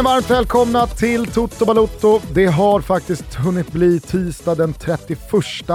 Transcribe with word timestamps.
känner 0.00 0.10
varmt 0.10 0.30
välkomna 0.30 0.86
till 0.86 1.26
Toto 1.26 1.66
Balotto. 1.66 2.20
Det 2.34 2.46
har 2.46 2.80
faktiskt 2.80 3.34
hunnit 3.34 3.72
bli 3.72 4.00
tisdag 4.00 4.54
den 4.54 4.72
31 4.72 5.18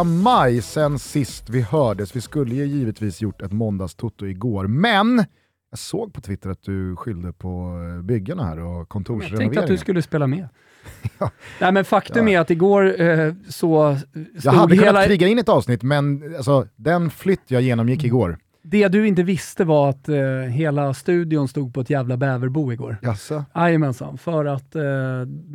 maj 0.06 0.62
sen 0.62 1.00
sist 1.00 1.50
vi 1.50 1.62
hördes. 1.62 2.16
Vi 2.16 2.22
skulle 2.22 2.56
ju 2.56 2.66
givetvis 2.66 3.22
gjort 3.22 3.42
ett 3.42 3.52
måndagstoto 3.52 4.26
igår, 4.26 4.68
men 4.68 5.26
jag 5.72 5.80
såg 5.80 6.14
på 6.14 6.22
Twitter 6.22 6.50
att 6.50 6.64
du 6.64 6.96
skyllde 6.96 7.34
på 7.34 7.74
byggarna 8.04 8.46
här 8.46 8.60
och 8.60 8.90
kontorsrenoveringen. 8.90 9.42
Jag 9.42 9.54
tänkte 9.54 9.64
att 9.64 9.68
du 9.68 9.78
skulle 9.78 10.02
spela 10.02 10.28
med. 10.28 10.48
ja. 11.20 11.32
Nej, 11.62 11.72
men 11.72 11.86
faktum 11.86 12.28
ja. 12.28 12.34
är 12.34 12.42
att 12.42 12.50
igår 12.50 13.02
eh, 13.02 13.34
så 13.50 13.98
stod 13.98 14.26
Jag 14.44 14.52
hade 14.52 14.76
hela... 14.76 14.88
kunnat 14.88 15.06
kriga 15.06 15.28
in 15.28 15.40
ett 15.40 15.50
avsnitt, 15.50 15.84
men 15.84 16.36
alltså, 16.36 16.68
den 16.76 17.10
flytt 17.10 17.44
jag 17.48 17.62
genomgick 17.62 18.04
igår, 18.04 18.38
det 18.68 18.88
du 18.88 19.08
inte 19.08 19.24
visste 19.24 19.64
var 19.64 19.90
att 19.90 20.10
eh, 20.10 20.18
hela 20.50 20.94
studion 20.94 21.48
stod 21.48 21.74
på 21.74 21.82
ett 21.82 21.90
jävla 21.90 22.18
bäverbo 22.18 22.74
igår. 22.74 22.98
Jaså? 23.02 23.46
Jajamensan, 23.56 24.18
för 24.18 24.46
att 24.46 24.76
eh, 24.76 24.84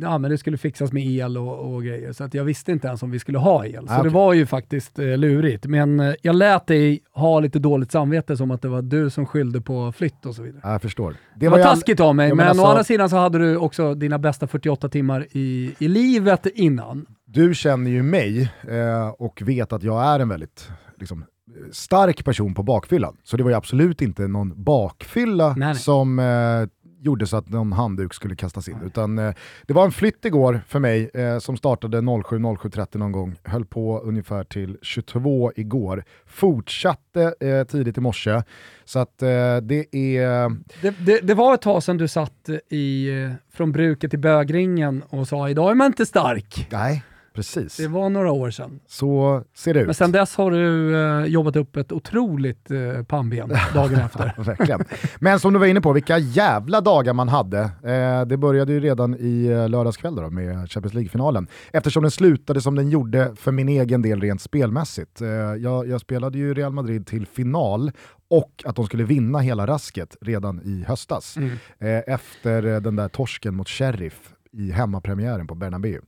ja, 0.01 0.17
men 0.17 0.31
det 0.31 0.37
skulle 0.37 0.57
fixas 0.57 0.91
med 0.91 1.05
el 1.05 1.37
och, 1.37 1.73
och, 1.73 1.83
grejer. 1.83 2.13
Så 2.13 2.23
att 2.23 2.33
jag 2.33 2.43
visste 2.43 2.71
inte 2.71 2.87
ens 2.87 3.03
om 3.03 3.11
vi 3.11 3.19
skulle 3.19 3.37
ha 3.37 3.65
el. 3.65 3.87
Så 3.87 3.93
ah, 3.93 4.03
det 4.03 4.09
var 4.09 4.33
ju 4.33 4.45
faktiskt 4.45 4.99
eh, 4.99 5.17
lurigt. 5.17 5.65
Men 5.65 5.99
eh, 5.99 6.13
jag 6.21 6.35
lät 6.35 6.67
dig 6.67 6.99
ha 7.13 7.39
lite 7.39 7.59
dåligt 7.59 7.91
samvete 7.91 8.37
som 8.37 8.51
att 8.51 8.61
det 8.61 8.67
var 8.67 8.81
du 8.81 9.09
som 9.09 9.25
skyllde 9.25 9.61
på 9.61 9.91
flytt 9.91 10.25
och 10.25 10.35
så 10.35 10.43
vidare. 10.43 10.61
Jag 10.63 10.81
förstår. 10.81 11.15
Det, 11.35 11.49
var, 11.49 11.57
var 11.57 11.65
taskigt 11.65 11.99
av 11.99 12.15
mig, 12.15 12.27
men, 12.27 12.37
men 12.37 12.47
alltså... 12.47 12.63
å 12.63 12.67
andra 12.67 12.83
sidan 12.83 13.09
så 13.09 13.15
hade 13.15 13.37
du 13.37 13.57
också 13.57 13.95
dina 13.95 14.19
bästa 14.19 14.47
48 14.47 14.89
timmar 14.89 15.27
i, 15.31 15.75
i 15.79 15.87
livet 15.87 16.45
innan. 16.45 17.05
Du 17.25 17.53
känner 17.53 17.91
ju 17.91 18.03
mig 18.03 18.51
eh, 18.69 19.07
och 19.07 19.41
vet 19.45 19.73
att 19.73 19.83
jag 19.83 20.03
är 20.03 20.19
en 20.19 20.29
väldigt 20.29 20.69
liksom, 20.99 21.25
stark 21.71 22.25
person 22.25 22.53
på 22.53 22.63
bakfyllan. 22.63 23.17
Så 23.23 23.37
det 23.37 23.43
var 23.43 23.49
ju 23.49 23.55
absolut 23.57 24.01
inte 24.01 24.27
någon 24.27 24.63
bakfylla 24.63 25.47
nej, 25.47 25.55
nej. 25.57 25.75
som 25.75 26.19
eh, 26.19 26.67
gjorde 27.01 27.27
så 27.27 27.37
att 27.37 27.49
någon 27.49 27.73
handduk 27.73 28.13
skulle 28.13 28.35
kastas 28.35 28.69
in. 28.69 28.77
Utan 28.85 29.19
eh, 29.19 29.33
det 29.67 29.73
var 29.73 29.85
en 29.85 29.91
flytt 29.91 30.25
igår 30.25 30.61
för 30.67 30.79
mig 30.79 31.09
eh, 31.13 31.39
som 31.39 31.57
startade 31.57 31.97
07.07.30 31.97 32.97
någon 32.97 33.11
gång, 33.11 33.35
höll 33.43 33.65
på 33.65 33.99
ungefär 33.99 34.43
till 34.43 34.77
22 34.81 35.51
igår, 35.55 36.03
fortsatte 36.25 37.33
eh, 37.39 37.63
tidigt 37.63 37.97
i 37.97 38.01
morse. 38.01 38.41
Så 38.85 38.99
att 38.99 39.21
eh, 39.21 39.27
det 39.61 39.95
är... 39.95 40.49
Det, 40.81 40.95
det, 41.05 41.19
det, 41.19 41.33
var 41.33 41.53
ett 41.53 41.61
tag 41.61 41.83
sedan 41.83 41.97
du 41.97 42.07
satt 42.07 42.49
i, 42.69 43.09
eh, 43.09 43.31
från 43.53 43.71
bruket 43.71 44.09
till 44.09 44.19
bögringen 44.19 45.03
och 45.09 45.27
sa 45.27 45.49
idag 45.49 45.71
är 45.71 45.75
man 45.75 45.87
inte 45.87 46.05
stark. 46.05 46.67
Nej. 46.71 47.03
Precis. 47.33 47.77
Det 47.77 47.87
var 47.87 48.09
några 48.09 48.31
år 48.31 48.51
sedan. 48.51 48.79
Så 48.87 49.43
ser 49.53 49.73
det 49.73 49.79
ut. 49.79 49.85
Men 49.85 49.95
sen 49.95 50.11
dess 50.11 50.35
har 50.35 50.51
du 50.51 50.95
eh, 50.95 51.25
jobbat 51.25 51.55
upp 51.55 51.75
ett 51.75 51.91
otroligt 51.91 52.71
eh, 52.71 53.03
pannben 53.03 53.49
dagen 53.73 53.99
efter. 54.05 54.33
verkligen. 54.37 54.83
Men 55.19 55.39
som 55.39 55.53
du 55.53 55.59
var 55.59 55.65
inne 55.67 55.81
på, 55.81 55.93
vilka 55.93 56.17
jävla 56.17 56.81
dagar 56.81 57.13
man 57.13 57.29
hade. 57.29 57.59
Eh, 57.83 58.25
det 58.25 58.37
började 58.37 58.73
ju 58.73 58.79
redan 58.79 59.15
i 59.19 59.45
eh, 59.45 59.69
lördagskväll 59.69 60.15
då, 60.15 60.29
med 60.29 60.71
Champions 60.71 60.93
League-finalen. 60.93 61.47
Eftersom 61.73 62.01
den 62.03 62.11
slutade 62.11 62.61
som 62.61 62.75
den 62.75 62.89
gjorde 62.89 63.35
för 63.35 63.51
min 63.51 63.69
egen 63.69 64.01
del 64.01 64.21
rent 64.21 64.41
spelmässigt. 64.41 65.21
Eh, 65.21 65.27
jag, 65.29 65.87
jag 65.87 66.01
spelade 66.01 66.37
ju 66.37 66.53
Real 66.53 66.73
Madrid 66.73 67.07
till 67.07 67.25
final 67.27 67.91
och 68.29 68.63
att 68.65 68.75
de 68.75 68.85
skulle 68.85 69.03
vinna 69.03 69.39
hela 69.39 69.67
rasket 69.67 70.15
redan 70.21 70.61
i 70.63 70.83
höstas. 70.87 71.37
Mm. 71.37 71.49
Eh, 71.79 72.13
efter 72.13 72.61
den 72.79 72.95
där 72.95 73.07
torsken 73.07 73.55
mot 73.55 73.69
Sheriff 73.69 74.33
i 74.53 74.71
hemmapremiären 74.71 75.47
på 75.47 75.55
Bernabéu. 75.55 76.01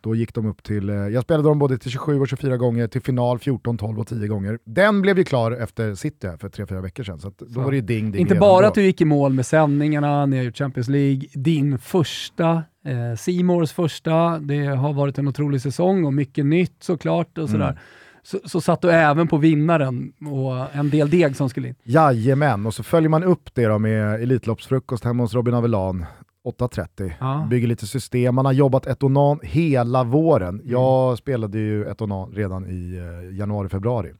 Då 0.00 0.14
gick 0.14 0.34
de 0.34 0.46
upp 0.46 0.62
till, 0.62 0.90
eh, 0.90 0.96
jag 0.96 1.22
spelade 1.22 1.48
dem 1.48 1.58
både 1.58 1.78
till 1.78 1.90
27 1.90 2.20
och 2.20 2.28
24 2.28 2.56
gånger, 2.56 2.86
till 2.86 3.02
final 3.02 3.38
14, 3.38 3.78
12 3.78 4.00
och 4.00 4.06
10 4.06 4.28
gånger. 4.28 4.58
Den 4.64 5.02
blev 5.02 5.18
ju 5.18 5.24
klar 5.24 5.52
efter 5.52 5.94
City 5.94 6.28
för 6.40 6.48
3-4 6.48 6.80
veckor 6.80 7.04
sedan, 7.04 7.20
så, 7.20 7.32
då 7.38 7.46
så. 7.46 7.60
var 7.60 7.70
det 7.70 7.76
ju 7.76 7.82
ding 7.82 8.10
ding 8.10 8.20
Inte 8.20 8.34
bara 8.34 8.62
då. 8.62 8.68
att 8.68 8.74
du 8.74 8.82
gick 8.82 9.00
i 9.00 9.04
mål 9.04 9.32
med 9.32 9.46
sändningarna, 9.46 10.26
ni 10.26 10.36
har 10.36 10.44
gjort 10.44 10.58
Champions 10.58 10.88
League, 10.88 11.28
din 11.34 11.78
första 11.78 12.62
eh, 12.84 13.16
Simors 13.18 13.72
första, 13.72 14.38
det 14.38 14.66
har 14.66 14.92
varit 14.92 15.18
en 15.18 15.28
otrolig 15.28 15.60
säsong 15.62 16.04
och 16.04 16.14
mycket 16.14 16.46
nytt 16.46 16.76
såklart 16.80 17.38
och 17.38 17.50
sådär. 17.50 17.68
Mm. 17.68 17.78
Så, 18.22 18.38
så 18.44 18.60
satt 18.60 18.82
du 18.82 18.90
även 18.90 19.28
på 19.28 19.36
vinnaren 19.36 20.12
och 20.30 20.76
en 20.76 20.90
del 20.90 21.10
deg 21.10 21.36
som 21.36 21.48
skulle 21.48 21.68
in. 21.68 21.74
Jajamän, 21.82 22.66
och 22.66 22.74
så 22.74 22.82
följer 22.82 23.08
man 23.08 23.24
upp 23.24 23.54
det 23.54 23.66
då 23.66 23.78
med 23.78 24.22
Elitloppsfrukost 24.22 25.04
hemma 25.04 25.22
hos 25.22 25.34
Robin 25.34 25.54
Avelan 25.54 26.06
8.30, 26.48 27.12
ja. 27.20 27.46
bygger 27.50 27.68
lite 27.68 27.86
system, 27.86 28.34
man 28.34 28.46
har 28.46 28.52
jobbat 28.52 28.86
etonan 28.86 29.40
hela 29.42 30.04
våren. 30.04 30.48
Mm. 30.48 30.70
Jag 30.70 31.18
spelade 31.18 31.58
ju 31.58 31.84
etonan 31.88 32.32
redan 32.32 32.66
i 32.66 32.96
eh, 32.96 33.36
januari-februari. 33.36 34.12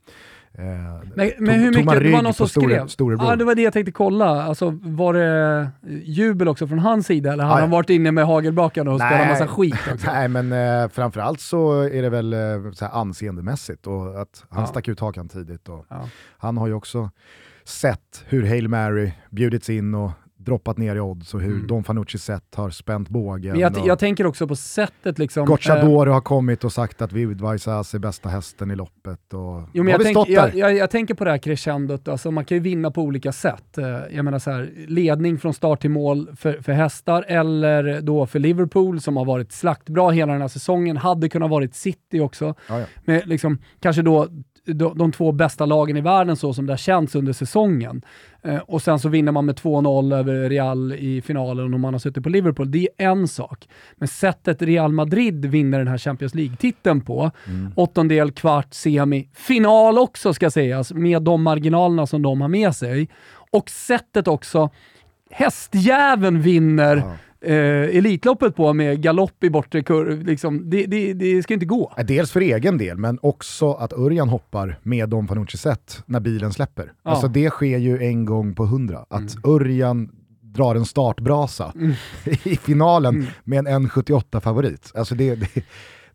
Eh, 0.53 0.65
men, 1.15 1.31
men 1.39 1.61
hur 1.61 1.71
mycket, 1.71 2.03
det 2.03 2.13
var 2.13 2.23
någon 2.23 2.35
som 2.35 2.49
skrev? 2.49 2.89
Ja, 2.99 3.37
det 3.37 3.45
var 3.45 3.55
det 3.55 3.63
jag 3.63 3.73
tänkte 3.73 3.93
kolla. 3.93 4.43
Alltså, 4.43 4.79
var 4.83 5.15
det 5.15 5.71
jubel 6.05 6.49
också 6.49 6.67
från 6.67 6.79
hans 6.79 7.07
sida 7.07 7.33
eller 7.33 7.45
har 7.45 7.61
han 7.61 7.71
varit 7.71 7.91
inne 7.91 8.13
med 8.13 8.27
hagelbakarna 8.27 8.91
och 8.91 9.01
spelat 9.01 9.29
massa 9.29 9.47
skit 9.47 9.75
också? 9.93 10.07
Nej, 10.13 10.29
men 10.29 10.53
eh, 10.53 10.89
framförallt 10.89 11.41
så 11.41 11.81
är 11.81 12.03
det 12.03 12.11
väl 12.11 12.33
eh, 12.33 12.73
så 12.73 12.87
anseendemässigt 12.87 13.87
och 13.87 14.21
att 14.21 14.45
han 14.49 14.63
ja. 14.63 14.67
stack 14.67 14.89
ut 14.89 15.01
hakan 15.01 15.29
tidigt. 15.29 15.69
Och 15.69 15.87
ja. 15.89 16.09
Han 16.39 16.57
har 16.57 16.67
ju 16.67 16.75
också 16.75 17.11
sett 17.65 18.25
hur 18.27 18.47
Hail 18.47 18.69
Mary 18.69 19.13
bjudits 19.31 19.71
in 19.71 19.95
och 19.95 20.11
droppat 20.49 20.79
ner 20.79 20.97
i 20.97 21.01
odds 21.01 21.35
och 21.35 21.41
hur 21.41 21.55
mm. 21.55 21.67
Don 21.67 21.85
Fanucci 21.85 22.19
sett 22.19 22.55
har 22.55 22.71
spänt 22.71 23.09
bågen. 23.09 23.53
Men 23.53 23.61
jag, 23.61 23.87
jag 23.87 23.99
tänker 23.99 24.27
också 24.27 24.49
på 24.49 24.57
sättet 24.57 25.19
liksom. 25.19 25.47
Gocciadoro 25.47 26.07
äh, 26.07 26.13
har 26.13 26.21
kommit 26.21 26.65
och 26.65 26.73
sagt 26.73 27.03
att 27.03 27.13
Vivid 27.13 27.41
Vaisas 27.41 27.95
är 27.95 27.99
bästa 27.99 28.29
hästen 28.29 28.71
i 28.71 28.77
loppet. 28.77 29.35
Och, 29.35 29.63
jo, 29.73 29.85
men 29.85 29.93
jag, 29.93 30.03
tänk, 30.03 30.29
jag, 30.29 30.55
jag, 30.55 30.77
jag, 30.77 30.91
tänker 30.91 31.15
på 31.15 31.25
det 31.25 31.31
här 31.31 31.39
crescendot, 31.39 32.09
alltså 32.09 32.31
man 32.31 32.45
kan 32.45 32.57
ju 32.57 32.63
vinna 32.63 32.91
på 32.91 33.03
olika 33.03 33.33
sätt. 33.33 33.79
Eh, 33.79 33.87
jag 34.11 34.25
menar 34.25 34.39
så 34.39 34.51
här, 34.51 34.71
ledning 34.89 35.39
från 35.39 35.55
start 35.55 35.81
till 35.81 35.91
mål 35.91 36.29
för, 36.37 36.53
för 36.63 36.73
hästar 36.73 37.25
eller 37.29 38.01
då 38.01 38.27
för 38.27 38.39
Liverpool 38.39 39.01
som 39.01 39.17
har 39.17 39.25
varit 39.25 39.53
slaktbra 39.53 40.11
hela 40.11 40.33
den 40.33 40.41
här 40.41 40.49
säsongen, 40.49 40.97
hade 40.97 41.29
kunnat 41.29 41.51
varit 41.51 41.75
City 41.75 42.21
också. 42.21 42.55
Ja, 42.69 42.81
ja. 42.81 42.87
Med 43.05 43.29
liksom, 43.29 43.59
kanske 43.81 44.03
då 44.03 44.29
de, 44.75 44.99
de 44.99 45.13
två 45.13 45.33
bästa 45.33 45.67
lagen 45.67 45.97
i 45.97 46.01
världen 46.01 46.37
så 46.37 46.55
som 46.55 46.67
det 46.67 46.73
har 46.73 46.79
känts 46.79 47.15
under 47.15 47.33
säsongen. 47.33 48.03
Eh, 48.43 48.59
och 48.59 48.83
sen 48.83 48.99
så 48.99 49.09
vinner 49.09 49.33
man 49.33 49.47
med 49.47 49.55
2-0 49.55 50.15
över 50.15 50.49
Real 50.49 50.93
i 50.93 51.23
finalen 51.23 51.75
om 51.75 51.81
man 51.81 51.95
har 51.95 51.99
suttit 51.99 52.23
på 52.23 52.29
Liverpool. 52.29 52.71
Det 52.71 52.79
är 52.79 53.09
en 53.11 53.29
sak. 53.29 53.69
Men 53.97 54.09
sättet 54.09 54.63
Real 54.63 54.93
Madrid 54.93 55.45
vinner 55.45 55.79
den 55.79 55.89
här 55.89 55.99
Champions 55.99 56.35
League-titeln 56.35 57.01
på, 57.01 57.31
mm. 57.47 57.73
åttondel, 57.77 58.31
kvart, 58.31 58.75
semi, 58.75 59.29
final 59.35 59.99
också 59.99 60.35
ska 60.35 60.51
sägas, 60.51 60.93
med 60.93 61.23
de 61.23 61.43
marginalerna 61.43 62.07
som 62.07 62.23
de 62.23 62.41
har 62.41 62.49
med 62.49 62.75
sig. 62.75 63.09
Och 63.51 63.71
sättet 63.71 64.29
också, 64.29 64.71
hästjäveln 65.31 66.43
vinner 66.43 66.97
ja 66.97 67.17
eh, 67.41 67.97
Elitloppet 67.97 68.57
på 68.57 68.73
med 68.73 69.03
galopp 69.03 69.45
i 69.45 69.51
bortre 69.51 69.83
kurv. 69.83 70.27
Liksom, 70.27 70.71
det, 70.71 70.87
det, 70.87 71.13
det, 71.13 71.43
ska 71.43 71.55
inte 71.55 71.67
gå. 71.67 71.93
Dels 72.07 72.31
för 72.31 72.41
egen 72.41 72.79
del, 72.79 72.99
men 72.99 73.19
också 73.23 73.73
att 73.73 73.93
Örjan 73.93 74.29
hoppar 74.29 74.79
med 74.83 75.09
Don 75.09 75.29
Fanucci 75.29 75.59
sett 75.59 76.03
när 76.07 76.21
bilen 76.21 76.53
släpper. 76.53 76.93
Ja. 77.03 77.11
Alltså 77.11 77.29
det 77.29 77.51
sker 77.51 77.79
ju 77.79 78.03
en 78.03 78.25
gång 78.25 78.55
på 78.55 78.67
hundra. 78.67 78.99
Att 78.99 79.35
mm. 79.35 79.55
Örjan 79.55 80.11
drar 80.41 80.75
en 80.75 80.85
startbrasa 80.85 81.73
mm. 81.75 81.93
i 82.25 82.57
finalen 82.57 83.15
mm. 83.15 83.27
med 83.45 83.59
en 83.59 83.87
1,78-favorit. 83.87 84.93
Alltså 84.95 85.15
det, 85.15 85.35
det, 85.35 85.63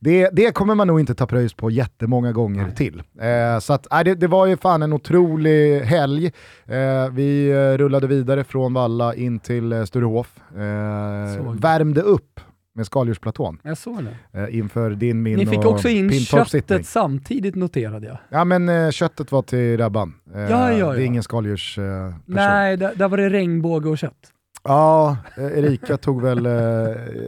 det, 0.04 0.30
det, 0.34 0.52
kommer 0.52 0.76
man 0.76 0.88
nog 0.88 1.00
inte 1.00 1.16
ta 1.16 1.28
pröjs 1.28 1.54
på 1.54 1.72
jättemånga 1.72 2.32
gånger 2.32 2.64
Nej. 2.64 2.76
till. 2.76 3.04
Eh, 3.20 3.60
så 3.60 3.74
att, 3.74 3.94
äh, 3.94 4.00
det, 4.04 4.16
det, 4.16 4.28
var 4.28 4.46
ju 4.46 4.58
fan 4.58 4.82
en 4.82 4.94
otrolig 4.94 5.80
helg. 5.80 6.32
Eh, 6.66 7.10
vi 7.12 7.50
eh, 7.50 7.78
rullade 7.78 8.08
vidare 8.08 8.44
från 8.44 8.74
Valla 8.74 9.16
in 9.16 9.40
till 9.40 9.74
eh, 9.74 9.84
Sturehof. 9.84 10.40
Eh, 10.52 11.54
värmde 11.54 12.02
upp 12.02 12.40
med 12.76 12.86
skaldjursplatån. 12.86 13.60
Jag 13.64 13.78
såg 13.78 14.00
det. 14.04 14.40
Eh, 14.40 14.58
inför 14.58 14.90
din, 14.92 15.24
min 15.24 15.38
Ni 15.38 15.46
fick 15.46 15.66
också 15.66 15.90
in 15.90 16.12
köttet 16.12 16.86
samtidigt 16.86 17.56
noterade 17.56 18.08
jag. 18.08 18.18
Ja 18.30 18.46
men 18.46 18.70
eh, 18.70 18.92
köttet 18.92 19.32
var 19.32 19.42
till 19.42 19.78
Rabban. 19.78 20.14
Eh, 20.36 20.42
ja, 20.42 20.48
ja, 20.50 20.78
ja. 20.78 20.94
Det 20.94 21.02
är 21.02 21.06
ingen 21.06 21.24
skaldjursperson. 21.24 22.08
Eh, 22.08 22.16
Nej, 22.26 22.78
där, 22.78 22.96
där, 22.96 23.08
var 23.08 23.18
det 23.18 23.30
regnbåge 23.30 23.90
och 23.90 23.98
kött. 23.98 24.33
Ja, 24.64 25.18
Erika 25.38 25.98
tog 25.98 26.22
väl 26.22 26.46
eh, 26.46 26.52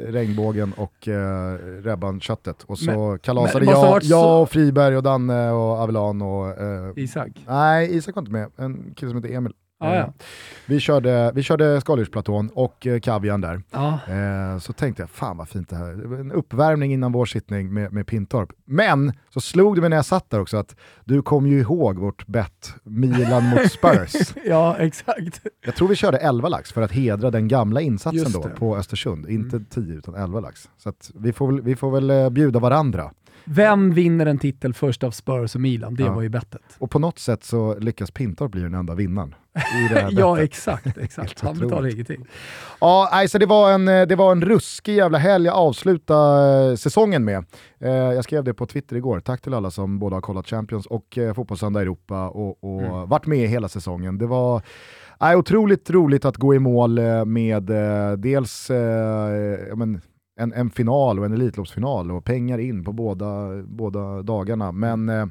regnbågen 0.08 0.74
och 0.74 1.08
eh, 1.08 1.58
Rebban-köttet 1.84 2.64
och 2.64 2.80
så 2.80 3.10
men, 3.10 3.20
kalasade 3.20 3.66
men, 3.66 3.74
jag, 3.74 4.04
jag 4.04 4.42
och 4.42 4.50
Friberg 4.50 4.98
och 4.98 5.04
Danne 5.04 5.52
och 5.52 5.78
Avelan 5.78 6.22
och... 6.22 6.62
Eh, 6.62 6.92
Isak? 6.96 7.46
Nej, 7.48 7.96
Isak 7.98 8.16
var 8.16 8.22
inte 8.22 8.32
med. 8.32 8.52
En 8.58 8.94
kille 8.96 9.10
som 9.12 9.24
heter 9.24 9.36
Emil. 9.36 9.54
Ah, 9.80 9.96
ja. 9.96 10.14
vi, 10.66 10.80
körde, 10.80 11.32
vi 11.36 11.44
körde 11.44 11.82
skaldjursplatån 11.82 12.50
och 12.54 12.88
eh, 12.88 13.00
kavian 13.00 13.42
där. 13.42 13.62
Ah. 13.72 13.94
Eh, 14.12 14.60
så 14.60 14.74
tänkte 14.74 15.02
jag, 15.02 15.10
fan 15.10 15.38
vad 15.38 15.50
fint 15.50 15.70
det 15.70 15.76
här 15.76 15.86
är. 15.86 16.20
En 16.20 16.32
uppvärmning 16.32 16.94
innan 16.94 17.12
vår 17.12 17.26
sittning 17.26 17.74
med, 17.74 17.94
med 17.94 18.08
Pintorp. 18.08 18.50
Men 18.66 19.14
så 19.30 19.42
slog 19.42 19.76
det 19.76 19.82
mig 19.82 19.90
när 19.90 19.98
jag 19.98 20.06
satt 20.06 20.30
där 20.30 20.42
också 20.42 20.58
att 20.58 20.76
du 21.06 21.22
kom 21.22 21.48
ju 21.48 21.60
ihåg 21.60 22.00
vårt 22.00 22.28
bett 22.28 22.74
Milan 22.84 23.50
mot 23.50 23.72
Spurs. 23.72 24.34
ja, 24.46 24.78
exakt. 24.78 25.42
Jag 25.66 25.76
tror 25.76 25.88
vi 25.88 25.96
körde 25.96 26.18
11 26.18 26.50
lax 26.50 26.72
för 26.72 26.82
att 26.82 26.92
hedra 26.92 27.32
den 27.32 27.48
gamla 27.48 27.82
insatsen 27.82 28.32
då 28.32 28.42
på 28.42 28.78
Östersund. 28.78 29.30
Inte 29.30 29.60
10 29.60 29.84
mm. 29.84 29.98
utan 29.98 30.16
11 30.16 30.40
lax. 30.40 30.70
Så 30.78 30.94
vi, 31.16 31.34
får 31.34 31.52
vi 31.52 31.76
får 31.76 31.92
väl 31.92 32.10
eh, 32.10 32.30
bjuda 32.30 32.60
varandra 32.60 33.12
Vem 33.46 33.92
vinner 33.94 34.26
en 34.26 34.38
titel 34.38 34.74
först 34.74 35.04
av 35.04 35.12
Spurs 35.12 35.56
och 35.56 35.62
Milan? 35.62 35.96
Det 35.96 36.04
Ja. 36.04 36.14
var 36.14 36.22
ju 36.22 36.30
bettet. 36.30 36.62
Och 36.78 36.92
på 36.92 37.00
något 37.00 37.20
sätt 37.20 37.44
så 37.44 37.80
lyckas 37.80 38.12
Pintorp 38.12 38.52
bli 38.52 38.62
den 38.62 38.74
enda 38.74 38.96
vinnaren. 38.96 39.36
Ja, 40.12 40.42
exakt. 40.42 40.98
exakt. 41.02 41.42
Han 41.42 41.60
betalar 41.60 41.88
ingenting. 41.94 42.26
Ja, 42.82 43.10
alltså 43.12 43.40
det, 43.40 43.46
var 43.46 43.72
en, 43.72 43.86
det 43.86 44.16
var 44.16 44.32
en 44.32 44.42
ruskig 44.42 44.96
jävla 44.96 45.18
helg 45.18 45.48
att 45.48 45.56
avsluta 45.56 46.16
eh, 46.70 46.76
säsongen 46.76 47.26
med. 47.26 47.46
Eh, 47.80 47.90
jag 47.92 48.24
skrev 48.24 48.44
det 48.44 48.54
på 48.54 48.66
Twitter 48.66 48.96
igår, 48.96 49.20
tack 49.20 49.42
till 49.42 49.54
alla 49.54 49.72
som 49.72 50.00
både 50.00 50.16
har 50.16 50.22
kollat 50.22 50.48
Champions 50.50 50.86
och 50.86 51.18
eh, 51.18 51.34
Fotbollssöndag 51.34 51.82
Europa 51.82 52.30
och, 52.30 52.64
och 52.64 52.82
Mm. 52.82 53.10
varit 53.10 53.26
med 53.26 53.50
hela 53.50 53.68
säsongen. 53.70 54.18
Det 54.18 54.26
var 54.28 54.62
eh, 55.22 55.38
otroligt 55.38 55.90
roligt 55.90 56.26
att 56.26 56.38
gå 56.38 56.56
i 56.56 56.60
mål 56.60 56.98
eh, 56.98 57.26
med 57.26 57.70
eh, 57.70 58.12
dels 58.18 58.70
eh, 58.70 59.76
men, 59.76 60.02
en, 60.36 60.54
en 60.54 60.70
final 60.70 61.20
och 61.20 61.26
en 61.26 61.34
Elitloppsfinal 61.34 62.12
och 62.12 62.26
pengar 62.26 62.58
in 62.58 62.84
på 62.84 62.94
båda, 62.94 63.64
båda 63.64 64.22
dagarna. 64.22 64.72
Men 64.72 65.10
eh, 65.10 65.26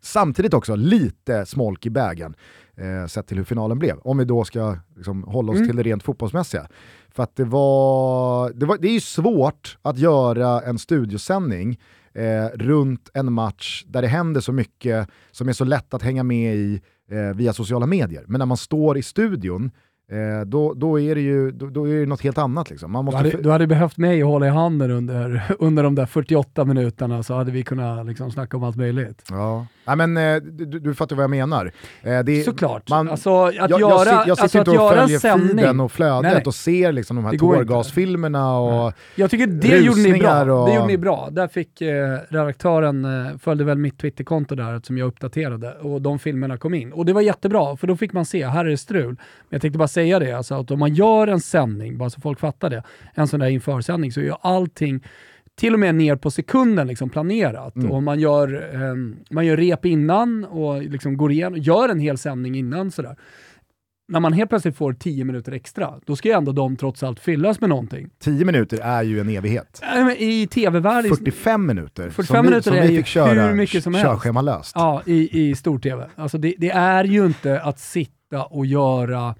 samtidigt 0.00 0.54
också 0.54 0.76
lite 0.76 1.46
smolk 1.46 1.86
i 1.86 1.90
bägen 1.90 2.34
eh, 2.76 3.06
sett 3.06 3.26
till 3.26 3.36
hur 3.36 3.44
finalen 3.44 3.78
blev. 3.78 3.98
Om 3.98 4.18
vi 4.18 4.24
då 4.24 4.44
ska 4.44 4.76
liksom, 4.96 5.22
hålla 5.22 5.52
oss 5.52 5.56
Mm. 5.58 5.68
till 5.68 5.76
det 5.76 5.82
rent 5.82 6.02
fotbollsmässiga. 6.02 6.66
För 7.10 7.22
att 7.22 7.36
det 7.36 7.44
var, 7.44 8.50
det 8.50 8.66
var, 8.66 8.78
det 8.78 8.88
är 8.88 8.92
ju 8.92 9.00
svårt 9.00 9.78
att 9.82 9.98
göra 9.98 10.60
en 10.60 10.78
studiosändning 10.78 11.78
eh, 12.12 12.46
runt 12.54 13.10
en 13.14 13.32
match 13.32 13.84
där 13.86 14.02
det 14.02 14.08
händer 14.08 14.40
så 14.40 14.52
mycket 14.52 15.08
som 15.30 15.48
är 15.48 15.52
så 15.52 15.64
lätt 15.64 15.94
att 15.94 16.02
hänga 16.02 16.22
med 16.22 16.56
i 16.56 16.80
eh, 17.10 17.36
via 17.36 17.52
sociala 17.52 17.86
medier. 17.86 18.24
Men 18.26 18.38
när 18.38 18.46
man 18.46 18.56
står 18.56 18.98
i 18.98 19.02
studion, 19.02 19.70
eh, 20.10 20.46
då, 20.46 20.74
då, 20.74 21.00
är 21.00 21.14
det 21.14 21.20
ju 21.20 21.50
då, 21.50 21.66
då 21.66 21.88
är 21.88 22.00
det 22.00 22.06
något 22.06 22.20
helt 22.22 22.38
annat. 22.38 22.70
Liksom. 22.70 22.92
Man 22.92 23.04
Du 23.04 23.04
måste 23.04 23.16
hade, 23.18 23.30
för- 23.30 23.42
du 23.42 23.50
hade 23.50 23.66
behövt 23.66 23.96
mig 23.96 24.22
att 24.22 24.28
hålla 24.28 24.46
i 24.46 24.50
handen 24.50 24.90
under, 24.90 25.42
under 25.58 25.82
de 25.82 25.94
där 25.94 26.06
48 26.06 26.64
minuterna 26.64 27.22
så 27.22 27.34
hade 27.34 27.50
vi 27.50 27.62
kunnat 27.62 28.06
liksom 28.06 28.30
snacka 28.30 28.56
om 28.56 28.64
allt 28.64 28.76
möjligt. 28.76 29.24
Ja. 29.30 29.66
Nej, 29.86 29.96
men, 29.96 30.16
eh, 30.16 30.36
du, 30.42 30.64
du- 30.64 30.78
du 30.80 30.94
fattar 30.94 31.16
vad 31.16 31.22
jag 31.22 31.30
menar. 31.30 31.72
Eh, 32.02 32.18
det, 32.20 32.42
Såklart. 32.44 32.88
man- 32.90 33.08
alltså, 33.10 33.44
att 33.44 33.54
jag, 33.54 33.70
jag, 33.70 33.80
göra, 33.80 33.98
sit- 34.04 34.10
jag 34.26 34.30
alltså, 34.30 34.48
sitter 34.48 34.58
inte 34.58 34.70
och 34.82 34.94
följer 34.94 35.18
feeden 35.18 35.80
och 35.80 35.92
flödet 35.92 36.22
Nej, 36.22 36.32
nej. 36.34 36.42
och 36.46 36.54
ser 36.54 36.92
liksom 36.92 37.16
de 37.16 37.24
här 37.24 37.38
tårgasfilmerna 37.38 38.58
och 38.58 38.92
Jag 39.16 39.30
tycker 39.30 39.46
det 39.46 39.78
gjorde 39.78 40.00
ni 40.02 40.18
bra. 40.18 40.42
Och- 40.62 40.68
Det 40.68 40.74
gjorde 40.74 40.86
ni 40.86 40.98
bra. 40.98 41.28
Där 41.32 41.48
fick 41.48 41.80
eh, 41.80 42.16
redaktören, 42.28 43.04
eh, 43.04 43.36
följde 43.38 43.64
väl 43.64 43.78
mitt 43.78 43.98
Twitterkonto 43.98 44.54
där 44.54 44.80
som 44.84 44.98
jag 44.98 45.06
uppdaterade 45.08 45.72
och 45.72 46.02
de 46.02 46.18
filmerna 46.18 46.56
kom 46.56 46.74
in. 46.74 46.92
Och 46.92 47.06
det 47.06 47.12
var 47.12 47.20
jättebra, 47.20 47.76
för 47.76 47.86
då 47.86 47.96
fick 47.96 48.12
man 48.12 48.24
se, 48.24 48.46
här 48.46 48.64
är 48.64 48.68
det 48.70 48.76
strul. 48.78 49.06
Men 49.08 49.16
jag 49.50 49.62
tänkte 49.62 49.78
bara 49.78 49.88
säga 49.98 50.18
det, 50.18 50.32
alltså, 50.32 50.54
att 50.54 50.70
om 50.70 50.78
man 50.78 50.94
gör 50.94 51.26
en 51.26 51.40
sändning, 51.40 51.98
bara 51.98 52.10
så 52.10 52.20
folk 52.20 52.40
fattar 52.40 52.70
det, 52.70 52.82
en 53.14 53.28
sån 53.28 53.40
där 53.40 53.48
införsändning, 53.48 54.12
så 54.12 54.20
är 54.20 54.24
ju 54.24 54.34
allting 54.40 55.04
till 55.58 55.74
och 55.74 55.80
med 55.80 55.94
ner 55.94 56.16
på 56.16 56.30
sekunden 56.30 56.86
liksom 56.86 57.10
planerat. 57.10 57.76
Mm. 57.76 57.90
Och 57.90 58.02
man 58.02 58.20
gör, 58.20 58.74
eh, 58.74 58.94
man 59.30 59.46
gör 59.46 59.56
rep 59.56 59.84
innan 59.84 60.44
och 60.44 60.82
liksom 60.82 61.16
går 61.16 61.32
igenom, 61.32 61.58
gör 61.58 61.88
en 61.88 62.00
hel 62.00 62.18
sändning 62.18 62.54
innan 62.54 62.90
sådär. 62.90 63.16
När 64.12 64.20
man 64.20 64.32
helt 64.32 64.50
plötsligt 64.50 64.76
får 64.76 64.92
10 64.92 65.24
minuter 65.24 65.52
extra, 65.52 65.94
då 66.06 66.16
ska 66.16 66.28
ju 66.28 66.34
ändå 66.34 66.52
de 66.52 66.76
trots 66.76 67.02
allt 67.02 67.20
fyllas 67.20 67.60
med 67.60 67.70
någonting. 67.70 68.10
10 68.18 68.44
minuter 68.44 68.78
är 68.82 69.02
ju 69.02 69.20
en 69.20 69.28
evighet. 69.28 69.82
I 70.18 70.46
tv-världen, 70.46 71.10
45 71.10 71.66
minuter 71.66 72.10
45 72.10 72.24
som 72.26 72.36
vi, 72.36 72.50
minuter 72.50 72.70
som 72.70 72.78
är 72.78 72.88
vi 72.88 72.96
fick 72.96 73.06
köra 73.06 73.46
hur 73.46 73.54
mycket 73.54 73.84
som 73.84 73.94
körschemalöst. 73.94 74.72
ja, 74.74 75.02
i, 75.06 75.48
i 75.48 75.54
stor-tv. 75.54 76.06
Alltså 76.14 76.38
det, 76.38 76.54
det 76.58 76.70
är 76.70 77.04
ju 77.04 77.26
inte 77.26 77.60
att 77.60 77.78
sitta 77.78 78.44
och 78.44 78.66
göra 78.66 79.34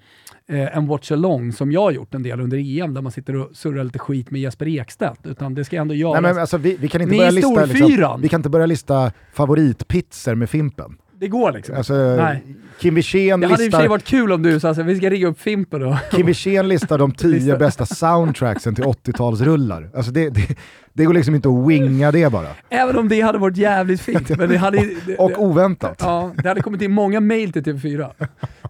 eh, 0.49 0.77
en 0.77 0.87
watch-along 0.87 1.51
som 1.51 1.71
jag 1.71 1.81
har 1.81 1.91
gjort 1.91 2.13
en 2.13 2.23
del 2.23 2.39
under 2.39 2.81
EM, 2.81 2.93
där 2.93 3.01
man 3.01 3.11
sitter 3.11 3.35
och 3.35 3.49
surrar 3.53 3.83
lite 3.83 3.99
skit 3.99 4.31
med 4.31 4.41
Jesper 4.41 4.67
Ekstedt, 4.67 5.27
utan 5.27 5.53
det 5.55 5.65
ska 5.65 5.75
ändå 5.75 5.93
göras. 5.93 6.21
Nej, 6.21 6.33
men 6.33 6.41
alltså, 6.41 6.57
vi, 6.57 6.77
vi, 6.79 6.87
kan 6.87 7.01
inte 7.01 7.11
Ni 7.11 7.17
börja 7.17 7.31
lista, 7.31 7.65
liksom, 7.65 8.21
vi 8.21 8.29
kan 8.29 8.39
inte 8.39 8.49
börja 8.49 8.65
lista 8.65 9.11
favoritpizzor 9.33 10.35
med 10.35 10.49
Fimpen. 10.49 10.97
det 11.19 11.27
går 11.27 11.51
liksom. 11.51 11.75
Alltså, 11.75 11.93
Nej. 11.93 12.43
Kim 12.79 12.95
Wirsén 12.95 13.39
det 13.39 13.47
hade 13.47 13.65
i 13.65 13.67
och 13.67 13.71
för 13.71 13.79
sig 13.79 13.87
varit 13.87 14.03
kul 14.03 14.31
om 14.31 14.43
du 14.43 14.59
sa 14.59 14.69
att 14.69 14.77
vi 14.77 14.95
ska 14.95 15.09
rigga 15.09 15.27
upp 15.27 15.39
Fimpen 15.39 15.81
då. 15.81 15.97
Kim 16.11 16.25
Wirsén 16.25 16.67
listar 16.67 16.97
de 16.97 17.11
tio 17.17 17.57
bästa 17.57 17.85
soundtracksen 17.85 18.75
till 18.75 18.83
80-talsrullar. 18.83 19.89
Alltså 19.95 20.11
det, 20.11 20.29
det, 20.29 20.55
det 20.93 21.05
går 21.05 21.13
liksom 21.13 21.35
inte 21.35 21.49
att 21.49 21.67
winga 21.67 22.11
det 22.11 22.31
bara. 22.31 22.47
Även 22.69 22.97
om 22.97 23.09
det 23.09 23.21
hade 23.21 23.37
varit 23.37 23.57
jävligt 23.57 24.01
fint. 24.01 24.37
Men 24.37 24.49
det 24.49 24.57
hade, 24.57 24.77
Och 25.17 25.29
det, 25.29 25.35
oväntat. 25.35 25.97
ja, 25.99 26.31
det 26.43 26.47
hade 26.47 26.61
kommit 26.61 26.81
in 26.81 26.91
många 26.91 27.19
mail 27.19 27.51
till 27.51 27.63
TV4. 27.63 28.11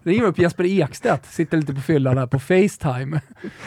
Ringer 0.02 0.24
upp 0.24 0.38
Jesper 0.38 0.64
Ekstedt, 0.64 1.26
sitter 1.26 1.56
lite 1.56 1.74
på 1.74 1.80
fyllan 1.80 2.18
här 2.18 2.26
på 2.26 2.38
Facetime. 2.38 3.20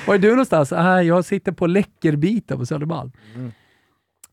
Var 0.08 0.16
är 0.16 0.20
du 0.20 0.30
någonstans? 0.30 0.72
Äh, 0.72 1.02
jag 1.02 1.26
sitter 1.26 1.52
på 1.52 1.68
Läckerbita 1.68 2.58
på 2.58 2.66
Södermalm. 2.66 3.12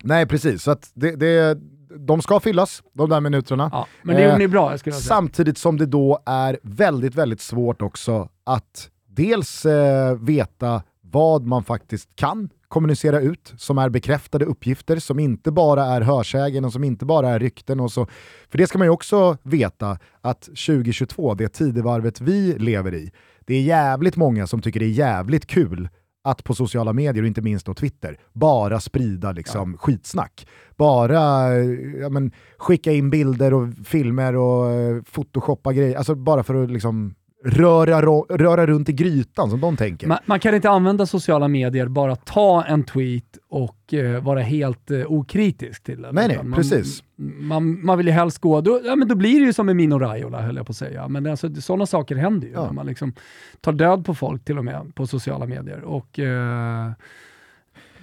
Nej 0.03 0.27
precis, 0.27 0.63
så 0.63 0.71
att 0.71 0.91
det, 0.95 1.17
det, 1.17 1.59
de 1.99 2.23
ska 2.23 2.41
fyllas, 2.41 2.83
de 2.93 3.11
där 3.11 3.21
minuterna. 3.21 3.69
Ja, 3.73 3.87
men 4.03 4.17
det 4.17 4.23
gjorde 4.23 4.33
Eh, 4.33 4.39
ni 4.39 4.49
bra, 4.49 4.71
jag 4.71 4.81
skulle 4.81 4.95
säga. 4.95 5.03
Samtidigt 5.03 5.59
som 5.59 5.79
det 5.79 5.87
då 5.87 6.23
är 6.27 6.59
väldigt, 6.63 7.15
väldigt 7.15 7.41
svårt 7.41 7.83
också 7.83 8.29
att 8.45 8.91
dels 9.09 9.67
eh, 9.67 10.15
veta 10.15 10.83
vad 11.01 11.47
man 11.47 11.65
faktiskt 11.65 12.17
kan 12.17 12.49
kommunicera 12.71 13.21
ut, 13.21 13.55
som 13.57 13.79
är 13.79 13.89
bekräftade 13.89 14.45
uppgifter, 14.45 14.97
som 14.97 15.19
inte 15.19 15.53
bara 15.53 15.85
är 15.85 16.01
hörsägen 16.01 16.65
och 16.65 16.73
som 16.73 16.85
inte 16.85 17.05
bara 17.05 17.29
är 17.29 17.39
rykten. 17.39 17.81
Och 17.81 17.93
så. 17.93 18.07
För 18.49 18.59
det 18.59 18.67
ska 18.67 18.79
man 18.79 18.87
ju 18.87 18.91
också 18.91 19.37
veta 19.43 19.99
att 20.21 20.43
2022, 20.43 21.35
det 21.35 21.49
tidevarvet 21.49 22.21
vi 22.21 22.59
lever 22.59 22.95
i, 22.95 23.13
det 23.47 23.55
är 23.55 23.63
jävligt 23.63 24.17
många 24.17 24.47
som 24.47 24.63
tycker 24.63 24.81
det 24.81 24.87
är 24.87 24.91
jävligt 24.91 25.47
kul 25.47 25.89
att 26.25 26.45
på 26.45 26.55
sociala 26.55 26.93
medier, 26.93 27.23
och 27.23 27.27
inte 27.27 27.43
minst 27.43 27.67
då 27.67 27.75
Twitter, 27.75 28.19
bara 28.33 28.81
sprida 28.81 29.33
liksom 29.33 29.77
skitsnack. 29.79 30.47
Bara 30.77 31.55
ja, 32.01 32.09
men, 32.09 32.33
skicka 32.59 32.93
in 32.93 33.11
bilder 33.11 33.55
och 33.55 33.69
filmer 33.85 34.37
och 34.37 34.71
eh, 34.71 35.03
photoshoppa 35.03 35.73
grejer, 35.73 35.97
alltså 35.97 36.15
bara 36.15 36.43
för 36.43 36.65
att 36.65 36.71
liksom 36.71 37.15
röra, 37.45 38.01
röra 38.37 38.67
runt 38.67 38.89
i 38.89 38.93
grytan 38.93 39.51
som 39.51 39.61
de 39.61 39.77
tänker. 39.77 40.07
Man, 40.07 40.19
man 40.27 40.41
kan 40.41 40.55
inte 40.55 40.71
använda 40.71 41.07
sociala 41.07 41.49
medier, 41.49 41.89
bara 41.89 42.17
ta 42.17 42.65
en 42.65 42.85
tweet 42.85 43.39
och 43.49 43.95
eh, 43.95 44.23
vara 44.23 44.41
helt 44.41 44.91
eh, 44.91 45.01
okritisk 45.07 45.83
till 45.83 46.03
den. 46.03 46.15
Nej, 46.15 46.29
nej, 46.29 46.37
man, 46.43 46.53
precis. 46.57 47.03
Man, 47.41 47.85
man 47.85 47.99
vill 47.99 48.07
ju 48.07 48.13
helst 48.13 48.39
gå, 48.39 48.61
då, 48.61 48.81
ja, 48.85 48.97
men 48.97 49.09
då 49.09 49.15
blir 49.15 49.41
det 49.41 49.47
ju 49.47 49.53
som 49.53 49.67
med 49.67 49.77
Mino 49.77 49.99
Raiola 49.99 50.41
höll 50.43 50.57
jag 50.57 50.67
på 50.67 50.71
att 50.71 50.77
säga. 50.77 51.09
Men 51.09 51.27
alltså, 51.27 51.55
sådana 51.55 51.87
saker 51.87 52.17
händer 52.17 52.49
ju, 52.49 52.53
Ja. 52.55 52.73
man 52.73 52.87
liksom 52.87 53.13
tar 53.61 53.73
död 53.73 54.05
på 54.05 54.15
folk 54.15 54.45
till 54.45 54.59
och 54.59 54.65
med 54.65 54.93
på 54.95 55.07
sociala 55.07 55.47
medier. 55.47 55.81
Och 55.85 56.19
eh, 56.19 56.91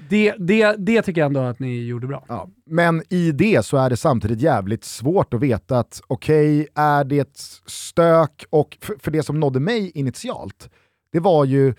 det, 0.10 0.36
det, 0.40 0.76
det 0.78 1.02
tycker 1.02 1.22
jag 1.22 1.26
ändå 1.26 1.40
att 1.40 1.60
ni 1.60 1.86
gjorde 1.86 2.08
bra. 2.08 2.26
Ja. 2.28 2.50
Men 2.66 3.04
i 3.10 3.32
det 3.32 3.66
så 3.66 3.78
är 3.78 3.90
det 3.90 3.98
samtidigt 3.98 4.42
jävligt 4.42 4.84
svårt 4.84 5.34
att 5.34 5.40
veta 5.40 5.80
att 5.80 6.02
okej, 6.08 6.68
är 6.76 7.04
det 7.04 7.20
ett 7.20 7.38
stök 7.66 8.46
och 8.50 8.78
för, 8.82 8.96
för 9.00 9.12
det 9.12 9.24
som 9.24 9.40
nådde 9.40 9.60
mig 9.60 9.92
initialt, 9.96 10.70
det 11.12 11.20
var 11.20 11.46
ju 11.46 11.74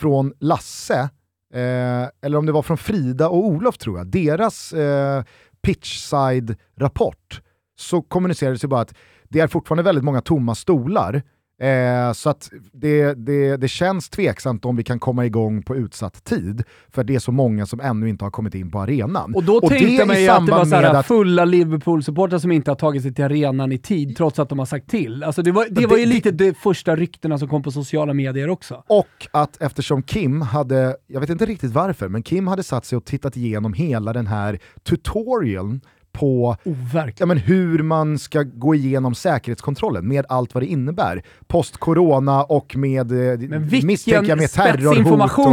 från 0.00 0.32
Lasse, 0.40 1.00
eh, 1.54 2.08
eller 2.22 2.36
om 2.36 2.46
det 2.46 2.52
var 2.52 2.62
från 2.62 2.78
Frida 2.78 3.28
och 3.28 3.46
Olof 3.46 3.78
tror 3.78 3.98
jag, 3.98 4.06
deras 4.06 4.72
eh, 4.72 5.24
pitchside-rapport, 5.62 7.42
så 7.76 8.02
kommunicerades 8.02 8.64
ju 8.64 8.68
bara 8.68 8.80
att 8.80 8.94
det 9.28 9.40
är 9.40 9.46
fortfarande 9.46 9.82
väldigt 9.82 10.04
många 10.04 10.20
tomma 10.20 10.54
stolar, 10.54 11.22
Eh, 11.60 12.12
så 12.12 12.30
att 12.30 12.50
det, 12.72 13.14
det, 13.14 13.56
det 13.56 13.68
känns 13.68 14.08
tveksamt 14.08 14.64
om 14.64 14.76
vi 14.76 14.82
kan 14.84 14.98
komma 15.00 15.26
igång 15.26 15.62
på 15.62 15.76
utsatt 15.76 16.24
tid, 16.24 16.62
för 16.90 17.04
det 17.04 17.14
är 17.14 17.18
så 17.18 17.32
många 17.32 17.66
som 17.66 17.80
ännu 17.80 18.08
inte 18.08 18.24
har 18.24 18.30
kommit 18.30 18.54
in 18.54 18.70
på 18.70 18.78
arenan. 18.80 19.34
Och 19.34 19.44
då 19.44 19.60
det 19.60 19.68
tänkte 19.68 20.02
i 20.02 20.06
man 20.06 20.22
ju 20.22 20.28
att 20.28 20.46
det 20.46 20.52
var 20.52 20.64
samband 20.64 20.68
så 20.68 20.74
här 20.76 20.82
med 20.82 20.96
att- 20.96 21.06
fulla 21.06 21.44
Liverpool-supportrar 21.44 22.38
som 22.38 22.52
inte 22.52 22.70
har 22.70 22.76
tagit 22.76 23.02
sig 23.02 23.14
till 23.14 23.24
arenan 23.24 23.72
i 23.72 23.78
tid, 23.78 24.16
trots 24.16 24.38
att 24.38 24.48
de 24.48 24.58
har 24.58 24.66
sagt 24.66 24.88
till. 24.90 25.22
Alltså 25.24 25.42
det 25.42 25.52
var, 25.52 25.64
det 25.70 25.80
Men 25.80 25.88
var 25.90 25.96
det- 25.96 26.02
ju 26.02 26.06
lite 26.06 26.30
de 26.30 26.54
första 26.54 26.96
ryktena 26.96 27.38
som 27.38 27.48
kom 27.48 27.62
på 27.62 27.70
sociala 27.70 28.14
medier 28.14 28.48
också. 28.50 28.84
Och 28.86 29.28
att 29.30 29.62
eftersom 29.62 30.02
Kim 30.02 30.42
hade, 30.42 30.96
jag 31.06 31.20
vet 31.20 31.30
inte 31.30 31.46
riktigt 31.46 31.72
varför, 31.72 32.08
men 32.08 32.22
Kim 32.22 32.46
hade 32.46 32.62
satt 32.62 32.84
sig 32.84 32.96
och 32.96 33.04
tittat 33.04 33.36
igenom 33.36 33.72
hela 33.72 34.12
den 34.12 34.26
här 34.26 34.58
tutorialen 34.82 35.80
på 36.20 36.56
Oh, 36.64 37.08
ja, 37.18 37.26
men 37.26 37.38
hur 37.38 37.82
man 37.82 38.18
ska 38.18 38.42
gå 38.42 38.74
igenom 38.74 39.14
säkerhetskontrollen 39.14 40.08
med 40.08 40.24
allt 40.28 40.54
vad 40.54 40.62
det 40.62 40.66
innebär. 40.66 41.22
Post-corona 41.46 42.42
och 42.44 42.76
med, 42.76 43.12
eh, 43.12 43.38
jag, 44.28 44.38
med 44.38 44.50
terrorhot. 44.78 45.06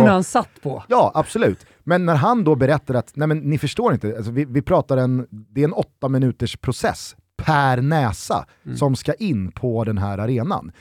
och- 0.04 0.10
han 0.10 0.24
satt 0.24 0.50
på. 0.64 0.84
Ja, 0.88 1.12
absolut. 1.16 1.66
Men 1.84 2.06
när 2.06 2.16
han 2.16 2.44
då 2.44 2.56
berättar 2.56 2.94
att, 2.94 3.12
nej 3.16 3.28
men 3.28 3.38
ni 3.40 3.58
förstår 3.58 3.94
inte, 3.94 4.14
alltså 4.18 4.32
vi, 4.32 4.46
vi 4.46 4.62
pratar 4.62 4.98
en, 4.98 5.28
det 5.30 5.62
är 5.62 5.66
en 5.66 5.74
åtta 5.74 6.10
minuters 6.10 6.58
process 6.58 7.16
per 7.44 7.82
näsa 7.82 8.46
Mm. 8.66 8.78
som 8.78 8.96
ska 8.96 9.14
in 9.14 9.52
på 9.52 9.84
den 9.84 9.98
här 9.98 10.18
arenan. 10.18 10.72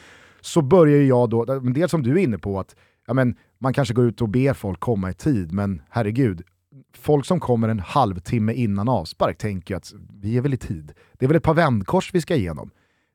Så 0.41 0.63
börjar 0.63 1.03
jag 1.03 1.31
då, 1.31 1.45
dels 1.45 1.91
som 1.91 2.03
du 2.03 2.11
är 2.13 2.17
inne 2.19 2.39
på, 2.39 2.61
att 2.61 2.75
ja 3.07 3.15
men, 3.15 3.35
man 3.61 3.73
kanske 3.73 3.95
går 3.95 4.05
ut 4.05 4.21
och 4.23 4.29
ber 4.29 4.53
folk 4.55 4.81
komma 4.81 5.11
i 5.11 5.15
tid, 5.15 5.53
men 5.53 5.83
herregud, 5.91 6.43
folk 6.95 7.27
som 7.27 7.41
kommer 7.41 7.69
en 7.69 7.81
halvtimme 7.81 8.53
innan 8.53 8.89
avspark 8.89 9.39
tänker 9.39 9.75
ju 9.75 9.77
att 9.77 9.93
vi 10.21 10.37
är 10.37 10.41
väl 10.41 10.55
i 10.55 10.57
tid. 10.57 10.93
Det 11.13 11.27
är 11.27 11.29
väl 11.29 11.37
ett 11.37 11.43
par 11.43 11.55
vändkors 11.55 12.15
vi 12.15 12.21
ska 12.21 12.35
igenom. 12.35 12.71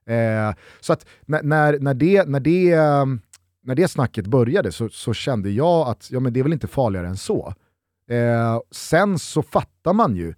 Eh, 0.06 0.56
så 0.80 0.94
att 0.94 1.06
när, 1.25 1.44
när, 1.44 1.80
när, 1.80 1.94
det, 1.94 2.27
när, 2.27 2.39
det, 2.39 2.72
eh, 2.72 3.06
när 3.63 3.75
det 3.75 3.88
snacket 3.88 4.27
började 4.27 4.72
så, 4.72 4.89
så 4.89 5.13
kände 5.13 5.50
jag 5.50 5.88
att 5.88 6.12
ja, 6.12 6.20
men 6.20 6.34
det 6.34 6.39
är 6.39 6.44
väl 6.44 6.53
inte 6.53 6.68
farligare 6.68 7.08
än 7.08 7.18
så. 7.18 7.53
Eh, 8.10 8.60
sen 8.72 9.20
så 9.20 9.44
fattar 9.44 9.94
man 9.94 10.15
ju 10.15 10.34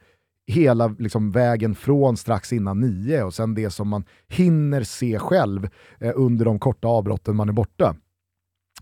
hela 0.48 0.88
liksom, 0.88 1.32
vägen 1.32 1.76
från 1.76 2.18
strax 2.18 2.54
innan 2.54 2.80
nio 2.80 3.24
och 3.24 3.34
sen 3.34 3.56
det 3.56 3.70
som 3.70 3.88
man 3.88 4.06
hinner 4.28 4.84
se 4.84 5.20
själv 5.20 5.70
eh, 6.00 6.12
under 6.16 6.46
de 6.46 6.60
korta 6.60 6.88
avbrotten 6.88 7.36
man 7.36 7.50
är 7.50 7.54
borta 7.54 7.96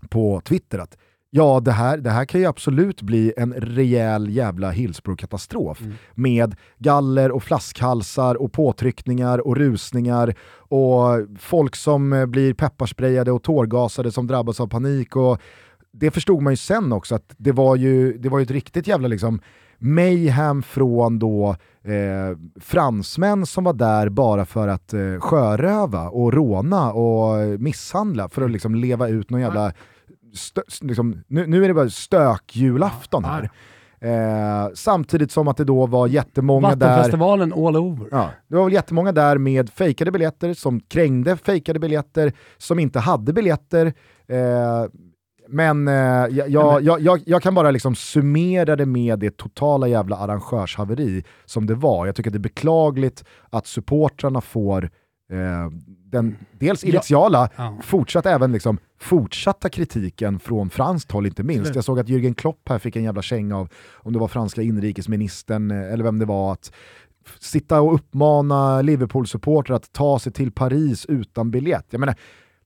på 0.08 0.40
Twitter. 0.40 0.78
Att, 0.78 0.98
ja, 1.34 1.60
det 1.60 1.72
här, 1.72 1.98
det 1.98 2.10
här 2.10 2.24
kan 2.24 2.40
ju 2.40 2.46
absolut 2.46 3.02
bli 3.02 3.32
en 3.36 3.52
rejäl 3.52 4.30
jävla 4.30 4.70
Hillsborough-katastrof 4.70 5.80
mm. 5.80 5.92
med 6.14 6.54
galler 6.78 7.32
och 7.32 7.42
flaskhalsar 7.42 8.34
och 8.34 8.52
påtryckningar 8.52 9.46
och 9.46 9.56
rusningar 9.56 10.34
och 10.56 11.26
folk 11.38 11.76
som 11.76 12.12
eh, 12.12 12.26
blir 12.26 12.54
pepparsprayade 12.54 13.32
och 13.32 13.42
tårgasade 13.42 14.12
som 14.12 14.26
drabbas 14.26 14.60
av 14.60 14.66
panik. 14.66 15.16
Och 15.16 15.40
det 15.92 16.10
förstod 16.10 16.42
man 16.42 16.52
ju 16.52 16.56
sen 16.56 16.92
också 16.92 17.14
att 17.14 17.34
det 17.36 17.52
var 17.52 17.76
ju, 17.76 18.18
det 18.18 18.28
var 18.28 18.38
ju 18.38 18.42
ett 18.42 18.50
riktigt 18.50 18.86
jävla 18.86 19.08
liksom 19.08 19.40
mayhem 19.78 20.62
från 20.62 21.18
då 21.18 21.56
eh, 21.84 22.38
fransmän 22.60 23.46
som 23.46 23.64
var 23.64 23.72
där 23.72 24.08
bara 24.08 24.44
för 24.44 24.68
att 24.68 24.94
eh, 24.94 25.20
sjöröva 25.20 26.08
och 26.08 26.32
råna 26.32 26.92
och 26.92 27.60
misshandla 27.60 28.28
för 28.28 28.42
att 28.42 28.50
liksom 28.50 28.74
leva 28.74 29.08
ut 29.08 29.30
någon 29.30 29.40
jävla... 29.40 29.72
Liksom, 30.80 31.22
nu, 31.26 31.46
nu 31.46 31.64
är 31.64 31.68
det 31.68 31.74
bara 31.74 31.90
stökjulafton 31.90 33.24
här. 33.24 33.50
Eh, 34.02 34.70
samtidigt 34.74 35.32
som 35.32 35.48
att 35.48 35.56
det 35.56 35.64
då 35.64 35.86
var 35.86 36.06
jättemånga 36.06 36.74
där... 36.74 36.88
Vattenfestivalen 36.88 37.52
all 37.52 37.76
over. 37.76 38.08
Ja, 38.10 38.30
det 38.48 38.56
var 38.56 38.64
väl 38.64 38.72
jättemånga 38.72 39.12
där 39.12 39.38
med 39.38 39.70
fejkade 39.70 40.10
biljetter 40.10 40.54
som 40.54 40.80
krängde 40.80 41.36
fejkade 41.36 41.78
biljetter, 41.78 42.32
som 42.58 42.78
inte 42.78 43.00
hade 43.00 43.32
biljetter. 43.32 43.86
Eh, 44.28 44.84
men 45.48 45.88
eh, 45.88 45.94
jag, 46.30 46.48
jag, 46.50 47.00
jag, 47.00 47.20
jag, 47.26 47.42
kan 47.42 47.54
bara 47.54 47.70
liksom 47.70 47.94
summera 47.94 48.76
det 48.76 48.86
med 48.86 49.18
det 49.18 49.36
totala 49.36 49.88
jävla 49.88 50.16
arrangörshaveri 50.16 51.24
som 51.44 51.66
det 51.66 51.74
var. 51.74 52.06
Jag 52.06 52.14
tycker 52.14 52.30
att 52.30 52.32
det 52.32 52.38
är 52.38 52.40
beklagligt 52.40 53.24
att 53.50 53.66
supportrarna 53.66 54.40
får 54.40 54.84
eh, 55.32 55.70
den 55.86 56.36
dels 56.58 56.84
initiala, 56.84 57.48
ja. 57.56 57.78
fortsatt 57.82 58.26
även 58.26 58.52
liksom 58.52 58.78
fortsatta 59.02 59.68
kritiken 59.68 60.38
från 60.38 60.70
franskt 60.70 61.12
håll 61.12 61.26
inte 61.26 61.42
minst. 61.42 61.74
Jag 61.74 61.84
såg 61.84 62.00
att 62.00 62.08
Jürgen 62.08 62.34
Klopp 62.34 62.68
här 62.68 62.78
fick 62.78 62.96
en 62.96 63.04
jävla 63.04 63.22
känga 63.22 63.58
av, 63.58 63.68
om 63.92 64.12
det 64.12 64.18
var 64.18 64.28
franska 64.28 64.62
inrikesministern 64.62 65.70
eh, 65.70 65.92
eller 65.92 66.04
vem 66.04 66.18
det 66.18 66.24
var, 66.24 66.52
att 66.52 66.72
sitta 67.38 67.80
och 67.80 67.94
uppmana 67.94 68.82
Liverpool-supportrar 68.82 69.76
att 69.76 69.92
ta 69.92 70.18
sig 70.18 70.32
till 70.32 70.52
Paris 70.52 71.06
utan 71.06 71.50
biljett. 71.50 71.86
Jag 71.90 72.00
menar, 72.00 72.14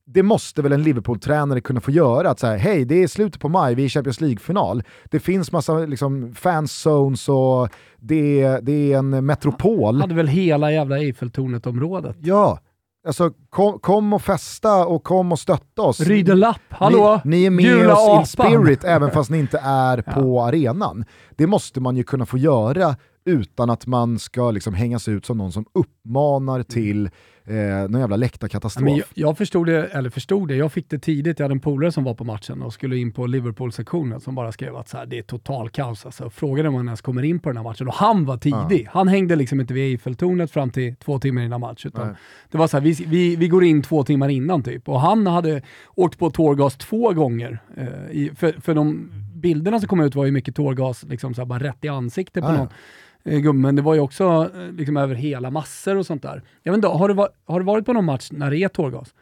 det 0.05 0.23
måste 0.23 0.63
väl 0.63 0.73
en 0.73 0.83
Liverpool-tränare 0.83 1.61
kunna 1.61 1.81
få 1.81 1.91
göra. 1.91 2.31
Att 2.31 2.41
säga, 2.41 2.57
hej, 2.57 2.85
det 2.85 3.03
är 3.03 3.09
slutet 3.09 3.41
på 3.41 3.49
maj, 3.49 3.75
vi 3.75 3.83
är 3.83 3.87
i 3.87 3.89
Champions 3.89 4.21
League-final. 4.21 4.83
Det 5.05 5.21
finns 5.21 5.53
massa 5.53 5.79
liksom, 5.79 6.35
fanzones 6.35 7.29
och 7.29 7.69
det, 7.97 8.59
det 8.63 8.93
är 8.93 8.99
en 8.99 9.27
metropol. 9.27 9.95
Han 9.95 10.01
hade 10.01 10.15
väl 10.15 10.29
hela 10.29 10.73
jävla 10.73 10.99
Eiffeltornet-området? 10.99 12.17
Ja, 12.21 12.59
Alltså 13.07 13.31
kom, 13.51 13.79
kom, 13.79 14.13
och 14.13 14.23
festa 14.23 14.87
och 14.87 15.05
kom 15.05 15.33
och 15.33 15.39
stötta 15.39 15.83
oss. 15.83 16.01
Rydelapp, 16.01 16.61
hallå? 16.69 17.21
Ni, 17.25 17.31
ni 17.31 17.45
är 17.45 17.51
med 17.51 17.65
Gula 17.65 17.95
oss 17.95 18.09
apan. 18.09 18.21
in 18.21 18.27
spirit 18.27 18.85
även 18.85 19.11
fast 19.11 19.31
ni 19.31 19.39
inte 19.39 19.59
är 19.65 20.03
ja. 20.07 20.13
på 20.13 20.43
arenan. 20.43 21.05
Det 21.37 21.47
måste 21.47 21.81
man 21.81 21.97
ju 21.97 22.03
kunna 22.03 22.27
få 22.27 22.39
göra 22.39 22.97
utan 23.25 23.71
att 23.71 23.87
man 23.87 24.19
ska 24.19 24.51
liksom 24.51 24.75
hängas 24.75 25.09
ut 25.09 25.27
som 25.27 25.39
någon 25.39 25.53
som 25.53 25.65
uppmanar 25.75 26.63
till 26.63 27.11
eh, 27.47 27.89
någon 27.89 28.01
jävla 28.01 28.17
läktarkatastrof. 28.17 28.89
jag, 28.89 29.07
jag 29.15 29.39
förstod 29.39 29.67
det, 29.67 29.87
eller 29.87 30.11
förstod 30.11 30.49
det, 30.49 30.57
jag 30.57 30.73
fick 30.73 30.91
det 30.91 30.99
tidigt. 30.99 31.39
Jag 31.39 31.45
hade 31.45 31.53
en 31.53 31.61
polare 31.61 31.93
som 31.93 32.05
var 32.05 32.15
på 32.15 32.25
matchen 32.25 32.63
och 32.63 32.73
skulle 32.73 32.97
in 32.97 33.13
på 33.13 33.27
Liverpool-sektionen 33.27 34.21
som 34.21 34.35
bara 34.35 34.53
skrev 34.53 34.77
att 34.77 34.89
så 34.89 34.97
här, 34.97 35.07
det 35.07 35.19
är 35.19 35.23
total 35.23 35.71
kaos. 35.71 36.07
Alltså, 36.07 36.31
frågade 36.31 36.69
om 36.69 36.75
han 36.75 36.87
ens 36.87 37.01
kommer 37.01 37.23
in 37.23 37.39
på 37.39 37.49
den 37.49 37.57
här 37.57 37.65
matchen 37.65 37.89
och 37.89 37.95
han 37.95 38.25
var 38.25 38.37
tidig. 38.37 38.85
Ja. 38.85 38.91
Han 38.93 39.09
hängde 39.09 39.37
liksom 39.37 39.61
inte 39.61 39.75
vid 39.75 39.85
Eiffeltornet 39.93 40.51
fram 40.51 40.71
till 40.71 40.97
två 40.97 41.19
timmar 41.19 41.43
innan 41.43 41.61
match. 41.61 41.87
Utan 41.87 42.17
det 42.51 42.59
var 42.59 42.67
så 42.67 42.77
här, 42.77 42.85
vi, 42.85 42.93
vi, 43.07 43.37
vi 43.37 43.49
går 43.49 43.65
in 43.65 43.83
två 43.83 44.05
timmar 44.05 44.29
innan 44.29 44.63
typ. 44.63 44.89
Och 44.89 45.01
han 45.01 45.27
hade 45.27 45.63
åkt 45.95 46.19
på 46.19 46.31
tårgas 46.31 46.77
två 46.77 47.13
gånger. 47.13 47.59
Eh, 47.77 47.87
i, 48.11 48.31
för, 48.37 48.53
för 48.61 48.75
de 48.75 49.11
bilderna 49.35 49.81
som 49.81 49.89
kom 49.89 50.01
ut 50.01 50.15
var 50.15 50.25
ju 50.25 50.33
mycket 50.33 50.57
tårgas, 50.57 51.03
liksom 51.03 51.35
så 51.35 51.41
här, 51.41 51.47
bara 51.47 51.59
rätt 51.59 51.85
i 51.85 51.89
ansiktet 51.89 52.45
på 52.45 52.51
ja. 52.51 52.57
någon 52.57 52.69
eh, 53.27 53.39
gubben. 53.39 53.61
Men 53.61 53.77
det 53.77 53.83
var 53.83 53.95
ju 53.95 54.01
också 54.01 54.51
eh, 54.57 54.73
liksom 54.73 54.97
över 54.97 55.15
hela 55.15 55.51
massor 55.51 55.97
och 55.97 56.07
sånt 56.07 56.23
där. 56.23 56.43
Jag 56.63 56.73
vet 56.73 56.77
inte, 56.77 56.89
har, 56.89 57.09
du, 57.09 57.27
har 57.45 57.61
du 57.61 57.67
varit 57.67 57.87
på 57.87 57.93
någon 57.93 58.05
match 58.05 58.29
när 58.33 58.51
det 58.51 58.59
är 58.59 58.69
tårgas? 58.69 59.15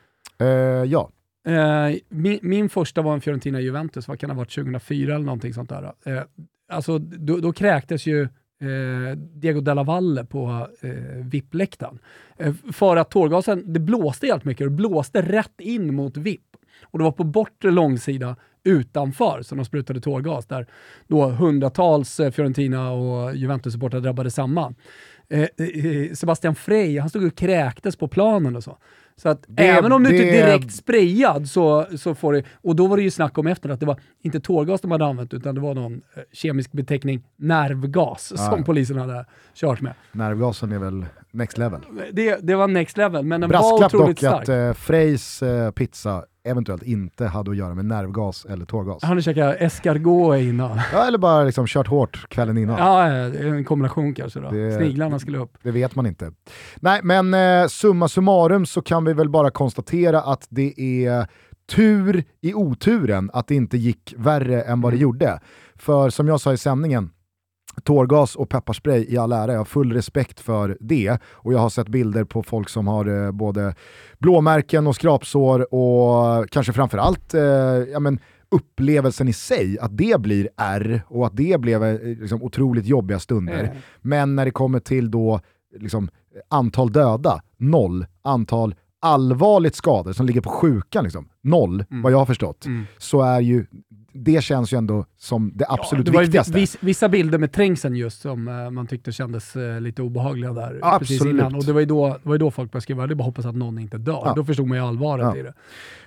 Uh, 0.42 0.48
ja. 0.48 1.10
Uh, 1.48 1.96
min, 2.08 2.38
min, 2.42 2.68
första 2.68 3.02
var 3.02 3.14
en 3.14 3.20
Fiorentina-Juventus, 3.20 4.08
vad 4.08 4.18
kan 4.20 4.28
det 4.28 4.34
ha 4.34 4.38
varit, 4.38 4.54
2004 4.54 5.14
eller 5.14 5.24
någonting 5.24 5.54
sånt 5.54 5.68
där. 5.68 5.82
Uh, 5.82 6.22
alltså, 6.68 6.98
då, 6.98 7.36
då 7.36 7.52
kräktes 7.52 8.06
ju 8.06 8.28
Eh, 8.64 9.16
Diego 9.16 9.60
Della 9.60 9.82
Valle 9.82 10.24
på 10.24 10.68
eh, 10.80 11.24
VIP-läktaren. 11.24 11.98
Eh, 12.36 12.54
för 12.72 12.96
att 12.96 13.10
tårgasen, 13.10 13.72
det 13.72 13.80
blåste 13.80 14.26
helt 14.26 14.44
mycket 14.44 14.64
och 14.64 14.70
det 14.70 14.76
blåste 14.76 15.22
rätt 15.22 15.60
in 15.60 15.94
mot 15.94 16.16
VIP. 16.16 16.56
Och 16.82 16.98
det 16.98 17.04
var 17.04 17.12
på 17.12 17.24
bortre 17.24 17.70
långsida 17.70 18.36
utanför 18.64 19.42
som 19.42 19.58
de 19.58 19.64
sprutade 19.64 20.00
tårgas 20.00 20.46
där 20.46 20.66
då 21.06 21.26
hundratals 21.26 22.20
eh, 22.20 22.30
Fiorentina 22.30 22.90
och 22.90 23.34
Juventus-supportrar 23.34 24.00
drabbade 24.00 24.30
samman. 24.30 24.74
Eh, 25.28 25.40
eh, 25.40 26.12
Sebastian 26.12 26.54
Frey, 26.54 26.98
han 26.98 27.10
stod 27.10 27.24
och 27.24 27.34
kräktes 27.34 27.96
på 27.96 28.08
planen 28.08 28.56
och 28.56 28.64
så. 28.64 28.78
Så 29.16 29.28
att 29.28 29.44
det, 29.46 29.68
även 29.68 29.92
om 29.92 30.02
du 30.02 30.10
det... 30.10 30.16
inte 30.16 30.38
är 30.38 30.46
direkt 30.46 30.74
sprayad 30.74 31.48
så, 31.48 31.86
så 31.98 32.14
får 32.14 32.32
du... 32.32 32.42
Och 32.62 32.76
då 32.76 32.86
var 32.86 32.96
det 32.96 33.02
ju 33.02 33.10
snack 33.10 33.38
om 33.38 33.46
efter 33.46 33.68
att 33.68 33.80
det 33.80 33.86
var 33.86 34.00
inte 34.22 34.40
tårgas 34.40 34.80
de 34.80 34.90
hade 34.90 35.04
använt 35.04 35.34
utan 35.34 35.54
det 35.54 35.60
var 35.60 35.74
någon 35.74 36.02
kemisk 36.32 36.72
beteckning 36.72 37.22
nervgas 37.36 38.32
ah, 38.32 38.36
som 38.36 38.58
ja. 38.58 38.64
polisen 38.64 38.98
hade 38.98 39.26
kört 39.54 39.80
med. 39.80 39.94
Nervgasen 40.12 40.72
är 40.72 40.78
väl 40.78 41.06
next 41.30 41.58
level? 41.58 41.80
Det, 42.12 42.38
det 42.42 42.54
var 42.54 42.68
next 42.68 42.96
level, 42.96 43.24
men 43.24 43.40
den 43.40 43.50
Brasklapp 43.50 43.92
var 43.92 44.00
otroligt 44.00 44.18
stark. 44.18 44.32
Brasklapp 44.32 44.46
dock 44.46 44.66
att 44.66 44.76
eh, 44.76 44.82
Freys 44.82 45.42
eh, 45.42 45.70
pizza 45.70 46.24
eventuellt 46.44 46.82
inte 46.82 47.26
hade 47.26 47.50
att 47.50 47.56
göra 47.56 47.74
med 47.74 47.84
nervgas 47.84 48.44
eller 48.44 48.64
tårgas. 48.64 49.02
Har 49.02 49.14
ni 49.14 49.22
käkat 49.22 49.56
escargot 49.58 50.38
innan? 50.38 50.80
Ja, 50.92 51.06
eller 51.06 51.18
bara 51.18 51.44
liksom 51.44 51.66
kört 51.66 51.88
hårt 51.88 52.28
kvällen 52.28 52.58
innan. 52.58 52.78
Ja, 52.78 53.06
en 53.06 53.64
kombination 53.64 54.14
kanske 54.14 54.40
då. 54.40 54.50
Det, 54.50 54.76
Sniglarna 54.76 55.18
skulle 55.18 55.38
upp. 55.38 55.58
Det 55.62 55.70
vet 55.70 55.94
man 55.94 56.06
inte. 56.06 56.32
Nej, 56.76 57.00
men 57.02 57.34
eh, 57.34 57.66
summa 57.66 58.08
summarum 58.08 58.66
så 58.66 58.82
kan 58.82 59.04
vi 59.04 59.12
väl 59.12 59.28
bara 59.28 59.50
konstatera 59.50 60.20
att 60.20 60.46
det 60.48 60.80
är 60.80 61.26
tur 61.66 62.24
i 62.40 62.54
oturen 62.54 63.30
att 63.32 63.46
det 63.46 63.54
inte 63.54 63.76
gick 63.76 64.14
värre 64.16 64.62
än 64.62 64.80
vad 64.80 64.92
det 64.92 64.96
mm. 64.96 65.02
gjorde. 65.02 65.40
För 65.74 66.10
som 66.10 66.28
jag 66.28 66.40
sa 66.40 66.52
i 66.52 66.56
sändningen, 66.56 67.10
tårgas 67.82 68.36
och 68.36 68.48
pepparspray 68.48 69.06
i 69.08 69.18
all 69.18 69.32
ära, 69.32 69.52
jag 69.52 69.60
har 69.60 69.64
full 69.64 69.92
respekt 69.92 70.40
för 70.40 70.76
det. 70.80 71.18
Och 71.24 71.52
jag 71.52 71.58
har 71.58 71.68
sett 71.68 71.88
bilder 71.88 72.24
på 72.24 72.42
folk 72.42 72.68
som 72.68 72.86
har 72.86 73.24
eh, 73.26 73.32
både 73.32 73.74
blåmärken 74.18 74.86
och 74.86 74.94
skrapsår 74.94 75.74
och 75.74 76.50
kanske 76.50 76.72
framförallt 76.72 77.34
eh, 77.34 77.42
ja, 77.92 78.00
men, 78.00 78.18
upplevelsen 78.48 79.28
i 79.28 79.32
sig, 79.32 79.78
att 79.78 79.96
det 79.96 80.20
blir 80.20 80.48
R 80.56 81.02
och 81.08 81.26
att 81.26 81.36
det 81.36 81.60
blev 81.60 81.84
eh, 81.84 82.00
liksom, 82.02 82.42
otroligt 82.42 82.86
jobbiga 82.86 83.18
stunder. 83.18 83.64
Mm. 83.64 83.76
Men 84.00 84.36
när 84.36 84.44
det 84.44 84.50
kommer 84.50 84.80
till 84.80 85.10
då 85.10 85.40
liksom, 85.78 86.08
antal 86.48 86.92
döda, 86.92 87.42
noll. 87.58 88.06
Antal 88.22 88.74
allvarligt 89.04 89.74
skadade 89.74 90.14
som 90.14 90.26
ligger 90.26 90.40
på 90.40 90.50
sjukan, 90.50 91.04
liksom, 91.04 91.28
noll, 91.42 91.84
mm. 91.90 92.02
vad 92.02 92.12
jag 92.12 92.18
har 92.18 92.26
förstått, 92.26 92.66
mm. 92.66 92.84
så 92.98 93.22
är 93.22 93.40
ju 93.40 93.66
det 94.14 94.44
känns 94.44 94.72
ju 94.72 94.78
ändå 94.78 95.04
som 95.18 95.52
det 95.54 95.66
absolut 95.68 96.06
ja, 96.06 96.12
det 96.12 96.20
viktigaste. 96.20 96.52
Viss, 96.52 96.76
vissa 96.80 97.08
bilder 97.08 97.38
med 97.38 97.52
trängseln 97.52 97.96
just 97.96 98.20
som 98.20 98.48
uh, 98.48 98.70
man 98.70 98.86
tyckte 98.86 99.12
kändes 99.12 99.56
uh, 99.56 99.80
lite 99.80 100.02
obehagliga 100.02 100.52
där 100.52 100.78
ja, 100.82 100.96
precis 100.98 101.20
absolut. 101.20 101.40
innan. 101.40 101.54
Och 101.54 101.64
det 101.64 101.72
var 101.72 101.80
ju 101.80 101.86
då, 101.86 102.18
var 102.22 102.38
då 102.38 102.50
folk 102.50 102.72
började 102.72 102.82
skriva, 102.82 103.06
det 103.06 103.14
bara 103.14 103.24
hoppas 103.24 103.46
att 103.46 103.54
någon 103.54 103.78
inte 103.78 103.98
dör. 103.98 104.22
Ja. 104.24 104.32
Då 104.36 104.44
förstod 104.44 104.66
man 104.68 104.78
ju 104.78 104.84
allvaret 104.84 105.36
i 105.36 105.42
det. 105.42 105.54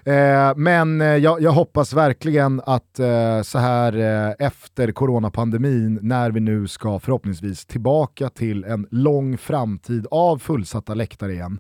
Eh, 0.08 0.54
men 0.56 1.02
eh, 1.02 1.08
jag, 1.08 1.42
jag, 1.42 1.52
hoppas 1.52 1.94
verkligen 1.94 2.62
att 2.66 3.00
eh, 3.00 3.42
så 3.42 3.60
här 3.60 3.98
eh, 3.98 4.48
efter 4.48 4.92
coronapandemin, 4.92 6.00
när 6.02 6.32
vi 6.32 6.40
nu 6.40 6.68
ska 6.68 7.00
förhoppningsvis 7.00 7.66
tillbaka 7.66 8.30
till 8.30 8.64
en 8.64 8.88
lång 8.92 9.38
framtid 9.38 10.08
av 10.12 10.38
fullsatta 10.38 10.94
läktare 10.94 11.34
igen, 11.34 11.60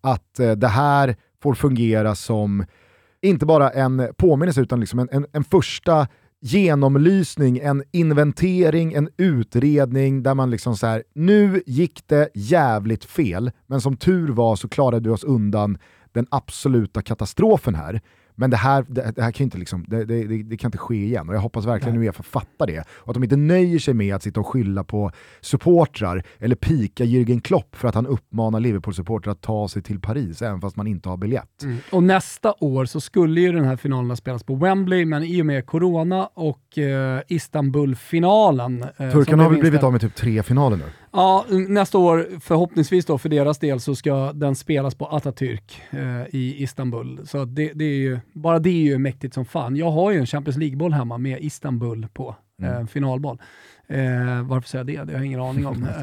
att 0.00 0.40
det 0.56 0.68
här 0.68 1.16
får 1.42 1.54
fungera 1.54 2.14
som 2.14 2.64
inte 3.22 3.46
bara 3.46 3.70
en 3.70 4.08
påminnelse 4.16 4.60
utan 4.60 4.80
liksom 4.80 4.98
en, 4.98 5.08
en, 5.12 5.26
en 5.32 5.44
första 5.44 6.08
genomlysning, 6.40 7.58
en 7.58 7.82
inventering, 7.92 8.92
en 8.92 9.08
utredning 9.16 10.22
där 10.22 10.34
man 10.34 10.50
liksom 10.50 10.76
så 10.76 10.86
här, 10.86 11.02
nu 11.14 11.62
gick 11.66 12.02
det 12.06 12.28
jävligt 12.34 13.04
fel, 13.04 13.50
men 13.66 13.80
som 13.80 13.96
tur 13.96 14.28
var 14.28 14.56
så 14.56 14.68
klarade 14.68 15.00
du 15.00 15.10
oss 15.10 15.24
undan 15.24 15.78
den 16.12 16.26
absoluta 16.30 17.02
katastrofen 17.02 17.74
här. 17.74 18.00
Men 18.36 18.50
det 18.50 18.56
här, 18.56 18.84
det, 18.88 19.12
det 19.16 19.22
här 19.22 19.32
kan 19.32 19.44
inte 19.44 19.58
liksom, 19.58 19.84
det, 19.88 20.04
det, 20.04 20.42
det, 20.42 20.56
kan 20.56 20.68
inte 20.68 20.78
ske 20.78 21.04
igen 21.04 21.28
och 21.28 21.34
jag 21.34 21.40
hoppas 21.40 21.64
verkligen. 21.64 21.98
Uefa 21.98 22.22
fattar 22.22 22.66
det. 22.66 22.84
Och 22.88 23.08
att 23.08 23.14
de 23.14 23.22
inte 23.22 23.36
nöjer 23.36 23.78
sig 23.78 23.94
med 23.94 24.14
att 24.14 24.22
sitta 24.22 24.40
och 24.40 24.46
skylla 24.46 24.84
på 24.84 25.10
supportrar 25.40 26.22
eller 26.38 26.56
pika 26.56 27.04
Jürgen 27.04 27.40
Klopp 27.40 27.76
för 27.76 27.88
att 27.88 27.94
han 27.94 28.06
uppmanar 28.06 28.60
Liverpool-supportrar 28.60 29.32
att 29.32 29.40
ta 29.40 29.68
sig 29.68 29.82
till 29.82 30.00
Paris 30.00 30.42
även 30.42 30.60
fast 30.60 30.76
man 30.76 30.86
inte 30.86 31.08
har 31.08 31.16
biljett. 31.16 31.62
Mm. 31.62 31.78
Och 31.92 32.02
nästa 32.02 32.54
år 32.60 32.84
så 32.84 33.00
skulle 33.00 33.40
ju 33.40 33.52
den 33.52 33.64
här 33.64 33.76
finalen 33.76 34.16
spelas 34.16 34.42
på 34.42 34.54
Wembley, 34.54 35.04
men 35.04 35.22
i 35.22 35.42
och 35.42 35.46
med 35.46 35.66
corona 35.66 36.26
och 36.34 36.78
eh, 36.78 37.20
Istanbul-finalen. 37.28 38.82
Eh, 38.82 39.10
Turkarna 39.10 39.42
har 39.42 39.50
väl 39.50 39.60
blivit 39.60 39.82
av 39.82 39.92
med 39.92 40.00
typ 40.00 40.14
tre 40.14 40.42
finaler 40.42 40.76
nu? 40.76 40.84
Ja, 41.16 41.44
nästa 41.68 41.98
år, 41.98 42.28
förhoppningsvis 42.40 43.06
då 43.06 43.18
för 43.18 43.28
deras 43.28 43.58
del, 43.58 43.80
så 43.80 43.94
ska 43.94 44.32
den 44.32 44.56
spelas 44.56 44.94
på 44.94 45.06
Atatürk 45.06 45.82
eh, 45.90 46.34
i 46.34 46.62
Istanbul. 46.62 47.20
Så 47.26 47.44
det, 47.44 47.72
det 47.74 47.84
är 47.84 47.98
ju, 47.98 48.18
bara 48.32 48.58
det 48.58 48.70
är 48.70 48.82
ju 48.82 48.98
mäktigt 48.98 49.34
som 49.34 49.44
fan. 49.44 49.76
Jag 49.76 49.90
har 49.90 50.10
ju 50.10 50.18
en 50.18 50.26
Champions 50.26 50.56
League-boll 50.56 50.92
hemma 50.92 51.18
med 51.18 51.40
Istanbul 51.40 52.08
på, 52.12 52.36
eh, 52.62 52.76
mm. 52.76 52.86
finalboll. 52.86 53.38
Eh, 53.88 54.42
varför 54.42 54.68
säger 54.68 54.84
jag 54.84 55.06
det? 55.06 55.12
Det 55.12 55.12
har 55.12 55.18
jag 55.18 55.26
ingen 55.26 55.40
aning 55.40 55.66
om. 55.66 55.86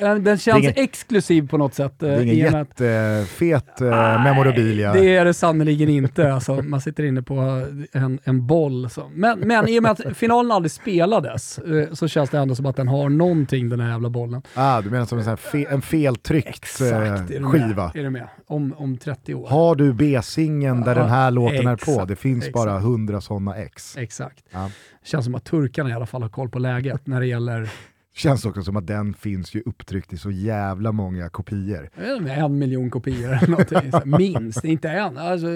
Eh, 0.00 0.14
den 0.14 0.38
känns 0.38 0.58
ingen, 0.58 0.72
exklusiv 0.76 1.48
på 1.48 1.58
något 1.58 1.74
sätt. 1.74 1.94
Det 1.98 2.08
är 2.08 2.20
ingen 2.20 2.36
jättefet 2.36 3.80
eh, 3.80 4.24
memorabilia. 4.24 4.92
Det 4.92 5.16
är 5.16 5.24
det 5.24 5.34
sannerligen 5.34 5.88
inte. 5.88 6.32
Alltså, 6.32 6.54
man 6.54 6.80
sitter 6.80 7.04
inne 7.04 7.22
på 7.22 7.66
en, 7.92 8.18
en 8.24 8.46
boll. 8.46 8.90
Så. 8.90 9.10
Men, 9.14 9.38
men 9.38 9.68
i 9.68 9.78
och 9.78 9.82
med 9.82 9.92
att 9.92 10.16
finalen 10.16 10.52
aldrig 10.52 10.72
spelades 10.72 11.58
eh, 11.58 11.92
så 11.92 12.08
känns 12.08 12.30
det 12.30 12.38
ändå 12.38 12.54
som 12.54 12.66
att 12.66 12.76
den 12.76 12.88
har 12.88 13.08
någonting 13.08 13.68
den 13.68 13.80
här 13.80 13.90
jävla 13.90 14.10
bollen. 14.10 14.42
Ah, 14.54 14.80
du 14.80 14.90
menar 14.90 15.06
som 15.06 15.18
en, 15.18 15.36
fe, 15.36 15.66
en 15.70 15.82
feltryckt 15.82 16.80
eh, 16.80 16.86
Exakt, 16.86 17.30
är 17.30 17.42
skiva? 17.42 17.92
Är 17.94 18.02
du 18.02 18.10
med? 18.10 18.28
Om, 18.46 18.74
om 18.78 18.96
30 18.96 19.34
år. 19.34 19.48
Har 19.48 19.74
du 19.74 19.92
B-singeln 19.92 20.80
där 20.80 20.96
ja, 20.96 21.02
den 21.02 21.10
här 21.10 21.30
låten 21.30 21.68
exakt, 21.68 21.88
är 21.88 21.98
på? 21.98 22.04
Det 22.04 22.16
finns 22.16 22.44
exakt. 22.44 22.54
bara 22.54 22.78
hundra 22.78 23.20
sådana 23.20 23.56
ex. 23.56 23.96
Exakt. 23.96 24.44
Ja. 24.50 24.70
Känns 25.02 25.24
som 25.24 25.34
att 25.34 25.44
turkarna 25.44 25.90
i 25.90 25.92
alla 25.92 26.06
fall 26.06 26.22
har 26.22 26.28
koll 26.28 26.48
på 26.48 26.58
läget 26.58 27.06
när 27.06 27.20
det 27.20 27.26
gäller 27.26 27.70
Känns 28.14 28.44
också 28.44 28.62
som 28.62 28.76
att 28.76 28.86
den 28.86 29.14
finns 29.14 29.54
ju 29.54 29.62
upptryckt 29.66 30.12
i 30.12 30.18
så 30.18 30.30
jävla 30.30 30.92
många 30.92 31.28
kopior. 31.28 31.90
En 31.96 32.58
miljon 32.58 32.90
kopior 32.90 33.32
eller. 33.42 34.18
Minst, 34.18 34.64
inte 34.64 34.88
en. 34.88 35.18
Alltså, 35.18 35.46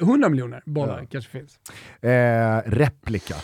hundra 0.00 0.28
miljoner 0.28 0.62
bollar 0.66 0.98
ja. 1.00 1.06
kanske 1.10 1.30
finns. 1.30 1.58
Eh, 2.00 2.70
replika 2.70 3.34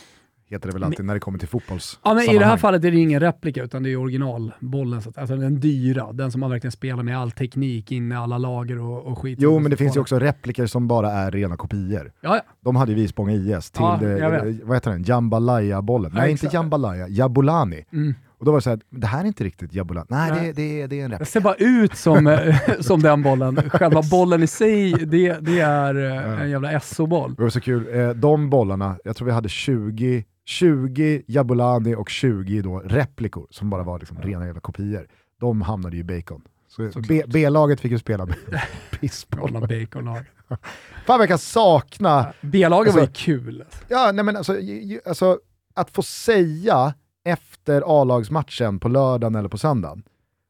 heter 0.53 0.69
det 0.69 0.73
väl 0.73 0.85
alltid 0.85 0.99
men, 0.99 1.07
när 1.07 1.15
det 1.15 1.21
kommer 1.21 1.39
till 1.39 1.49
fotbolls 1.49 2.01
Ja, 2.03 2.15
men 2.15 2.25
I 2.25 2.39
det 2.39 2.45
här 2.45 2.57
fallet 2.57 2.85
är 2.85 2.91
det 2.91 2.99
ingen 2.99 3.21
replika, 3.21 3.63
utan 3.63 3.83
det 3.83 3.91
är 3.91 3.97
originalbollen. 3.97 5.03
alltså 5.17 5.37
den 5.37 5.61
dyra, 5.61 6.13
den 6.13 6.33
som 6.33 6.41
man 6.41 6.51
verkligen 6.51 6.73
spelar 6.73 7.03
med 7.03 7.19
all 7.19 7.31
teknik 7.31 7.93
in 7.93 8.13
i 8.13 8.15
alla 8.15 8.39
lager 8.39 8.81
och, 8.81 9.07
och 9.07 9.19
skit. 9.19 9.39
Jo, 9.43 9.59
men 9.59 9.71
det 9.71 9.77
finns 9.77 9.97
ju 9.97 10.01
också 10.01 10.19
repliker 10.19 10.67
som 10.67 10.89
bara 10.89 11.13
är 11.13 11.31
rena 11.31 11.57
kopior. 11.57 12.13
Ja, 12.21 12.37
ja. 12.37 12.43
De 12.61 12.77
hade 12.77 12.95
vi 12.95 13.03
i 13.03 13.09
Spånga 13.09 13.33
IS 13.33 13.71
till, 13.71 13.83
ja, 13.83 13.99
det, 14.01 14.59
vad 14.63 14.77
heter 14.77 14.91
den, 14.91 15.03
Jambalaya-bollen. 15.03 16.13
Nej, 16.15 16.31
inte 16.31 16.49
Jambalaya, 16.53 17.09
Jabulani. 17.09 17.85
Mm. 17.93 18.15
Och 18.43 18.47
då 18.47 18.53
var 18.53 18.59
det 18.59 18.63
såhär, 18.63 18.81
det 18.91 19.07
här 19.07 19.21
är 19.21 19.27
inte 19.27 19.45
riktigt 19.45 19.75
Jabulani. 19.75 20.07
Nej, 20.11 20.31
Nej. 20.31 20.53
Det, 20.53 20.63
det, 20.63 20.87
det 20.87 21.01
är 21.01 21.05
en 21.05 21.11
replika. 21.11 21.25
Det 21.25 21.31
ser 21.31 21.41
bara 21.41 21.55
ut 21.55 21.97
som, 21.97 22.27
eh, 22.27 22.57
som 22.81 23.03
den 23.03 23.23
bollen. 23.23 23.71
Själva 23.71 24.03
bollen 24.11 24.43
i 24.43 24.47
sig, 24.47 24.93
det, 24.93 25.37
det 25.41 25.61
är 25.61 25.95
eh, 25.95 26.43
en 26.43 26.51
jävla 26.51 26.81
SO-boll. 26.81 27.35
Det 27.35 27.43
var 27.43 27.51
så 27.51 27.61
kul, 27.61 28.01
eh, 28.01 28.11
de 28.11 28.51
bollarna, 28.51 28.97
jag 29.05 29.17
tror 29.17 29.27
vi 29.27 29.33
hade 29.33 29.49
20 29.49 30.25
20 30.45 31.23
Jabulani 31.27 31.95
och 31.95 32.11
20 32.11 32.63
då 32.63 32.79
replikor 32.79 33.47
som 33.51 33.71
bara 33.71 33.83
var 33.83 33.99
liksom 33.99 34.23
rena 34.23 34.47
jävla 34.47 34.61
kopior. 34.61 35.09
De 35.41 35.63
hamnade 35.63 35.97
ju 35.97 36.01
i 36.01 36.05
bacon. 36.05 36.43
Så 36.69 37.03
B-laget 37.27 37.81
fick 37.81 37.93
ju 37.93 37.99
spela 37.99 38.27
med 38.27 38.37
pissbollar. 38.91 39.67
Baconlag. 39.67 40.25
Fan 40.49 40.59
vad 41.07 41.21
jag 41.21 41.29
kan 41.29 41.39
sakna... 41.39 42.33
B-laget 42.41 42.89
alltså, 42.89 43.01
var 43.01 43.07
ju 43.07 43.13
kul. 43.13 43.65
Ja, 43.89 44.13
nej 44.13 44.25
men 44.25 44.37
alltså, 44.37 44.57
alltså, 45.05 45.39
att 45.75 45.91
få 45.91 46.03
säga 46.03 46.95
efter 47.25 47.83
A-lagsmatchen 47.87 48.79
på 48.79 48.89
lördagen 48.89 49.35
eller 49.35 49.49
på 49.49 49.59
söndagen, 49.59 50.03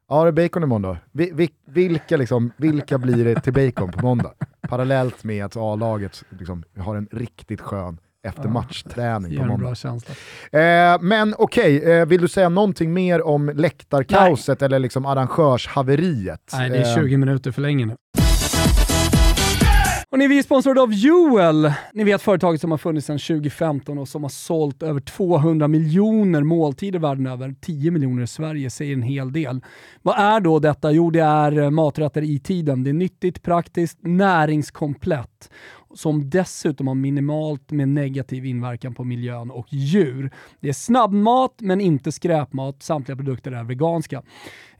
ja 0.09 0.23
det 0.23 0.29
är 0.29 0.33
bacon 0.33 0.63
imorgon 0.63 0.83
då. 0.83 0.97
Vi, 1.13 1.31
vi, 1.35 1.51
vilka, 1.65 2.17
liksom, 2.17 2.53
vilka 2.57 2.99
blir 2.99 3.25
det 3.25 3.41
till 3.41 3.53
bacon 3.53 3.93
på 3.93 4.01
måndag? 4.01 4.33
Parallellt 4.61 5.25
med 5.25 5.45
att 5.45 5.57
A-laget 5.57 6.25
liksom, 6.29 6.65
har 6.79 6.97
en 6.97 7.09
riktigt 7.11 7.61
skön 7.61 7.99
efter 8.29 8.49
matchträning 8.49 9.39
på 9.39 9.45
måndag. 9.45 9.75
Eh, 10.53 11.01
men 11.01 11.35
okej, 11.39 11.79
okay, 11.79 11.93
eh, 11.93 12.07
vill 12.07 12.21
du 12.21 12.29
säga 12.29 12.49
någonting 12.49 12.93
mer 12.93 13.27
om 13.27 13.53
läktarkaoset 13.55 14.61
Nej. 14.61 14.67
eller 14.67 14.79
liksom 14.79 15.07
arrangörshaveriet? 15.07 16.53
Nej, 16.53 16.71
det 16.71 16.77
är 16.77 16.95
20 16.95 17.15
eh. 17.15 17.19
minuter 17.19 17.51
för 17.51 17.63
länge 17.63 17.87
nu. 17.87 17.97
Och 20.13 20.19
ni, 20.19 20.27
vi 20.27 20.39
är 20.39 20.43
sponsrade 20.43 20.81
av 20.81 20.93
Juel. 20.93 21.73
Ni 21.93 22.05
vet 22.05 22.23
företaget 22.23 22.61
som 22.61 22.71
har 22.71 22.79
funnits 22.79 23.07
sedan 23.07 23.19
2015 23.19 23.99
och 23.99 24.09
som 24.09 24.23
har 24.23 24.31
sålt 24.31 24.83
över 24.83 25.01
200 25.01 25.69
miljoner 25.69 26.43
måltider 26.43 26.99
världen 26.99 27.27
över. 27.27 27.55
10 27.61 27.91
miljoner 27.91 28.23
i 28.23 28.27
Sverige 28.27 28.71
säger 28.71 28.93
en 28.93 29.03
hel 29.03 29.33
del. 29.33 29.61
Vad 30.03 30.19
är 30.19 30.41
då 30.41 30.59
detta? 30.59 30.91
Jo, 30.91 31.11
det 31.11 31.21
är 31.21 31.59
eh, 31.59 31.71
maträtter 31.71 32.23
i 32.23 32.39
tiden. 32.39 32.85
Det 32.85 32.91
är 32.91 32.95
nyttigt, 32.95 33.43
praktiskt, 33.43 33.99
näringskomplett 34.03 35.51
som 35.95 36.31
dessutom 36.31 36.87
har 36.87 36.95
minimalt 36.95 37.71
med 37.71 37.89
negativ 37.89 38.47
inverkan 38.47 38.95
på 38.95 39.05
miljön 39.05 39.51
och 39.51 39.67
djur. 39.71 40.31
Det 40.61 40.69
är 40.69 40.73
snabbmat 40.73 41.55
men 41.59 41.81
inte 41.81 42.13
skräpmat. 42.13 42.83
Samtliga 42.83 43.17
produkter 43.17 43.53
är 43.53 43.65
veganska. 43.65 44.23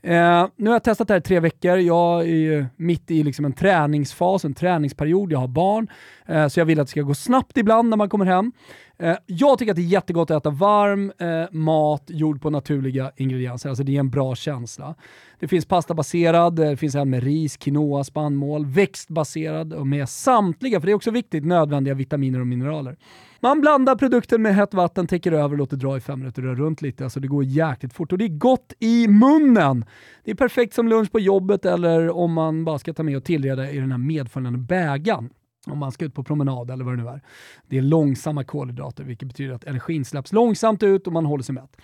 Eh, 0.03 0.47
nu 0.55 0.69
har 0.69 0.75
jag 0.75 0.83
testat 0.83 1.07
det 1.07 1.13
här 1.13 1.19
i 1.19 1.23
tre 1.23 1.39
veckor. 1.39 1.77
Jag 1.77 2.21
är 2.21 2.35
ju 2.35 2.65
mitt 2.75 3.11
i 3.11 3.23
liksom 3.23 3.45
en 3.45 3.53
träningsfas, 3.53 4.45
en 4.45 4.53
träningsperiod. 4.53 5.31
Jag 5.31 5.39
har 5.39 5.47
barn, 5.47 5.87
eh, 6.25 6.47
så 6.47 6.59
jag 6.59 6.65
vill 6.65 6.79
att 6.79 6.87
det 6.87 6.91
ska 6.91 7.01
gå 7.01 7.13
snabbt 7.13 7.57
ibland 7.57 7.89
när 7.89 7.97
man 7.97 8.09
kommer 8.09 8.25
hem. 8.25 8.51
Eh, 8.99 9.15
jag 9.25 9.59
tycker 9.59 9.71
att 9.71 9.75
det 9.75 9.81
är 9.81 9.83
jättegott 9.83 10.31
att 10.31 10.41
äta 10.41 10.49
varm 10.49 11.11
eh, 11.19 11.51
mat 11.51 12.03
gjord 12.07 12.41
på 12.41 12.49
naturliga 12.49 13.11
ingredienser. 13.15 13.69
Alltså 13.69 13.83
det 13.83 13.91
ger 13.91 13.99
en 13.99 14.09
bra 14.09 14.35
känsla. 14.35 14.95
Det 15.39 15.47
finns 15.47 15.65
pastabaserad, 15.65 16.59
eh, 16.59 16.69
det 16.69 16.77
finns 16.77 16.95
en 16.95 17.09
med 17.09 17.23
ris, 17.23 17.57
quinoa, 17.57 18.03
spannmål, 18.03 18.65
växtbaserad 18.65 19.73
och 19.73 19.87
med 19.87 20.09
samtliga, 20.09 20.79
för 20.79 20.87
det 20.87 20.91
är 20.91 20.95
också 20.95 21.11
viktigt, 21.11 21.45
nödvändiga 21.45 21.93
vitaminer 21.93 22.39
och 22.39 22.47
mineraler. 22.47 22.97
Man 23.43 23.61
blandar 23.61 23.95
produkten 23.95 24.41
med 24.41 24.55
hett 24.55 24.73
vatten, 24.73 25.07
täcker 25.07 25.31
över 25.31 25.51
och 25.51 25.57
låter 25.57 25.77
dra 25.77 25.97
i 25.97 25.99
fem 25.99 26.19
minuter, 26.19 26.41
rör 26.41 26.55
runt 26.55 26.81
lite. 26.81 27.03
Alltså 27.03 27.19
det 27.19 27.27
går 27.27 27.43
jäkligt 27.43 27.93
fort 27.93 28.11
och 28.11 28.17
det 28.17 28.25
är 28.25 28.37
gott 28.37 28.73
i 28.79 29.07
munnen. 29.07 29.85
Det 30.23 30.31
är 30.31 30.35
perfekt 30.35 30.73
som 30.73 30.87
lunch 30.87 31.11
på 31.11 31.19
jobbet 31.19 31.65
eller 31.65 32.09
om 32.09 32.33
man 32.33 32.65
bara 32.65 32.79
ska 32.79 32.93
ta 32.93 33.03
med 33.03 33.17
och 33.17 33.23
tillreda 33.23 33.71
i 33.71 33.79
den 33.79 33.91
här 33.91 33.97
medföljande 33.97 34.59
bägaren 34.59 35.29
om 35.67 35.77
man 35.77 35.91
ska 35.91 36.05
ut 36.05 36.13
på 36.13 36.23
promenad 36.23 36.71
eller 36.71 36.85
vad 36.85 36.97
det 36.97 37.03
nu 37.03 37.09
är. 37.09 37.21
Det 37.67 37.77
är 37.77 37.81
långsamma 37.81 38.43
kolhydrater, 38.43 39.03
vilket 39.03 39.27
betyder 39.27 39.53
att 39.53 39.63
energin 39.63 40.05
släpps 40.05 40.33
långsamt 40.33 40.83
ut 40.83 41.07
och 41.07 41.13
man 41.13 41.25
håller 41.25 41.43
sig 41.43 41.55
mätt. 41.55 41.77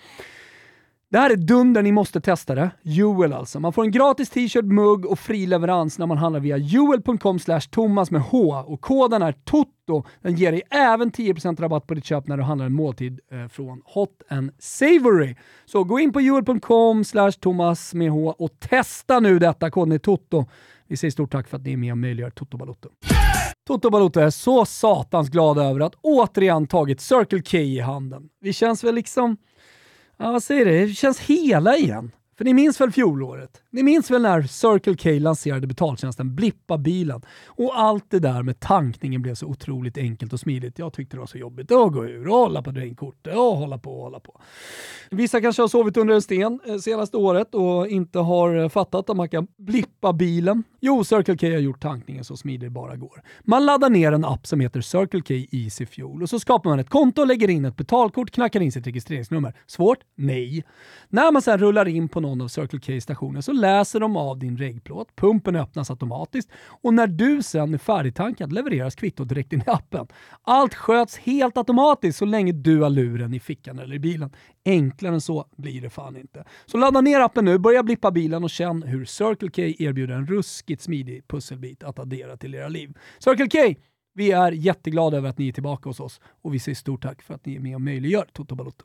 Det 1.12 1.18
här 1.18 1.30
är 1.30 1.36
dunder, 1.36 1.82
ni 1.82 1.92
måste 1.92 2.20
testa 2.20 2.54
det. 2.54 2.70
Joel 2.82 3.32
alltså. 3.32 3.60
Man 3.60 3.72
får 3.72 3.84
en 3.84 3.90
gratis 3.90 4.30
t-shirt, 4.30 4.64
mugg 4.64 5.06
och 5.06 5.18
fri 5.18 5.46
leverans 5.46 5.98
när 5.98 6.06
man 6.06 6.18
handlar 6.18 6.40
via 6.40 6.56
juel.com 6.56 7.38
thomas 7.70 8.10
med 8.10 8.20
H 8.20 8.64
och 8.66 8.80
koden 8.80 9.22
är 9.22 9.32
TOTO. 9.32 10.04
Den 10.22 10.34
ger 10.34 10.52
dig 10.52 10.62
även 10.70 11.12
10% 11.12 11.60
rabatt 11.60 11.86
på 11.86 11.94
ditt 11.94 12.04
köp 12.04 12.26
när 12.26 12.36
du 12.36 12.42
handlar 12.42 12.66
en 12.66 12.72
måltid 12.72 13.20
eh, 13.32 13.48
från 13.48 13.82
Hot 13.84 14.22
and 14.28 14.50
Savory. 14.58 15.36
Så 15.66 15.84
gå 15.84 16.00
in 16.00 16.12
på 16.12 16.20
juel.com 16.20 17.04
thomas 17.40 17.94
med 17.94 18.10
H 18.10 18.34
och 18.38 18.60
testa 18.60 19.20
nu 19.20 19.38
detta. 19.38 19.70
Koden 19.70 19.92
är 19.92 19.98
TOTO. 19.98 20.46
Vi 20.86 20.96
säger 20.96 21.10
stort 21.10 21.32
tack 21.32 21.48
för 21.48 21.56
att 21.56 21.64
ni 21.64 21.72
är 21.72 21.76
med 21.76 21.92
och 21.92 21.98
möjliggör 21.98 22.30
Toto 22.30 22.56
Balotto. 22.56 22.88
Toto 23.66 23.90
Balotto 23.90 24.20
är 24.20 24.30
så 24.30 24.64
satans 24.64 25.28
glad 25.28 25.58
över 25.58 25.80
att 25.80 25.94
återigen 26.00 26.66
tagit 26.66 27.00
Circle 27.00 27.42
K 27.42 27.58
i 27.58 27.80
handen. 27.80 28.28
Vi 28.40 28.52
känns 28.52 28.84
väl 28.84 28.94
liksom 28.94 29.36
Ja, 30.22 30.32
vad 30.32 30.42
säger 30.42 30.64
det? 30.64 30.86
Det 30.86 30.94
känns 30.94 31.20
hela 31.20 31.76
igen. 31.76 32.10
För 32.40 32.44
ni 32.44 32.54
minns 32.54 32.80
väl 32.80 32.92
fjolåret? 32.92 33.62
Ni 33.70 33.82
minns 33.82 34.10
väl 34.10 34.22
när 34.22 34.42
Circle 34.42 34.96
K 34.96 35.10
lanserade 35.22 35.66
betaltjänsten 35.66 36.34
Blippa 36.34 36.78
bilen 36.78 37.22
och 37.46 37.80
allt 37.80 38.04
det 38.10 38.18
där 38.18 38.42
med 38.42 38.60
tankningen 38.60 39.22
blev 39.22 39.34
så 39.34 39.46
otroligt 39.46 39.98
enkelt 39.98 40.32
och 40.32 40.40
smidigt. 40.40 40.78
Jag 40.78 40.92
tyckte 40.92 41.16
det 41.16 41.20
var 41.20 41.26
så 41.26 41.38
jobbigt 41.38 41.72
att 41.72 41.92
gå 41.92 42.06
ur 42.06 42.28
och 42.28 42.36
hålla 42.36 42.62
på 42.62 42.70
drinkkortet 42.70 43.36
och 43.36 43.56
hålla 43.56 43.78
på 43.78 43.92
och 43.92 44.02
hålla 44.02 44.20
på. 44.20 44.40
Vissa 45.10 45.40
kanske 45.40 45.62
har 45.62 45.68
sovit 45.68 45.96
under 45.96 46.14
en 46.14 46.22
sten 46.22 46.60
eh, 46.66 46.76
senaste 46.76 47.16
året 47.16 47.54
och 47.54 47.88
inte 47.88 48.18
har 48.18 48.56
eh, 48.56 48.68
fattat 48.68 49.10
att 49.10 49.16
man 49.16 49.28
kan 49.28 49.46
blippa 49.58 50.12
bilen. 50.12 50.64
Jo, 50.80 51.04
Circle 51.04 51.36
K 51.36 51.46
har 51.46 51.58
gjort 51.58 51.80
tankningen 51.80 52.24
så 52.24 52.36
smidig 52.36 52.66
det 52.66 52.70
bara 52.70 52.96
går. 52.96 53.22
Man 53.44 53.66
laddar 53.66 53.90
ner 53.90 54.12
en 54.12 54.24
app 54.24 54.46
som 54.46 54.60
heter 54.60 54.80
Circle 54.80 55.20
K 55.20 55.34
Easy 55.56 55.86
Fuel 55.86 56.22
och 56.22 56.28
så 56.30 56.40
skapar 56.40 56.70
man 56.70 56.78
ett 56.78 56.90
konto, 56.90 57.24
lägger 57.24 57.50
in 57.50 57.64
ett 57.64 57.76
betalkort, 57.76 58.30
knackar 58.30 58.60
in 58.60 58.72
sitt 58.72 58.86
registreringsnummer. 58.86 59.54
Svårt? 59.66 59.98
Nej. 60.14 60.64
När 61.08 61.32
man 61.32 61.42
sedan 61.42 61.58
rullar 61.58 61.88
in 61.88 62.08
på 62.08 62.20
någon 62.20 62.29
av 62.30 62.48
Circle 62.48 62.80
K-stationerna 62.80 63.42
så 63.42 63.52
läser 63.52 64.00
de 64.00 64.16
av 64.16 64.38
din 64.38 64.56
regplåt, 64.56 65.16
pumpen 65.16 65.56
öppnas 65.56 65.90
automatiskt 65.90 66.50
och 66.82 66.94
när 66.94 67.06
du 67.06 67.42
sen 67.42 67.74
är 67.74 67.78
färdigtankad 67.78 68.52
levereras 68.52 68.94
kvittot 68.94 69.28
direkt 69.28 69.52
in 69.52 69.60
i 69.66 69.70
appen. 69.70 70.06
Allt 70.42 70.74
sköts 70.74 71.18
helt 71.18 71.56
automatiskt 71.56 72.18
så 72.18 72.24
länge 72.24 72.52
du 72.52 72.80
har 72.80 72.90
luren 72.90 73.34
i 73.34 73.40
fickan 73.40 73.78
eller 73.78 73.94
i 73.94 73.98
bilen. 73.98 74.30
Enklare 74.64 75.14
än 75.14 75.20
så 75.20 75.46
blir 75.56 75.82
det 75.82 75.90
fan 75.90 76.16
inte. 76.16 76.44
Så 76.66 76.78
ladda 76.78 77.00
ner 77.00 77.20
appen 77.20 77.44
nu, 77.44 77.58
börja 77.58 77.82
blippa 77.82 78.10
bilen 78.10 78.44
och 78.44 78.50
känn 78.50 78.82
hur 78.82 79.04
Circle 79.04 79.48
K 79.48 79.84
erbjuder 79.84 80.14
en 80.14 80.26
ruskigt 80.26 80.82
smidig 80.82 81.28
pusselbit 81.28 81.82
att 81.82 81.98
addera 81.98 82.36
till 82.36 82.54
era 82.54 82.68
liv. 82.68 82.96
Circle 83.18 83.48
K! 83.48 83.80
Vi 84.14 84.30
är 84.30 84.52
jätteglada 84.52 85.16
över 85.16 85.28
att 85.28 85.38
ni 85.38 85.48
är 85.48 85.52
tillbaka 85.52 85.88
hos 85.88 86.00
oss 86.00 86.20
och 86.42 86.54
vi 86.54 86.58
säger 86.58 86.76
stort 86.76 87.02
tack 87.02 87.22
för 87.22 87.34
att 87.34 87.46
ni 87.46 87.56
är 87.56 87.60
med 87.60 87.74
och 87.74 87.80
möjliggör 87.80 88.26
Toto 88.32 88.54
Balotto. 88.54 88.84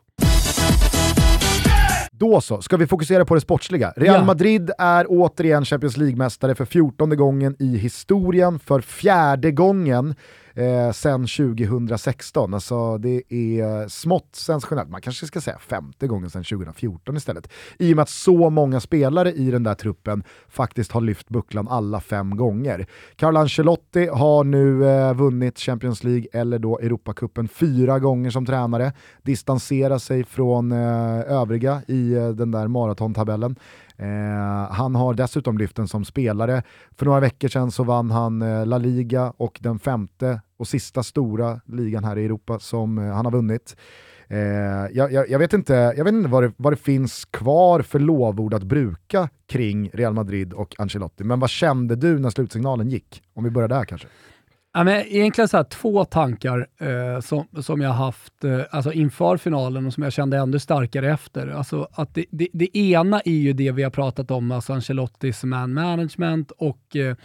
Då 2.18 2.42
så, 2.42 2.62
ska 2.62 2.78
vi 2.78 2.88
fokusera 2.88 3.26
på 3.26 3.36
det 3.36 3.42
sportsliga. 3.42 3.94
Real 3.96 4.16
ja. 4.16 4.24
Madrid 4.24 4.72
är 4.78 5.06
återigen 5.10 5.66
Champions 5.66 5.98
League-mästare 5.98 6.56
för 6.56 6.66
fjortonde 6.66 7.16
gången 7.16 7.56
i 7.60 7.78
historien, 7.78 8.60
för 8.60 8.82
fjärde 8.82 9.52
gången 9.52 10.16
eh, 10.56 10.92
sen 10.92 11.28
2016. 11.28 12.54
Alltså 12.54 12.98
det 12.98 13.22
är 13.30 13.88
smått 13.88 14.36
sensationellt, 14.36 14.90
man 14.90 15.02
kanske 15.02 15.26
ska 15.26 15.42
säga 15.42 15.58
femte 15.58 16.08
gången 16.08 16.30
sen 16.30 16.44
2014 16.44 17.18
istället. 17.18 17.50
I 17.80 17.94
och 17.94 17.96
med 17.96 18.04
att 18.04 18.10
så 18.10 18.50
många 18.50 18.80
spelare 18.80 19.32
i 19.32 19.52
den 19.52 19.64
där 19.64 19.74
truppen 19.74 20.24
faktiskt 20.50 20.92
har 20.92 21.02
lyft 21.02 21.30
bucklan 21.30 21.68
alla 21.68 22.02
fem 22.02 22.38
gånger. 22.38 22.88
Carlo 23.16 23.40
Ancelotti 23.40 24.08
har 24.08 24.44
nu 24.44 24.86
eh, 24.86 25.14
vunnit 25.14 25.60
Champions 25.60 26.04
League 26.04 26.28
eller 26.34 26.60
då 26.60 26.80
Europacupen 26.80 27.48
fyra 27.48 28.00
gånger 28.00 28.30
som 28.30 28.46
tränare, 28.46 28.94
distanserar 29.24 29.98
sig 29.98 30.24
från 30.24 30.72
eh, 30.72 31.20
övriga 31.20 31.82
i 31.88 32.14
eh, 32.14 32.30
den 32.30 32.52
där 32.52 32.68
maratontabellen. 32.68 33.56
Eh, 33.98 34.72
han 34.72 34.96
har 34.96 35.14
dessutom 35.14 35.58
lyft 35.58 35.76
den 35.76 35.88
som 35.88 36.06
spelare. 36.06 36.64
För 36.98 37.06
några 37.06 37.20
veckor 37.20 37.48
sedan 37.48 37.72
så 37.72 37.84
vann 37.84 38.12
han 38.12 38.42
eh, 38.42 38.66
La 38.66 38.78
Liga 38.78 39.34
och 39.38 39.60
den 39.62 39.80
femte 39.80 40.42
och 40.58 40.68
sista 40.68 41.04
stora 41.04 41.62
ligan 41.66 42.04
här 42.04 42.18
i 42.18 42.26
Europa 42.26 42.60
som 42.60 42.98
eh, 42.98 43.14
han 43.14 43.26
har 43.26 43.32
vunnit. 43.32 43.76
Eh, 44.28 44.40
jag, 44.92 45.12
jag, 45.12 45.30
jag, 45.30 45.40
vet 45.40 45.54
inte, 45.54 45.74
jag 45.74 46.04
vet 46.04 46.14
inte 46.14 46.30
vad, 46.30 46.44
det, 46.44 46.52
vad 46.58 46.74
det 46.74 46.78
finns 46.78 47.26
kvar 47.26 47.82
för 47.82 48.00
lovord 48.00 48.54
att 48.54 48.64
bruka 48.64 49.30
kring 49.48 49.90
Real 49.94 50.14
Madrid 50.14 50.54
och 50.54 50.76
Ancelotti, 50.78 51.24
men 51.24 51.40
vad 51.40 51.50
kände 51.50 51.96
du 51.96 52.20
när 52.20 52.30
slutsignalen 52.30 52.90
gick? 52.90 53.24
Om 53.34 53.44
vi 53.44 53.50
börjar 53.50 53.70
där 53.70 53.86
kanske. 53.86 54.08
Ja, 54.78 54.84
men 54.84 55.06
egentligen 55.08 55.48
så 55.48 55.58
här, 55.58 55.64
två 55.64 56.06
tankar 56.06 56.68
eh, 56.80 57.22
som, 57.22 57.48
som 57.62 57.82
jag 57.82 57.90
haft 57.90 58.44
eh, 58.44 58.62
alltså 58.70 58.92
inför 58.92 59.38
finalen 59.38 59.86
och 59.86 59.94
som 59.94 60.04
jag 60.04 60.14
kände 60.14 60.38
ännu 60.38 60.60
starkare 60.60 61.12
efter. 61.14 61.48
Alltså 61.48 61.88
att 61.92 62.16
det, 62.16 62.26
det, 62.32 62.48
det, 62.54 62.78
ena 62.78 63.22
är 63.26 63.32
ju 63.32 63.54
det 63.54 63.72
vi 63.72 63.84
har 63.84 63.90
pratat 63.90 64.32
om, 64.32 64.52
alltså 64.52 64.74
Ancelottis 64.74 65.44
man 65.44 65.74
management 65.74 66.52
och 66.52 66.96
eh, 66.96 67.16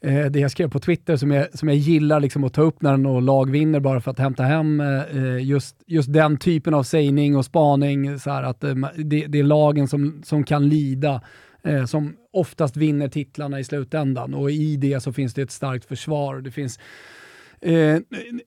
eh 0.00 0.30
det 0.30 0.40
jag 0.40 0.50
skrev 0.50 0.70
på 0.70 0.78
Twitter 0.78 1.16
som 1.16 1.30
jag, 1.30 1.58
som 1.58 1.68
jag 1.68 1.76
gillar 1.76 2.20
liksom 2.20 2.44
att 2.44 2.54
ta 2.54 2.62
upp 2.62 2.82
när 2.82 2.96
något 2.96 3.22
lag 3.22 3.50
vinner 3.50 3.80
bara 3.80 4.00
för 4.00 4.10
att 4.10 4.18
hämta 4.18 4.42
hem 4.42 4.80
eh, 4.80 5.02
eh 5.02 5.44
just, 5.44 5.76
just 5.86 6.12
den 6.12 6.36
typen 6.36 6.74
av 6.74 6.82
sägning 6.82 7.36
och 7.36 7.44
spaning. 7.44 8.18
Så 8.18 8.30
här, 8.30 8.42
att 8.42 8.64
eh, 8.64 8.74
det, 8.96 9.26
det 9.26 9.38
är 9.38 9.42
lagen 9.44 9.88
som, 9.88 10.22
som 10.24 10.44
kan 10.44 10.68
lida 10.68 11.20
eh, 11.66 11.84
som 11.84 12.16
oftast 12.32 12.76
vinner 12.76 13.08
titlarna 13.08 13.60
i 13.60 13.64
slutändan 13.64 14.34
och 14.34 14.50
i 14.50 14.76
det 14.76 15.00
så 15.00 15.12
finns 15.12 15.34
det 15.34 15.42
ett 15.42 15.50
starkt 15.50 15.84
försvar. 15.84 16.36
Det 16.40 16.50
finns 16.50 16.78
eh, 17.60 17.98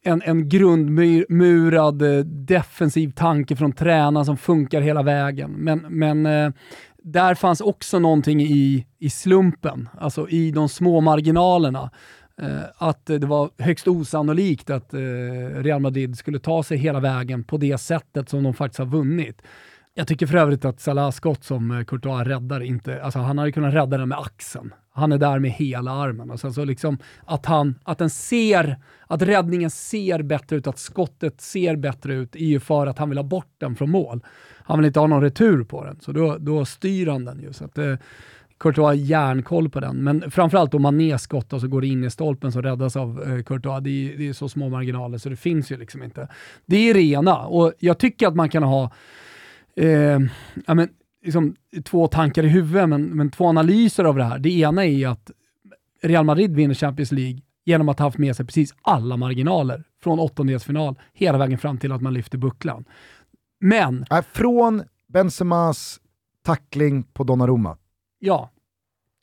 en, 0.03 0.21
en 0.25 0.49
grundmurad 0.49 2.01
eh, 2.01 2.19
defensiv 2.25 3.12
tanke 3.12 3.56
från 3.56 3.71
tränaren 3.71 4.25
som 4.25 4.38
funkar 4.38 4.82
hela 4.82 5.03
vägen. 5.03 5.51
Men, 5.51 5.86
men 5.89 6.25
eh, 6.25 6.51
där 6.97 7.36
fanns 7.36 7.62
också 7.62 7.99
någonting 7.99 8.41
i, 8.41 8.86
i 8.99 9.10
slumpen, 9.10 9.89
alltså 9.99 10.30
i 10.30 10.51
de 10.51 10.69
små 10.69 11.01
marginalerna. 11.01 11.91
Eh, 12.41 12.62
att 12.77 13.06
det 13.06 13.25
var 13.25 13.49
högst 13.58 13.88
osannolikt 13.88 14.69
att 14.69 14.93
eh, 14.93 14.99
Real 15.56 15.82
Madrid 15.82 16.17
skulle 16.17 16.39
ta 16.39 16.63
sig 16.63 16.77
hela 16.77 16.99
vägen 16.99 17.43
på 17.43 17.58
det 17.58 17.77
sättet 17.77 18.30
som 18.30 18.43
de 18.43 18.53
faktiskt 18.53 18.80
har 18.80 18.86
vunnit. 18.86 19.41
Jag 20.00 20.08
tycker 20.08 20.28
för 20.28 20.38
övrigt 20.38 20.66
att 20.66 20.80
Salah 20.80 21.12
skott 21.12 21.44
som 21.44 21.72
eh, 21.72 21.84
Courtois 21.84 22.28
räddar 22.28 22.62
inte, 22.62 23.04
alltså 23.04 23.20
han 23.20 23.38
hade 23.38 23.52
kunnat 23.52 23.74
rädda 23.74 23.98
den 23.98 24.10
med 24.10 24.20
axeln. 24.20 24.74
Han 24.92 25.12
är 25.12 25.18
där 25.18 25.40
med 25.40 25.52
hela 25.52 25.92
armen. 25.92 26.32
Och 26.32 26.40
sen 26.40 26.54
så 26.54 26.66
liksom 26.66 26.98
att, 27.26 27.46
han, 27.46 27.76
att 27.84 27.98
den 27.98 28.10
ser, 28.10 28.78
att 29.08 29.22
räddningen 29.22 29.70
ser 29.70 30.22
bättre 30.22 30.56
ut, 30.56 30.68
att 30.68 30.80
skottet 30.80 31.42
ser 31.42 31.76
bättre 31.76 32.14
ut, 32.14 32.36
är 32.36 32.46
ju 32.46 32.60
för 32.60 32.88
att 32.88 32.98
han 32.98 33.10
vill 33.10 33.18
ha 33.18 33.24
bort 33.24 33.52
den 33.58 33.76
från 33.76 33.92
mål. 33.92 34.24
Han 34.64 34.80
vill 34.80 34.86
inte 34.86 35.00
ha 35.00 35.08
någon 35.08 35.22
retur 35.22 35.64
på 35.64 35.84
den, 35.84 36.00
så 36.00 36.12
då, 36.12 36.38
då 36.40 36.66
styr 36.66 37.08
han 37.08 37.26
den 37.26 37.40
ju. 37.40 37.54
Så 37.54 37.66
att, 37.66 37.78
eh, 37.78 37.96
Courtois 38.58 38.86
har 38.86 38.94
järnkoll 38.94 39.70
på 39.70 39.80
den, 39.80 40.04
men 40.04 40.32
framförallt 40.32 40.74
om 40.74 40.82
Mané 40.82 41.18
skott 41.18 41.54
och 41.54 41.62
så 41.62 41.68
går 41.68 41.82
det 41.82 41.88
in 41.88 42.04
i 42.04 42.10
stolpen 42.10 42.52
som 42.52 42.62
räddas 42.62 42.96
av 42.96 43.24
eh, 43.24 43.44
Courtois. 43.44 43.84
Det 43.84 43.90
är, 43.90 44.18
det 44.18 44.28
är 44.28 44.34
så 44.34 44.50
små 44.50 44.70
marginaler 44.70 45.18
så 45.18 45.30
det 45.30 45.36
finns 45.36 45.72
ju 45.72 45.78
liksom 45.78 46.04
inte. 46.04 46.28
Det 46.66 46.90
är 46.90 46.94
det 46.94 47.02
ena 47.02 47.38
och 47.38 47.74
jag 47.80 47.98
tycker 47.98 48.28
att 48.28 48.36
man 48.36 48.50
kan 48.50 48.64
ha 48.64 48.92
eh, 49.78 50.20
ja, 50.66 50.74
men, 50.74 50.90
liksom, 51.24 51.56
två 51.84 52.08
tankar 52.08 52.44
i 52.44 52.48
huvudet, 52.48 52.90
men, 52.90 53.04
men 53.04 53.32
två 53.32 53.46
analyser 53.46 54.04
av 54.04 54.16
det 54.16 54.24
här. 54.24 54.40
Det 54.40 54.50
ena 54.50 54.86
är 54.86 55.08
att 55.08 55.32
Real 56.02 56.26
Madrid 56.26 56.56
vinner 56.56 56.76
Champions 56.76 57.12
League 57.12 57.42
genom 57.66 57.90
att 57.90 58.00
ha 58.00 58.06
haft 58.06 58.18
med 58.18 58.36
sig 58.36 58.46
precis 58.46 58.74
alla 58.82 59.18
marginaler 59.18 59.84
från 60.04 60.20
åttondelsfinal 60.20 60.96
hela 61.13 61.38
vägen 61.38 61.58
fram 61.58 61.78
till 61.78 61.92
att 61.92 62.02
man 62.02 62.13
lyfter 62.13 62.38
bucklan. 62.38 62.86
Men... 63.60 64.06
Från 64.34 64.84
Benzemas 65.08 66.00
tackling 66.44 67.04
på 67.04 67.24
Donnarumma. 67.24 67.78
Ja, 68.20 68.52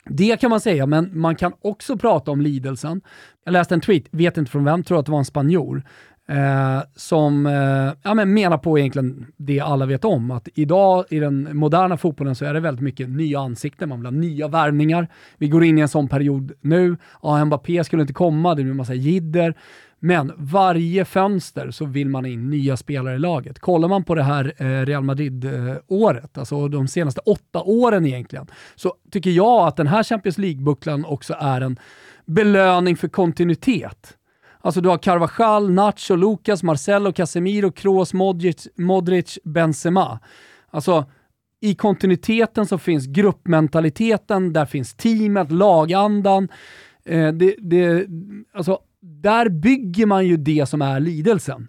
det 0.05 0.41
kan 0.41 0.51
man 0.51 0.61
säga, 0.61 0.87
men 0.87 1.21
man 1.21 1.37
kan 1.37 1.53
också 1.61 1.99
prata 1.99 2.31
om 2.31 2.41
lidelsen. 2.41 3.01
Jag 3.45 3.53
läste 3.53 3.75
en 3.75 3.81
tweet, 3.81 4.05
vet 4.11 4.37
inte 4.37 4.51
från 4.51 4.65
vem, 4.65 4.85
tror 4.85 4.99
att 4.99 5.07
det 5.07 5.13
var 5.13 5.19
en 5.19 5.25
spanjor, 5.25 5.85
Eh, 6.29 6.83
som 6.97 7.47
eh, 7.47 7.93
ja, 8.03 8.15
men 8.15 8.35
menar 8.35 8.59
på 8.59 8.79
egentligen 8.79 9.27
det 9.37 9.61
alla 9.61 9.87
vet 9.87 10.05
om, 10.05 10.31
att 10.31 10.49
idag 10.55 11.05
i 11.11 11.19
den 11.19 11.57
moderna 11.57 11.97
fotbollen 11.97 12.35
så 12.35 12.45
är 12.45 12.55
det 12.55 12.61
väldigt 12.61 12.83
mycket 12.83 13.09
nya 13.09 13.41
ansikten, 13.41 13.89
man 13.89 13.99
vill 13.99 14.07
ha 14.07 14.11
nya 14.11 14.49
värvningar. 14.49 15.09
Vi 15.39 15.49
går 15.49 15.65
in 15.65 15.79
i 15.79 15.81
en 15.81 15.89
sån 15.89 16.09
period 16.09 16.53
nu. 16.61 16.97
Ja, 17.23 17.45
Mbappé 17.45 17.85
skulle 17.85 18.03
inte 18.03 18.13
komma, 18.13 18.55
det 18.55 18.63
blir 18.63 18.71
en 18.71 18.77
massa 18.77 18.95
jidder. 18.95 19.55
Men 19.99 20.33
varje 20.37 21.05
fönster 21.05 21.71
så 21.71 21.85
vill 21.85 22.09
man 22.09 22.27
in 22.27 22.51
nya 22.51 22.77
spelare 22.77 23.15
i 23.15 23.19
laget. 23.19 23.59
Kollar 23.59 23.89
man 23.89 24.05
på 24.05 24.15
det 24.15 24.23
här 24.23 24.53
eh, 24.57 24.87
Real 24.87 25.03
Madrid-året, 25.03 26.39
alltså 26.39 26.69
de 26.69 26.89
senaste 26.89 27.21
åtta 27.21 27.63
åren 27.63 28.07
egentligen, 28.07 28.47
så 28.75 28.95
tycker 29.11 29.31
jag 29.31 29.67
att 29.67 29.77
den 29.77 29.87
här 29.87 30.03
Champions 30.03 30.39
League-bucklan 30.39 31.05
också 31.05 31.35
är 31.39 31.61
en 31.61 31.79
belöning 32.27 32.97
för 32.97 33.09
kontinuitet. 33.09 34.17
Alltså 34.65 34.81
du 34.81 34.89
har 34.89 34.99
Carvajal, 34.99 35.71
Nacho, 35.71 36.17
Lucas, 36.17 36.63
Marcelo, 36.63 37.13
Casemiro, 37.13 37.73
Kroos, 37.73 38.15
Modric, 38.15 38.69
Modric, 38.77 39.39
Benzema. 39.45 40.21
Alltså 40.71 41.05
i 41.61 41.75
kontinuiteten 41.75 42.67
så 42.67 42.79
finns 42.79 43.07
gruppmentaliteten, 43.07 44.53
där 44.53 44.67
finns 44.67 44.95
teamet, 44.95 45.53
lagandan. 45.53 46.49
Eh, 47.05 47.33
det, 47.33 47.55
det, 47.59 48.07
alltså, 48.55 48.79
där 49.01 49.49
bygger 49.49 50.07
man 50.07 50.27
ju 50.27 50.37
det 50.37 50.67
som 50.69 50.83
är 50.83 51.01
lidelsen. 51.01 51.69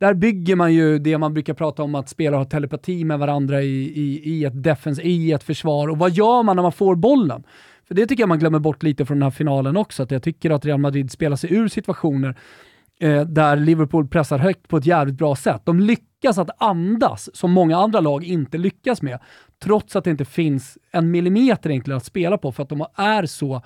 Där 0.00 0.14
bygger 0.14 0.56
man 0.56 0.74
ju 0.74 0.98
det 0.98 1.18
man 1.18 1.34
brukar 1.34 1.54
prata 1.54 1.82
om 1.82 1.94
att 1.94 2.08
spelare 2.08 2.38
har 2.38 2.44
telepati 2.44 3.04
med 3.04 3.18
varandra 3.18 3.62
i, 3.62 3.92
i, 4.00 4.30
i 4.30 4.44
ett 4.44 4.62
defens, 4.62 5.00
i 5.00 5.32
ett 5.32 5.42
försvar. 5.42 5.88
Och 5.88 5.98
vad 5.98 6.12
gör 6.12 6.42
man 6.42 6.56
när 6.56 6.62
man 6.62 6.72
får 6.72 6.94
bollen? 6.94 7.44
För 7.88 7.94
det 7.94 8.06
tycker 8.06 8.22
jag 8.22 8.28
man 8.28 8.38
glömmer 8.38 8.58
bort 8.58 8.82
lite 8.82 9.06
från 9.06 9.18
den 9.18 9.22
här 9.22 9.30
finalen 9.30 9.76
också, 9.76 10.02
att 10.02 10.10
jag 10.10 10.22
tycker 10.22 10.50
att 10.50 10.64
Real 10.64 10.80
Madrid 10.80 11.10
spelar 11.10 11.36
sig 11.36 11.54
ur 11.54 11.68
situationer 11.68 12.38
eh, 13.00 13.22
där 13.22 13.56
Liverpool 13.56 14.08
pressar 14.08 14.38
högt 14.38 14.68
på 14.68 14.76
ett 14.76 14.86
jävligt 14.86 15.16
bra 15.16 15.36
sätt. 15.36 15.62
De 15.64 15.80
lyckas 15.80 16.38
att 16.38 16.62
andas 16.62 17.36
som 17.36 17.52
många 17.52 17.76
andra 17.76 18.00
lag 18.00 18.24
inte 18.24 18.58
lyckas 18.58 19.02
med, 19.02 19.18
trots 19.62 19.96
att 19.96 20.04
det 20.04 20.10
inte 20.10 20.24
finns 20.24 20.78
en 20.90 21.10
millimeter 21.10 21.70
egentligen 21.70 21.96
att 21.96 22.04
spela 22.04 22.38
på, 22.38 22.52
för 22.52 22.62
att 22.62 22.68
de 22.68 22.86
är 22.94 23.26
så 23.26 23.62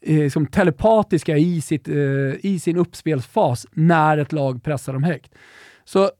eh, 0.00 0.30
som 0.30 0.46
telepatiska 0.46 1.36
i, 1.36 1.60
sitt, 1.60 1.88
eh, 1.88 1.94
i 2.42 2.60
sin 2.62 2.76
uppspelsfas 2.76 3.66
när 3.72 4.18
ett 4.18 4.32
lag 4.32 4.62
pressar 4.62 4.92
dem 4.92 5.02
högt. 5.02 5.34
Så 5.84 6.10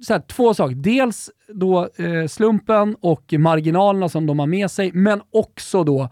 så 0.00 0.12
här, 0.12 0.20
två 0.20 0.54
saker. 0.54 0.74
Dels 0.74 1.30
då 1.48 1.88
eh, 1.96 2.26
slumpen 2.28 2.96
och 3.00 3.32
marginalerna 3.38 4.08
som 4.08 4.26
de 4.26 4.38
har 4.38 4.46
med 4.46 4.70
sig, 4.70 4.92
men 4.92 5.20
också 5.30 5.84
då 5.84 6.08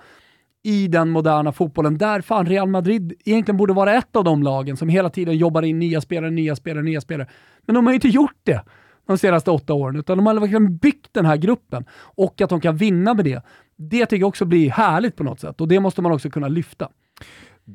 i 0.62 0.88
den 0.88 1.11
moderna 1.11 1.52
fotbollen, 1.52 1.98
där 1.98 2.20
fan 2.20 2.46
Real 2.46 2.68
Madrid 2.68 3.12
egentligen 3.24 3.56
borde 3.56 3.72
vara 3.72 3.94
ett 3.94 4.16
av 4.16 4.24
de 4.24 4.42
lagen 4.42 4.76
som 4.76 4.88
hela 4.88 5.11
tiden 5.11 5.37
jobbar 5.37 5.62
in 5.62 5.78
nya 5.78 6.00
spelare, 6.00 6.30
nya 6.30 6.56
spelare, 6.56 6.85
nya 6.85 7.00
spelare. 7.00 7.28
Men 7.66 7.74
de 7.74 7.87
har 7.87 7.92
ju 7.92 7.94
inte 7.94 8.09
gjort 8.09 8.38
det 8.42 8.64
de 9.06 9.18
senaste 9.18 9.50
åtta 9.50 9.74
åren, 9.74 9.96
utan 9.96 10.16
de 10.16 10.26
har 10.26 10.35
verkligen 10.35 10.76
byggt 10.76 11.09
den 11.12 11.26
här 11.26 11.37
gruppen 11.37 11.85
och 11.92 12.40
att 12.40 12.50
de 12.50 12.61
kan 12.61 12.76
vinna 12.76 13.14
med 13.14 13.24
det. 13.24 13.42
Det 13.76 14.06
tycker 14.06 14.20
jag 14.20 14.28
också 14.28 14.44
blir 14.44 14.70
härligt 14.70 15.16
på 15.16 15.24
något 15.24 15.40
sätt 15.40 15.61
och 15.61 15.68
det 15.68 15.80
måste 15.80 16.02
man 16.02 16.12
också 16.12 16.30
kunna 16.30 16.48
lyfta 16.48 16.88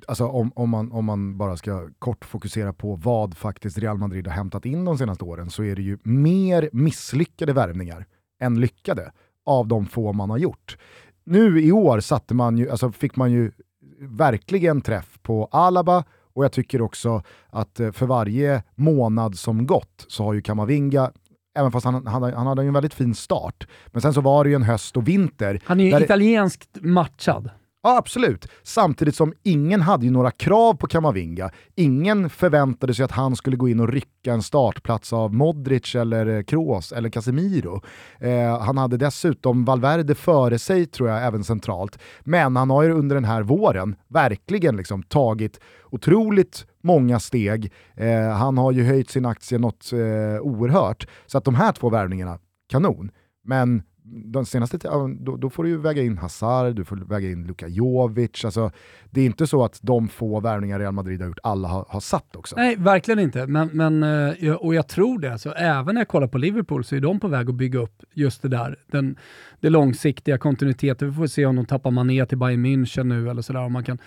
alltså 0.08 0.28
om, 0.28 0.52
om, 0.56 0.70
man, 0.70 0.92
om 0.92 1.06
man 1.06 1.38
bara 1.38 1.58
ska 1.58 1.90
kort 2.00 2.26
fokusera 2.26 2.74
på 2.74 2.96
vad 2.96 3.38
faktiskt 3.38 3.78
Real 3.78 3.98
Madrid 3.98 4.28
har 4.28 4.34
hämtat 4.34 4.66
in 4.66 4.86
de 4.86 4.98
senaste 4.98 5.24
åren 5.24 5.50
så 5.50 5.64
är 5.64 5.76
det 5.76 5.82
ju 5.82 5.98
mer 6.04 6.70
misslyckade 6.74 7.54
värvningar 7.54 8.06
än 8.42 8.60
lyckade 8.60 9.12
av 9.46 9.68
de 9.68 9.86
få 9.86 10.14
man 10.14 10.30
har 10.30 10.38
gjort. 10.38 10.78
Nu 11.24 11.62
i 11.62 11.72
år 11.72 12.00
satte 12.00 12.34
man 12.34 12.58
ju, 12.58 12.70
alltså 12.70 12.92
fick 12.92 13.16
man 13.16 13.32
ju 13.32 13.52
verkligen 14.00 14.82
träff 14.82 15.20
på 15.22 15.48
Alaba 15.52 16.04
och 16.34 16.44
jag 16.44 16.52
tycker 16.52 16.82
också 16.82 17.24
att 17.50 17.80
eh, 17.80 17.92
för 17.92 18.06
varje 18.06 18.64
månad 18.76 19.38
som 19.38 19.66
gått 19.66 20.06
så 20.08 20.24
har 20.24 20.34
ju 20.34 20.42
Kamavinga 20.42 21.12
även 21.56 21.72
fast 21.72 21.86
han, 21.86 22.08
han, 22.08 22.24
han 22.24 22.48
hade 22.48 22.62
en 22.62 22.74
väldigt 22.74 22.94
fin 22.94 23.16
start. 23.16 23.68
Men 23.88 24.02
sen 24.02 24.14
så 24.14 24.22
var 24.22 24.44
det 24.44 24.50
ju 24.50 24.56
en 24.56 24.64
höst 24.64 24.98
och 24.98 25.08
vinter. 25.08 25.62
Han 25.66 25.80
är 25.80 25.84
ju 25.84 26.04
italienskt 26.04 26.78
matchad. 26.82 27.50
Ja, 27.86 27.98
absolut. 27.98 28.48
Samtidigt 28.64 29.16
som 29.16 29.34
ingen 29.44 29.82
hade 29.82 30.06
ju 30.06 30.12
några 30.12 30.32
krav 30.32 30.74
på 30.74 30.88
Kamavinga. 30.88 31.52
Ingen 31.76 32.30
förväntade 32.30 32.94
sig 32.94 33.06
att 33.06 33.12
han 33.12 33.36
skulle 33.36 33.58
gå 33.58 33.70
in 33.70 33.80
och 33.80 33.90
rycka 33.90 34.34
en 34.34 34.42
startplats 34.42 35.14
av 35.14 35.34
Modric 35.34 35.96
eller 35.96 36.26
eh, 36.26 36.44
Kroos 36.44 36.92
eller 36.92 37.10
Casemiro. 37.10 37.82
Eh, 38.20 38.60
han 38.60 38.78
hade 38.78 38.98
dessutom 38.98 39.66
Valverde 39.66 40.16
före 40.16 40.60
sig 40.60 40.86
tror 40.86 41.10
jag, 41.10 41.26
även 41.26 41.44
centralt. 41.44 42.00
Men 42.22 42.56
han 42.56 42.70
har 42.70 42.84
ju 42.84 42.92
under 42.92 43.16
den 43.16 43.26
här 43.26 43.42
våren 43.42 43.96
verkligen 44.08 44.78
liksom 44.78 45.04
tagit 45.04 45.60
otroligt 45.92 46.66
många 46.84 47.20
steg. 47.20 47.74
Eh, 47.96 48.30
han 48.30 48.58
har 48.58 48.72
ju 48.72 48.84
höjt 48.84 49.10
sin 49.10 49.26
aktie 49.26 49.58
något 49.58 49.92
eh, 49.94 50.42
oerhört. 50.42 51.08
Så 51.26 51.38
att 51.38 51.46
de 51.46 51.56
här 51.56 51.72
två 51.72 51.90
värvningarna, 51.90 52.40
kanon. 52.70 53.12
Men 53.44 53.84
de 54.08 54.46
senaste 54.46 54.78
då, 55.20 55.38
då 55.38 55.50
får 55.50 55.64
du 55.64 55.70
ju 55.70 55.78
väga 55.78 56.04
in 56.04 56.18
Hazard, 56.18 56.76
du 56.76 56.86
får 56.86 56.96
väga 56.96 57.30
in 57.30 57.48
Luka 57.48 57.68
Jovic. 57.68 58.46
Alltså, 58.46 58.72
det 59.10 59.22
är 59.22 59.26
inte 59.26 59.48
så 59.48 59.64
att 59.64 59.80
de 59.82 60.08
få 60.08 60.40
värvningar 60.40 60.80
Real 60.80 60.94
Madrid 60.94 61.22
har 61.22 61.28
gjort, 61.28 61.40
alla 61.44 61.68
har, 61.68 61.86
har 61.90 62.00
satt 62.00 62.36
också. 62.36 62.56
Nej, 62.56 62.76
verkligen 62.76 63.20
inte. 63.20 63.48
Men, 63.48 63.70
men, 63.74 64.04
eh, 64.04 64.54
och 64.54 64.76
jag 64.76 64.88
tror 64.88 65.20
det. 65.20 65.40
Så 65.40 65.52
även 65.52 65.96
när 65.96 66.02
jag 66.02 66.08
kollar 66.08 66.28
på 66.28 66.38
Liverpool 66.38 66.84
så 66.84 66.96
är 66.96 67.00
de 67.00 67.20
på 67.20 67.28
väg 67.28 67.50
att 67.50 67.56
bygga 67.56 67.80
upp 67.80 68.04
just 68.14 68.42
det 68.42 68.50
där. 68.50 68.80
Den, 68.88 69.16
det 69.60 69.70
långsiktiga 69.70 70.38
kontinuiteten. 70.38 71.10
Vi 71.10 71.16
får 71.16 71.28
se 71.28 71.46
om 71.46 71.56
de 71.56 71.66
tappar 71.66 71.92
Mané 71.92 72.26
till 72.26 72.38
Bayern 72.38 72.66
München 72.66 73.04
nu 73.04 73.30
eller 73.30 73.42
sådär. 73.42 73.60
Om 73.60 73.74
man 73.74 73.84
kan 73.84 73.98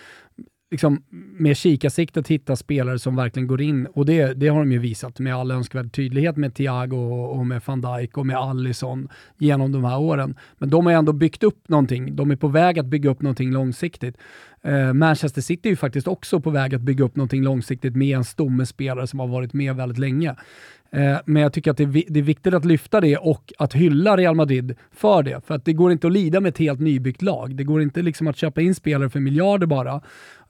liksom, 0.71 1.03
med 1.37 1.57
kikarsiktet 1.57 2.27
hitta 2.27 2.55
spelare 2.55 2.99
som 2.99 3.15
verkligen 3.15 3.47
går 3.47 3.61
in, 3.61 3.85
och 3.85 4.05
det, 4.05 4.33
det 4.33 4.47
har 4.47 4.59
de 4.59 4.71
ju 4.71 4.79
visat 4.79 5.19
med 5.19 5.35
all 5.35 5.51
önskvärd 5.51 5.91
tydlighet 5.91 6.37
med 6.37 6.55
Thiago 6.55 6.97
och 7.37 7.47
med 7.47 7.61
van 7.65 7.81
Dijk 7.81 8.17
och 8.17 8.25
med 8.25 8.37
Allison 8.37 9.09
genom 9.37 9.71
de 9.71 9.83
här 9.83 9.99
åren. 9.99 10.35
Men 10.57 10.69
de 10.69 10.85
har 10.85 10.93
ändå 10.93 11.13
byggt 11.13 11.43
upp 11.43 11.69
någonting, 11.69 12.15
de 12.15 12.31
är 12.31 12.35
på 12.35 12.47
väg 12.47 12.79
att 12.79 12.85
bygga 12.85 13.09
upp 13.09 13.21
någonting 13.21 13.51
långsiktigt. 13.51 14.17
Eh, 14.61 14.93
Manchester 14.93 15.41
City 15.41 15.69
är 15.69 15.71
ju 15.71 15.75
faktiskt 15.75 16.07
också 16.07 16.39
på 16.39 16.49
väg 16.49 16.75
att 16.75 16.81
bygga 16.81 17.05
upp 17.05 17.15
någonting 17.15 17.43
långsiktigt 17.43 17.95
med 17.95 18.17
en 18.17 18.23
stomme 18.23 18.65
spelare 18.65 19.07
som 19.07 19.19
har 19.19 19.27
varit 19.27 19.53
med 19.53 19.75
väldigt 19.75 19.97
länge. 19.97 20.35
Eh, 20.91 21.17
men 21.25 21.41
jag 21.41 21.53
tycker 21.53 21.71
att 21.71 21.77
det 21.77 21.83
är, 21.83 22.21
viktigt 22.21 22.53
att 22.53 22.65
lyfta 22.65 23.01
det 23.01 23.17
och 23.17 23.53
att 23.57 23.73
hylla 23.73 24.17
Real 24.17 24.35
Madrid 24.35 24.75
för 24.91 25.23
det. 25.23 25.45
För 25.45 25.55
att 25.55 25.65
det 25.65 25.73
går 25.73 25.91
inte 25.91 26.07
att 26.07 26.13
lida 26.13 26.39
med 26.39 26.49
ett 26.49 26.57
helt 26.57 26.79
nybyggt 26.79 27.21
lag. 27.21 27.55
Det 27.55 27.63
går 27.63 27.81
inte 27.81 28.01
liksom 28.01 28.27
att 28.27 28.37
köpa 28.37 28.61
in 28.61 28.75
spelare 28.75 29.09
för 29.09 29.19
miljarder 29.19 29.67
bara. 29.67 30.01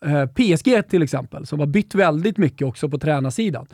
Eh, 0.05 0.25
PSG 0.25 0.89
till 0.89 1.03
exempel, 1.03 1.45
som 1.45 1.59
har 1.59 1.67
bytt 1.67 1.95
väldigt 1.95 2.37
mycket 2.37 2.67
också 2.67 2.89
på 2.89 2.97
tränarsidan. 2.97 3.67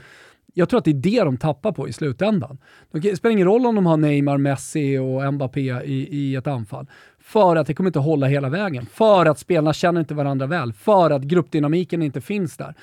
Jag 0.57 0.69
tror 0.69 0.77
att 0.77 0.85
det 0.85 0.91
är 0.91 0.93
det 0.93 1.23
de 1.23 1.37
tappar 1.37 1.71
på 1.71 1.87
i 1.87 1.93
slutändan. 1.93 2.57
Det 2.91 3.15
spelar 3.15 3.33
ingen 3.33 3.47
roll 3.47 3.65
om 3.65 3.75
de 3.75 3.85
har 3.85 3.97
Neymar, 3.97 4.37
Messi 4.37 4.97
och 4.97 5.33
Mbappé 5.33 5.83
i, 5.85 6.07
i 6.11 6.35
ett 6.35 6.47
anfall. 6.47 6.87
För 7.19 7.55
att 7.55 7.67
det 7.67 7.73
kommer 7.73 7.89
inte 7.89 7.99
hålla 7.99 8.27
hela 8.27 8.49
vägen. 8.49 8.85
För 8.85 9.25
att 9.25 9.39
spelarna 9.39 9.73
känner 9.73 9.99
inte 9.99 10.13
varandra 10.13 10.47
väl. 10.47 10.73
För 10.73 11.11
att 11.11 11.21
gruppdynamiken 11.21 12.01
inte 12.01 12.21
finns 12.21 12.57
där. 12.57 12.75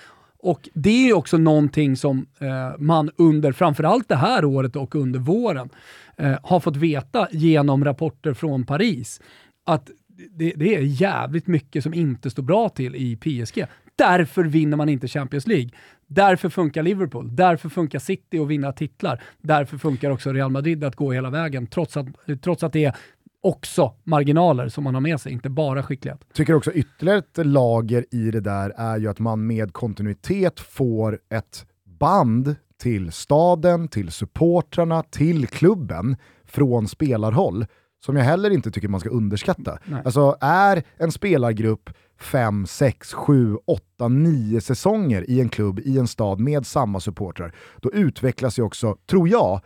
Och 0.43 0.69
det 0.75 1.09
är 1.09 1.13
också 1.13 1.39
någonting 1.39 1.97
som 1.97 2.27
eh, 2.39 2.79
man 2.79 3.11
under 3.17 3.53
framförallt 3.53 4.09
det 4.09 4.17
här 4.17 4.45
året 4.45 4.77
och 4.77 4.95
under 4.95 5.21
våren 5.21 5.69
eh, 6.17 6.37
har 6.43 6.61
fått 6.61 6.77
veta 6.77 7.29
genom 7.31 7.85
rapporter 7.85 8.35
från 8.35 8.67
Paris. 8.67 9.21
Att 9.65 9.91
det, 10.31 10.53
det, 10.57 10.75
är 10.75 10.81
jävligt 10.81 11.47
mycket 11.47 11.83
som 11.83 11.95
inte 11.95 12.31
står 12.31 12.43
bra 12.43 12.69
till 12.69 12.95
i 12.95 13.17
PSG. 13.17 13.65
Därför 13.97 14.45
vinner 14.45 14.77
man 14.77 14.89
inte 14.89 15.09
Champions 15.09 15.47
League. 15.47 15.71
Därför 16.07 16.49
funkar 16.49 16.83
Liverpool, 16.83 17.37
därför 17.37 17.69
funkar 17.69 17.99
City 17.99 18.39
att 18.39 18.49
vinna 18.49 18.73
titlar. 18.73 19.23
Därför 19.41 19.79
funkar 19.79 20.11
också 20.11 20.33
Real 20.33 20.51
Madrid 20.51 20.85
att 20.85 20.97
gå 20.97 21.13
hela 21.13 21.31
vägen, 21.31 21.67
trots 21.67 21.97
att, 21.97 22.07
trots 22.43 22.63
att 22.63 22.73
det 22.73 22.85
är 22.85 22.97
också 23.43 23.95
marginaler 24.05 24.69
som 24.69 24.85
man 24.85 24.95
har 24.95 25.01
med 25.01 25.21
sig, 25.21 25.33
inte 25.33 25.51
bara 25.51 25.83
skicklighet. 25.83 26.25
Tycker 26.33 26.55
också 26.55 26.73
ytterligare 26.73 27.19
ett 27.19 27.47
lager 27.47 28.05
i 28.11 28.31
det 28.31 28.41
där 28.41 28.73
är 28.77 28.99
ju 28.99 29.09
att 29.09 29.19
man 29.19 29.47
med 29.47 29.73
kontinuitet 29.73 30.61
får 30.61 31.19
ett 31.31 31.67
band 31.85 32.55
till 32.83 33.13
staden, 33.13 33.89
till 33.89 34.11
supportrarna, 34.11 35.03
till 35.03 35.47
klubben 35.47 36.17
från 36.45 36.89
spelarhåll 36.89 37.67
som 38.05 38.17
jag 38.17 38.25
heller 38.25 38.51
inte 38.51 38.71
tycker 38.71 38.89
man 38.89 39.01
ska 39.01 39.09
underskatta. 39.09 39.79
Nej. 39.85 40.03
Alltså 40.05 40.37
är 40.41 40.83
en 40.97 41.13
spelargrupp 41.13 41.91
5, 42.21 42.67
6, 42.67 43.13
7, 43.13 43.57
8, 43.67 44.09
9 44.09 44.61
säsonger 44.61 45.31
i 45.31 45.41
en 45.41 45.49
klubb, 45.49 45.81
i 45.81 45.99
en 45.99 46.09
stad 46.09 46.41
med 46.41 46.67
samma 46.67 47.01
supportrar, 47.01 47.55
då 47.81 47.93
utvecklas 47.93 48.59
ju 48.59 48.63
också, 48.63 48.97
tror 49.07 49.29
jag, 49.29 49.61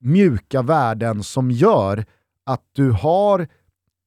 mjuka 0.00 0.62
värden 0.62 1.22
som 1.22 1.50
gör 1.50 2.04
att 2.48 2.62
du 2.72 2.90
har 2.90 3.48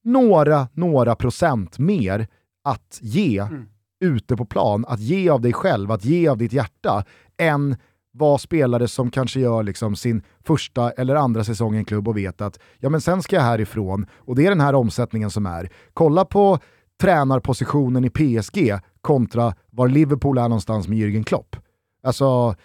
några, 0.04 0.68
några 0.74 1.16
procent 1.16 1.80
mer 1.80 2.28
att 2.64 3.00
ge 3.02 3.40
mm. 3.40 3.68
ute 4.00 4.38
på 4.38 4.46
plan, 4.46 4.86
att 4.88 5.00
ge 5.00 5.30
av 5.30 5.42
dig 5.42 5.54
själv, 5.54 5.92
att 5.92 6.06
ge 6.06 6.28
av 6.28 6.38
ditt 6.38 6.54
hjärta, 6.54 7.06
än 7.38 7.76
vad 8.14 8.42
spelare 8.42 8.88
som 8.88 9.12
kanske 9.12 9.40
gör 9.40 9.64
liksom 9.64 9.96
sin 9.96 10.22
första 10.44 10.92
eller 10.92 11.16
andra 11.16 11.44
säsong 11.44 11.76
i 11.76 11.78
en 11.78 11.86
klubb 11.86 12.08
och 12.08 12.18
vet 12.18 12.42
att 12.42 12.60
ja 12.80 12.90
men 12.90 13.02
sen 13.02 13.24
ska 13.24 13.36
jag 13.36 13.44
härifrån 13.44 14.06
och 14.18 14.36
det 14.36 14.46
är 14.46 14.50
den 14.50 14.62
här 14.62 14.76
omsättningen 14.76 15.30
som 15.30 15.46
är. 15.46 15.70
Kolla 15.94 16.26
på 16.26 16.60
tränarpositionen 17.02 18.06
i 18.06 18.10
PSG 18.10 18.80
kontra 19.02 19.56
var 19.70 19.88
Liverpool 19.88 20.38
är 20.38 20.42
någonstans 20.42 20.88
med 20.88 20.98
Jürgen 20.98 21.24
Klopp. 21.24 21.56
Alltså, 22.04 22.56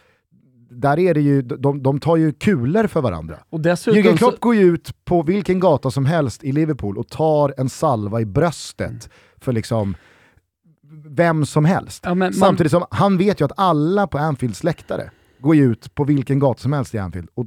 där 0.71 0.99
är 0.99 1.15
det 1.15 1.21
ju, 1.21 1.43
de, 1.43 1.83
de 1.83 2.01
tar 2.01 2.17
ju 2.17 2.33
kulor 2.33 2.87
för 2.87 3.01
varandra. 3.01 3.39
Och 3.51 3.61
Jürgen 3.61 4.17
Klopp 4.17 4.35
så... 4.35 4.41
går 4.41 4.55
ju 4.55 4.63
ut 4.63 5.05
på 5.05 5.23
vilken 5.23 5.61
gata 5.61 5.91
som 5.91 6.07
helst 6.07 6.45
i 6.45 6.53
Liverpool 6.53 6.99
och 6.99 7.09
tar 7.09 7.55
en 7.57 7.69
salva 7.69 8.21
i 8.21 8.25
bröstet 8.25 8.91
mm. 8.91 9.01
för 9.41 9.53
liksom 9.53 9.95
vem 11.07 11.47
som 11.47 11.65
helst. 11.65 12.03
Ja, 12.07 12.15
man... 12.15 12.33
Samtidigt 12.33 12.73
som 12.73 12.85
han 12.91 13.19
vet 13.19 13.41
ju 13.41 13.45
att 13.45 13.53
alla 13.57 14.07
på 14.07 14.19
Anfields 14.19 14.65
läktare 14.65 15.11
går 15.39 15.57
ju 15.57 15.73
ut 15.73 15.95
på 15.95 16.05
vilken 16.05 16.39
gata 16.39 16.61
som 16.61 16.73
helst 16.73 16.95
i 16.95 16.99
Anfield 16.99 17.29
och 17.35 17.47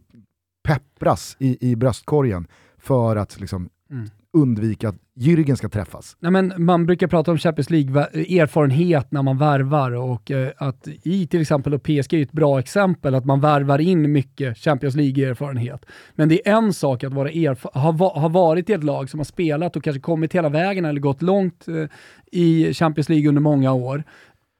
peppras 0.64 1.36
i, 1.40 1.72
i 1.72 1.76
bröstkorgen 1.76 2.48
för 2.78 3.16
att 3.16 3.40
liksom, 3.40 3.70
mm 3.92 4.10
undvika 4.38 4.90
att 4.90 4.96
Jürgen 5.16 5.56
ska 5.56 5.70
träffas. 5.70 6.18
Nej, 6.20 6.32
men 6.32 6.54
man 6.58 6.86
brukar 6.86 7.08
prata 7.08 7.32
om 7.32 7.38
Champions 7.38 7.70
League-erfarenhet 7.70 9.12
när 9.12 9.24
man 9.24 9.38
värvar 9.38 9.92
och 9.92 10.32
eh, 10.32 10.52
att 10.58 10.88
i 11.04 11.28
till 11.28 11.42
exempel 11.42 11.74
och 11.74 11.84
PSG 11.84 12.14
är 12.14 12.22
ett 12.24 12.32
bra 12.32 12.60
exempel, 12.60 13.16
att 13.16 13.26
man 13.26 13.42
värvar 13.42 13.80
in 13.80 14.12
mycket 14.12 14.58
Champions 14.58 14.96
League-erfarenhet. 14.96 15.86
Men 16.16 16.30
det 16.30 16.48
är 16.48 16.54
en 16.54 16.74
sak 16.74 17.04
att 17.04 17.14
vara 17.14 17.56
ha, 17.74 18.20
ha 18.20 18.28
varit 18.28 18.70
i 18.70 18.74
ett 18.74 18.84
lag 18.84 19.10
som 19.10 19.20
har 19.20 19.26
spelat 19.26 19.76
och 19.76 19.84
kanske 19.84 20.02
kommit 20.02 20.36
hela 20.36 20.50
vägen 20.50 20.86
eller 20.86 21.02
gått 21.02 21.22
långt 21.22 21.68
eh, 21.68 21.86
i 22.32 22.74
Champions 22.74 23.10
League 23.10 23.30
under 23.30 23.42
många 23.42 23.74
år. 23.74 24.04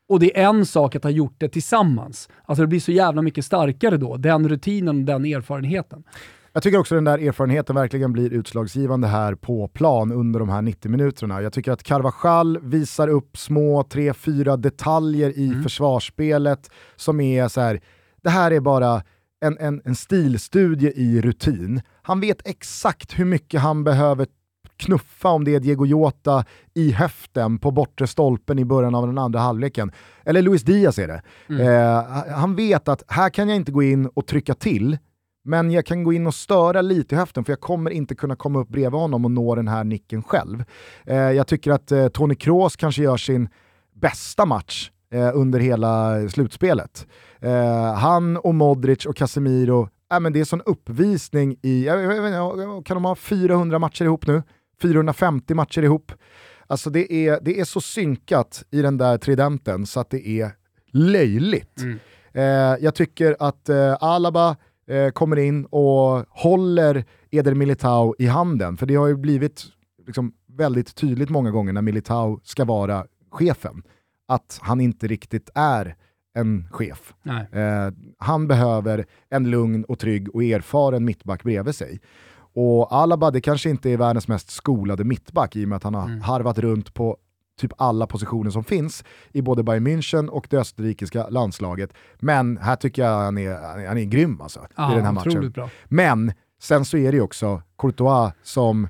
Och 0.10 0.20
det 0.20 0.40
är 0.40 0.50
en 0.50 0.66
sak 0.66 0.96
att 0.96 1.04
ha 1.04 1.12
gjort 1.12 1.36
det 1.38 1.50
tillsammans. 1.50 2.30
Alltså 2.46 2.62
det 2.62 2.68
blir 2.68 2.80
så 2.80 2.92
jävla 2.92 3.22
mycket 3.22 3.46
starkare 3.46 3.98
då, 3.98 4.18
den 4.18 4.50
rutinen 4.50 5.00
och 5.00 5.06
den 5.06 5.26
erfarenheten. 5.26 6.04
Jag 6.54 6.64
tycker 6.64 6.78
också 6.78 6.96
den 6.96 7.04
där 7.04 7.18
erfarenheten 7.18 7.76
verkligen 7.76 8.14
blir 8.14 8.34
utslagsgivande 8.34 9.08
här 9.08 9.36
på 9.36 9.68
plan 9.68 10.12
under 10.12 10.40
de 10.40 10.50
här 10.50 10.62
90 10.62 10.92
minuterna. 10.92 11.42
Jag 11.42 11.54
tycker 11.54 11.72
att 11.72 11.84
Carvajal 11.84 12.60
visar 12.62 13.08
upp 13.08 13.38
små 13.38 13.82
3-4 13.84 14.58
detaljer 14.58 15.38
i 15.38 15.48
mm. 15.48 15.64
försvarsspelet 15.64 16.70
som 16.96 17.20
är 17.20 17.48
så 17.48 17.62
här, 17.62 17.82
det 18.24 18.30
här 18.30 18.52
är 18.52 18.60
bara 18.60 19.04
en, 19.42 19.58
en, 19.58 19.82
en 19.86 19.96
stilstudie 19.96 20.92
i 20.96 21.22
rutin. 21.22 21.82
Han 22.02 22.20
vet 22.20 22.48
exakt 22.48 23.20
hur 23.20 23.26
mycket 23.26 23.62
han 23.62 23.84
behöver 23.84 24.28
knuffa 24.78 25.30
om 25.30 25.44
det 25.44 25.56
är 25.56 25.60
Diego 25.60 25.86
Jota 25.86 26.46
i 26.74 26.92
höften 26.92 27.60
på 27.60 27.72
bortre 27.72 28.08
stolpen 28.08 28.60
i 28.60 28.66
början 28.66 28.96
av 28.96 29.08
den 29.08 29.18
andra 29.18 29.40
halvleken. 29.40 29.92
Eller 30.26 30.42
Luis 30.42 30.64
Diaz 30.64 31.00
är 31.00 31.08
det. 31.08 31.22
Mm. 31.50 31.68
Eh, 31.68 32.34
han 32.36 32.56
vet 32.56 32.88
att 32.88 33.04
här 33.08 33.30
kan 33.30 33.50
jag 33.50 33.56
inte 33.56 33.72
gå 33.72 33.84
in 33.84 34.06
och 34.08 34.28
trycka 34.28 34.54
till 34.54 34.98
men 35.44 35.72
jag 35.72 35.86
kan 35.86 36.04
gå 36.04 36.14
in 36.14 36.28
och 36.28 36.36
störa 36.36 36.82
lite 36.82 37.16
i 37.16 37.18
höften 37.18 37.44
för 37.44 37.52
jag 37.52 37.60
kommer 37.60 37.92
inte 37.92 38.16
kunna 38.16 38.36
komma 38.36 38.60
upp 38.60 38.70
bredvid 38.70 39.00
honom 39.00 39.26
och 39.26 39.32
nå 39.32 39.56
den 39.56 39.68
här 39.68 39.84
nicken 39.84 40.24
själv. 40.24 40.64
Eh, 41.06 41.18
jag 41.18 41.48
tycker 41.48 41.72
att 41.72 41.92
eh, 41.92 42.08
Toni 42.08 42.36
Kroos 42.36 42.76
kanske 42.76 43.04
gör 43.04 43.18
sin 43.18 43.50
bästa 43.94 44.46
match 44.46 44.92
eh, 45.12 45.32
under 45.34 45.60
hela 45.60 46.22
slutspelet. 46.30 47.08
Eh, 47.40 47.94
han 47.94 48.38
och 48.38 48.56
Modric 48.56 49.06
och 49.06 49.16
Casemiro, 49.16 49.90
äh, 50.14 50.20
men 50.20 50.34
det 50.34 50.40
är 50.40 50.46
sån 50.46 50.62
uppvisning 50.62 51.56
i, 51.62 51.86
jag, 51.86 52.02
jag, 52.02 52.32
jag, 52.32 52.86
kan 52.86 52.96
de 52.96 53.06
ha 53.06 53.16
400 53.16 53.80
matcher 53.80 54.06
ihop 54.06 54.28
nu? 54.28 54.44
450 54.82 55.54
matcher 55.54 55.84
ihop? 55.84 56.12
Alltså 56.68 56.90
det 56.90 57.14
är, 57.14 57.40
det 57.42 57.60
är 57.60 57.66
så 57.66 57.82
synkat 57.82 58.64
i 58.72 58.82
den 58.82 58.98
där 58.98 59.18
tridenten 59.18 59.86
så 59.86 60.00
att 60.00 60.10
det 60.10 60.28
är 60.28 60.52
löjligt. 60.92 61.82
Mm. 61.82 62.00
Eh, 62.34 62.84
jag 62.84 62.96
tycker 62.96 63.36
att 63.40 63.70
Alaba 64.00 64.56
eh, 64.90 65.10
kommer 65.10 65.40
in 65.40 65.66
och 65.66 66.26
håller 66.30 67.06
Eder 67.32 67.54
Militao 67.54 68.16
i 68.20 68.26
handen. 68.26 68.78
För 68.78 68.86
det 68.86 68.96
har 68.96 69.08
ju 69.08 69.16
blivit 69.16 69.66
liksom, 70.08 70.34
väldigt 70.48 70.96
tydligt 70.96 71.30
många 71.30 71.52
gånger 71.52 71.74
när 71.74 71.82
Militao 71.82 72.40
ska 72.44 72.66
vara 72.66 73.06
chefen, 73.32 73.84
att 74.28 74.60
han 74.62 74.82
inte 74.82 75.08
riktigt 75.08 75.50
är 75.56 75.96
en 76.34 76.68
chef. 76.72 77.14
Eh, 77.52 77.94
han 78.18 78.48
behöver 78.48 79.06
en 79.30 79.50
lugn 79.50 79.84
och 79.84 80.00
trygg 80.00 80.36
och 80.36 80.44
erfaren 80.44 81.06
mittback 81.06 81.44
bredvid 81.44 81.76
sig. 81.76 82.00
Och 82.54 82.94
Alaba, 82.94 83.32
det 83.32 83.42
kanske 83.42 83.70
inte 83.70 83.90
är 83.90 83.98
världens 83.98 84.28
mest 84.28 84.50
skolade 84.50 85.04
mittback 85.04 85.56
i 85.56 85.66
och 85.66 85.70
med 85.70 85.76
att 85.76 85.84
han 85.84 85.94
har 85.94 86.06
mm. 86.06 86.22
harvat 86.22 86.60
runt 86.60 86.94
på 86.94 87.18
typ 87.60 87.72
alla 87.78 88.08
positioner 88.08 88.52
som 88.52 88.64
finns 88.64 89.04
i 89.32 89.42
både 89.42 89.64
Bayern 89.64 89.88
München 89.88 90.28
och 90.28 90.48
det 90.50 90.58
österrikiska 90.58 91.30
landslaget. 91.30 91.94
Men 92.20 92.58
här 92.58 92.76
tycker 92.76 93.02
jag 93.02 93.20
han 93.20 93.38
är, 93.38 93.88
han 93.88 93.98
är 93.98 94.04
grym 94.04 94.42
alltså, 94.42 94.68
ja, 94.76 94.92
i 94.92 94.96
den 94.96 95.06
här 95.06 95.12
matchen. 95.12 95.52
Bra. 95.52 95.70
Men 95.86 96.34
sen 96.62 96.86
så 96.86 96.98
är 96.98 97.12
det 97.12 97.18
ju 97.18 97.24
också 97.24 97.62
Courtois 97.78 98.34
som 98.44 98.88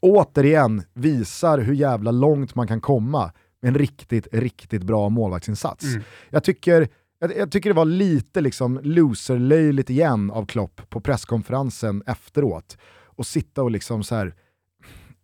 återigen 0.00 0.82
visar 0.94 1.58
hur 1.58 1.74
jävla 1.74 2.10
långt 2.10 2.54
man 2.54 2.66
kan 2.66 2.80
komma 2.80 3.32
med 3.62 3.68
en 3.68 3.78
riktigt, 3.78 4.28
riktigt 4.32 4.82
bra 4.82 5.08
målvaktsinsats. 5.08 5.84
Mm. 5.84 6.02
Jag, 6.30 6.44
tycker, 6.44 6.88
jag, 7.18 7.36
jag, 7.36 7.52
tycker 7.52 7.70
det 7.70 7.76
var 7.76 7.84
lite 7.84 8.40
liksom 8.40 8.80
loser-löjligt 8.82 9.90
igen 9.90 10.30
av 10.30 10.46
Klopp 10.46 10.90
på 10.90 11.00
presskonferensen 11.00 12.02
efteråt. 12.06 12.78
Och 13.16 13.26
sitta 13.26 13.62
och 13.62 13.70
liksom 13.70 14.04
så 14.04 14.14
här, 14.14 14.34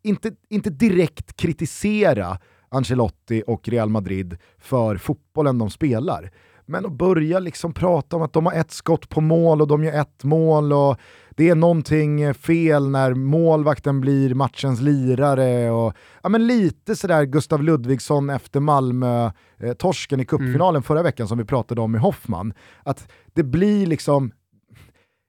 inte, 0.09 0.33
inte 0.49 0.71
direkt 0.71 1.37
kritisera 1.37 2.39
Ancelotti 2.69 3.43
och 3.47 3.69
Real 3.69 3.89
Madrid 3.89 4.37
för 4.59 4.97
fotbollen 4.97 5.59
de 5.59 5.71
spelar. 5.71 6.31
Men 6.67 6.87
att 6.87 6.93
börja 6.93 7.39
liksom 7.39 7.73
prata 7.73 8.17
om 8.17 8.23
att 8.23 8.33
de 8.33 8.47
har 8.47 8.53
ett 8.53 8.71
skott 8.71 9.09
på 9.09 9.21
mål 9.21 9.61
och 9.61 9.69
de 9.69 9.85
gör 9.85 9.93
ett 9.93 10.25
mål 10.25 10.73
och 10.73 10.97
det 11.31 11.49
är 11.49 11.55
någonting 11.55 12.35
fel 12.35 12.89
när 12.89 13.15
målvakten 13.15 14.01
blir 14.01 14.35
matchens 14.35 14.81
lirare 14.81 15.71
och 15.71 15.95
ja, 16.23 16.29
men 16.29 16.47
lite 16.47 16.97
sådär 16.97 17.25
Gustav 17.25 17.63
Ludvigsson 17.63 18.31
efter 18.31 18.61
Malmö-torsken 18.61 20.21
eh, 20.21 20.23
i 20.23 20.27
cupfinalen 20.27 20.77
mm. 20.77 20.83
förra 20.83 21.03
veckan 21.03 21.29
som 21.29 21.39
vi 21.39 21.45
pratade 21.45 21.81
om 21.81 21.93
med 21.93 22.01
Hoffman. 22.01 22.53
Att 22.83 23.09
det 23.35 23.43
blir 23.43 23.87
liksom, 23.87 24.33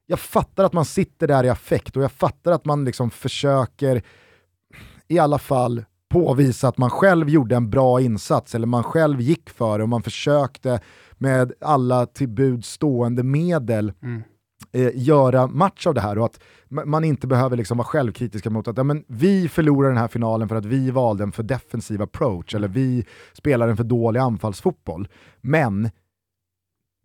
jag 0.06 0.20
fattar 0.20 0.64
att 0.64 0.72
man 0.72 0.84
sitter 0.84 1.26
där 1.26 1.44
i 1.44 1.48
affekt 1.48 1.96
och 1.96 2.02
jag 2.02 2.12
fattar 2.12 2.52
att 2.52 2.64
man 2.64 2.84
liksom 2.84 3.10
försöker 3.10 4.02
i 5.10 5.18
alla 5.18 5.38
fall 5.38 5.84
påvisa 6.08 6.68
att 6.68 6.78
man 6.78 6.90
själv 6.90 7.28
gjorde 7.28 7.56
en 7.56 7.70
bra 7.70 8.00
insats 8.00 8.54
eller 8.54 8.66
man 8.66 8.82
själv 8.82 9.20
gick 9.20 9.50
för 9.50 9.78
det 9.78 9.82
och 9.82 9.88
man 9.88 10.02
försökte 10.02 10.80
med 11.18 11.52
alla 11.60 12.06
till 12.06 12.28
bud 12.28 12.64
stående 12.64 13.22
medel 13.22 13.92
mm. 14.02 14.22
eh, 14.72 14.90
göra 14.94 15.46
match 15.46 15.86
av 15.86 15.94
det 15.94 16.00
här 16.00 16.18
och 16.18 16.24
att 16.24 16.40
man 16.84 17.04
inte 17.04 17.26
behöver 17.26 17.56
liksom 17.56 17.78
vara 17.78 17.86
självkritiska 17.86 18.50
mot 18.50 18.68
att 18.68 18.76
ja, 18.76 18.82
men 18.82 19.04
vi 19.08 19.48
förlorar 19.48 19.88
den 19.88 19.98
här 19.98 20.08
finalen 20.08 20.48
för 20.48 20.56
att 20.56 20.64
vi 20.64 20.90
valde 20.90 21.24
en 21.24 21.32
för 21.32 21.42
defensiv 21.42 22.02
approach 22.02 22.54
eller 22.54 22.68
vi 22.68 23.06
spelar 23.32 23.68
en 23.68 23.76
för 23.76 23.84
dålig 23.84 24.20
anfallsfotboll. 24.20 25.08
Men 25.40 25.90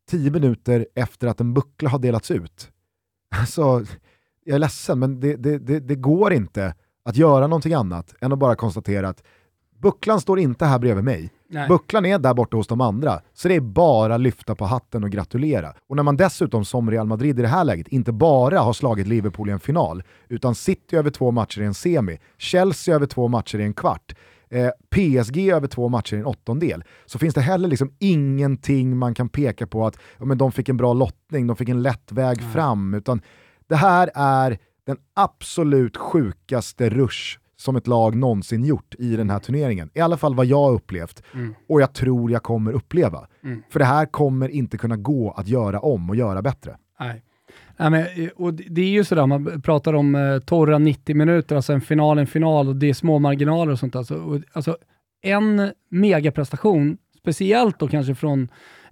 tio 0.09 0.31
minuter 0.31 0.87
efter 0.95 1.27
att 1.27 1.41
en 1.41 1.53
buckla 1.53 1.89
har 1.89 1.99
delats 1.99 2.31
ut, 2.31 2.71
alltså, 3.39 3.83
jag 4.43 4.55
är 4.55 4.59
ledsen 4.59 4.99
men 4.99 5.19
det, 5.19 5.35
det, 5.35 5.57
det, 5.57 5.79
det 5.79 5.95
går 5.95 6.33
inte 6.33 6.73
att 7.05 7.15
göra 7.15 7.47
någonting 7.47 7.73
annat 7.73 8.13
än 8.21 8.31
att 8.31 8.39
bara 8.39 8.55
konstatera 8.55 9.09
att 9.09 9.23
bucklan 9.81 10.21
står 10.21 10.39
inte 10.39 10.65
här 10.65 10.79
bredvid 10.79 11.03
mig. 11.03 11.31
Nej. 11.47 11.67
Bucklan 11.67 12.05
är 12.05 12.19
där 12.19 12.33
borta 12.33 12.57
hos 12.57 12.67
de 12.67 12.81
andra, 12.81 13.21
så 13.33 13.47
det 13.47 13.55
är 13.55 13.59
bara 13.59 14.17
lyfta 14.17 14.55
på 14.55 14.65
hatten 14.65 15.03
och 15.03 15.09
gratulera. 15.09 15.73
Och 15.87 15.95
när 15.95 16.03
man 16.03 16.17
dessutom 16.17 16.65
som 16.65 16.91
Real 16.91 17.07
Madrid 17.07 17.39
i 17.39 17.41
det 17.41 17.47
här 17.47 17.63
läget 17.63 17.87
inte 17.87 18.11
bara 18.11 18.59
har 18.59 18.73
slagit 18.73 19.07
Liverpool 19.07 19.49
i 19.49 19.51
en 19.51 19.59
final, 19.59 20.03
utan 20.27 20.55
City 20.55 20.95
över 20.95 21.09
två 21.09 21.31
matcher 21.31 21.61
i 21.61 21.65
en 21.65 21.73
semi, 21.73 22.19
Chelsea 22.37 22.95
över 22.95 23.05
två 23.05 23.27
matcher 23.27 23.59
i 23.59 23.63
en 23.63 23.73
kvart, 23.73 24.15
eh, 24.49 24.69
PSG 24.89 25.51
över 25.51 25.67
två 25.67 25.89
matcher 25.89 26.15
i 26.15 26.19
en 26.19 26.25
åttondel, 26.25 26.83
så 27.05 27.19
finns 27.19 27.33
det 27.33 27.41
heller 27.41 27.67
liksom 27.67 27.91
ingenting 27.99 28.97
man 28.97 29.13
kan 29.13 29.29
peka 29.29 29.67
på 29.67 29.85
att 29.85 29.97
ja, 30.17 30.25
men 30.25 30.37
de 30.37 30.51
fick 30.51 30.69
en 30.69 30.77
bra 30.77 30.93
lottning, 30.93 31.47
de 31.47 31.55
fick 31.55 31.69
en 31.69 31.83
lätt 31.83 32.11
väg 32.11 32.39
mm. 32.39 32.51
fram, 32.51 32.93
utan 32.93 33.21
det 33.67 33.75
här 33.75 34.11
är 34.15 34.57
den 34.85 34.97
absolut 35.13 35.97
sjukaste 35.97 36.89
rush 36.89 37.39
som 37.57 37.75
ett 37.75 37.87
lag 37.87 38.15
någonsin 38.15 38.65
gjort 38.65 38.95
i 38.99 39.15
den 39.15 39.29
här 39.29 39.39
turneringen. 39.39 39.89
I 39.93 39.99
alla 39.99 40.17
fall 40.17 40.35
vad 40.35 40.45
jag 40.45 40.61
har 40.61 40.71
upplevt 40.71 41.23
mm. 41.33 41.55
och 41.69 41.81
jag 41.81 41.93
tror 41.93 42.31
jag 42.31 42.43
kommer 42.43 42.71
uppleva. 42.71 43.27
Mm. 43.43 43.63
För 43.69 43.79
det 43.79 43.85
här 43.85 44.05
kommer 44.05 44.49
inte 44.49 44.77
kunna 44.77 44.97
gå 44.97 45.31
att 45.31 45.47
göra 45.47 45.79
om 45.79 46.09
och 46.09 46.15
göra 46.15 46.41
bättre. 46.41 46.77
Nej. 46.99 47.23
Nej, 47.77 47.89
men, 47.89 48.29
och 48.35 48.53
det 48.53 48.81
är 48.81 48.89
ju 48.89 49.03
sådär, 49.03 49.25
man 49.25 49.61
pratar 49.61 49.93
om 49.93 50.15
eh, 50.15 50.39
torra 50.39 50.77
90 50.77 51.15
minuter, 51.15 51.55
alltså 51.55 51.73
en 51.73 51.81
final, 51.81 52.17
en 52.17 52.27
final 52.27 52.67
och 52.67 52.75
det 52.75 52.89
är 52.89 52.93
små 52.93 53.19
marginaler 53.19 53.71
och 53.71 53.79
sånt. 53.79 53.95
Alltså, 53.95 54.15
och, 54.15 54.41
alltså 54.53 54.77
en 55.21 55.71
megaprestation, 55.89 56.97
speciellt 57.17 57.79
då 57.79 57.87
kanske 57.87 58.15
från 58.15 58.47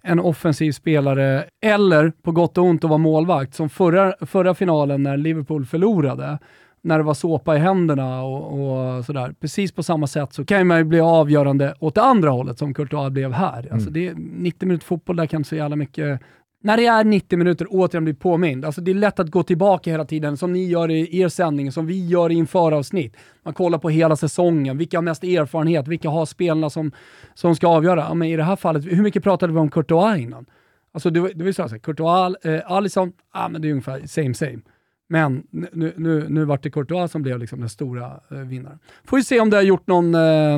en 0.07 0.19
offensiv 0.19 0.71
spelare, 0.71 1.45
eller 1.61 2.13
på 2.21 2.31
gott 2.31 2.57
och 2.57 2.63
ont 2.63 2.83
att 2.83 2.89
vara 2.89 2.97
målvakt, 2.97 3.53
som 3.53 3.69
förra, 3.69 4.13
förra 4.25 4.55
finalen 4.55 5.03
när 5.03 5.17
Liverpool 5.17 5.65
förlorade, 5.65 6.39
när 6.81 6.97
det 6.97 7.03
var 7.03 7.13
såpa 7.13 7.55
i 7.55 7.59
händerna 7.59 8.23
och, 8.23 8.97
och, 8.97 9.05
sådär. 9.05 9.33
Precis 9.39 9.71
på 9.71 9.83
samma 9.83 10.07
sätt 10.07 10.33
så 10.33 10.45
kan 10.45 10.67
man 10.67 10.77
ju 10.77 10.83
bli 10.83 10.99
avgörande 10.99 11.75
åt 11.79 11.95
det 11.95 12.01
andra 12.01 12.29
hållet 12.29 12.57
som 12.59 12.73
Courtois 12.73 13.11
blev 13.11 13.33
här. 13.33 13.47
Alltså 13.55 13.67
mm. 13.67 13.73
Alltså 13.73 13.89
det 13.89 14.07
är 14.07 14.13
90 14.15 14.67
minuter 14.67 14.85
fotboll, 14.85 15.15
där 15.15 15.25
kan 15.25 15.43
så 15.43 15.55
jävla 15.55 15.75
mycket 15.75 16.21
när 16.65 16.77
det 16.77 16.85
är 16.85 17.03
90 17.03 17.37
minuter 17.37 17.67
återigen 17.69 18.03
blir 18.03 18.13
påmind, 18.13 18.65
alltså 18.65 18.81
det 18.81 18.91
är 18.91 18.95
lätt 18.95 19.19
att 19.19 19.31
gå 19.31 19.43
tillbaka 19.43 19.91
hela 19.91 20.05
tiden, 20.05 20.37
som 20.37 20.53
ni 20.53 20.65
gör 20.65 20.91
i 20.91 21.19
er 21.19 21.29
sändning, 21.29 21.71
som 21.71 21.85
vi 21.85 22.07
gör 22.07 22.31
i 22.31 22.35
införavsnitt. 22.35 23.17
Man 23.43 23.53
kollar 23.53 23.77
på 23.77 23.89
hela 23.89 24.15
säsongen, 24.15 24.77
vilka 24.77 24.97
har 24.97 25.01
mest 25.01 25.23
erfarenhet, 25.23 25.87
vilka 25.87 26.09
har 26.09 26.25
spelarna 26.25 26.69
som, 26.69 26.91
som 27.33 27.55
ska 27.55 27.67
avgöra? 27.67 27.99
Ja, 27.99 28.13
men 28.13 28.27
I 28.27 28.37
det 28.37 28.43
här 28.43 28.55
fallet, 28.55 28.85
hur 28.85 29.03
mycket 29.03 29.23
pratade 29.23 29.53
vi 29.53 29.59
om 29.59 29.69
Courtois 29.69 30.19
innan? 30.19 30.45
Alltså 30.91 31.09
det, 31.09 31.33
det 31.33 31.43
vill 31.43 31.53
säga, 31.53 31.79
Courtois, 31.79 32.45
eh, 32.45 32.71
Alisson, 32.71 33.13
ah, 33.31 33.49
men 33.49 33.61
det 33.61 33.67
är 33.67 33.71
ungefär 33.71 34.07
same 34.07 34.33
same. 34.33 34.59
Men 35.07 35.43
nu, 35.51 35.93
nu, 35.97 36.25
nu 36.29 36.45
vart 36.45 36.63
det 36.63 36.71
Courtois 36.71 37.11
som 37.11 37.21
blev 37.21 37.39
liksom 37.39 37.59
den 37.59 37.69
stora 37.69 38.19
eh, 38.31 38.37
vinnaren. 38.37 38.79
Får 39.05 39.17
vi 39.17 39.23
se 39.23 39.39
om 39.39 39.49
det 39.49 39.57
har 39.57 39.63
gjort 39.63 39.87
någon, 39.87 40.15
eh, 40.15 40.57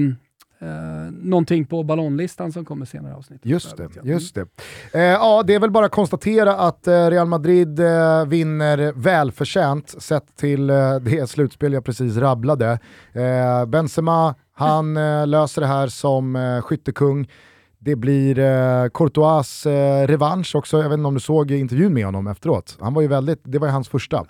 eh, 0.59 0.67
någonting 1.11 1.65
på 1.65 1.83
ballonlistan 1.83 2.51
som 2.51 2.65
kommer 2.65 2.85
senare 2.85 3.11
i 3.11 3.15
avsnittet. 3.15 3.45
Just 3.45 3.77
det. 3.77 3.89
Just 4.03 4.35
det. 4.35 4.47
Eh, 4.93 5.01
ja, 5.01 5.43
det 5.47 5.53
är 5.55 5.59
väl 5.59 5.71
bara 5.71 5.85
att 5.85 5.91
konstatera 5.91 6.53
att 6.55 6.87
eh, 6.87 7.09
Real 7.09 7.27
Madrid 7.27 7.79
eh, 7.79 8.25
vinner 8.25 8.93
välförtjänt 8.95 10.01
sett 10.01 10.35
till 10.35 10.69
eh, 10.69 10.95
det 11.01 11.29
slutspel 11.29 11.73
jag 11.73 11.85
precis 11.85 12.17
rabblade. 12.17 12.79
Benzema, 13.67 14.35
han 14.53 14.93
löser 15.29 15.61
det 15.61 15.67
här 15.67 15.87
som 15.87 16.61
skyttekung. 16.63 17.27
Det 17.85 17.95
blir 17.95 18.39
eh, 18.39 18.89
Courtois 18.89 19.65
eh, 19.65 20.07
revansch 20.07 20.55
också, 20.55 20.77
jag 20.77 20.89
vet 20.89 20.97
inte 20.97 21.07
om 21.07 21.13
du 21.13 21.19
såg 21.19 21.51
intervjun 21.51 21.93
med 21.93 22.05
honom 22.05 22.27
efteråt. 22.27 22.77
Han 22.79 22.93
var 22.93 23.01
ju 23.01 23.07
väldigt, 23.07 23.39
det 23.43 23.59
var 23.59 23.67
ju 23.67 23.71
hans 23.73 23.89
första. 23.89 24.25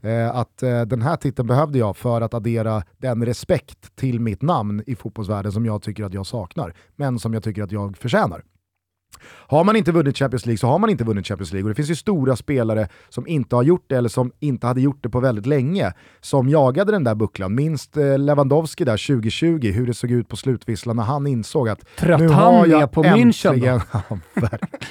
Eh, 0.00 0.36
att 0.36 0.62
eh, 0.62 0.82
den 0.82 1.02
här 1.02 1.16
titeln 1.16 1.48
behövde 1.48 1.78
jag 1.78 1.96
för 1.96 2.20
att 2.20 2.34
addera 2.34 2.82
den 2.98 3.26
respekt 3.26 3.96
till 3.96 4.20
mitt 4.20 4.42
namn 4.42 4.82
i 4.86 4.94
fotbollsvärlden 4.96 5.52
som 5.52 5.66
jag 5.66 5.82
tycker 5.82 6.04
att 6.04 6.14
jag 6.14 6.26
saknar, 6.26 6.74
men 6.96 7.18
som 7.18 7.34
jag 7.34 7.42
tycker 7.42 7.62
att 7.62 7.72
jag 7.72 7.96
förtjänar. 7.96 8.42
Har 9.26 9.64
man 9.64 9.76
inte 9.76 9.92
vunnit 9.92 10.18
Champions 10.18 10.46
League 10.46 10.58
så 10.58 10.66
har 10.66 10.78
man 10.78 10.90
inte 10.90 11.04
vunnit 11.04 11.26
Champions 11.26 11.52
League 11.52 11.64
och 11.64 11.68
det 11.68 11.74
finns 11.74 11.90
ju 11.90 11.94
stora 11.94 12.36
spelare 12.36 12.88
som 13.08 13.26
inte 13.26 13.56
har 13.56 13.62
gjort 13.62 13.84
det 13.86 13.96
eller 13.96 14.08
som 14.08 14.32
inte 14.40 14.66
hade 14.66 14.80
gjort 14.80 15.02
det 15.02 15.08
på 15.08 15.20
väldigt 15.20 15.46
länge 15.46 15.92
som 16.20 16.48
jagade 16.48 16.92
den 16.92 17.04
där 17.04 17.14
bucklan. 17.14 17.54
Minst 17.54 17.96
eh, 17.96 18.18
Lewandowski 18.18 18.84
där 18.84 19.06
2020, 19.06 19.72
hur 19.72 19.86
det 19.86 19.94
såg 19.94 20.10
ut 20.10 20.28
på 20.28 20.36
slutvisslan 20.36 20.96
när 20.96 21.02
han 21.02 21.26
insåg 21.26 21.68
att 21.68 21.96
Trött 21.96 22.20
nu 22.20 22.28
har 22.28 22.66
jag 22.66 22.92
på 22.92 23.04
München 23.04 23.80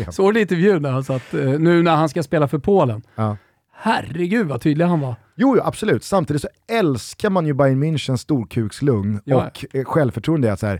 då? 0.05 0.11
Såg 0.11 0.33
du 0.33 0.41
intervjun 0.41 0.81
när 0.81 0.91
han 0.91 1.03
satt, 1.03 1.33
eh, 1.33 1.39
nu 1.39 1.83
när 1.83 1.95
han 1.95 2.09
ska 2.09 2.23
spela 2.23 2.47
för 2.47 2.57
Polen? 2.57 3.01
Ja. 3.15 3.37
Herregud 3.81 4.47
vad 4.47 4.61
tydlig 4.61 4.85
han 4.85 4.99
var. 4.99 5.15
Jo, 5.35 5.55
jo, 5.57 5.61
absolut. 5.65 6.03
Samtidigt 6.03 6.41
så 6.41 6.47
älskar 6.67 7.29
man 7.29 7.45
ju 7.45 7.53
Bayern 7.53 7.83
Münchens 7.83 8.17
storkukslugn 8.17 9.21
ja. 9.25 9.35
och 9.35 9.65
eh, 9.75 9.83
självförtroende. 9.83 10.53
Att 10.53 10.59
så 10.59 10.67
här, 10.67 10.79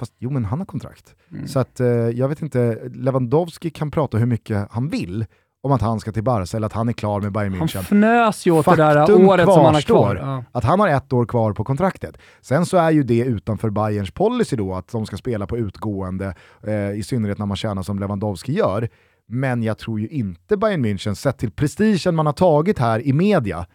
Fast 0.00 0.14
jo 0.18 0.30
men 0.30 0.44
han 0.44 0.58
har 0.58 0.66
kontrakt. 0.66 1.14
Mm. 1.32 1.48
Så 1.48 1.58
att 1.58 1.80
eh, 1.80 1.86
jag 1.88 2.28
vet 2.28 2.42
inte, 2.42 2.88
Lewandowski 2.94 3.70
kan 3.70 3.90
prata 3.90 4.18
hur 4.18 4.26
mycket 4.26 4.68
han 4.70 4.88
vill 4.88 5.24
om 5.62 5.72
att 5.72 5.80
han 5.82 6.00
ska 6.00 6.12
till 6.12 6.22
Barca 6.22 6.56
eller 6.56 6.66
att 6.66 6.72
han 6.72 6.88
är 6.88 6.92
klar 6.92 7.20
med 7.20 7.32
Bayern 7.32 7.54
München. 7.54 7.76
Han 7.76 7.84
fnös 7.84 8.46
ju 8.46 8.50
åt 8.50 8.64
Faktum 8.64 8.86
det 8.86 8.94
där 8.94 9.28
året 9.28 9.52
som 9.54 9.64
han 9.64 9.74
har 9.74 9.80
kvar. 9.80 10.16
Ja. 10.16 10.44
att 10.52 10.64
han 10.64 10.80
har 10.80 10.88
ett 10.88 11.12
år 11.12 11.26
kvar 11.26 11.52
på 11.52 11.64
kontraktet. 11.64 12.18
Sen 12.40 12.66
så 12.66 12.76
är 12.76 12.90
ju 12.90 13.02
det 13.02 13.24
utanför 13.24 13.70
Bayerns 13.70 14.10
policy 14.10 14.56
då, 14.56 14.74
att 14.74 14.88
de 14.92 15.06
ska 15.06 15.16
spela 15.16 15.46
på 15.46 15.58
utgående, 15.58 16.34
eh, 16.66 16.90
i 16.90 17.02
synnerhet 17.02 17.38
när 17.38 17.46
man 17.46 17.56
tjänar 17.56 17.82
som 17.82 17.98
Lewandowski 17.98 18.52
gör. 18.52 18.88
Men 19.28 19.62
jag 19.62 19.78
tror 19.78 20.00
ju 20.00 20.08
inte 20.08 20.56
Bayern 20.56 20.86
München, 20.86 21.14
sett 21.14 21.38
till 21.38 21.50
prestigen 21.50 22.14
man 22.14 22.26
har 22.26 22.32
tagit 22.32 22.78
här 22.78 23.06
i 23.06 23.12
media, 23.12 23.66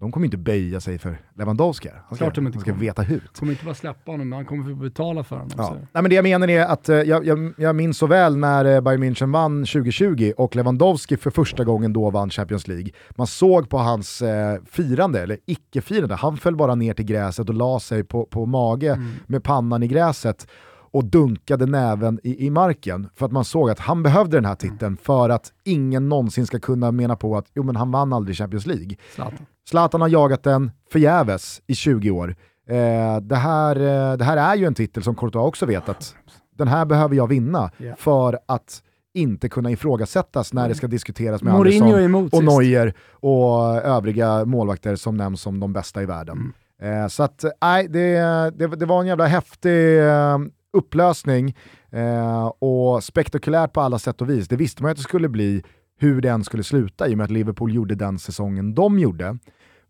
de 0.00 0.12
kommer 0.12 0.24
inte 0.24 0.36
böja 0.36 0.80
sig 0.80 0.98
för 0.98 1.18
Lewandowski. 1.34 1.88
Han 2.08 2.16
ska, 2.16 2.24
han 2.24 2.60
ska 2.60 2.74
veta 2.74 3.02
hut. 3.02 3.22
De 3.32 3.38
kommer 3.38 3.52
inte 3.52 3.64
bara 3.64 3.74
släppa 3.74 4.10
honom, 4.10 4.32
han 4.32 4.44
kommer 4.44 4.64
få 4.64 4.74
betala 4.74 5.24
för 5.24 5.36
honom. 5.36 5.50
Ja. 5.56 5.76
Nej, 5.92 6.02
men 6.02 6.08
det 6.08 6.14
jag 6.14 6.22
menar 6.22 6.48
är 6.48 6.64
att 6.64 6.88
uh, 6.88 6.96
jag, 6.96 7.52
jag, 7.58 7.76
minns 7.76 7.98
så 7.98 8.06
väl 8.06 8.36
när 8.36 8.64
uh, 8.64 8.80
Bayern 8.80 9.02
München 9.04 9.32
vann 9.32 9.64
2020 9.64 10.32
och 10.36 10.56
Lewandowski 10.56 11.16
för 11.16 11.30
första 11.30 11.64
gången 11.64 11.92
då 11.92 12.10
vann 12.10 12.30
Champions 12.30 12.68
League. 12.68 12.90
Man 13.10 13.26
såg 13.26 13.68
på 13.68 13.78
hans 13.78 14.22
uh, 14.22 14.28
firande, 14.70 15.22
eller 15.22 15.38
icke-firande, 15.46 16.14
han 16.14 16.36
föll 16.36 16.56
bara 16.56 16.74
ner 16.74 16.94
till 16.94 17.04
gräset 17.04 17.48
och 17.48 17.54
la 17.54 17.80
sig 17.80 18.04
på, 18.04 18.24
på 18.24 18.46
mage 18.46 18.92
mm. 18.92 19.12
med 19.26 19.44
pannan 19.44 19.82
i 19.82 19.88
gräset 19.88 20.46
och 20.94 21.04
dunkade 21.04 21.66
näven 21.66 22.20
i, 22.22 22.46
i 22.46 22.50
marken 22.50 23.08
för 23.14 23.26
att 23.26 23.32
man 23.32 23.44
såg 23.44 23.70
att 23.70 23.78
han 23.78 24.02
behövde 24.02 24.36
den 24.36 24.44
här 24.44 24.54
titeln 24.54 24.86
mm. 24.86 24.96
för 24.96 25.28
att 25.28 25.52
ingen 25.64 26.08
någonsin 26.08 26.46
ska 26.46 26.58
kunna 26.58 26.92
mena 26.92 27.16
på 27.16 27.36
att 27.36 27.46
jo, 27.54 27.62
men 27.62 27.76
han 27.76 27.90
vann 27.90 28.12
aldrig 28.12 28.36
Champions 28.36 28.66
League. 28.66 28.96
Zlatan. 29.14 29.46
Zlatan 29.68 30.00
har 30.00 30.08
jagat 30.08 30.42
den 30.42 30.70
förgäves 30.90 31.62
i 31.66 31.74
20 31.74 32.10
år. 32.10 32.36
Eh, 32.68 33.20
det, 33.20 33.36
här, 33.36 33.76
eh, 33.76 34.16
det 34.16 34.24
här 34.24 34.36
är 34.36 34.56
ju 34.56 34.66
en 34.66 34.74
titel 34.74 35.02
som 35.02 35.14
Courtois 35.14 35.48
också 35.48 35.66
vet 35.66 35.88
att 35.88 36.14
den 36.56 36.68
här 36.68 36.84
behöver 36.84 37.16
jag 37.16 37.26
vinna 37.26 37.70
Ja. 37.76 37.94
för 37.98 38.38
att 38.48 38.82
inte 39.14 39.48
kunna 39.48 39.70
ifrågasättas 39.70 40.52
när 40.52 40.68
det 40.68 40.74
ska 40.74 40.86
diskuteras 40.86 41.42
med 41.42 41.52
Mourinho 41.52 41.94
Andersson 41.96 42.48
och. 42.48 42.62
Neuer 42.62 42.94
och 43.10 43.76
övriga 43.76 44.44
målvakter 44.44 44.96
som 44.96 45.16
nämns 45.16 45.40
som 45.40 45.60
de 45.60 45.72
bästa 45.72 46.02
i 46.02 46.06
världen. 46.06 46.52
Mm. 46.80 47.02
Eh, 47.02 47.08
så 47.08 47.22
att, 47.22 47.44
nej, 47.62 47.88
det, 47.88 48.18
det, 48.58 48.66
det 48.66 48.86
var 48.86 49.00
en 49.00 49.06
jävla 49.06 49.26
häftig 49.26 49.98
eh, 49.98 50.38
upplösning 50.74 51.56
eh, 51.90 52.46
och 52.46 53.04
spektakulärt 53.04 53.72
på 53.72 53.80
alla 53.80 53.98
sätt 53.98 54.20
och 54.20 54.30
vis. 54.30 54.48
Det 54.48 54.56
visste 54.56 54.82
man 54.82 54.88
ju 54.88 54.90
att 54.90 54.96
det 54.96 55.02
skulle 55.02 55.28
bli 55.28 55.62
hur 55.98 56.20
den 56.20 56.44
skulle 56.44 56.62
sluta 56.62 57.08
i 57.08 57.14
och 57.14 57.18
med 57.18 57.24
att 57.24 57.30
Liverpool 57.30 57.74
gjorde 57.74 57.94
den 57.94 58.18
säsongen 58.18 58.74
de 58.74 58.98
gjorde. 58.98 59.38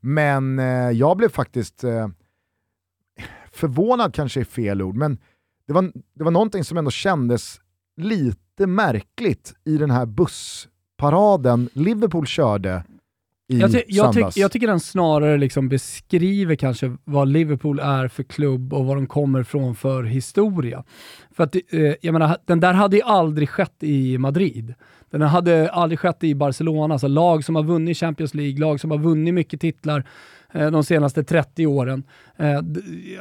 Men 0.00 0.58
eh, 0.58 0.90
jag 0.90 1.16
blev 1.16 1.28
faktiskt 1.28 1.84
eh, 1.84 2.08
förvånad 3.52 4.14
kanske 4.14 4.40
är 4.40 4.44
fel 4.44 4.82
ord, 4.82 4.96
men 4.96 5.18
det 5.66 5.72
var, 5.72 5.92
det 6.14 6.24
var 6.24 6.30
någonting 6.30 6.64
som 6.64 6.78
ändå 6.78 6.90
kändes 6.90 7.60
lite 7.96 8.66
märkligt 8.66 9.54
i 9.64 9.76
den 9.76 9.90
här 9.90 10.06
bussparaden 10.06 11.68
Liverpool 11.72 12.26
körde 12.26 12.84
i 13.48 13.58
Jag, 13.58 13.72
ty 13.72 13.82
jag, 13.86 14.14
söndags. 14.14 14.36
jag 14.36 14.52
tycker 14.52 14.66
den 14.66 14.80
snarare 14.80 15.36
liksom 15.36 15.68
beskriver 15.68 16.54
kanske 16.54 16.96
vad 17.04 17.28
Liverpool 17.28 17.78
är 17.78 18.08
för 18.08 18.22
klubb 18.22 18.72
och 18.74 18.84
var 18.84 18.94
de 18.94 19.06
kommer 19.06 19.42
från 19.42 19.74
för 19.74 20.02
historia. 20.02 20.84
För 21.36 21.44
att, 21.44 21.54
eh, 21.54 21.94
jag 22.00 22.12
menar, 22.12 22.36
den 22.46 22.60
där 22.60 22.72
hade 22.72 22.96
ju 22.96 23.02
aldrig 23.02 23.48
skett 23.48 23.82
i 23.82 24.18
Madrid. 24.18 24.74
Den 25.10 25.22
hade 25.22 25.70
aldrig 25.70 25.98
skett 25.98 26.24
i 26.24 26.34
Barcelona, 26.34 26.94
alltså 26.94 27.08
lag 27.08 27.44
som 27.44 27.56
har 27.56 27.62
vunnit 27.62 27.98
Champions 27.98 28.34
League, 28.34 28.60
lag 28.60 28.80
som 28.80 28.90
har 28.90 28.98
vunnit 28.98 29.34
mycket 29.34 29.60
titlar 29.60 30.04
Eh, 30.54 30.70
de 30.70 30.84
senaste 30.84 31.24
30 31.24 31.66
åren. 31.66 32.02
Eh, 32.36 32.60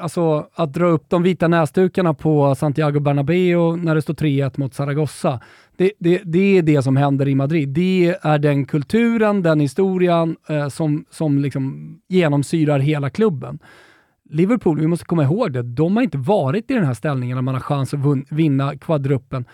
alltså 0.02 0.48
att 0.54 0.74
dra 0.74 0.86
upp 0.86 1.10
de 1.10 1.24
vita 1.24 1.48
näsdukarna 1.48 2.14
på 2.14 2.56
Santiago 2.56 3.00
Bernabéu 3.00 3.76
när 3.76 3.96
det 3.96 4.02
står 4.02 4.14
3-1 4.14 4.60
mot 4.60 4.74
Zaragoza. 4.74 5.40
Det, 5.78 5.92
det, 6.00 6.22
det 6.26 6.58
är 6.58 6.62
det 6.62 6.82
som 6.82 6.98
händer 6.98 7.28
i 7.28 7.36
Madrid. 7.36 7.70
Det 7.70 8.16
är 8.22 8.40
den 8.40 8.66
kulturen, 8.66 9.42
den 9.42 9.60
historien 9.60 10.36
eh, 10.50 10.68
som, 10.68 11.06
som 11.10 11.40
liksom 11.40 11.96
genomsyrar 12.08 12.80
hela 12.80 13.10
klubben. 13.10 13.60
Liverpool, 14.30 14.80
vi 14.80 14.88
måste 14.88 15.06
komma 15.06 15.24
ihåg 15.24 15.54
det, 15.54 15.62
de 15.62 15.96
har 15.96 16.04
inte 16.04 16.18
varit 16.18 16.72
i 16.72 16.74
den 16.74 16.86
här 16.86 16.94
ställningen 16.94 17.38
när 17.38 17.42
man 17.42 17.54
har 17.54 17.62
chans 17.62 17.94
att 17.94 18.00
vinna 18.30 18.78
kvadruppen. 18.78 19.46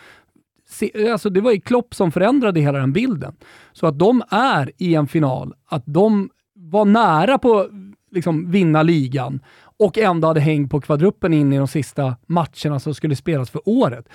Se, 0.69 1.11
alltså 1.11 1.29
det 1.29 1.41
var 1.41 1.51
ju 1.51 1.61
Klopp 1.61 1.95
som 1.95 2.11
förändrade 2.11 2.59
hela 2.59 2.79
den 2.79 2.93
bilden. 2.93 3.35
Så 3.73 3.87
att 3.87 3.99
de 3.99 4.23
är 4.29 4.71
i 4.77 4.95
en 4.95 5.07
final, 5.07 5.53
att 5.69 5.83
de 5.85 6.29
var 6.69 6.85
nära 6.85 7.37
på 7.37 7.67
liksom 8.11 8.51
vinna 8.51 8.83
ligan 8.83 9.39
och 9.77 9.97
ändå 9.97 10.27
hade 10.27 10.39
häng 10.39 10.69
på 10.69 10.81
kvadruppen 10.81 11.33
in 11.33 11.53
i 11.53 11.57
de 11.57 11.67
sista 11.67 12.15
matcherna 12.27 12.79
som 12.79 12.93
skulle 12.95 13.15
spelas 13.15 13.49
för 13.49 13.61
året. 13.65 14.05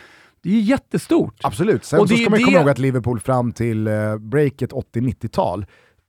Det 0.42 0.48
är 0.48 0.52
ju 0.54 0.60
jättestort. 0.60 1.34
Absolut, 1.42 1.84
sen 1.84 2.00
Och 2.00 2.08
så 2.08 2.14
det- 2.14 2.20
ska 2.20 2.30
man 2.30 2.38
ju 2.38 2.44
det- 2.44 2.50
komma 2.52 2.60
ihåg 2.60 2.70
att 2.70 2.78
Liverpool 2.78 3.20
fram 3.20 3.52
till 3.52 3.86
eh, 3.86 4.16
breaket 4.18 4.72
80-90-tal 4.72 5.66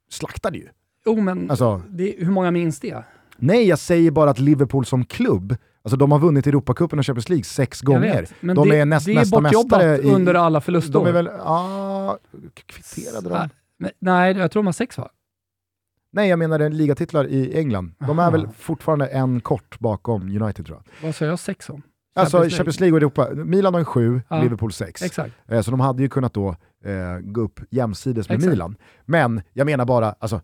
slaktade 0.10 0.58
ju. 0.58 0.68
Jo, 1.06 1.22
men 1.22 1.50
Alltså- 1.52 1.82
det, 1.90 2.16
hur 2.18 2.32
många 2.32 2.52
minns 2.52 2.80
det? 2.80 3.04
Nej, 3.38 3.68
jag 3.68 3.80
säger 3.80 4.12
bara 4.12 4.30
att 4.30 4.40
Liverpool 4.40 4.86
som 4.86 5.06
klubb, 5.06 5.56
alltså 5.84 5.98
de 5.98 6.12
har 6.12 6.20
vunnit 6.20 6.48
Europacupen 6.48 7.00
och 7.00 7.06
Champions 7.06 7.30
League 7.30 7.44
sex 7.44 7.82
gånger. 7.82 8.22
vet, 8.22 8.34
men 8.40 8.56
de 8.56 8.70
det, 8.70 8.80
är 8.80 8.86
näst 8.86 9.06
det 9.06 9.12
är 9.12 9.16
bortjobbat 9.32 9.52
mästare 9.82 9.98
i... 9.98 10.12
under 10.14 10.34
alla 10.34 10.62
förlustår. 10.62 11.00
De 11.04 11.08
är 11.10 11.12
väl, 11.12 11.30
ja, 11.38 12.18
kvitterade 12.66 13.30
de? 13.30 13.90
Nej, 14.00 14.38
jag 14.38 14.52
tror 14.52 14.64
de 14.64 14.66
har 14.66 14.74
sex 14.74 14.98
va? 14.98 15.10
Nej, 16.16 16.30
jag 16.30 16.40
menar 16.40 16.60
en 16.60 16.78
ligatitlar 16.78 17.28
i 17.28 17.58
England. 17.60 17.92
De 18.00 18.20
är 18.20 18.24
Aha. 18.24 18.32
väl 18.32 18.48
fortfarande 18.58 19.08
en 19.08 19.42
kort 19.42 19.80
bakom 19.80 20.22
United 20.42 20.66
tror 20.66 20.78
jag. 20.78 21.08
Vad 21.08 21.16
sa 21.16 21.26
jag 21.26 21.40
sex 21.40 21.70
om? 21.70 21.82
Alltså 22.16 22.38
Champions 22.38 22.52
League. 22.52 22.58
Champions 22.58 22.80
League 22.80 22.94
och 22.94 22.98
Europa, 22.98 23.30
Milan 23.46 23.74
har 23.74 23.82
ju 23.82 23.86
sju, 23.86 24.22
Ja. 24.30 24.42
Liverpool 24.44 24.72
sex. 24.74 25.02
Exakt. 25.02 25.34
Eh, 25.48 25.62
Så 25.62 25.72
de 25.72 25.80
hade 25.80 26.02
ju 26.04 26.10
kunnat 26.10 26.34
då 26.34 26.50
eh, 26.86 27.20
gå 27.22 27.42
upp 27.42 27.60
jämsides 27.70 28.30
med 28.30 28.36
Exakt. 28.36 28.50
Milan. 28.52 28.76
Men 29.06 29.42
jag 29.54 29.66
menar 29.66 29.86
bara, 29.86 30.16
alltså, 30.20 30.42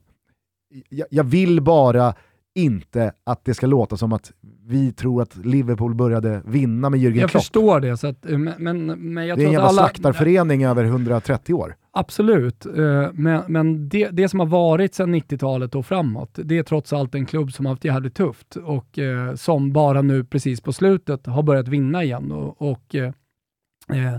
jag, 0.89 1.07
jag 1.11 1.23
vill 1.23 1.61
bara 1.61 2.13
inte 2.55 3.11
att 3.23 3.45
det 3.45 3.53
ska 3.53 3.67
låta 3.67 3.97
som 3.97 4.13
att 4.13 4.31
vi 4.65 4.91
tror 4.93 5.21
att 5.21 5.35
Liverpool 5.35 5.95
började 5.95 6.41
vinna 6.45 6.89
med 6.89 6.99
Jürgen 6.99 7.19
Jag 7.19 7.29
Klopp. 7.29 7.41
förstår 7.43 7.79
det, 7.79 7.97
så 7.97 8.07
att, 8.07 8.25
eh, 8.25 8.37
men, 8.37 8.53
men, 8.57 8.85
men 9.13 9.27
jag 9.27 9.37
det 9.37 9.43
är 9.43 9.47
en 9.47 9.51
jävla 9.53 9.67
alla... 9.67 9.77
slaktarförening 9.81 10.63
över 10.65 10.83
130 10.83 11.53
år. 11.53 11.75
Absolut, 11.93 12.65
eh, 12.65 13.09
men, 13.13 13.43
men 13.47 13.89
det, 13.89 14.09
det 14.09 14.29
som 14.29 14.39
har 14.39 14.47
varit 14.47 14.95
sedan 14.95 15.15
90-talet 15.15 15.75
och 15.75 15.85
framåt, 15.85 16.39
det 16.43 16.57
är 16.57 16.63
trots 16.63 16.93
allt 16.93 17.15
en 17.15 17.25
klubb 17.25 17.53
som 17.53 17.65
har 17.65 17.73
haft 17.73 17.85
jävligt 17.85 18.15
tufft 18.15 18.55
och 18.55 18.99
eh, 18.99 19.35
som 19.35 19.73
bara 19.73 20.01
nu 20.01 20.23
precis 20.23 20.61
på 20.61 20.73
slutet 20.73 21.25
har 21.25 21.43
börjat 21.43 21.67
vinna 21.67 22.03
igen. 22.03 22.31
Och, 22.31 22.61
och 22.61 22.95
eh, 22.95 24.17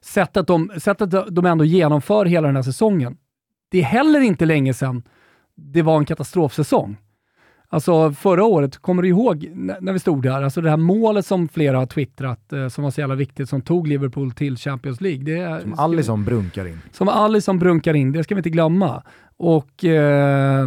sättet, 0.00 0.46
de, 0.46 0.70
sättet 0.78 1.34
de 1.34 1.46
ändå 1.46 1.64
genomför 1.64 2.26
hela 2.26 2.46
den 2.46 2.56
här 2.56 2.62
säsongen, 2.62 3.16
det 3.70 3.78
är 3.78 3.82
heller 3.82 4.20
inte 4.20 4.46
länge 4.46 4.74
sedan 4.74 5.02
det 5.54 5.82
var 5.82 5.98
en 5.98 6.04
katastrofsäsong. 6.04 6.96
Alltså 7.70 8.12
förra 8.12 8.44
året, 8.44 8.76
kommer 8.78 9.02
du 9.02 9.08
ihåg 9.08 9.50
när 9.80 9.92
vi 9.92 9.98
stod 9.98 10.22
där, 10.22 10.42
alltså 10.42 10.60
det 10.60 10.70
här 10.70 10.76
målet 10.76 11.26
som 11.26 11.48
flera 11.48 11.78
har 11.78 11.86
twittrat, 11.86 12.52
eh, 12.52 12.68
som 12.68 12.84
var 12.84 12.90
så 12.90 13.00
jävla 13.00 13.14
viktigt, 13.14 13.48
som 13.48 13.60
tog 13.62 13.88
Liverpool 13.88 14.30
till 14.32 14.56
Champions 14.56 15.00
League. 15.00 15.24
Det 15.24 15.36
är, 15.38 15.60
Som 15.60 15.74
Alisson 15.78 16.24
brunkar 16.24 16.66
in. 16.66 16.80
som 16.92 17.08
Alisson 17.08 17.58
brunkar 17.58 17.94
in, 17.94 18.12
det 18.12 18.24
ska 18.24 18.34
vi 18.34 18.38
inte 18.38 18.50
glömma. 18.50 19.02
Och 19.36 19.84
eh, 19.84 20.66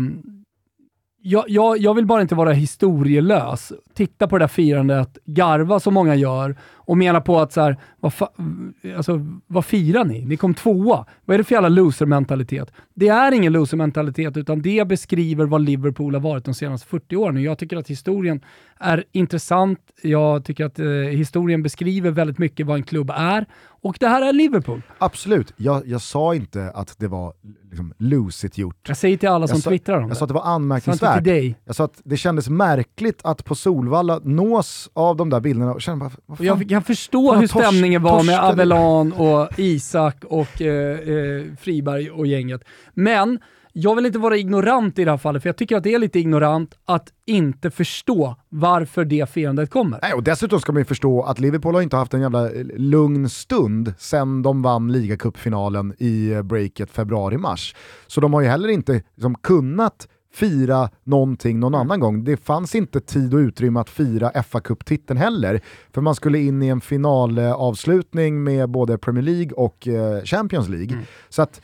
jag, 1.23 1.45
jag, 1.47 1.77
jag 1.77 1.93
vill 1.93 2.05
bara 2.05 2.21
inte 2.21 2.35
vara 2.35 2.51
historielös. 2.51 3.73
Titta 3.93 4.27
på 4.27 4.37
det 4.37 4.43
där 4.43 4.47
firandet, 4.47 5.17
garva 5.25 5.79
som 5.79 5.93
många 5.93 6.15
gör 6.15 6.55
och 6.75 6.97
mena 6.97 7.21
på 7.21 7.39
att 7.39 7.53
så 7.53 7.61
här, 7.61 7.77
vad, 7.99 8.11
fa- 8.11 8.95
alltså, 8.97 9.25
vad 9.47 9.65
firar 9.65 10.05
ni? 10.05 10.25
Ni 10.25 10.37
kom 10.37 10.53
tvåa. 10.53 11.05
Vad 11.25 11.33
är 11.33 11.37
det 11.37 11.43
för 11.43 11.55
jävla 11.55 11.69
loser-mentalitet? 11.69 12.71
Det 12.93 13.07
är 13.07 13.31
ingen 13.31 13.53
loser-mentalitet, 13.53 14.37
utan 14.37 14.61
det 14.61 14.87
beskriver 14.87 15.45
vad 15.45 15.61
Liverpool 15.61 16.13
har 16.13 16.21
varit 16.21 16.45
de 16.45 16.53
senaste 16.53 16.87
40 16.87 17.15
åren. 17.15 17.43
Jag 17.43 17.57
tycker 17.57 17.77
att 17.77 17.87
historien 17.89 18.41
är 18.79 19.03
intressant. 19.11 19.79
Jag 20.03 20.45
tycker 20.45 20.65
att 20.65 20.79
eh, 20.79 20.85
historien 20.87 21.63
beskriver 21.63 22.11
väldigt 22.11 22.37
mycket 22.37 22.65
vad 22.67 22.75
en 22.77 22.83
klubb 22.83 23.11
är. 23.15 23.45
Och 23.83 23.97
det 23.99 24.07
här 24.07 24.21
är 24.21 24.33
Liverpool. 24.33 24.81
Absolut, 24.97 25.53
jag, 25.57 25.87
jag 25.87 26.01
sa 26.01 26.35
inte 26.35 26.71
att 26.75 26.95
det 26.99 27.07
var 27.07 27.33
liksom, 27.69 27.93
lusigt 27.97 28.57
gjort. 28.57 28.87
Jag 28.87 28.97
säger 28.97 29.17
till 29.17 29.29
alla 29.29 29.47
som 29.47 29.55
Jag 29.55 29.63
sa- 29.63 29.69
twittrar 29.69 29.95
om 29.97 30.01
Jag 30.01 30.09
det. 30.11 30.15
sa 30.15 30.25
att 30.25 30.29
det 30.29 30.33
var 30.33 30.41
Sa 30.41 30.45
inte 30.45 30.51
anmärkningsvärt. 30.55 31.23
till 31.23 31.33
dig. 31.33 31.55
Jag 31.65 31.75
sa 31.75 31.83
att 31.83 32.01
det 32.03 32.17
kändes 32.17 32.49
märkligt 32.49 33.19
att 33.23 33.45
på 33.45 33.55
Solvalla 33.55 34.19
nås 34.23 34.89
av 34.93 35.15
de 35.17 35.29
där 35.29 35.39
bilderna 35.39 35.73
och 35.73 35.81
kände 35.81 35.99
bara, 36.05 36.11
vad 36.25 36.37
fan? 36.37 36.47
jag 36.47 36.69
kan 36.69 36.83
förstå 36.83 37.31
Fan, 37.31 37.39
hur 37.39 37.47
tors- 37.47 37.61
stämningen 37.67 38.03
var 38.03 38.23
med. 38.23 38.39
Avellan 38.39 39.13
och 39.13 39.49
Isak 39.59 40.23
och 40.23 40.61
eh, 40.61 40.99
eh, 40.99 41.43
Friberg 41.59 42.09
och 42.11 42.27
gänget. 42.27 42.63
Men 42.93 43.39
jag 43.73 43.95
vill 43.95 44.05
inte 44.05 44.19
vara 44.19 44.37
ignorant 44.37 44.99
i 44.99 45.05
det 45.05 45.11
här 45.11 45.17
fallet, 45.17 45.41
för 45.41 45.49
jag 45.49 45.57
tycker 45.57 45.77
att 45.77 45.83
det 45.83 45.93
är 45.93 45.99
lite 45.99 46.19
ignorant 46.19 46.75
att 46.85 47.13
inte 47.25 47.71
förstå 47.71 48.35
varför 48.49 49.05
det 49.05 49.29
firandet 49.29 49.69
kommer. 49.69 49.99
Nej, 50.01 50.13
och 50.13 50.23
dessutom 50.23 50.59
ska 50.59 50.71
man 50.71 50.81
ju 50.81 50.85
förstå 50.85 51.23
att 51.23 51.39
Liverpool 51.39 51.75
har 51.75 51.81
inte 51.81 51.95
haft 51.95 52.13
en 52.13 52.21
jävla 52.21 52.51
eh, 52.51 52.65
lugn 52.77 53.29
stund 53.29 53.93
sen 53.97 54.41
de 54.41 54.61
vann 54.61 54.91
ligacupfinalen 54.91 55.93
i 55.97 56.31
eh, 56.31 56.41
breaket 56.41 56.91
februari-mars. 56.91 57.75
Så 58.07 58.21
de 58.21 58.33
har 58.33 58.41
ju 58.41 58.47
heller 58.47 58.69
inte 58.69 59.03
liksom, 59.15 59.35
kunnat 59.35 60.07
fira 60.33 60.89
någonting 61.03 61.59
någon 61.59 61.75
annan 61.75 61.99
gång. 61.99 62.23
Det 62.23 62.37
fanns 62.37 62.75
inte 62.75 62.99
tid 62.99 63.33
och 63.33 63.37
utrymme 63.37 63.79
att 63.79 63.89
fira 63.89 64.43
fa 64.43 64.59
Cup-titeln 64.59 65.17
heller, 65.19 65.61
för 65.93 66.01
man 66.01 66.15
skulle 66.15 66.39
in 66.39 66.63
i 66.63 66.67
en 66.67 66.81
finalavslutning 66.81 68.43
med 68.43 68.69
både 68.69 68.97
Premier 68.97 69.23
League 69.23 69.51
och 69.51 69.87
eh, 69.87 70.23
Champions 70.23 70.69
League. 70.69 70.97
Så 71.29 71.41
att 71.41 71.61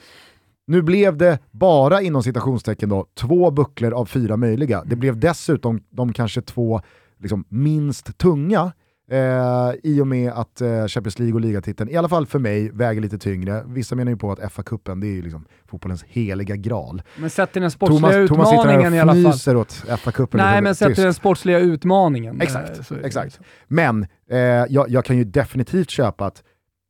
nu 0.68 0.82
blev 0.82 1.18
det 1.18 1.39
bara 1.51 2.01
inom 2.01 2.24
citationstecken 2.24 2.89
då 2.89 3.05
två 3.20 3.51
bucklor 3.51 3.93
av 3.93 4.05
fyra 4.05 4.38
möjliga. 4.38 4.84
Det 4.86 4.95
blev 4.95 5.20
dessutom 5.20 5.80
de 5.89 6.13
kanske 6.13 6.41
två 6.41 6.82
liksom, 7.20 7.45
minst 7.49 8.18
tunga 8.18 8.72
eh, 9.11 9.72
i 9.84 10.01
och 10.01 10.07
med 10.07 10.32
att 10.32 10.61
eh, 10.61 10.88
Champions 10.88 11.20
League 11.20 11.34
och 11.34 11.41
ligatiteln, 11.41 11.89
i 11.89 11.95
alla 11.95 12.09
fall 12.09 12.26
för 12.26 12.39
mig, 12.39 12.72
väger 12.72 13.01
lite 13.01 13.18
tyngre. 13.18 13.63
Vissa 13.68 13.95
menar 13.95 14.11
ju 14.11 14.18
på 14.18 14.32
att 14.32 14.39
FA-cupen 14.39 15.01
det 15.01 15.07
är 15.07 15.11
ju 15.11 15.22
liksom 15.22 15.45
fotbollens 15.68 16.03
heliga 16.03 16.55
graal. 16.55 17.01
Men 17.18 17.30
sett 17.30 17.53
till 17.53 17.61
den 17.61 17.72
sportsliga 17.72 18.11
Thomas, 18.11 18.30
Thomas 18.30 18.49
sitter 18.49 18.63
utmaningen 18.63 18.93
i 18.93 18.99
alla 18.99 19.13
fall. 19.13 19.26
fnyser 19.26 19.55
åt 19.55 19.72
FA-cupen. 19.88 20.38
Nej, 20.38 20.61
men 20.61 20.76
sett 20.76 20.95
till 20.95 21.03
den 21.03 21.13
sportsliga 21.13 21.59
utmaningen. 21.59 22.41
Exakt, 22.41 22.91
eh, 22.91 22.97
exakt. 23.03 23.39
Men 23.68 24.07
eh, 24.30 24.38
jag, 24.39 24.89
jag 24.89 25.05
kan 25.05 25.18
ju 25.18 25.24
definitivt 25.24 25.89
köpa 25.89 26.26
att 26.26 26.43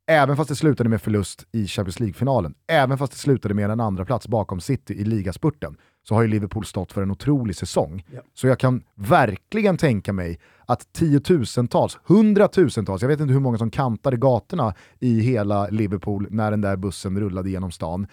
även 0.08 0.36
fast 0.36 0.48
det 0.48 0.56
slutade 0.56 0.88
med 0.88 1.02
förlust 1.02 1.46
i 1.52 1.66
Champions 1.66 2.00
League-finalen, 2.00 2.54
även 2.66 2.98
fast 2.98 3.12
det 3.12 3.18
slutade 3.18 3.54
med 3.54 3.70
en 3.70 3.80
andra 3.80 4.04
plats 4.04 4.28
bakom 4.28 4.60
City 4.60 4.94
i 4.94 5.04
ligaspurten, 5.04 5.76
så 6.08 6.14
har 6.14 6.22
ju 6.22 6.28
Liverpool 6.28 6.64
stått 6.64 6.92
för 6.92 7.02
en 7.02 7.10
otrolig 7.10 7.56
säsong. 7.56 8.04
Ja. 8.14 8.20
Så 8.34 8.46
jag 8.46 8.58
kan 8.58 8.82
verkligen 8.94 9.76
tänka 9.76 10.12
mig 10.12 10.40
att 10.66 10.92
tiotusentals, 10.92 11.98
hundratusentals, 12.04 13.02
jag 13.02 13.08
vet 13.08 13.20
inte 13.20 13.32
hur 13.32 13.40
många 13.40 13.58
som 13.58 13.70
kantade 13.70 14.16
gatorna 14.16 14.74
i 14.98 15.20
hela 15.20 15.68
Liverpool 15.68 16.26
när 16.30 16.50
den 16.50 16.60
där 16.60 16.76
bussen 16.76 17.20
rullade 17.20 17.50
genom 17.50 17.70
stan. 17.70 18.06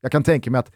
Jag 0.00 0.12
kan 0.12 0.22
tänka 0.22 0.50
mig 0.50 0.58
att 0.58 0.70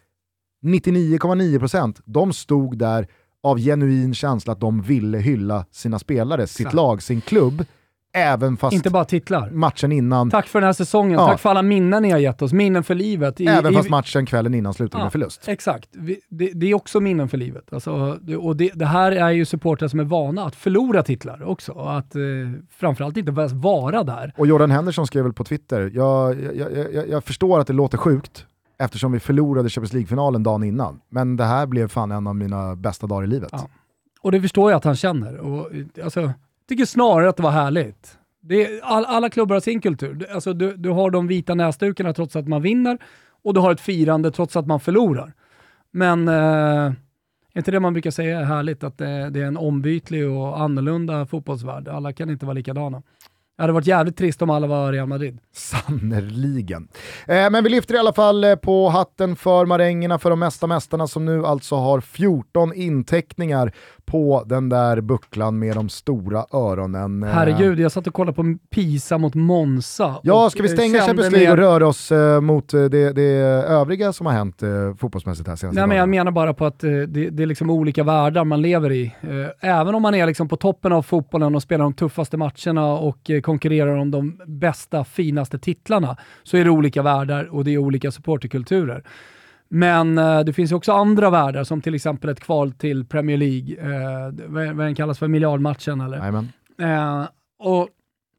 99,9% 0.65 2.01
de 2.05 2.33
stod 2.33 2.77
där 2.77 3.07
av 3.43 3.57
genuin 3.57 4.13
känsla 4.13 4.53
att 4.53 4.59
de 4.59 4.81
ville 4.81 5.17
hylla 5.17 5.65
sina 5.71 5.99
spelare, 5.99 6.47
sitt 6.47 6.73
lag, 6.73 7.01
sin 7.01 7.21
klubb. 7.21 7.65
Även 8.13 8.57
fast 8.57 8.73
Inte 8.73 8.89
bara 8.89 9.05
titlar. 9.05 9.49
matchen 9.49 9.91
innan... 9.91 10.29
Tack 10.29 10.47
för 10.47 10.59
den 10.61 10.65
här 10.67 10.73
säsongen, 10.73 11.11
Ja. 11.19 11.27
tack 11.27 11.39
för 11.39 11.49
alla 11.49 11.61
minnen 11.61 12.03
ni 12.03 12.11
har 12.11 12.17
gett 12.19 12.41
oss, 12.41 12.53
minnen 12.53 12.83
för 12.83 12.95
livet. 12.95 13.41
I, 13.41 13.45
även 13.45 13.73
i, 13.73 13.75
fast 13.75 13.89
matchen 13.89 14.25
kvällen 14.25 14.53
innan 14.53 14.73
slutade 14.73 15.01
Ja, 15.01 15.05
med 15.05 15.11
förlust. 15.11 15.47
Exakt, 15.47 15.89
Vi- 15.91 16.19
det, 16.29 16.51
det 16.53 16.65
är 16.71 16.73
också 16.75 16.99
minnen 16.99 17.29
för 17.29 17.37
livet. 17.37 17.73
Alltså, 17.73 18.17
det, 18.21 18.37
och 18.37 18.55
det, 18.55 18.71
det 18.75 18.85
här 18.85 19.11
är 19.11 19.29
ju 19.31 19.45
supportrar 19.45 19.87
som 19.87 19.99
är 19.99 20.03
vana 20.03 20.45
att 20.45 20.55
förlora 20.55 21.03
titlar 21.03 21.43
också. 21.43 21.71
Att 21.71 22.15
eh, 22.15 22.21
framförallt 22.69 23.17
inte 23.17 23.31
ens 23.31 23.53
vara 23.53 24.03
där. 24.03 24.33
Och 24.37 24.47
Jordan 24.47 24.71
Henderson 24.71 25.07
skrev 25.07 25.23
väl 25.23 25.33
på 25.33 25.43
Twitter, 25.43 25.91
jag, 25.93 26.41
jag, 26.55 26.71
jag, 26.93 27.09
jag 27.09 27.23
förstår 27.23 27.59
att 27.59 27.67
det 27.67 27.73
låter 27.73 27.97
sjukt 27.97 28.45
eftersom 28.79 29.11
vi 29.11 29.19
förlorade 29.19 29.69
Champions 29.69 29.93
League-finalen 29.93 30.43
dagen 30.43 30.63
innan. 30.63 30.99
Men 31.09 31.37
det 31.37 31.45
här 31.45 31.65
blev 31.65 31.87
fan 31.87 32.11
en 32.11 32.27
av 32.27 32.35
mina 32.35 32.75
bästa 32.75 33.07
dagar 33.07 33.23
i 33.23 33.27
livet. 33.27 33.49
Ja. 33.51 33.67
Och 34.21 34.31
det 34.31 34.41
förstår 34.41 34.71
jag 34.71 34.77
att 34.77 34.83
han 34.83 34.95
känner. 34.95 35.37
Och, 35.37 35.75
eh, 35.75 35.85
alltså, 36.03 36.31
tycker 36.71 36.85
snarare 36.85 37.29
att 37.29 37.37
det 37.37 37.43
var 37.43 37.51
härligt. 37.51 38.17
Det 38.41 38.65
är, 38.65 38.79
all, 38.83 39.05
alla 39.05 39.29
klubbar 39.29 39.55
har 39.55 39.59
sin 39.59 39.81
kultur. 39.81 40.13
Du- 40.13 40.27
Alltså, 40.27 40.53
du, 40.53 40.75
du 40.77 40.89
har 40.89 41.09
de 41.11 41.27
vita 41.27 41.55
näsdukarna 41.55 42.13
trots 42.13 42.35
att 42.35 42.47
man 42.47 42.61
vinner 42.61 42.97
och 43.43 43.53
du 43.53 43.59
har 43.59 43.71
ett 43.71 43.81
firande 43.81 44.31
trots 44.31 44.55
att 44.55 44.67
man 44.67 44.79
förlorar. 44.79 45.33
Men 45.91 46.27
eh, 46.27 46.33
är 47.53 47.57
inte 47.57 47.71
det 47.71 47.79
man 47.79 47.93
brukar 47.93 48.11
säga 48.11 48.39
är 48.39 48.43
härligt? 48.43 48.83
Att 48.83 48.97
det, 48.97 49.29
det 49.29 49.41
är 49.41 49.45
en 49.45 49.57
ombytlig 49.57 50.29
och 50.29 50.61
annorlunda 50.61 51.25
fotbollsvärld. 51.25 51.87
Alla 51.87 52.13
kan 52.13 52.29
inte 52.29 52.45
vara 52.45 52.53
likadana. 52.53 53.01
Det 53.61 53.63
hade 53.63 53.73
varit 53.73 53.87
jävligt 53.87 54.17
trist 54.17 54.41
om 54.41 54.49
alla 54.49 54.67
var 54.67 54.91
Real 54.91 55.07
Madrid. 55.07 55.39
Sannerligen. 55.53 56.87
Eh, 57.27 57.49
men 57.49 57.63
vi 57.63 57.69
lyfter 57.69 57.95
i 57.95 57.97
alla 57.97 58.13
fall 58.13 58.43
eh, 58.43 58.55
på 58.55 58.89
hatten 58.89 59.35
för 59.35 59.65
marängerna, 59.65 60.19
för 60.19 60.29
de 60.29 60.39
mesta 60.39 60.67
mästarna 60.67 61.07
som 61.07 61.25
nu 61.25 61.45
alltså 61.45 61.75
har 61.75 62.01
14 62.01 62.73
inteckningar 62.73 63.71
på 64.05 64.43
den 64.45 64.69
där 64.69 65.01
bucklan 65.01 65.59
med 65.59 65.75
de 65.75 65.89
stora 65.89 66.45
öronen. 66.53 67.23
Eh, 67.23 67.29
Herregud, 67.29 67.79
jag 67.79 67.91
satt 67.91 68.07
och 68.07 68.13
kollade 68.13 68.35
på 68.35 68.57
Pisa 68.69 69.17
mot 69.17 69.35
Monza. 69.35 70.15
Ja, 70.23 70.49
ska 70.49 70.63
vi 70.63 70.69
eh, 70.69 70.73
stänga 70.73 70.99
Champions 70.99 71.31
League 71.31 71.51
och 71.51 71.57
röra 71.57 71.87
oss 71.87 72.11
eh, 72.11 72.41
mot 72.41 72.69
det, 72.69 73.13
det 73.13 73.21
övriga 73.67 74.13
som 74.13 74.25
har 74.25 74.33
hänt 74.33 74.63
eh, 74.63 74.69
fotbollsmässigt 74.97 75.47
här 75.47 75.55
senaste 75.55 75.79
Nej, 75.79 75.87
men 75.87 75.97
jag 75.97 76.09
menar 76.09 76.31
bara 76.31 76.53
på 76.53 76.65
att 76.65 76.83
eh, 76.83 76.91
det, 76.91 77.29
det 77.29 77.43
är 77.43 77.47
liksom 77.47 77.69
olika 77.69 78.03
världar 78.03 78.45
man 78.45 78.61
lever 78.61 78.91
i. 78.91 79.15
Även 79.59 79.95
om 79.95 80.01
man 80.01 80.15
är 80.15 80.25
liksom 80.25 80.47
på 80.47 80.55
toppen 80.55 80.91
av 80.91 81.01
fotbollen 81.01 81.55
och 81.55 81.61
spelar 81.61 81.83
de 81.83 81.93
tuffaste 81.93 82.37
matcherna 82.37 82.93
och 82.93 83.29
eh, 83.29 83.41
konkurrerar 83.51 83.95
om 83.95 84.11
de 84.11 84.41
bästa, 84.47 85.03
finaste 85.03 85.59
titlarna, 85.59 86.17
så 86.43 86.57
är 86.57 86.63
det 86.63 86.69
olika 86.69 87.01
världar 87.01 87.45
och 87.45 87.63
det 87.63 87.71
är 87.71 87.77
olika 87.77 88.11
supporterkulturer. 88.11 89.03
Men 89.69 90.17
eh, 90.17 90.39
det 90.39 90.53
finns 90.53 90.71
ju 90.71 90.75
också 90.75 90.91
andra 90.91 91.29
världar, 91.29 91.63
som 91.63 91.81
till 91.81 91.95
exempel 91.95 92.29
ett 92.29 92.39
kval 92.39 92.71
till 92.71 93.05
Premier 93.05 93.37
League, 93.37 93.75
eh, 93.75 94.33
vad, 94.47 94.75
vad 94.75 94.85
den 94.85 94.95
kallas 94.95 95.19
för, 95.19 95.27
miljardmatchen 95.27 96.01
eller? 96.01 96.17
Eh, 96.81 97.27
och 97.59 97.89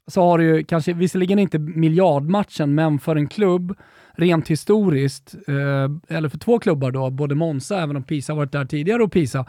så 0.06 0.22
har 0.22 0.38
du 0.38 0.44
ju 0.44 0.64
kanske, 0.64 0.92
visserligen 0.92 1.38
inte 1.38 1.58
miljardmatchen, 1.58 2.74
men 2.74 2.98
för 2.98 3.16
en 3.16 3.28
klubb, 3.28 3.74
rent 4.12 4.48
historiskt, 4.48 5.34
eh, 5.48 6.16
eller 6.16 6.28
för 6.28 6.38
två 6.38 6.58
klubbar 6.58 6.90
då, 6.90 7.10
både 7.10 7.34
Monza, 7.34 7.82
även 7.82 7.96
om 7.96 8.02
Pisa 8.02 8.34
varit 8.34 8.52
där 8.52 8.64
tidigare, 8.64 9.02
och 9.02 9.12
Pisa, 9.12 9.46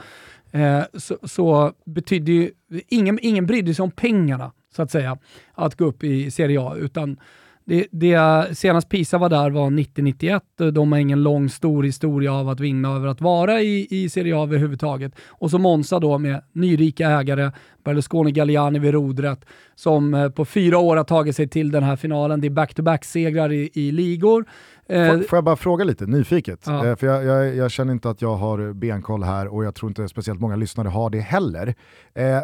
eh, 0.52 0.84
så, 0.94 1.18
så 1.24 1.74
betydde 1.86 2.32
ju, 2.32 2.52
ingen, 2.90 3.20
ingen 3.22 3.46
brydde 3.46 3.74
sig 3.74 3.84
om 3.84 3.92
pengarna, 3.92 4.52
så 4.76 4.82
att 4.82 4.92
säga, 4.92 5.18
att 5.54 5.76
gå 5.76 5.86
upp 5.86 6.04
i 6.04 6.32
Serie 6.32 6.62
A, 6.62 6.76
utan 6.76 7.18
det, 7.66 7.88
det, 7.92 8.58
senast 8.58 8.90
Pisa 8.90 9.18
var 9.18 9.30
där 9.30 9.50
var 9.50 9.70
90-91. 9.70 10.72
De 10.72 10.92
har 10.92 11.00
ingen 11.00 11.24
lång, 11.24 11.50
stor 11.50 11.84
historia 11.84 12.34
av 12.34 12.50
att 12.50 12.60
vinna 12.60 12.96
över 12.96 13.08
att 13.08 13.22
vara 13.22 13.62
i, 13.62 13.88
i 13.90 14.10
Serie 14.10 14.38
A 14.38 14.44
överhuvudtaget. 14.44 15.14
Och 15.28 15.52
så 15.52 15.58
Monza 15.58 16.00
då 16.00 16.18
med 16.18 16.42
nyrika 16.54 17.10
ägare, 17.10 17.52
Berlusconi 17.84 18.32
Galliani 18.32 18.80
vid 18.80 18.92
rodret, 18.92 19.46
som 19.76 20.14
eh, 20.14 20.30
på 20.30 20.46
fyra 20.46 20.78
år 20.78 20.98
har 20.98 21.04
tagit 21.04 21.36
sig 21.36 21.48
till 21.48 21.72
den 21.72 21.84
här 21.84 21.96
finalen. 21.96 22.42
Det 22.42 22.48
är 22.48 22.50
back-to-back-segrar 22.50 23.52
i, 23.52 23.70
i 23.74 23.92
ligor. 23.92 24.46
Eh, 24.88 25.08
Får, 25.08 25.24
får 25.24 25.38
jag 25.38 25.44
bara 25.44 25.56
fråga 25.56 25.84
lite, 25.84 26.06
nyfiket? 26.06 26.64
Ja. 26.66 26.88
Eh, 26.88 26.96
för 26.96 27.08
jag, 27.08 27.26
jag, 27.26 27.56
jag 27.56 27.72
känner 27.72 27.94
inte 27.94 28.10
att 28.10 28.22
jag 28.22 28.36
har 28.36 28.74
benkoll 28.74 29.24
här 29.24 29.48
och 29.48 29.66
jag 29.66 29.76
tror 29.76 29.90
inte 29.90 30.08
speciellt 30.08 30.40
många 30.40 30.56
lyssnare 30.56 30.88
har 30.88 31.10
det 31.10 31.20
heller. 31.20 31.76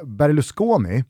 Berlusconi, 0.05 1.03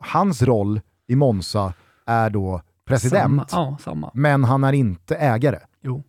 hans 0.00 0.42
roll 0.42 0.80
i 1.06 1.16
Monza 1.16 1.72
är 2.06 2.30
då 2.30 2.60
president, 2.86 3.50
Samma, 3.50 3.70
ja, 3.70 3.76
samma. 3.80 4.10
men 4.14 4.44
han 4.44 4.64
är 4.64 4.72
inte 4.72 5.16
ägare. 5.16 5.58
Jo. 5.82 6.04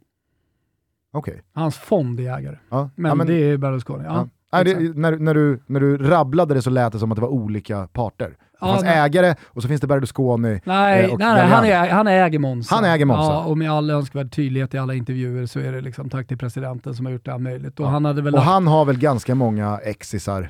Okej. 1.13 1.41
Hans 1.53 1.77
fond 1.77 2.19
är 2.19 2.37
ägare. 2.37 2.57
Ja. 2.69 2.89
Men, 2.95 3.09
ja, 3.09 3.15
men- 3.15 3.27
det 3.27 3.33
är 3.33 3.57
Berlusconi. 3.57 4.03
Ja. 4.05 4.27
Nej, 4.53 4.63
det, 4.65 4.95
när, 4.97 5.17
när, 5.17 5.33
du, 5.33 5.63
när 5.67 5.79
du 5.79 5.97
rabblade 5.97 6.53
det 6.53 6.61
så 6.61 6.69
lät 6.69 6.93
det 6.93 6.99
som 6.99 7.11
att 7.11 7.15
det 7.15 7.21
var 7.21 7.29
olika 7.29 7.87
parter. 7.87 8.27
Det 8.29 8.35
Ja, 8.61 8.67
fanns 8.67 8.81
men- 8.83 8.93
ägare 8.97 9.35
och 9.47 9.61
så 9.61 9.67
finns 9.67 9.81
det 9.81 9.87
Berlusconi. 9.87 10.61
Nej, 10.65 10.99
eh, 10.99 11.05
nej, 11.05 11.11
och 11.13 11.19
nej 11.19 11.27
han, 11.27 11.49
Galliani. 11.49 11.87
är, 11.89 11.93
han 11.93 12.07
äger 12.07 12.39
Monza. 12.39 12.75
Han 12.75 12.85
äger 12.85 13.05
Monza. 13.05 13.23
Ja, 13.33 13.45
och 13.45 13.57
med 13.57 13.71
all 13.71 13.89
önskvärd 13.89 14.31
tydlighet 14.31 14.73
i 14.73 14.77
alla 14.77 14.93
intervjuer 14.93 15.45
så 15.45 15.59
är 15.59 15.71
det 15.71 15.81
liksom 15.81 16.09
tack 16.09 16.27
till 16.27 16.37
presidenten 16.37 16.95
som 16.95 17.05
har 17.05 17.13
gjort 17.13 17.25
det 17.25 17.31
här 17.31 17.39
möjligt. 17.39 17.79
Och 17.79 17.85
Ja. 17.85 17.89
han 17.89 18.05
hade 18.05 18.21
väl... 18.21 18.35
Och 18.35 18.41
han 18.41 18.67
har 18.67 18.85
väl 18.85 18.97
ganska 18.99 19.35
många 19.35 19.77
exisar 19.83 20.49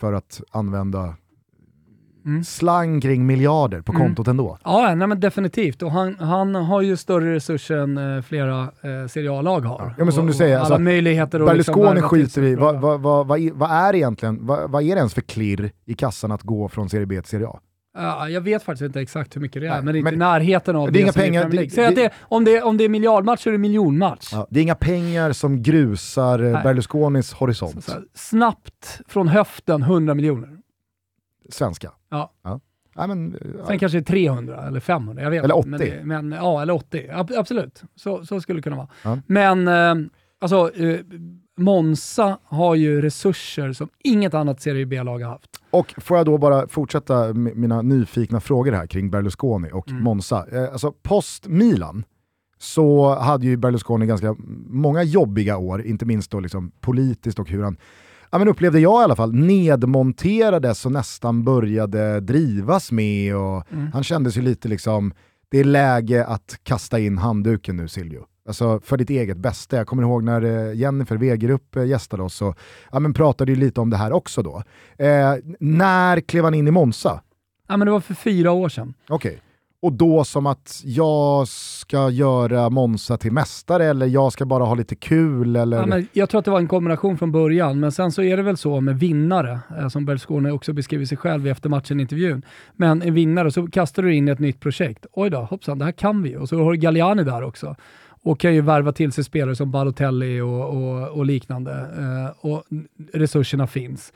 för 0.00 0.12
att 0.12 0.40
använda 0.50 1.14
Mm. 2.28 2.44
slang 2.44 3.00
kring 3.00 3.26
miljarder 3.26 3.80
på 3.82 3.92
Mm. 3.92 4.02
kontot 4.06 4.28
ändå. 4.28 4.58
Ja, 4.64 4.94
nej, 4.94 5.06
men 5.08 5.20
definitivt. 5.20 5.82
Och 5.82 5.92
han, 5.92 6.14
han 6.20 6.54
har 6.54 6.80
ju 6.82 6.96
större 6.96 7.34
resurser 7.34 7.76
än 7.76 8.16
eh, 8.16 8.22
flera 8.22 8.62
eh, 8.62 9.08
Serie 9.08 9.32
A-lag 9.32 9.60
har. 9.60 9.94
Ja, 9.98 10.04
men 10.04 10.12
som 10.12 10.20
och, 10.24 10.26
du 10.28 10.34
säger, 10.34 10.54
alla 10.56 10.64
alltså, 10.64 10.78
möjligheter 10.78 11.40
att 11.40 11.46
Berlusconi 11.46 11.90
liksom 11.94 12.08
skiter 12.08 12.28
sig 12.30 12.50
i, 12.50 12.56
bra. 12.56 12.72
vad, 12.72 12.80
vad, 12.80 13.00
vad, 13.00 13.26
vad, 13.26 13.38
är- 13.38 13.52
vad 13.52 13.70
är 13.70 13.94
egentligen, 13.94 14.46
vad, 14.46 14.70
vad 14.70 14.82
är 14.82 14.86
det 14.94 14.98
ens 14.98 15.14
för 15.14 15.20
klirr 15.20 15.70
i 15.86 15.94
kassan 15.94 16.32
att 16.32 16.42
gå 16.42 16.68
från 16.68 16.88
Serie 16.90 17.06
B 17.06 17.20
till 17.22 17.30
Serie 17.30 17.46
A? 17.48 17.58
Ja, 17.98 18.28
jag 18.28 18.40
vet 18.40 18.62
faktiskt 18.62 18.86
inte 18.86 19.00
exakt 19.00 19.36
hur 19.36 19.40
mycket 19.40 19.62
det 19.62 19.68
är, 19.68 19.70
Nej, 19.72 19.82
men 19.82 19.92
det 19.92 19.98
är 19.98 20.00
inte 20.00 20.14
i 20.14 20.16
närheten 20.16 20.76
av 20.76 20.92
det 20.92 20.98
är 20.98 21.02
inga 21.02 21.12
pengar, 21.12 21.48
det- 21.50 21.70
Säg 21.72 21.86
att 21.86 21.94
det- 21.94 22.02
det, 22.02 22.10
om, 22.20 22.44
det, 22.44 22.62
om 22.62 22.76
det 22.76 22.84
är 22.84 22.88
miljardmatch 22.88 23.42
så 23.42 23.48
är 23.50 23.52
det 23.52 23.58
miljonmatch. 23.58 24.28
Ja, 24.32 24.46
det 24.50 24.60
är 24.60 24.62
inga 24.62 24.74
pengar 24.74 25.32
som 25.32 25.62
grusar 25.62 26.38
eh, 26.42 26.52
Nej. 26.52 26.62
Berlusconis 26.62 27.28
Så, 27.28 27.36
horisont. 27.36 27.84
så 27.84 27.92
här, 27.92 28.02
snabbt 28.14 29.00
från 29.08 29.28
höften 29.28 29.82
100 29.82 30.14
miljoner. 30.14 30.48
Svenska. 31.48 31.92
Ja. 32.10 32.32
Men, 32.94 33.34
eh, 33.34 33.40
ja. 33.58 33.66
Sen 33.66 33.78
kanske 33.78 33.98
det 33.98 34.02
är 34.02 34.12
300 34.12 34.66
eller 34.66 34.80
500, 34.80 35.22
jag 35.22 35.30
vet 35.30 35.44
Eller 35.44 35.56
inte. 35.56 35.76
80. 35.84 36.00
Men, 36.04 36.28
men, 36.28 36.38
ja, 36.38 36.62
eller 36.62 36.72
80. 36.74 37.08
Ab- 37.12 37.32
absolut, 37.38 37.82
så, 37.96 38.26
så 38.26 38.40
skulle 38.40 38.58
det 38.58 38.62
kunna 38.62 38.76
vara. 38.76 38.88
Ja. 39.02 39.18
Men 39.26 39.68
eh, 39.68 39.94
alltså, 40.40 40.74
eh, 40.76 41.00
Monza 41.58 42.38
har 42.44 42.74
ju 42.74 43.00
resurser 43.00 43.72
som 43.72 43.88
inget 44.04 44.34
annat 44.34 44.60
Serie 44.60 44.86
B-lag 44.86 45.18
har 45.22 45.30
haft. 45.30 45.50
Och 45.70 45.94
får 45.98 46.16
jag 46.16 46.26
då 46.26 46.38
bara 46.38 46.68
fortsätta 46.68 47.32
mina 47.34 47.82
nyfikna 47.82 48.40
frågor 48.40 48.72
här 48.72 48.86
kring 48.86 49.10
Berlusconi 49.10 49.70
och 49.72 49.90
Mm. 49.90 50.02
Monza. 50.02 50.46
Eh, 50.52 50.72
alltså 50.72 50.92
post 51.02 51.46
Milan 51.46 52.04
så 52.58 53.14
hade 53.14 53.46
ju 53.46 53.56
Berlusconi 53.56 54.06
ganska 54.06 54.36
många 54.66 55.02
jobbiga 55.02 55.56
år, 55.56 55.82
inte 55.82 56.04
minst 56.06 56.30
då 56.30 56.40
liksom 56.40 56.72
politiskt 56.80 57.38
och 57.38 57.48
hur 57.50 57.62
han 57.62 57.76
Ja, 58.30 58.38
men 58.38 58.48
upplevde 58.48 58.80
jag 58.80 59.00
i 59.00 59.04
alla 59.04 59.16
fall, 59.16 59.34
nedmonterades 59.34 60.86
och 60.86 60.92
nästan 60.92 61.44
började 61.44 62.20
drivas 62.20 62.92
med 62.92 63.36
och 63.36 63.72
Mm. 63.72 63.92
han 63.92 64.04
kändes 64.04 64.36
ju 64.36 64.42
lite 64.42 64.68
liksom, 64.68 65.12
det 65.50 65.58
är 65.58 65.64
läge 65.64 66.24
att 66.26 66.58
kasta 66.62 66.98
in 66.98 67.18
handduken 67.18 67.76
nu 67.76 67.88
Silvio. 67.88 68.24
Alltså 68.48 68.80
för 68.80 68.96
ditt 68.96 69.10
eget 69.10 69.36
bästa. 69.36 69.76
Jag 69.76 69.86
kommer 69.86 70.02
ihåg 70.02 70.24
när 70.24 70.42
eh, 70.42 70.74
Jennifer 70.74 71.16
Wegerup 71.16 71.76
eh, 71.76 71.84
gästade 71.84 72.22
oss 72.22 72.42
och 72.42 72.58
ja, 72.92 72.98
men 73.00 73.14
pratade 73.14 73.52
ju 73.52 73.56
lite 73.56 73.80
om 73.80 73.90
det 73.90 73.96
här 73.96 74.12
också 74.12 74.42
då. 74.42 74.62
Eh, 75.04 75.34
när 75.60 76.20
klev 76.20 76.44
han 76.44 76.54
in 76.54 76.68
i 76.68 76.70
Monza? 76.70 77.20
Ja, 77.68 77.76
men 77.76 77.86
det 77.86 77.92
var 77.92 78.00
för 78.00 78.14
fyra 78.14 78.52
år 78.52 78.68
sedan. 78.68 78.94
Okej. 79.08 79.40
Och 79.82 79.92
då 79.92 80.24
som 80.24 80.46
att 80.46 80.82
jag 80.84 81.48
ska 81.48 82.10
göra 82.10 82.70
Monza 82.70 83.16
till 83.16 83.32
mästare 83.32 83.84
eller 83.84 84.06
jag 84.06 84.32
ska 84.32 84.44
bara 84.44 84.64
ha 84.64 84.74
lite 84.74 84.94
kul 84.94 85.56
eller... 85.56 85.76
Ja, 85.76 85.86
men 85.86 86.08
jag 86.12 86.30
tror 86.30 86.38
att 86.38 86.44
det 86.44 86.50
var 86.50 86.58
en 86.58 86.68
kombination 86.68 87.18
från 87.18 87.32
början, 87.32 87.80
men 87.80 87.92
sen 87.92 88.12
så 88.12 88.22
är 88.22 88.36
det 88.36 88.42
väl 88.42 88.56
så 88.56 88.80
med 88.80 88.98
vinnare, 88.98 89.60
eh, 89.78 89.88
som 89.88 90.04
Berlusconi 90.04 90.50
också 90.50 90.72
beskriver 90.72 91.04
sig 91.04 91.18
själv 91.18 91.46
i 91.46 91.50
efter 91.50 91.68
matchen-intervjun. 91.68 92.42
Men 92.76 93.02
en 93.02 93.14
vinnare, 93.14 93.50
så 93.50 93.66
kastar 93.66 94.02
du 94.02 94.14
in 94.14 94.28
ett 94.28 94.38
nytt 94.38 94.60
projekt. 94.60 95.06
Oj 95.12 95.30
då, 95.30 95.38
hoppsan, 95.38 95.78
det 95.78 95.84
här 95.84 95.92
kan 95.92 96.22
vi. 96.22 96.36
Och 96.36 96.48
så 96.48 96.64
har 96.64 96.72
du 96.72 96.78
Galliani 96.78 97.24
där 97.24 97.42
också. 97.42 97.76
Och 98.22 98.40
kan 98.40 98.54
ju 98.54 98.60
värva 98.60 98.92
till 98.92 99.12
sig 99.12 99.24
spelare 99.24 99.56
som 99.56 99.70
Balotelli 99.70 100.40
och, 100.40 100.68
och, 100.68 101.08
och 101.08 101.26
liknande. 101.26 101.72
Eh, 101.72 102.46
och 102.50 102.64
resurserna 103.12 103.66
finns. 103.66 104.12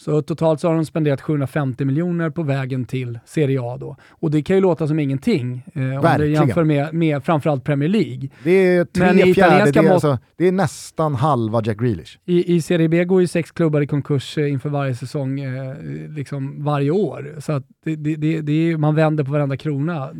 Så 0.00 0.22
totalt 0.22 0.60
så 0.60 0.68
har 0.68 0.74
de 0.74 0.84
spenderat 0.84 1.20
750 1.20 1.84
miljoner 1.84 2.30
på 2.30 2.42
vägen 2.42 2.84
till 2.84 3.18
Serie 3.24 3.60
A 3.62 3.76
då. 3.80 3.96
Och 4.10 4.30
det 4.30 4.42
kan 4.42 4.56
ju 4.56 4.62
låta 4.62 4.88
som 4.88 4.98
ingenting 4.98 5.62
eh, 5.74 5.82
om 5.82 6.14
du 6.18 6.32
jämför 6.32 6.64
med, 6.64 6.94
med 6.94 7.24
framförallt 7.24 7.64
Premier 7.64 7.88
League. 7.88 8.28
Det 8.44 8.50
är 8.50 8.84
tre 8.84 9.06
Men 9.06 9.18
i 9.18 9.34
fjärde, 9.34 9.70
det 9.70 9.78
är, 9.78 9.92
alltså, 9.92 10.18
det 10.36 10.48
är 10.48 10.52
nästan 10.52 11.14
halva 11.14 11.62
Jack 11.64 11.78
Grealish. 11.78 12.18
I, 12.24 12.54
I 12.54 12.62
Serie 12.62 12.88
B 12.88 13.04
går 13.04 13.20
ju 13.20 13.26
sex 13.26 13.50
klubbar 13.50 13.80
i 13.80 13.86
konkurs 13.86 14.38
eh, 14.38 14.52
inför 14.52 14.68
varje 14.68 14.94
säsong, 14.94 15.40
eh, 15.40 15.74
liksom 16.08 16.64
varje 16.64 16.90
år. 16.90 17.34
Så 17.38 17.62
det, 17.84 17.96
det, 17.96 18.40
det, 18.40 18.52
är, 18.52 18.76
man 18.76 18.94
vänder 18.94 19.24
på 19.24 19.32
varenda 19.32 19.56
krona, 19.56 20.10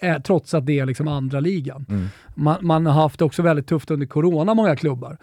eh, 0.00 0.18
trots 0.18 0.54
att 0.54 0.66
det 0.66 0.78
är 0.78 0.86
liksom 0.86 1.08
andra 1.08 1.40
ligan. 1.40 1.86
Mm. 1.88 2.06
Man, 2.34 2.56
man 2.60 2.86
har 2.86 3.02
haft 3.02 3.18
det 3.18 3.24
också 3.24 3.42
väldigt 3.42 3.66
tufft 3.66 3.90
under 3.90 4.06
corona, 4.06 4.54
många 4.54 4.76
klubbar. 4.76 5.18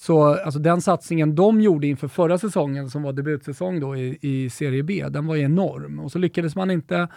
Så 0.00 0.34
alltså, 0.34 0.60
den 0.60 0.80
satsningen 0.80 1.34
de 1.34 1.60
gjorde 1.60 1.86
inför 1.86 2.08
förra 2.08 2.38
säsongen, 2.38 2.90
som 2.90 3.02
var 3.02 3.12
debutsäsong 3.12 3.80
då 3.80 3.96
i, 3.96 4.18
i 4.20 4.50
Serie 4.50 4.82
B, 4.82 5.04
den 5.10 5.26
var 5.26 5.34
ju 5.34 5.42
enorm. 5.42 6.00
Och 6.00 6.12
så 6.12 6.18
lyckades 6.18 6.56
man 6.56 6.70
inte 6.70 7.08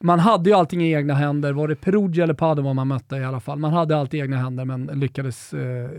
man 0.00 0.18
hade 0.18 0.50
ju 0.50 0.56
allting 0.56 0.82
i 0.82 0.92
egna 0.92 1.14
händer. 1.14 1.52
Var 1.52 1.68
det 1.68 1.76
Perugia 1.76 2.24
eller 2.24 2.34
Padova 2.34 2.72
man 2.72 2.88
mötte 2.88 3.16
i 3.16 3.24
alla 3.24 3.40
fall? 3.40 3.58
Man 3.58 3.72
hade 3.72 3.96
allt 3.96 4.14
i 4.14 4.18
egna 4.18 4.36
händer 4.36 4.64
men 4.64 4.86
lyckades 4.86 5.54
eh, 5.54 5.90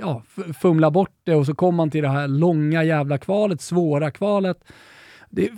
ja, 0.00 0.22
fumla 0.60 0.90
bort 0.90 1.14
det 1.24 1.34
och 1.34 1.46
så 1.46 1.54
kom 1.54 1.74
man 1.74 1.90
till 1.90 2.02
det 2.02 2.08
här 2.08 2.28
långa 2.28 2.84
jävla 2.84 3.18
kvalet, 3.18 3.60
svåra 3.60 4.10
kvalet. 4.10 4.64
Det, 5.30 5.50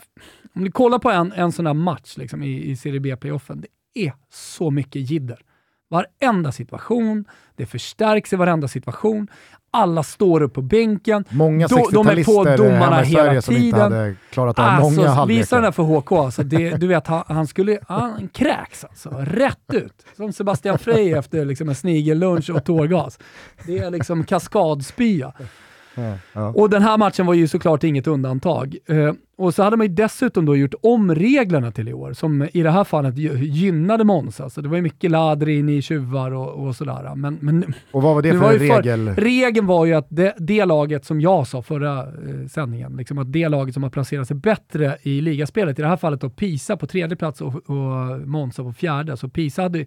om 0.55 0.65
ni 0.65 0.71
kollar 0.71 0.99
på 0.99 1.11
en, 1.11 1.33
en 1.33 1.53
sån 1.53 1.67
här 1.67 1.75
match 1.75 2.17
liksom, 2.17 2.43
i, 2.43 2.71
i 2.71 2.77
Serie 2.77 3.01
B-playoffen, 3.01 3.61
det 3.61 4.01
är 4.07 4.13
så 4.31 4.71
mycket 4.71 5.11
jidder. 5.11 5.39
Varenda 5.91 6.53
situation, 6.53 7.25
det 7.57 7.67
förstärks 7.67 8.33
i 8.33 8.37
varenda 8.37 8.69
situation. 8.69 9.29
Alla 9.71 10.03
står 10.03 10.43
upp 10.43 10.55
på 10.55 10.63
bänken. 10.63 11.25
Många 11.29 11.67
60-talister 11.67 12.57
de 12.57 12.69
hemma 12.69 13.03
i 13.03 13.07
Sverige 13.07 13.43
som 13.43 13.57
inte 13.57 13.79
hade 13.79 14.15
klarat 14.31 14.59
av 14.59 14.65
alltså, 14.65 15.01
många 15.01 15.11
halvlekar. 15.11 15.41
Visa 15.41 15.57
den 15.57 15.65
där 15.65 15.73
för 15.73 15.83
HK. 15.83 16.13
Alltså 16.13 16.43
det, 16.43 16.71
du 16.71 16.87
vet, 16.87 17.07
han, 17.07 17.25
han 17.27 17.47
skulle... 17.47 17.79
Han 17.89 18.29
kräks 18.29 18.85
alltså. 18.85 19.09
Rätt 19.19 19.75
ut. 19.75 20.07
Som 20.17 20.33
Sebastian 20.33 20.79
Frey 20.79 21.13
efter 21.13 21.45
liksom 21.45 21.69
en 21.69 21.75
snigellunch 21.75 22.51
och 22.51 22.65
tårgas. 22.65 23.19
Det 23.67 23.79
är 23.79 23.91
liksom 23.91 24.25
kaskadspya. 24.25 25.33
Ja, 26.33 26.49
Och 26.49 26.71
den 26.71 26.83
här 26.83 26.99
matchen 26.99 27.27
var 27.27 27.35
ju 27.35 27.49
såklart 27.49 27.85
inget 27.85 28.07
undantag. 28.07 28.77
Eh, 28.87 29.13
och 29.41 29.55
så 29.55 29.63
hade 29.63 29.77
man 29.77 29.87
ju 29.87 29.93
dessutom 29.93 30.47
då 30.47 30.57
gjort 30.57 30.75
om 30.83 31.15
reglerna 31.15 31.71
till 31.73 31.89
i 31.89 31.93
år, 31.93 32.13
som 32.13 32.49
i 32.53 32.63
det 32.63 32.71
här 32.71 32.85
fallet 32.85 33.15
gynnade 33.39 34.05
Monza. 34.05 34.51
Så 34.51 34.61
det 34.61 34.69
var 34.69 34.77
ju 34.77 34.83
mycket 34.83 35.11
ladrin 35.11 35.69
i 35.69 35.83
tjuvar 35.83 36.31
och, 36.31 36.67
och 36.67 36.77
sådär. 36.77 37.15
Men, 37.15 37.39
men, 37.41 37.75
och 37.91 38.03
vad 38.03 38.15
var 38.15 38.23
det, 38.23 38.29
det 38.29 38.39
för 38.39 38.45
var 38.45 38.53
regel? 38.53 39.15
För, 39.15 39.23
regeln 39.23 39.67
var 39.67 39.85
ju 39.85 39.95
att 39.95 40.07
det, 40.09 40.35
det, 40.39 40.65
laget, 40.65 41.05
som 41.05 41.21
jag 41.21 41.47
sa 41.47 41.63
förra 41.63 41.99
eh, 41.99 42.47
sändningen, 42.51 42.97
liksom 42.97 43.19
att 43.19 43.33
det 43.33 43.49
laget 43.49 43.75
som 43.75 43.83
har 43.83 43.91
placerat 43.91 44.29
sig 44.29 44.37
bättre 44.37 44.97
i 45.03 45.21
ligaspelet, 45.21 45.79
i 45.79 45.83
det 45.83 45.89
här 45.89 45.97
fallet 45.97 46.21
då 46.21 46.31
Pisa 46.31 46.77
på 46.77 46.87
tredje 46.87 47.17
plats 47.17 47.41
och, 47.41 47.71
och 47.71 48.21
Monza 48.29 48.63
på 48.63 48.73
fjärde. 48.73 49.17
Så 49.17 49.29
Pisa 49.29 49.63
hade 49.63 49.87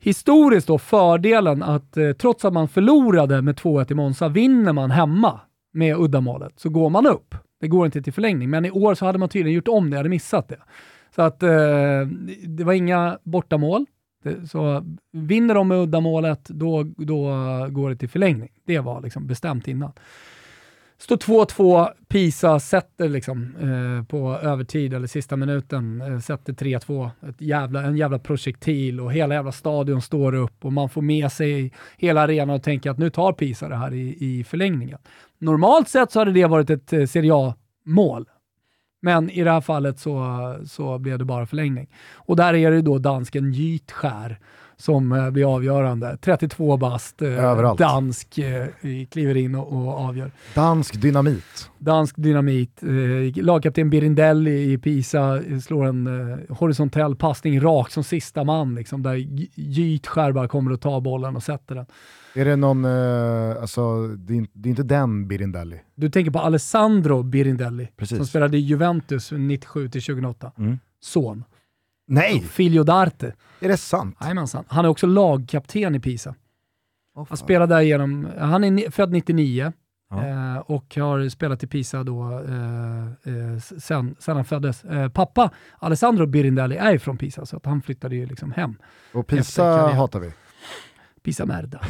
historiskt 0.00 0.66
då 0.66 0.78
fördelen 0.78 1.62
att 1.62 1.96
eh, 1.96 2.12
trots 2.12 2.44
att 2.44 2.52
man 2.52 2.68
förlorade 2.68 3.42
med 3.42 3.54
2-1 3.54 3.92
i 3.92 3.94
Monza, 3.94 4.28
vinner 4.28 4.72
man 4.72 4.90
hemma 4.90 5.40
med 5.72 5.96
uddamålet 5.96 6.52
så 6.56 6.68
går 6.68 6.90
man 6.90 7.06
upp. 7.06 7.34
Det 7.60 7.68
går 7.68 7.86
inte 7.86 8.02
till 8.02 8.12
förlängning, 8.12 8.50
men 8.50 8.64
i 8.64 8.70
år 8.70 8.94
så 8.94 9.06
hade 9.06 9.18
man 9.18 9.28
tydligen 9.28 9.54
gjort 9.56 9.68
om 9.68 9.90
det, 9.90 9.94
jag 9.94 9.98
hade 9.98 10.08
missat 10.08 10.48
det. 10.48 10.58
Så 11.14 11.22
att 11.22 11.42
eh, 11.42 11.50
det 12.44 12.64
var 12.64 12.72
inga 12.72 13.18
bortamål. 13.22 13.86
Så 14.50 14.84
vinner 15.12 15.54
de 15.54 15.68
med 15.68 15.78
uddamålet, 15.78 16.44
då, 16.44 16.82
då 16.82 17.22
går 17.70 17.90
det 17.90 17.96
till 17.96 18.08
förlängning. 18.08 18.48
Det 18.66 18.78
var 18.78 19.00
liksom 19.00 19.26
bestämt 19.26 19.68
innan. 19.68 19.92
Står 21.00 21.16
2-2, 21.16 21.88
Pisa 22.08 22.60
sätter 22.60 23.08
liksom, 23.08 23.56
eh, 23.56 24.06
på 24.06 24.32
övertid, 24.32 24.94
eller 24.94 25.06
sista 25.06 25.36
minuten, 25.36 26.00
eh, 26.00 26.18
sätter 26.18 26.52
3-2. 26.52 27.10
Ett 27.28 27.40
jävla, 27.40 27.82
en 27.82 27.96
jävla 27.96 28.18
projektil 28.18 29.00
och 29.00 29.12
hela 29.12 29.34
jävla 29.34 29.52
stadion 29.52 30.02
står 30.02 30.34
upp 30.34 30.64
och 30.64 30.72
man 30.72 30.88
får 30.88 31.02
med 31.02 31.32
sig 31.32 31.72
hela 31.98 32.20
arenan 32.20 32.56
och 32.56 32.62
tänker 32.62 32.90
att 32.90 32.98
nu 32.98 33.10
tar 33.10 33.32
Pisa 33.32 33.68
det 33.68 33.76
här 33.76 33.94
i, 33.94 34.16
i 34.20 34.44
förlängningen. 34.44 34.98
Normalt 35.38 35.88
sett 35.88 36.12
så 36.12 36.18
hade 36.18 36.32
det 36.32 36.46
varit 36.46 36.70
ett 36.70 36.92
eh, 36.92 37.06
Serie 37.06 37.34
A-mål. 37.34 38.28
Men 39.02 39.30
i 39.30 39.44
det 39.44 39.50
här 39.50 39.60
fallet 39.60 39.98
så, 39.98 40.56
så 40.66 40.98
blev 40.98 41.18
det 41.18 41.24
bara 41.24 41.46
förlängning. 41.46 41.88
Och 42.14 42.36
där 42.36 42.54
är 42.54 42.70
det 42.70 42.82
då 42.82 42.98
dansken 42.98 43.52
Gytskär 43.52 44.38
som 44.80 45.12
eh, 45.12 45.30
blir 45.30 45.54
avgörande. 45.54 46.18
32 46.20 46.76
bast, 46.76 47.22
eh, 47.22 47.74
dansk, 47.74 48.38
eh, 48.38 48.66
kliver 49.10 49.36
in 49.36 49.54
och, 49.54 49.72
och, 49.72 49.98
avgör. 49.98 50.30
Dansk 50.54 51.00
dynamit. 51.00 51.70
Dansk 51.78 52.16
dynamit. 52.16 52.80
Lagkapten 53.36 53.90
Birindelli 53.90 54.72
i 54.72 54.78
Pisa 54.78 55.42
slår 55.62 55.86
en 55.86 56.08
horisontell 56.48 57.16
passning 57.16 57.60
rakt 57.60 57.92
som 57.92 58.04
sista 58.04 58.44
man, 58.44 58.74
liksom, 58.74 59.02
där 59.02 59.14
Gytskär 59.54 60.32
bara 60.32 60.48
kommer 60.48 60.72
och 60.72 60.80
tar 60.80 61.00
bollen 61.00 61.36
och 61.36 61.42
sätter 61.42 61.74
den. 61.74 61.86
Är 62.34 62.44
det 62.44 62.56
någon, 62.56 62.84
alltså 62.84 64.06
det 64.06 64.36
är, 64.36 64.46
det 64.52 64.68
är, 64.68 64.70
inte 64.70 64.82
den 64.82 65.28
Birindelli? 65.28 65.80
Du 65.94 66.10
tänker 66.10 66.30
på 66.30 66.38
Alessandro 66.38 67.22
Birindelli, 67.22 67.88
Precis. 67.96 68.16
som 68.16 68.26
spelade 68.26 68.56
i 68.56 68.60
Juventus 68.60 69.32
97-2008. 69.32 70.50
Mm. 70.58 70.78
Son. 71.00 71.44
Nej! 72.10 72.40
Filio 72.40 72.84
d'Arte. 72.84 73.32
Är 73.60 73.68
det 73.68 73.76
sant? 73.76 74.16
Jajamensan. 74.20 74.64
Han 74.68 74.84
är 74.84 74.88
också 74.88 75.06
lagkapten 75.06 75.94
i 75.94 76.00
Pisa. 76.00 76.34
Oh, 77.14 77.26
han 77.28 77.36
spelade 77.36 77.74
där 77.74 77.80
genom, 77.80 78.28
han 78.38 78.64
är 78.64 78.90
född 78.90 79.12
99 79.12 79.72
ja. 80.10 80.26
eh, 80.26 80.56
och 80.56 80.96
har 80.96 81.28
spelat 81.28 81.62
i 81.62 81.66
Pisa 81.66 82.04
då 82.04 82.44
eh, 82.48 83.34
eh, 83.34 83.58
sen, 83.78 84.16
sen 84.18 84.36
han 84.36 84.44
föddes. 84.44 84.84
Eh, 84.84 85.08
pappa, 85.08 85.50
Alessandro 85.78 86.26
Birindelli, 86.26 86.76
är 86.76 86.98
från 86.98 87.18
Pisa 87.18 87.46
så 87.46 87.56
att 87.56 87.66
han 87.66 87.82
flyttade 87.82 88.16
ju 88.16 88.26
liksom 88.26 88.52
hem. 88.52 88.74
Och 89.14 89.26
Pisa 89.26 89.64
hatar 89.88 90.20
vi? 90.20 90.32
Pisa 91.22 91.46
merda. 91.46 91.80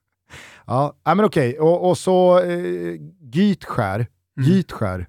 ja, 0.66 0.94
men 1.04 1.24
okej. 1.24 1.50
Okay. 1.50 1.60
Och, 1.60 1.90
och, 1.90 1.98
så 1.98 2.38
eh, 2.38 3.00
Gytskär, 3.20 4.06
mm. 4.38 4.50
Gytskär, 4.50 5.06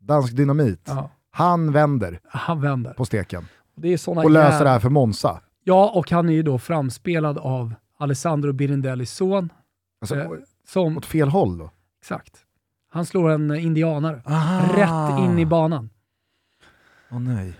dansk 0.00 0.36
dynamit. 0.36 0.82
Ja. 0.86 1.10
Han 1.30 1.72
vänder, 1.72 2.20
han 2.28 2.60
vänder 2.60 2.92
på 2.92 3.04
steken. 3.04 3.48
Det 3.76 3.88
är 3.88 4.08
och 4.08 4.30
löser 4.30 4.50
jävla... 4.50 4.64
det 4.64 4.70
här 4.70 4.80
för 4.80 4.90
Monza. 4.90 5.40
Ja, 5.64 5.90
och 5.94 6.10
han 6.10 6.28
är 6.28 6.32
ju 6.32 6.42
då 6.42 6.58
framspelad 6.58 7.38
av 7.38 7.74
Alessandro 7.98 8.52
Birindellis 8.52 9.12
son. 9.12 9.52
Alltså, 10.00 10.16
eh, 10.16 10.30
som... 10.66 10.96
Åt 10.96 11.06
fel 11.06 11.28
håll 11.28 11.58
då? 11.58 11.70
Exakt. 12.00 12.36
Han 12.90 13.06
slår 13.06 13.30
en 13.30 13.54
indianare. 13.54 14.22
Aha. 14.26 14.76
Rätt 14.76 15.24
in 15.24 15.38
i 15.38 15.46
banan. 15.46 15.90
Åh 17.10 17.18
oh, 17.18 17.20
nej. 17.20 17.54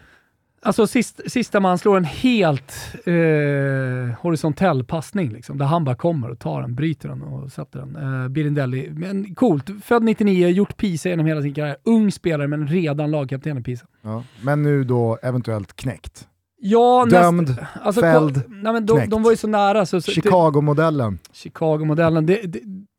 Alltså 0.67 0.87
sist, 0.87 1.21
sista 1.27 1.61
man 1.61 1.79
slår 1.79 1.97
en 1.97 2.05
helt 2.05 2.75
eh, 3.05 4.19
horisontell 4.21 4.85
passning, 4.85 5.31
liksom, 5.31 5.59
där 5.59 5.67
han 5.67 5.85
bara 5.85 5.97
kommer 5.97 6.31
och 6.31 6.39
tar 6.39 6.63
den, 6.63 6.75
bryter 6.75 7.09
den 7.09 7.23
och 7.23 7.53
sätter 7.53 7.79
den. 7.79 8.23
Eh, 8.23 8.29
Birindelli, 8.29 8.91
men 8.91 9.35
coolt. 9.35 9.71
Född 9.85 10.03
99, 10.03 10.49
gjort 10.49 10.77
Pisa 10.77 11.09
genom 11.09 11.27
hela 11.27 11.43
sin 11.43 11.55
karriär. 11.55 11.77
Ung 11.85 12.13
spelare 12.13 12.49
men 12.49 12.69
redan 12.69 13.11
lagkapten 13.11 13.59
i 13.59 13.63
Pisa. 13.63 13.87
Ja, 14.03 14.23
men 14.41 14.63
nu 14.63 14.85
då 14.85 15.19
eventuellt 15.23 15.77
knäckt. 15.77 16.29
Ja, 16.59 17.07
Dömd, 17.11 17.49
näst, 17.49 17.61
alltså, 17.83 18.01
fälld, 18.01 18.43
nej, 18.49 18.73
men 18.73 18.87
de, 18.87 19.07
de, 19.09 19.23
var 19.23 19.31
ju 19.31 19.37
så 19.37 19.49
nära. 19.49 19.87
Så, 19.87 20.01
Chicago-modellen. 20.01 21.19
Chicago-modellen. 21.33 22.29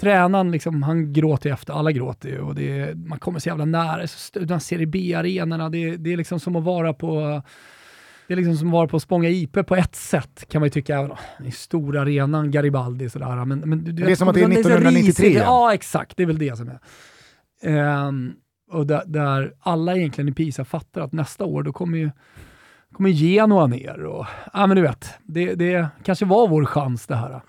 tränaren, 0.01 0.51
liksom, 0.51 0.83
han 0.83 1.13
gråter 1.13 1.49
ju 1.49 1.53
efter, 1.53 1.73
alla 1.73 1.91
gråter 1.91 2.29
ju 2.29 2.39
och 2.39 2.55
det, 2.55 2.97
man 2.97 3.19
kommer 3.19 3.39
så 3.39 3.49
jävla 3.49 3.65
nära. 3.65 4.07
Så, 4.07 4.39
de 4.39 4.59
Serie 4.59 4.87
B-arenorna, 4.87 5.69
det, 5.69 5.97
det 5.97 6.13
är 6.13 6.17
liksom 6.17 6.39
som 6.39 6.55
att 6.55 6.63
vara 6.63 6.93
på 6.93 7.41
det 8.27 8.33
är 8.33 8.37
liksom 8.37 8.57
som 8.57 8.67
att 8.67 8.73
vara 8.73 8.87
på 8.87 8.99
Spånga 8.99 9.29
IP 9.29 9.67
på 9.67 9.75
ett 9.75 9.95
sätt, 9.95 10.45
kan 10.49 10.61
man 10.61 10.65
ju 10.65 10.69
tycka. 10.69 10.95
Även, 10.97 11.11
I 11.45 11.51
stora 11.51 12.01
arenan, 12.01 12.51
Garibaldi 12.51 13.09
sådär. 13.09 13.45
Men, 13.45 13.59
men, 13.59 13.83
du, 13.83 13.91
det 13.91 14.11
är 14.11 14.15
som 14.15 14.27
att 14.27 14.35
det 14.35 14.41
är 14.41 14.51
1993. 14.51 15.33
ja, 15.33 15.73
exakt. 15.73 16.17
Det 16.17 16.23
är 16.23 16.27
väl 16.27 16.37
det 16.37 16.57
som 16.57 16.69
är. 16.69 18.07
Um, 18.07 18.33
och 18.71 18.87
där, 18.87 19.03
där, 19.05 19.53
alla 19.59 19.95
egentligen 19.95 20.27
i 20.27 20.31
Pisa 20.31 20.65
fattar 20.65 21.01
att 21.01 21.13
nästa 21.13 21.45
år, 21.45 21.63
då 21.63 21.73
kommer 21.73 21.97
ju 21.97 22.11
kommer 22.97 23.09
Genoa 23.09 23.67
ner 23.67 24.05
och, 24.05 24.25
ja 24.53 24.67
men 24.67 24.77
du 24.77 24.81
vet, 24.81 25.09
det, 25.23 25.55
det 25.55 25.87
kanske 26.03 26.25
var 26.25 26.47
vår 26.47 26.65
chans 26.65 27.07
det 27.07 27.15
här. 27.15 27.41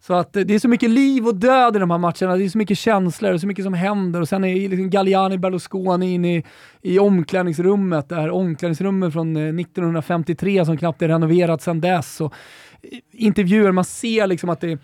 Så 0.00 0.14
att 0.14 0.32
det 0.32 0.50
är 0.50 0.58
så 0.58 0.68
mycket 0.68 0.90
liv 0.90 1.26
och 1.26 1.34
död 1.34 1.76
i 1.76 1.78
de 1.78 1.90
här 1.90 1.98
matcherna, 1.98 2.36
det 2.36 2.44
är 2.44 2.48
så 2.48 2.58
mycket 2.58 2.78
känslor 2.78 3.32
och 3.32 3.40
så 3.40 3.46
mycket 3.46 3.64
som 3.64 3.74
händer 3.74 4.20
och 4.20 4.28
sen 4.28 4.44
är 4.44 4.68
liksom 4.68 4.90
Galliani 4.90 5.38
Berlusconi 5.38 6.14
inne 6.14 6.36
i, 6.36 6.44
i 6.82 6.98
omklädningsrummet, 6.98 8.08
det 8.08 8.14
här 8.14 8.30
omklädningsrummet 8.30 9.12
från 9.12 9.36
eh, 9.36 9.42
1953 9.42 10.64
som 10.64 10.76
knappt 10.76 11.02
är 11.02 11.08
renoverat 11.08 11.62
sedan 11.62 11.80
dess. 11.80 12.20
Och 12.20 12.34
eh, 12.82 12.98
intervjuer, 13.12 13.72
man 13.72 13.84
ser 13.84 14.26
liksom 14.26 14.50
att 14.50 14.60
det, 14.60 14.78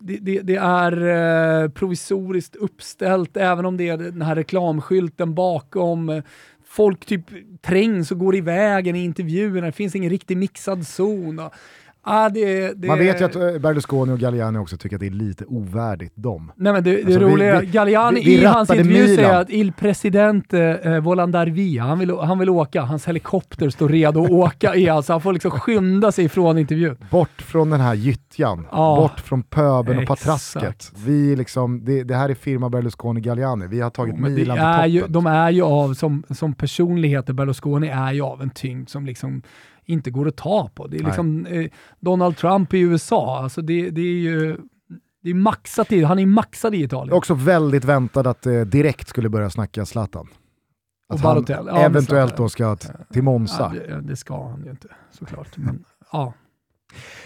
det, 0.00 0.16
det, 0.16 0.40
det 0.40 0.56
är 0.56 1.06
eh, 1.62 1.70
provisoriskt 1.70 2.56
uppställt, 2.56 3.36
även 3.36 3.66
om 3.66 3.76
det 3.76 3.88
är 3.88 3.96
den 3.96 4.22
här 4.22 4.34
reklamskylten 4.34 5.34
bakom 5.34 6.22
folk 6.68 7.06
typ 7.06 7.24
trängs 7.62 8.10
och 8.10 8.18
går 8.18 8.36
i 8.36 8.40
vägen 8.40 8.96
i 8.96 9.04
intervjuerna, 9.04 9.66
det 9.66 9.72
finns 9.72 9.94
ingen 9.94 10.10
riktig 10.10 10.36
mixad 10.36 10.86
zon. 10.86 11.38
Och, 11.38 11.54
ah, 12.02 12.28
det, 12.28 12.72
det... 12.72 12.88
Man 12.88 12.98
vet 12.98 13.20
ju 13.20 13.24
att 13.24 13.36
eh, 13.36 13.58
Berlusconi 13.58 14.12
och 14.12 14.18
Galliani 14.18 14.58
också 14.58 14.76
tycker 14.76 14.96
att 14.96 15.00
det 15.00 15.06
är 15.06 15.10
lite 15.10 15.44
ovärdigt 15.44 16.16
dem. 16.16 16.52
Nej 16.56 16.72
men 16.72 16.84
det, 16.84 16.90
det 16.90 17.04
alltså, 17.04 17.20
roliga, 17.20 17.60
vi, 17.60 17.66
Galliani 17.66 18.20
vi, 18.20 18.36
vi 18.36 18.42
i 18.42 18.44
hans 18.44 18.70
intervju 18.70 19.02
Milan. 19.02 19.16
säger 19.16 19.40
att 19.40 19.50
Il 19.50 19.72
Presidente 19.72 20.80
eh, 20.82 21.00
volandar 21.00 21.46
via, 21.46 21.82
han 21.82 21.98
vill, 21.98 22.10
han 22.10 22.38
vill 22.38 22.50
åka, 22.50 22.82
hans 22.82 23.08
helikopter 23.08 23.70
står 23.70 23.88
redo 23.88 24.24
att 24.24 24.30
åka 24.30 24.76
i, 24.76 24.88
alltså 24.88 25.12
han 25.12 25.20
får 25.20 25.32
liksom 25.32 25.50
skynda 25.50 26.12
sig 26.12 26.24
ifrån 26.24 26.58
intervjun. 26.58 26.96
Bort 27.10 27.42
från 27.42 27.70
den 27.70 27.80
här 27.80 27.94
gyttjan, 27.94 28.66
ah, 28.70 28.96
bort 28.96 29.20
från 29.20 29.42
pöbeln 29.42 29.98
och 29.98 30.06
patrasket. 30.06 30.92
Vi 31.06 31.36
liksom, 31.36 31.84
det, 31.84 32.02
det, 32.02 32.14
här 32.14 32.28
är 32.28 32.34
firma 32.34 32.70
Berlusconi 32.70 33.20
Galliani, 33.20 33.66
vi 33.66 33.80
har 33.80 33.90
tagit 33.90 34.14
oh, 34.14 34.20
Milan 34.20 34.56
till 34.56 34.64
toppen. 34.64 34.90
Ju, 34.90 35.06
de 35.08 35.26
är 35.26 35.50
ju 35.50 35.62
av, 35.62 35.94
som, 35.94 36.24
som 36.30 36.54
personligheter, 36.54 37.32
Berlusconi 37.32 37.88
är 37.88 38.12
ju 38.12 38.22
av 38.22 38.42
en 38.42 38.50
tyngd 38.50 38.88
som 38.88 39.06
liksom 39.06 39.42
inte 39.88 40.10
går 40.10 40.28
att 40.28 40.36
ta 40.36 40.68
på. 40.74 40.86
Det 40.86 40.96
är 40.96 41.04
liksom 41.04 41.46
eh, 41.46 41.70
Donald 42.00 42.36
Trump 42.36 42.74
i 42.74 42.80
USA, 42.80 43.42
alltså 43.42 43.62
det, 43.62 43.90
det 43.90 44.00
är 44.00 44.20
ju 44.20 44.56
Det 45.22 45.30
är 45.30 45.34
maxat 45.34 45.92
i, 45.92 46.02
han 46.02 46.18
är 46.18 46.26
maxad 46.26 46.74
i 46.74 46.82
Italien. 46.82 47.16
Också 47.16 47.34
väldigt 47.34 47.84
väntat 47.84 48.26
att 48.26 48.42
det 48.42 48.64
direkt 48.64 49.08
skulle 49.08 49.28
börja 49.28 49.50
snacka 49.50 49.84
Zlatan. 49.84 50.28
Att 51.08 51.20
han. 51.20 51.44
Ja, 51.48 51.78
eventuellt 51.78 52.36
då 52.36 52.48
ska 52.48 52.76
till 53.12 53.22
Monza. 53.22 53.72
Ja, 53.74 53.96
det, 53.96 54.00
det 54.00 54.16
ska 54.16 54.48
han 54.48 54.64
ju 54.64 54.70
inte 54.70 54.88
såklart. 55.10 55.56
Men, 55.56 55.84
ja. 56.12 56.32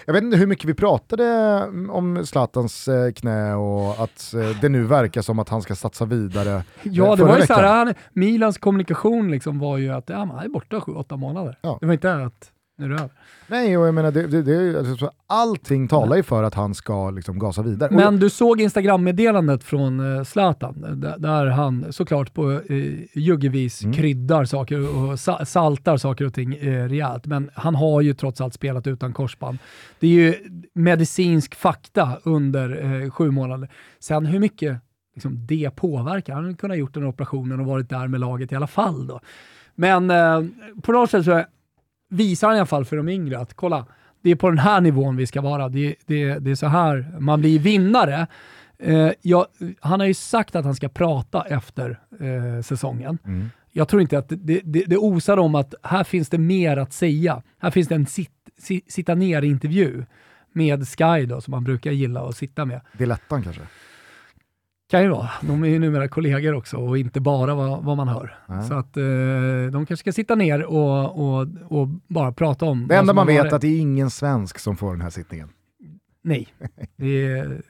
Jag 0.05 0.13
vet 0.13 0.23
inte 0.23 0.37
hur 0.37 0.47
mycket 0.47 0.65
vi 0.65 0.73
pratade 0.73 1.59
om 1.89 2.25
Zlatans 2.25 2.87
eh, 2.87 3.11
knä 3.11 3.53
och 3.53 4.03
att 4.03 4.33
eh, 4.33 4.61
det 4.61 4.69
nu 4.69 4.83
verkar 4.83 5.21
som 5.21 5.39
att 5.39 5.49
han 5.49 5.61
ska 5.61 5.75
satsa 5.75 6.05
vidare. 6.05 6.63
Ja, 6.83 7.15
det 7.15 7.23
var 7.23 7.37
ju 7.37 7.45
så 7.45 7.53
här, 7.53 7.85
han, 7.85 7.93
Milans 8.13 8.57
kommunikation 8.57 9.31
liksom 9.31 9.59
var 9.59 9.77
ju 9.77 9.89
att 9.89 10.09
ja, 10.09 10.17
han 10.17 10.29
är 10.29 10.49
borta 10.49 10.81
sju, 10.81 10.93
åtta 10.93 11.17
månader. 11.17 11.59
Ja. 11.61 11.77
Det 11.81 11.85
var 11.85 11.93
inte 11.93 12.15
att 12.15 12.51
nu 12.77 12.85
är 12.85 12.89
det 12.89 12.95
över. 12.95 13.09
Nej, 13.47 13.77
och 13.77 13.87
jag 13.87 13.93
menar, 13.95 14.11
det, 14.11 14.27
det, 14.27 14.41
det, 14.41 14.79
alltså, 14.79 15.11
allting 15.27 15.87
talar 15.87 16.15
ju 16.15 16.23
för 16.23 16.43
att 16.43 16.53
han 16.53 16.75
ska 16.75 17.09
liksom 17.09 17.39
gasa 17.39 17.61
vidare. 17.61 17.95
Men 17.95 18.19
du 18.19 18.29
såg 18.29 18.61
Instagram-meddelandet 18.61 19.63
från 19.63 20.17
eh, 20.17 20.23
Zlatan, 20.23 20.99
där, 21.01 21.17
där 21.17 21.45
han 21.45 21.93
såklart 21.93 22.33
på 22.33 22.51
eh, 22.51 22.59
juggevis 23.13 23.83
Mm. 23.83 23.93
kryddar 23.93 24.45
saker 24.45 24.97
och 24.97 25.19
sa, 25.19 25.45
saltar 25.45 25.97
saker 25.97 26.25
och 26.25 26.33
ting 26.33 26.55
eh, 26.55 26.87
rejält. 26.89 27.25
Men 27.25 27.49
han 27.55 27.75
har 27.75 28.01
ju 28.01 28.13
trots 28.13 28.41
allt 28.41 28.53
spelat 28.53 28.87
utan 28.87 29.13
korsband. 29.13 29.57
Det 29.99 30.07
är 30.07 30.11
ju 30.11 30.35
medicinsk 30.73 31.55
fakta 31.55 32.17
under 32.23 33.01
eh, 33.03 33.09
sju 33.11 33.31
månader. 33.31 33.69
Sen 33.99 34.25
hur 34.25 34.39
mycket 34.39 34.77
liksom, 35.15 35.45
det 35.45 35.69
påverkar, 35.75 36.33
han 36.33 36.43
hade 36.43 36.55
kunnat 36.55 36.77
gjort 36.77 36.93
den 36.93 37.03
operationen 37.03 37.59
och 37.59 37.65
varit 37.65 37.89
där 37.89 38.07
med 38.07 38.19
laget 38.19 38.51
i 38.51 38.55
alla 38.55 38.67
fall. 38.67 39.07
Då. 39.07 39.19
Men 39.75 40.09
eh, 40.11 40.41
på 40.81 40.91
något 40.91 41.09
sätt 41.11 41.25
så 41.25 41.43
visar 42.13 42.47
han 42.47 42.57
i 42.57 42.59
alla 42.59 42.65
fall 42.65 42.85
för 42.85 42.97
de 42.97 43.09
yngre 43.09 43.39
att 43.39 43.53
kolla, 43.53 43.85
det 44.21 44.31
är 44.31 44.35
på 44.35 44.49
den 44.49 44.59
här 44.59 44.81
nivån 44.81 45.15
vi 45.15 45.27
ska 45.27 45.41
vara. 45.41 45.69
Det, 45.69 45.95
det, 46.05 46.39
det 46.39 46.51
är 46.51 46.55
så 46.55 46.67
här 46.67 47.15
man 47.19 47.39
blir 47.39 47.59
vinnare. 47.59 48.27
Eh, 48.79 49.11
jag, 49.21 49.45
han 49.79 49.99
har 49.99 50.07
ju 50.07 50.13
sagt 50.13 50.55
att 50.55 50.65
han 50.65 50.75
ska 50.75 50.89
prata 50.89 51.41
efter 51.41 51.99
eh, 52.19 52.61
säsongen. 52.61 53.17
Mm. 53.25 53.49
Jag 53.71 53.87
tror 53.87 54.01
inte 54.01 54.17
att 54.17 54.29
det, 54.29 54.61
det, 54.63 54.83
det 54.87 54.97
osar 54.97 55.37
om 55.37 55.55
att 55.55 55.73
här 55.83 56.03
finns 56.03 56.29
det 56.29 56.37
mer 56.37 56.77
att 56.77 56.93
säga. 56.93 57.41
Här 57.59 57.71
finns 57.71 57.87
det 57.87 57.95
en 57.95 58.05
sit, 58.05 58.31
si, 58.57 58.81
sitta 58.87 59.15
ner-intervju 59.15 60.05
med 60.53 60.87
Sky 60.87 61.25
då, 61.25 61.41
som 61.41 61.51
man 61.51 61.63
brukar 61.63 61.91
gilla 61.91 62.21
att 62.21 62.37
sitta 62.37 62.65
med. 62.65 62.81
Det 62.97 63.03
är 63.03 63.07
lättan 63.07 63.43
kanske. 63.43 63.61
Kan 64.93 65.03
ju 65.03 65.09
vara. 65.09 65.29
De 65.41 65.63
är 65.63 65.67
ju 65.67 65.79
numera 65.79 66.07
kollegor 66.07 66.53
också 66.53 66.77
och 66.77 66.97
inte 66.97 67.19
bara 67.19 67.55
vad, 67.55 67.83
vad 67.83 67.97
man 67.97 68.07
hör. 68.07 68.37
Nej. 68.47 68.63
Så 68.67 68.73
att 68.73 68.97
eh, 68.97 69.03
de 69.71 69.71
kanske 69.71 69.97
ska 69.97 70.11
sitta 70.11 70.35
ner 70.35 70.63
och, 70.63 71.19
och, 71.19 71.47
och 71.67 71.87
bara 72.07 72.31
prata 72.31 72.65
om 72.65 72.87
Det 72.87 72.95
enda 72.95 73.13
man 73.13 73.27
vet 73.27 73.45
är 73.45 73.55
att 73.55 73.61
det 73.61 73.67
är 73.67 73.79
ingen 73.79 74.09
svensk 74.09 74.59
som 74.59 74.77
får 74.77 74.91
den 74.91 75.01
här 75.01 75.09
sittningen. 75.09 75.49
Nej, 76.25 76.47
det 76.95 77.27
är, 77.27 77.61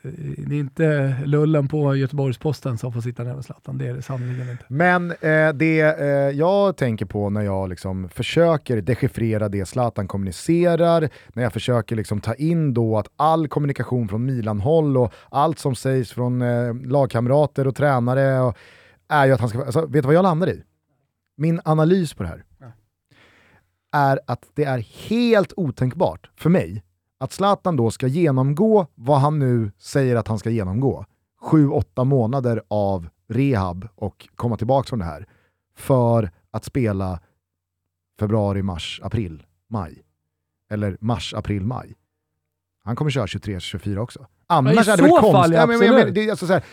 det 0.48 0.56
är 0.56 0.60
inte 0.60 1.18
Lullen 1.26 1.68
på 1.68 1.96
Göteborgs-Posten 1.96 2.78
som 2.78 2.94
får 2.94 3.02
sitta 3.02 3.24
med 3.24 3.46
Zlatan. 3.46 3.78
Det 3.78 3.88
är 3.88 3.94
det 3.94 4.02
sannerligen 4.02 4.50
inte. 4.50 4.66
Men 4.68 5.12
eh, 5.12 5.54
det 5.54 5.82
eh, 5.82 6.08
jag 6.38 6.78
tänker 6.78 7.06
på 7.06 7.30
när 7.30 7.42
jag 7.42 7.70
liksom 7.70 8.10
försöker 8.10 8.82
dechiffrera 8.82 9.50
det 9.50 9.66
Zlatan 9.66 10.08
kommunicerar, 10.08 11.10
när 11.34 11.44
jag 11.44 11.54
försöker 11.54 11.96
liksom 11.96 12.22
ta 12.22 12.34
in 12.34 12.74
då 12.74 12.98
att 12.98 13.08
all 13.16 13.48
kommunikation 13.48 14.08
från 14.08 14.26
Milan-håll 14.26 14.98
och 14.98 15.14
allt 15.30 15.60
som 15.60 15.76
sägs 15.76 16.12
från 16.12 16.42
eh, 16.42 16.76
lagkamrater 16.76 17.68
och 17.68 17.76
tränare 17.76 18.40
och, 18.40 18.58
är 19.08 19.26
ju 19.26 19.32
att 19.32 19.40
han 19.40 19.50
ska... 19.50 19.64
Alltså, 19.66 19.86
vet 19.86 19.92
du 20.04 20.08
vad 20.08 20.16
jag 20.16 20.24
landar 20.24 20.50
i? 20.50 20.64
Min 21.38 21.62
analys 21.66 22.14
på 22.14 22.24
det 22.24 22.30
här 22.30 22.44
Ja. 22.60 22.72
är 23.92 24.20
att 24.28 24.44
det 24.56 24.64
är 24.64 24.78
helt 25.10 25.54
otänkbart 25.58 26.30
för 26.36 26.50
mig 26.50 26.84
att 27.24 27.32
Zlatan 27.32 27.76
då 27.76 27.92
ska 27.92 28.08
genomgå 28.08 28.88
vad 28.96 29.20
han 29.20 29.40
nu 29.40 29.72
säger 29.78 30.16
att 30.16 30.28
han 30.28 30.40
ska 30.40 30.50
genomgå. 30.50 31.06
Sju, 31.42 31.70
åtta 31.70 32.04
månader 32.04 32.62
av 32.68 33.10
rehab 33.30 33.88
och 33.96 34.30
komma 34.36 34.58
tillbaka 34.58 34.88
från 34.90 35.00
det 35.00 35.06
här 35.06 35.28
för 35.78 36.32
att 36.52 36.64
spela 36.66 37.20
februari, 38.20 38.62
mars, 38.62 39.00
april, 39.04 39.44
maj. 39.70 40.02
Eller 40.72 40.98
mars, 41.02 41.34
april, 41.34 41.66
maj. 41.66 41.96
Han 42.84 42.96
kommer 42.96 43.12
köra 43.12 43.26
23-24 43.26 43.98
också. 43.98 44.26
Annars 44.48 44.88
Ja, 44.88 44.94
är 44.94 44.98
det 44.98 45.04
väl 45.04 45.12
konstigt. 45.12 45.54
ja, 45.56 45.60
Ja, 45.62 45.68
men, 45.68 45.80
men, 45.80 45.88
men, 45.90 45.96
absolut. 45.96 46.16
det 46.16 46.26
är 46.26 46.30
alltså 46.30 46.46
här, 46.46 46.64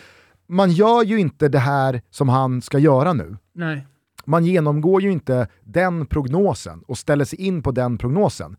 man 0.46 0.70
gör 0.70 1.02
ju 1.02 1.20
inte 1.20 1.48
det 1.48 1.58
här 1.58 2.02
som 2.10 2.28
han 2.28 2.62
ska 2.62 2.78
göra 2.78 3.12
nu. 3.12 3.36
Nej. 3.52 3.86
Man 4.24 4.44
genomgår 4.44 5.02
ju 5.02 5.12
inte 5.12 5.48
den 5.64 6.06
prognosen 6.06 6.82
och 6.82 6.98
ställer 6.98 7.24
sig 7.24 7.40
in 7.40 7.62
på 7.62 7.70
den 7.70 7.98
prognosen 7.98 8.56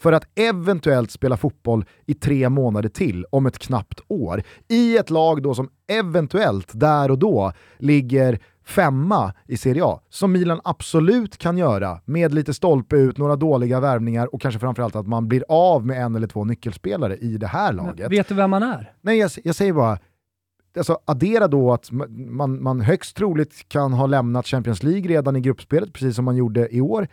för 0.00 0.12
att 0.12 0.24
eventuellt 0.34 1.10
spela 1.10 1.36
fotboll 1.36 1.84
i 2.06 2.14
tre 2.14 2.48
månader 2.48 2.88
till 2.88 3.24
om 3.30 3.46
ett 3.46 3.58
knappt 3.58 4.00
år. 4.08 4.42
I 4.68 4.96
ett 4.96 5.10
lag 5.10 5.42
då 5.42 5.54
som 5.54 5.68
eventuellt 5.88 6.70
där 6.72 7.10
och 7.10 7.18
då 7.18 7.52
ligger 7.78 8.38
femma 8.64 9.32
i 9.46 9.56
Serie 9.56 9.84
A, 9.84 10.00
som 10.08 10.32
Milan 10.32 10.60
absolut 10.64 11.36
kan 11.38 11.58
göra 11.58 12.00
med 12.04 12.34
lite 12.34 12.54
stolpe 12.54 12.96
ut, 12.96 13.18
några 13.18 13.36
dåliga 13.36 13.80
värvningar 13.80 14.34
och 14.34 14.40
kanske 14.40 14.60
framförallt 14.60 14.96
att 14.96 15.06
man 15.06 15.28
blir 15.28 15.44
av 15.48 15.86
med 15.86 16.02
en 16.04 16.14
eller 16.16 16.26
två 16.26 16.44
nyckelspelare 16.44 17.16
i 17.16 17.36
det 17.36 17.46
här 17.46 17.72
Men 17.72 17.86
laget. 17.86 18.12
vet 18.12 18.28
du 18.28 18.34
vem 18.34 18.50
man 18.50 18.62
är? 18.62 18.92
Nej, 19.00 19.18
jag, 19.18 19.30
jag 19.44 19.54
säger 19.54 19.72
bara, 19.72 19.98
alltså 20.76 20.98
addera 21.04 21.48
då 21.48 21.72
att 21.72 21.90
ma- 21.90 22.30
man, 22.30 22.62
man 22.62 22.80
högst 22.80 23.16
troligt 23.16 23.68
kan 23.68 23.92
ha 23.92 24.06
lämnat 24.06 24.46
Champions 24.46 24.82
League 24.82 25.08
redan 25.08 25.36
i 25.36 25.40
gruppspelet, 25.40 25.92
precis 25.92 26.16
som 26.16 26.24
man 26.24 26.36
gjorde 26.36 26.74
i 26.76 26.80
år. 26.80 27.08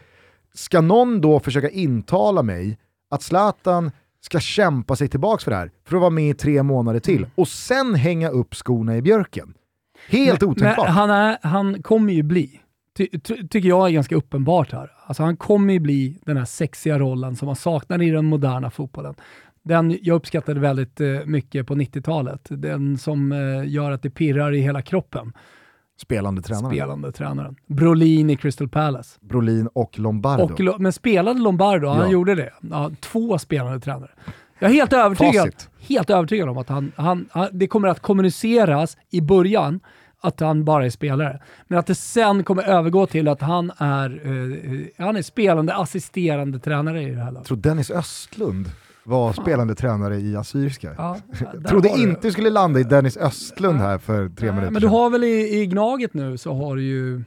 Ska 0.54 0.82
någon 0.82 1.22
då 1.22 1.40
försöka 1.40 1.70
intala 1.70 2.44
mig 2.44 2.78
att 3.10 3.22
Zlatan 3.22 3.92
ska 4.22 4.40
kämpa 4.40 4.96
sig 4.96 5.08
tillbaka 5.08 5.44
för 5.44 5.52
det 5.52 5.58
här, 5.58 5.72
för 5.88 5.96
att 5.96 6.02
vara 6.02 6.10
med 6.10 6.30
i 6.30 6.34
tre 6.34 6.64
månader 6.64 7.00
till, 7.00 7.28
och 7.36 7.48
sen 7.48 7.96
hänga 7.96 8.30
upp 8.30 8.56
skorna 8.56 8.98
i 8.98 9.02
björken? 9.02 9.54
Helt 10.10 10.44
otänkbart. 10.44 10.90
han, 10.90 11.10
är, 11.10 11.38
han 11.42 11.84
kommer 11.84 12.14
ju 12.14 12.24
bli, 12.24 12.60
ty, 12.98 13.08
ty, 13.08 13.48
tycker 13.48 13.70
jag 13.70 13.88
är 13.88 13.92
ganska 13.92 14.16
uppenbart 14.16 14.72
här, 14.72 14.92
alltså 15.06 15.24
han 15.24 15.38
kommer 15.38 15.74
ju 15.74 15.80
bli 15.80 16.20
den 16.26 16.38
här 16.38 16.46
sexiga 16.46 17.00
rollen 17.00 17.36
som 17.36 17.46
man 17.46 17.56
saknar 17.56 18.02
i 18.02 18.10
den 18.10 18.26
moderna 18.26 18.70
fotbollen. 18.70 19.16
Den 19.64 19.98
jag 20.02 20.16
uppskattade 20.16 20.60
väldigt 20.60 21.02
eh, 21.02 21.08
mycket 21.26 21.68
på 21.68 21.76
90-talet. 21.76 22.48
Den 22.50 22.98
som 22.98 23.32
eh, 23.32 23.70
gör 23.70 23.92
att 23.92 24.02
det 24.02 24.10
pirrar 24.10 24.54
i 24.54 24.60
hela 24.62 24.82
kroppen. 24.82 25.34
Spelande 26.04 26.42
tränare. 26.42 26.72
Spelande 26.74 27.12
tränaren. 27.12 27.56
Brolin 27.68 28.30
i 28.30 28.36
Crystal 28.36 28.70
Palace. 28.70 29.20
Brolin 29.22 29.70
och 29.74 30.00
Lombardo. 30.00 30.44
Och, 30.44 30.60
Lo- 30.60 30.76
men 30.80 30.94
spelade 30.94 31.40
Lombardo, 31.40 31.88
han 31.88 32.00
Ja. 32.00 32.08
gjorde 32.12 32.36
det. 32.36 32.54
Ja, 32.72 32.92
två 33.00 33.38
spelande 33.40 33.80
tränare. 33.80 34.10
Jag 34.60 34.70
är 34.72 34.74
helt 34.76 34.94
övertygad, 34.94 35.34
Facit. 35.54 35.70
helt 35.80 36.10
övertygad 36.10 36.50
om 36.50 36.58
att 36.58 36.70
han, 36.70 36.92
han, 36.96 37.26
han, 37.32 37.48
det 37.52 37.68
kommer 37.68 37.88
att 37.88 38.00
kommuniceras 38.00 38.98
i 39.10 39.22
början 39.22 39.80
att 40.22 40.40
han 40.40 40.66
bara 40.66 40.86
är 40.86 40.90
spelare. 40.90 41.40
Men 41.68 41.80
att 41.80 41.88
det 41.88 41.96
sen 41.96 42.44
kommer 42.44 42.64
övergå 42.64 43.06
till 43.06 43.28
att 43.28 43.42
han 43.42 43.72
är, 43.78 44.10
eh, 44.26 45.06
han 45.06 45.16
är 45.16 45.22
spelande, 45.22 45.76
assisterande 45.76 46.60
tränare 46.60 47.04
i 47.04 47.10
det 47.12 47.18
här 47.18 47.26
Jag 47.26 47.34
laget. 47.34 47.48
tror 47.48 47.58
Dennis 47.58 47.92
Östlund 47.92 48.68
var 49.06 49.34
spelande 49.34 49.76
tränare 49.76 50.18
i 50.20 50.36
Assyriska. 50.36 50.94
Ja, 50.98 51.18
Trodde 51.68 51.90
du. 51.96 52.02
inte 52.04 52.28
vi 52.28 52.32
skulle 52.32 52.50
landa 52.50 52.80
i 52.80 52.84
Dennis 52.84 53.18
Östlund 53.18 53.80
här 53.80 53.98
för 53.98 54.30
tre 54.30 54.46
Nej, 54.48 54.56
minuter 54.56 54.72
Men 54.72 54.82
du 54.82 54.88
har 54.88 55.10
väl 55.10 55.24
i, 55.24 55.62
i 55.62 55.66
Gnaget 55.66 56.14
nu 56.14 56.38
så 56.38 56.54
har 56.54 56.76
du 56.76 56.84
ju 56.84 57.24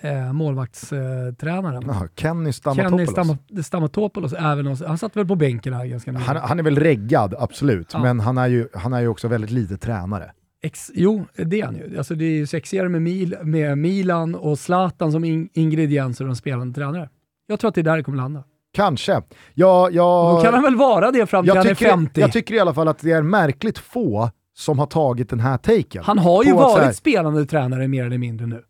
eh, 0.00 0.32
målvaktstränaren. 0.32 1.82
Jaha, 1.86 2.08
Kenny 2.16 2.52
Kenny 2.52 2.52
Stamatopoulos. 2.52 3.10
Stam- 3.10 3.62
Stamatopoulos, 3.62 4.32
även, 4.32 4.66
hos- 4.66 4.82
han 4.86 4.98
satt 4.98 5.16
väl 5.16 5.26
på 5.26 5.34
bänken 5.34 5.72
här 5.72 5.86
ganska 5.86 6.12
Han, 6.12 6.20
nyligen. 6.20 6.42
han 6.48 6.58
är 6.58 6.62
väl 6.62 6.78
reggad, 6.78 7.34
absolut, 7.38 7.90
Ja. 7.92 8.02
men 8.02 8.20
han 8.20 8.38
är, 8.38 8.48
ju, 8.48 8.68
han 8.74 8.92
är 8.92 9.00
ju 9.00 9.08
också 9.08 9.28
väldigt 9.28 9.50
lite 9.50 9.76
tränare. 9.78 10.32
Ex, 10.62 10.90
jo, 10.94 11.24
det 11.36 11.60
är 11.60 11.64
han 11.64 11.76
ju. 11.76 11.98
Alltså 11.98 12.14
det 12.14 12.24
är 12.24 12.30
ju 12.36 12.46
sexigare 12.46 12.88
med, 12.88 13.02
Mil, 13.02 13.36
med 13.42 13.78
Milan 13.78 14.34
och 14.34 14.58
Zlatan 14.58 15.12
som 15.12 15.24
in, 15.24 15.48
ingredienser 15.52 16.24
och 16.24 16.30
en 16.30 16.36
spelande 16.36 16.74
tränare. 16.74 17.08
Jag 17.46 17.60
tror 17.60 17.68
att 17.68 17.74
det 17.74 17.80
är 17.80 17.82
där 17.82 17.96
det 17.96 18.02
kommer 18.02 18.18
landa. 18.18 18.44
Kanske. 18.72 19.22
Jag, 19.54 19.92
jag, 19.94 20.36
Då 20.36 20.42
kan 20.42 20.54
han 20.54 20.62
väl 20.62 20.76
vara 20.76 21.10
det 21.10 21.26
fram 21.26 21.44
till 21.44 21.56
han 21.56 21.66
är 21.66 21.74
tycker, 21.74 21.90
50. 21.90 22.20
jag 22.20 22.32
tycker 22.32 22.54
i 22.54 22.60
alla 22.60 22.74
fall 22.74 22.88
att 22.88 22.98
det 22.98 23.12
är 23.12 23.22
märkligt 23.22 23.78
få 23.78 24.30
som 24.56 24.78
har 24.78 24.86
tagit 24.86 25.30
den 25.30 25.40
här 25.40 25.56
taken. 25.58 26.04
han 26.04 26.18
har 26.18 26.44
ju 26.44 26.52
varit 26.52 26.84
här- 26.84 26.92
spelande 26.92 27.46
tränare 27.46 27.88
mer 27.88 28.04
eller 28.06 28.18
mindre 28.18 28.46
nu. 28.46 28.62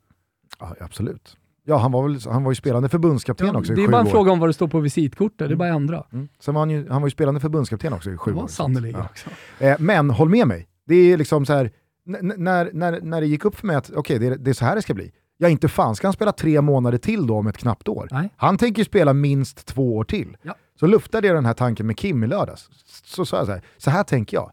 Ja, 0.60 0.74
absolut. 0.80 1.36
Ja, 1.64 1.76
han 1.76 1.92
var, 1.92 2.02
väl, 2.08 2.18
han 2.32 2.44
var 2.44 2.50
ju 2.50 2.54
spelande 2.54 2.88
förbundskapten 2.88 3.46
Ja, 3.46 3.58
också 3.58 3.72
i 3.72 3.76
det 3.76 3.84
är 3.84 3.88
bara 3.88 4.00
en 4.00 4.06
år. 4.06 4.10
fråga 4.10 4.32
om 4.32 4.38
vad 4.40 4.48
det 4.48 4.52
står 4.52 4.68
på 4.68 4.80
visitkortet, 4.80 5.38
det 5.48 5.54
är 5.54 5.56
bara 5.56 5.68
att 5.70 5.76
ändra. 5.76 6.04
Mm. 6.12 6.28
Sen 6.40 6.54
var 6.54 6.60
han, 6.60 6.70
ju, 6.70 6.88
han 6.90 7.02
var 7.02 7.06
ju 7.06 7.10
spelande 7.10 7.40
förbundskapten 7.40 7.92
också 7.92 8.10
i 8.10 8.16
sju 8.16 8.34
år. 8.34 8.46
sannerligen 8.46 9.00
ja. 9.00 9.06
också. 9.10 9.28
Eh, 9.64 9.76
men 9.78 10.10
håll 10.10 10.28
med 10.28 10.46
mig, 10.48 10.68
det 10.86 10.94
är 10.94 11.16
liksom 11.16 11.46
så 11.46 11.52
här, 11.52 11.70
när, 12.06 12.70
när, 12.72 13.00
när 13.00 13.20
det 13.20 13.26
gick 13.26 13.44
upp 13.44 13.56
för 13.56 13.66
mig 13.66 13.76
att 13.76 13.90
okej, 13.96 14.18
det, 14.18 14.26
är- 14.26 14.36
det 14.36 14.50
är 14.50 14.54
så 14.54 14.64
här 14.64 14.76
det 14.76 14.82
ska 14.82 14.94
bli. 14.94 15.12
Ja, 15.40 15.48
inte 15.48 15.68
fan 15.68 15.96
ska 15.96 16.06
han 16.06 16.12
spela 16.12 16.32
tre 16.32 16.60
månader 16.60 16.98
till 16.98 17.26
då 17.26 17.36
om 17.36 17.46
ett 17.46 17.58
knappt 17.58 17.88
år. 17.88 18.08
Nej. 18.10 18.30
Han 18.36 18.58
tänker 18.58 18.80
ju 18.80 18.84
spela 18.84 19.12
minst 19.12 19.66
två 19.66 19.96
år 19.96 20.04
till. 20.04 20.36
Ja. 20.42 20.54
Så 20.80 20.86
luftade 20.86 21.26
jag 21.26 21.36
den 21.36 21.46
här 21.46 21.54
tanken 21.54 21.86
med 21.86 21.96
Kim 21.96 22.24
i 22.24 22.26
lördags. 22.26 22.70
Så 23.04 23.26
sa 23.26 23.36
jag 23.36 23.46
så 23.46 23.52
här, 23.52 23.62
så 23.76 23.90
här 23.90 24.02
tänker 24.02 24.36
jag. 24.36 24.52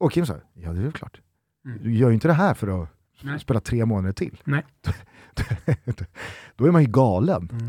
Och 0.00 0.12
Kim 0.12 0.26
sa, 0.26 0.34
ja 0.54 0.72
det 0.72 0.80
är 0.80 0.84
ju 0.84 0.92
klart. 0.92 1.20
Mm. 1.64 1.78
Du 1.82 1.94
gör 1.94 2.08
ju 2.08 2.14
inte 2.14 2.28
det 2.28 2.34
här 2.34 2.54
för 2.54 2.82
att 2.82 2.88
Nej. 3.22 3.40
spela 3.40 3.60
tre 3.60 3.84
månader 3.84 4.12
till. 4.12 4.40
Nej. 4.44 4.64
Då 6.56 6.66
är 6.66 6.70
man 6.70 6.82
ju 6.82 6.88
galen. 6.88 7.48
Mm. 7.52 7.68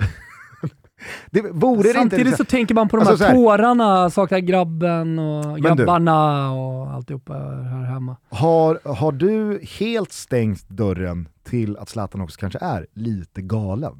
Det, 1.31 1.41
vore 1.51 1.89
Samtidigt 1.89 2.25
inte, 2.25 2.37
så 2.37 2.43
tänker 2.45 2.75
man 2.75 2.89
på 2.89 2.97
de 2.97 3.01
Alltså, 3.01 3.17
så 3.17 3.23
här 3.23 3.29
här- 3.31 3.37
tårarna, 3.37 4.09
saknar 4.09 4.39
grabben 4.39 5.19
och 5.19 5.45
Men 5.45 5.53
du- 5.53 5.61
grabbarna 5.61 6.51
och 6.51 6.91
alltihopa 6.93 7.33
här 7.33 7.83
hemma. 7.83 8.15
har, 8.29 8.79
har 8.95 9.11
du 9.11 9.59
helt 9.79 10.11
stängt 10.11 10.69
dörren 10.69 11.27
till 11.43 11.77
att 11.77 11.89
Zlatan 11.89 12.21
också 12.21 12.39
kanske 12.39 12.59
är 12.61 12.87
lite 12.93 13.41
galen? 13.41 13.93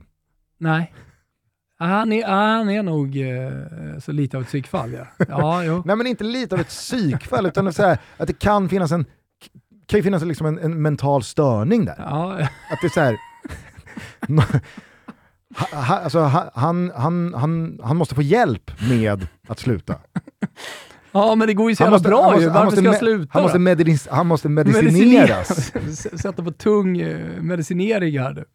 Nej. 0.57 0.93
Han 1.79 2.11
är, 2.13 2.27
han 2.27 2.69
är 2.69 2.83
nog 2.83 3.17
eh, 3.17 3.99
så 3.99 4.11
lite 4.11 4.37
av 4.37 4.43
ett 4.43 4.47
psykfall 4.49 4.93
ja. 4.93 5.25
Ja, 5.29 5.63
jo. 5.67 5.83
Nej 5.85 5.95
men 5.95 6.07
inte 6.07 6.23
lite 6.23 6.55
av 6.55 6.61
ett 6.61 6.67
psykfall, 6.67 7.45
utan 7.45 7.73
så 7.73 7.83
här, 7.83 7.97
att 8.17 8.27
det 8.27 8.39
kan 8.39 8.69
finnas 8.69 8.91
en 8.91 9.05
kan 9.85 10.03
finnas 10.03 10.23
liksom 10.23 10.47
en, 10.47 10.59
en 10.59 10.81
mental 10.81 11.23
störning 11.23 11.85
där. 11.85 11.95
Ja, 11.97 12.33
Att 12.41 12.79
det 12.81 12.87
är 12.87 12.89
så 12.89 12.99
här, 12.99 13.17
ha, 15.55 15.81
ha, 15.81 15.95
alltså, 15.99 16.19
ha, 16.19 16.51
han, 16.53 16.91
han, 16.95 17.33
han, 17.33 17.79
han 17.83 17.97
måste 17.97 18.15
få 18.15 18.21
hjälp 18.21 18.71
med 18.89 19.27
att 19.47 19.59
sluta. 19.59 19.95
ja, 21.11 21.35
men 21.35 21.47
det 21.47 21.53
går 21.53 21.69
ju 21.69 21.75
så 21.75 21.83
jävla 21.83 21.95
måste, 21.95 22.09
bra 22.09 22.23
måste, 22.23 22.41
ju. 22.41 22.49
han 22.49 22.53
Varför 22.53 22.65
måste, 22.65 22.81
ska 22.81 22.85
jag 22.89 22.97
sluta 22.97 23.29
han 23.33 23.43
måste, 23.43 23.59
medicin, 23.59 24.13
han 24.13 24.27
måste 24.27 24.49
medicineras. 24.99 25.71
Sätta 26.21 26.43
på 26.43 26.51
tung 26.51 26.97
eh, 26.97 27.41
medicinering 27.41 28.19
här. 28.19 28.45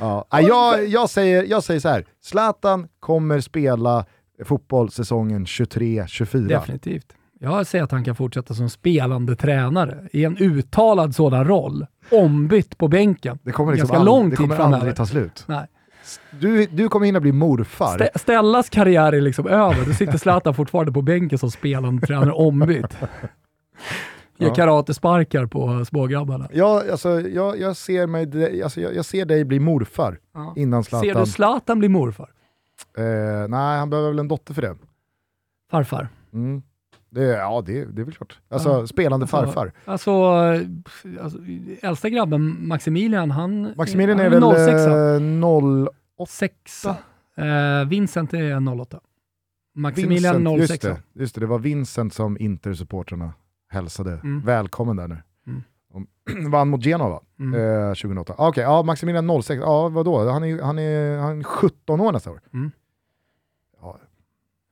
Ja. 0.00 0.26
Ja, 0.30 0.40
Jag, 0.40 0.86
jag, 0.86 1.10
säger, 1.10 1.42
jag 1.44 1.64
säger 1.64 1.80
så 1.80 1.88
här, 1.88 2.04
Zlatan 2.24 2.88
kommer 3.00 3.40
spela 3.40 4.04
fotboll 4.44 4.90
säsongen 4.90 5.44
23-24. 5.44 6.48
Definitivt. 6.48 7.06
Jag 7.40 7.66
säger 7.66 7.84
att 7.84 7.90
han 7.90 8.04
kan 8.04 8.14
fortsätta 8.16 8.54
som 8.54 8.70
spelande 8.70 9.36
tränare 9.36 10.08
i 10.12 10.24
en 10.24 10.36
uttalad 10.36 11.14
sådan 11.14 11.44
roll. 11.44 11.86
Ombytt 12.10 12.78
på 12.78 12.88
bänken. 12.88 13.38
Det 13.42 13.52
kommer 13.52 13.72
liksom 13.72 13.86
Ganska 13.88 13.98
aldrig, 13.98 14.14
lång 14.14 14.30
det 14.30 14.36
tid 14.36 14.44
kommer 14.44 14.56
framöver. 14.56 14.76
aldrig 14.78 14.96
ta 14.96 15.06
slut. 15.06 15.44
Nej. 15.46 15.66
Du, 16.30 16.66
du 16.66 16.88
kommer 16.88 17.06
hinna 17.06 17.20
bli 17.20 17.32
morfar. 17.32 17.98
Stä- 17.98 18.18
Stellas 18.18 18.68
karriär 18.70 19.12
är 19.12 19.20
liksom 19.20 19.46
över. 19.46 19.84
Då 19.86 19.92
sitter 19.92 20.18
Zlatan 20.18 20.54
fortfarande 20.54 20.92
på 20.92 21.02
bänken 21.02 21.38
som 21.38 21.50
spelande 21.50 22.06
tränare 22.06 22.32
ombytt. 22.32 22.96
Ja. 24.38 24.54
karatesparkar 24.54 25.46
på 25.46 25.84
smågrabbarna. 25.84 26.48
Jag, 26.52 26.90
alltså, 26.90 27.20
jag, 27.20 27.60
jag, 27.60 27.76
ser 27.76 28.06
mig, 28.06 28.62
alltså, 28.62 28.80
jag, 28.80 28.94
jag 28.94 29.04
ser 29.04 29.24
dig 29.24 29.44
bli 29.44 29.60
morfar 29.60 30.18
Ja. 30.34 30.52
innan 30.56 30.84
Zlatan. 30.84 31.08
Ser 31.14 31.20
du 31.20 31.26
Zlatan 31.26 31.78
bli 31.78 31.88
morfar? 31.88 32.30
Eh, 32.98 33.48
nej, 33.48 33.78
han 33.78 33.90
behöver 33.90 34.08
väl 34.10 34.18
en 34.18 34.28
dotter 34.28 34.54
för 34.54 34.62
det. 34.62 34.76
Farfar? 35.70 36.08
Mm. 36.32 36.62
Det 37.20 37.24
ja, 37.36 37.62
det, 37.66 37.84
det 37.84 38.00
är 38.02 38.04
väl 38.04 38.14
klart. 38.14 38.38
Alltså, 38.48 38.68
Ja. 38.68 38.86
spelande 38.86 39.24
Alltså, 39.24 39.36
farfar. 39.36 39.72
Alltså, 39.84 40.10
alltså, 41.22 41.38
äldsta 41.82 42.08
grabben 42.10 42.68
Maximilian, 42.68 43.30
han, 43.30 43.72
Maximilian 43.76 44.18
han 44.18 44.26
är 44.26 44.30
väl 44.30 44.42
06. 44.42 44.86
eh, 44.86 45.48
08? 46.18 46.26
Sexa. 46.28 46.96
Eh, 47.36 47.88
Vincent 47.88 48.34
är 48.34 48.80
08. 48.80 49.00
Maximilian 49.74 50.36
Vincent, 50.36 50.58
just 50.58 50.82
06. 50.82 50.84
det, 51.14 51.20
just 51.22 51.34
det, 51.34 51.40
det 51.40 51.46
var 51.46 51.58
Vincent 51.58 52.14
som 52.14 52.36
Inter-supportrarna 52.40 53.32
hälsade 53.68 54.10
Mm. 54.12 54.40
välkommen 54.44 54.96
där 54.96 55.08
nu. 55.08 55.16
Mm. 55.46 55.62
De 55.92 56.50
vann 56.50 56.68
mot 56.68 56.84
Genova 56.84 57.20
Mm. 57.40 57.54
eh, 57.88 57.94
2008. 57.94 58.34
Ah, 58.38 58.48
Okej, 58.48 58.62
ja, 58.62 58.82
Maximilian 58.82 59.42
06, 59.42 59.60
ja 59.60 59.88
vadå? 59.88 60.30
Han 60.30 60.44
är, 60.44 60.62
han, 60.62 60.78
är, 60.78 61.18
han 61.18 61.38
är 61.38 61.42
17 61.44 62.00
år 62.00 62.12
nästa 62.12 62.30
år. 62.30 62.40
Mm. 62.54 62.70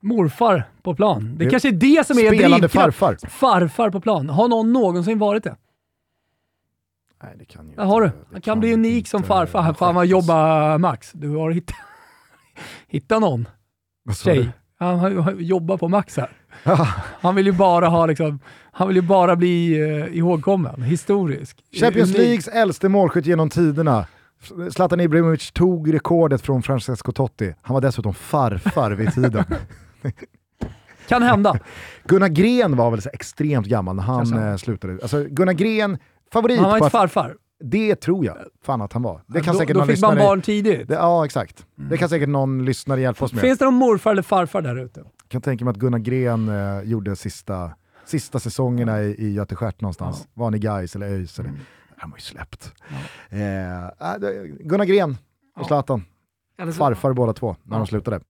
Morfar 0.05 0.64
på 0.82 0.94
plan. 0.94 1.34
Det, 1.38 1.44
Det- 1.44 1.50
kanske 1.50 1.68
är 1.68 1.72
det 1.72 2.07
som 2.07 2.18
är 2.18 2.32
spelande 2.34 2.68
farfar. 2.68 3.16
Farfar 3.28 3.90
på 3.90 4.00
plan. 4.00 4.28
Har 4.28 4.48
någon 4.48 4.72
någonsin 4.72 5.18
varit 5.18 5.44
det? 5.44 5.57
Nej, 7.22 7.32
det 7.38 7.44
kan 7.44 7.68
ju 7.68 7.74
Där 7.76 7.84
har 7.84 8.00
du. 8.00 8.07
inte- 8.07 8.18
Han 8.32 8.40
kan 8.40 8.61
bli 8.61 8.74
unik 8.74 9.09
som 9.09 9.18
inte 9.18 9.28
farfar. 9.28 9.72
Fan 9.74 9.94
vad 9.94 10.07
jobbar 10.07 10.78
Max. 10.78 11.12
Du 11.12 11.28
har 11.28 11.50
hittat, 11.50 11.76
hittat 12.88 13.20
någon 13.20 13.48
tjej. 14.24 14.48
Han 14.78 15.36
jobbar 15.38 15.76
på 15.76 15.88
Max 15.88 16.16
här. 16.16 16.30
Han 17.20 17.34
vill 17.34 17.46
ju 17.46 17.52
bara 17.52 17.88
ha 17.88 18.07
liksom, 18.07 18.38
han 18.72 18.88
vill 18.88 18.96
ju 18.96 19.02
bara 19.02 19.36
bli 19.36 19.82
uh, 19.82 20.16
ihågkommen, 20.16 20.82
historisk. 20.82 21.64
Champions 21.80 22.09
Unik. 22.11 22.18
Leagues 22.18 22.48
äldste 22.48 22.88
målskytt 22.88 23.26
genom 23.26 23.50
tiderna. 23.50 24.07
Zlatan 24.70 25.00
Ibrahimovic 25.00 25.52
tog 25.52 25.94
rekordet 25.94 26.42
från 26.42 26.62
Francesco 26.62 27.12
Totti. 27.12 27.55
Han 27.62 27.74
var 27.74 27.80
dessutom 27.80 28.14
farfar 28.14 28.90
vid 28.90 29.14
tiden. 29.14 29.44
Kan 31.09 31.22
hända. 31.22 31.59
Gunnar 32.05 32.28
Gren 32.28 32.76
var 32.76 32.90
väl 32.90 33.02
så 33.02 33.11
extremt 33.12 33.66
gammal 33.66 33.96
när 33.96 34.02
han 34.02 34.38
eh, 34.50 34.57
slutade. 34.57 34.98
Alltså, 35.02 35.24
Gunnar 35.24 35.52
Gren, 35.52 35.98
favorit 36.32 36.59
Han 36.61 36.70
var 36.70 36.76
inte 36.76 36.90
farfar. 36.90 37.36
Det 37.64 37.96
tror 37.96 38.24
jag 38.26 38.36
fan 38.62 38.82
att 38.82 38.92
han 38.92 39.02
var. 39.02 39.22
Det 39.26 39.40
kan 39.40 39.55
då 39.55 39.61
säkert 39.61 39.74
då 39.74 39.80
någon 39.80 39.88
fick 39.88 40.00
man 40.00 40.16
barn 40.16 40.42
tidigt. 40.42 40.88
Det, 40.88 40.94
ja, 40.94 41.24
exakt. 41.24 41.66
Det 41.76 41.96
kan 41.96 42.09
säkert 42.09 42.28
någon 42.28 42.64
lyssnare 42.64 43.00
hjälpa 43.00 43.24
oss 43.24 43.32
med. 43.32 43.40
Finns 43.40 43.59
det 43.59 43.64
någon 43.64 43.74
morfar 43.74 44.11
eller 44.11 44.22
farfar 44.22 44.62
där 44.62 44.76
ute? 44.76 45.05
kan 45.28 45.42
tänka 45.42 45.64
mig 45.64 45.72
att 45.72 45.76
Gunnar 45.78 45.98
Gren 45.98 46.48
eh, 46.48 46.82
gjorde 46.82 47.16
sista, 47.16 47.70
sista 48.05 48.38
säsongerna 48.40 49.02
i, 49.02 49.07
i 49.18 49.32
Göteskärt 49.32 49.80
någonstans. 49.80 50.28
Var 50.34 50.50
ni 50.50 50.59
guys 50.59 50.96
eller 50.96 51.07
ÖIS? 51.07 51.38
Eller? 51.38 51.52
Han 51.96 52.11
var 52.11 52.16
ju 52.18 52.22
släppt. 52.22 52.72
Eh, 53.28 53.84
äh, 53.84 53.88
Gunnar 54.61 54.84
Gren 54.84 55.11
och 55.57 55.62
Ja. 55.62 55.64
Zlatan, 55.66 56.05
så- 56.66 56.72
farfar 56.72 57.12
båda 57.12 57.32
två, 57.32 57.57
när 57.62 57.76
de 57.78 57.86
slutade. 57.86 58.20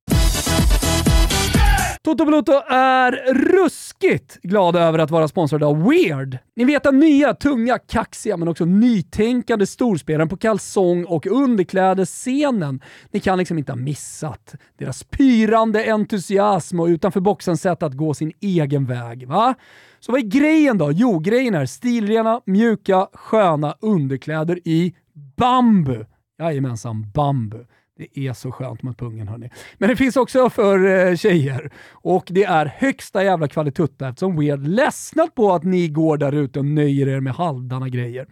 Toto 2.04 2.24
Bluto 2.24 2.52
är 2.68 3.34
ruskigt 3.34 4.38
glada 4.42 4.80
över 4.82 4.98
att 4.98 5.10
vara 5.10 5.28
sponsrade 5.28 5.66
av 5.66 5.88
Weird. 5.88 6.38
Ni 6.56 6.64
vet 6.64 6.82
den 6.82 6.98
nya, 6.98 7.34
tunga, 7.34 7.78
kaxiga 7.78 8.36
men 8.36 8.48
också 8.48 8.64
nytänkande 8.64 9.66
storspelaren 9.66 10.28
på 10.28 10.36
kalsong 10.36 11.04
och 11.04 11.26
underklädesscenen. 11.26 12.80
Ni 13.10 13.20
kan 13.20 13.38
liksom 13.38 13.58
inte 13.58 13.72
ha 13.72 13.76
missat 13.76 14.54
deras 14.78 15.04
pyrande 15.04 15.92
entusiasm 15.92 16.80
och 16.80 16.86
utanför 16.86 17.20
boxen 17.20 17.56
sätt 17.56 17.82
att 17.82 17.94
gå 17.94 18.14
sin 18.14 18.32
egen 18.40 18.86
väg. 18.86 19.28
Va? 19.28 19.54
Så 20.00 20.12
vad 20.12 20.20
är 20.20 20.26
grejen 20.26 20.78
då? 20.78 20.92
Jo, 20.92 21.18
grejen 21.18 21.54
är 21.54 21.66
stilrena, 21.66 22.40
mjuka, 22.46 23.08
sköna 23.12 23.74
underkläder 23.80 24.58
i 24.64 24.94
bambu. 25.36 26.04
Jajamensan, 26.38 27.10
bambu. 27.14 27.64
Det 27.96 28.18
är 28.18 28.32
så 28.32 28.52
skönt 28.52 28.82
mot 28.82 28.98
pungen 28.98 29.28
hörni. 29.28 29.50
Men 29.78 29.88
det 29.88 29.96
finns 29.96 30.16
också 30.16 30.50
för 30.50 31.08
eh, 31.08 31.16
tjejer. 31.16 31.72
Och 31.92 32.24
det 32.30 32.44
är 32.44 32.66
högsta 32.66 33.24
jävla 33.24 33.48
kvalitutta 33.48 34.08
eftersom 34.08 34.36
Weird 34.36 34.68
ledsnat 34.68 35.34
på 35.34 35.52
att 35.52 35.64
ni 35.64 35.88
går 35.88 36.16
där 36.16 36.32
ute 36.32 36.58
och 36.58 36.64
nöjer 36.64 37.08
er 37.08 37.20
med 37.20 37.34
halvdana 37.34 37.88
grejer. 37.88 38.26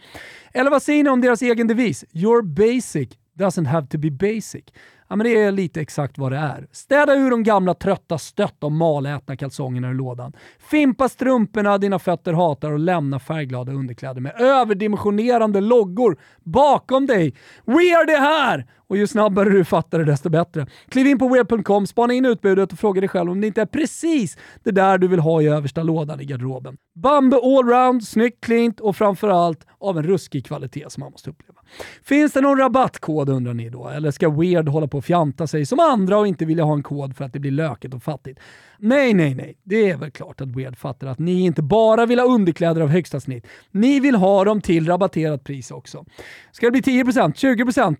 Eller 0.53 0.71
vad 0.71 0.83
säger 0.83 1.05
ni 1.05 1.11
om 1.11 1.21
deras 1.21 1.43
egen 1.43 1.67
devis? 1.67 2.05
Your 2.13 2.43
basic 2.43 3.09
doesn't 3.39 3.67
have 3.67 3.87
to 3.87 3.99
be 3.99 4.11
basic. 4.11 4.65
Ja, 5.09 5.17
men 5.17 5.25
det 5.25 5.41
är 5.41 5.53
lite 5.53 5.81
exakt 5.81 6.19
vad 6.19 6.33
det 6.33 6.39
är. 6.39 6.67
Städa 6.73 7.15
ur 7.15 7.31
de 7.31 7.43
gamla 7.43 7.75
trötta, 7.75 8.19
stötta 8.19 8.67
och 8.67 8.73
malätna 8.73 9.37
kalsongerna 9.37 9.91
ur 9.91 9.95
lådan. 9.95 10.33
Fimpa 10.59 11.09
strumporna 11.09 11.79
dina 11.79 11.99
fötter 11.99 12.33
hatar 12.33 12.73
och 12.73 12.79
lämna 12.79 13.19
färgglada 13.19 13.73
underkläder 13.73 14.21
med 14.21 14.41
överdimensionerande 14.41 15.61
loggor 15.61 16.17
bakom 16.45 17.07
dig. 17.07 17.35
Weird 17.65 18.11
är 18.11 18.21
här! 18.21 18.67
Och 18.93 18.99
ju 18.99 19.07
snabbare 19.07 19.49
du 19.49 19.65
fattar 19.65 19.99
det 19.99 20.05
desto 20.05 20.31
bättre. 20.31 20.67
Kliv 20.89 21.07
in 21.07 21.19
på 21.19 21.29
weird.com, 21.29 21.87
spana 21.87 22.13
in 22.15 22.25
utbudet 22.25 22.73
och 22.73 22.79
fråga 22.79 23.01
dig 23.01 23.09
själv 23.09 23.31
om 23.31 23.41
det 23.41 23.47
inte 23.47 23.63
är 23.63 23.67
precis 23.67 24.39
det 24.63 24.71
där 24.71 24.99
du 24.99 25.09
vill 25.09 25.21
ha 25.21 25.43
i 25.43 25.49
översta 25.49 25.83
lådan 25.83 26.21
i 26.21 26.25
garderoben. 26.25 26.77
Bambu 26.95 27.37
allround, 27.37 28.05
snyggt, 28.05 28.45
klint 28.45 28.81
och 28.81 28.97
framförallt 28.97 29.67
av 29.81 29.99
en 29.99 30.05
ruskig 30.05 30.47
kvalitet 30.47 30.85
som 30.89 31.01
man 31.01 31.13
måste 31.13 31.31
uppleva. 31.31 31.61
Finns 32.03 32.33
det 32.33 32.41
någon 32.41 32.59
rabattkod 32.59 33.29
undrar 33.29 33.55
ni 33.55 33.71
då? 33.71 33.89
Eller 33.89 34.11
ska 34.11 34.31
Weird 34.31 34.69
hålla 34.69 34.87
på 34.87 34.99
och 34.99 35.05
fjanta 35.05 35.47
sig 35.47 35.67
som 35.67 35.81
andra 35.81 36.19
och 36.19 36.27
inte 36.27 36.45
vilja 36.45 36.65
ha 36.65 36.75
en 36.75 36.83
kod 36.83 37.17
för 37.17 37.25
att 37.25 37.33
det 37.33 37.39
blir 37.39 37.51
lökigt 37.51 37.95
och 37.95 38.03
fattigt? 38.03 38.41
Nej, 38.79 39.15
nej, 39.15 39.35
nej. 39.35 39.59
Det 39.65 39.91
är 39.91 39.97
väl 39.97 40.11
klart 40.11 40.41
att 40.41 40.49
Weird 40.49 40.79
fattar 40.79 41.07
att 41.07 41.19
ni 41.19 41.41
inte 41.41 41.63
bara 41.63 42.07
vill 42.07 42.19
ha 42.19 42.27
underkläder 42.27 42.81
av 42.81 42.89
högsta 42.89 43.21
snitt. 43.21 43.47
Ni 43.71 44.01
vill 44.01 44.15
ha 44.15 44.45
dem 44.45 44.61
till 44.61 44.87
rabatterat 44.87 45.45
pris 45.45 45.71
också. 45.71 46.05
Ska 46.53 46.67
det 46.67 46.83
bli 46.83 47.03
10%? 47.03 47.33
20%? 47.33 47.97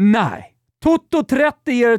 Nej. 0.00 0.46
Toto 0.82 1.24
30 1.24 1.72
ger 1.72 1.96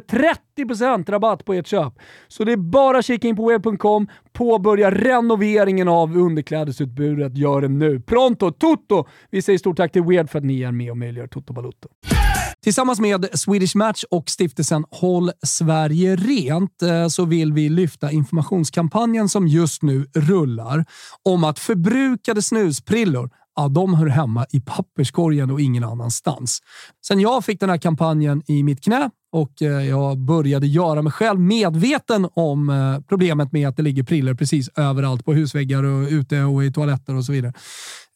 30% 0.56 1.10
rabatt 1.10 1.44
på 1.44 1.54
ert 1.54 1.66
köp. 1.66 1.92
Så 2.28 2.44
det 2.44 2.52
är 2.52 2.56
bara 2.56 2.98
att 2.98 3.04
kika 3.04 3.28
in 3.28 3.36
på 3.36 3.48
web.com, 3.48 4.08
påbörja 4.32 4.90
renoveringen 4.90 5.88
av 5.88 6.16
underklädesutbudet. 6.16 7.36
Gör 7.36 7.60
det 7.60 7.68
nu. 7.68 8.00
Pronto! 8.00 8.50
Toto! 8.50 9.08
Vi 9.30 9.42
säger 9.42 9.58
stort 9.58 9.76
tack 9.76 9.92
till 9.92 10.02
Weird 10.02 10.30
för 10.30 10.38
att 10.38 10.44
ni 10.44 10.62
är 10.62 10.72
med 10.72 10.90
och 10.90 10.96
möjliggör 10.96 11.26
Toto 11.26 11.52
Balutto. 11.52 11.88
Tillsammans 12.62 13.00
med 13.00 13.28
Swedish 13.32 13.76
Match 13.76 14.04
och 14.10 14.30
stiftelsen 14.30 14.84
Håll 14.90 15.30
Sverige 15.46 16.16
Rent 16.16 16.82
eh, 16.82 17.08
så 17.08 17.24
vill 17.24 17.52
vi 17.52 17.68
lyfta 17.68 18.10
informationskampanjen 18.10 19.28
som 19.28 19.48
just 19.48 19.82
nu 19.82 20.06
rullar 20.14 20.84
om 21.22 21.44
att 21.44 21.58
förbrukade 21.58 22.42
snusprillor 22.42 23.30
Ja, 23.56 23.68
de 23.68 23.94
hör 23.94 24.06
hemma 24.06 24.46
i 24.52 24.60
papperskorgen 24.60 25.50
och 25.50 25.60
ingen 25.60 25.84
annanstans. 25.84 26.58
Sen 27.06 27.20
jag 27.20 27.44
fick 27.44 27.60
den 27.60 27.70
här 27.70 27.78
kampanjen 27.78 28.42
i 28.46 28.62
mitt 28.62 28.84
knä 28.84 29.10
och 29.32 29.62
eh, 29.62 29.88
jag 29.88 30.18
började 30.18 30.66
göra 30.66 31.02
mig 31.02 31.12
själv 31.12 31.40
medveten 31.40 32.28
om 32.34 32.68
eh, 32.68 33.00
problemet 33.08 33.52
med 33.52 33.68
att 33.68 33.76
det 33.76 33.82
ligger 33.82 34.02
prillor 34.02 34.34
precis 34.34 34.68
överallt 34.76 35.24
på 35.24 35.32
husväggar 35.32 35.82
och 35.82 36.08
ute 36.08 36.42
och 36.42 36.64
i 36.64 36.72
toaletter 36.72 37.14
och 37.14 37.24
så 37.24 37.32
vidare. 37.32 37.52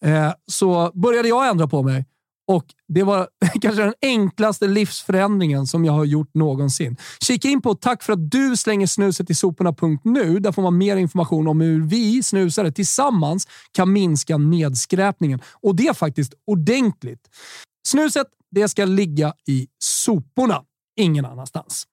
Eh, 0.04 0.32
så 0.46 0.90
började 0.94 1.28
jag 1.28 1.48
ändra 1.48 1.68
på 1.68 1.82
mig 1.82 2.04
och 2.48 2.64
det 2.88 3.02
var 3.02 3.28
kanske 3.60 3.82
den 3.82 3.94
enklaste 4.02 4.66
livsförändringen 4.66 5.66
som 5.66 5.84
jag 5.84 5.92
har 5.92 6.04
gjort 6.04 6.34
någonsin. 6.34 6.96
Kika 7.20 7.48
in 7.48 7.62
på 7.62 7.74
Tack 7.74 8.02
för 8.02 8.12
att 8.12 8.30
du 8.30 8.56
slänger 8.56 8.86
snuset 8.86 9.30
i 9.30 9.34
soporna.nu. 9.34 10.38
Där 10.38 10.52
får 10.52 10.62
man 10.62 10.78
mer 10.78 10.96
information 10.96 11.48
om 11.48 11.60
hur 11.60 11.80
vi 11.80 12.22
snusare 12.22 12.72
tillsammans 12.72 13.48
kan 13.72 13.92
minska 13.92 14.36
nedskräpningen. 14.36 15.40
Och 15.62 15.76
det 15.76 15.86
är 15.86 15.94
faktiskt 15.94 16.34
ordentligt. 16.46 17.20
Snuset 17.88 18.26
det 18.50 18.68
ska 18.68 18.84
ligga 18.84 19.32
i 19.48 19.66
soporna, 19.78 20.62
ingen 20.96 21.24
annanstans. 21.24 21.84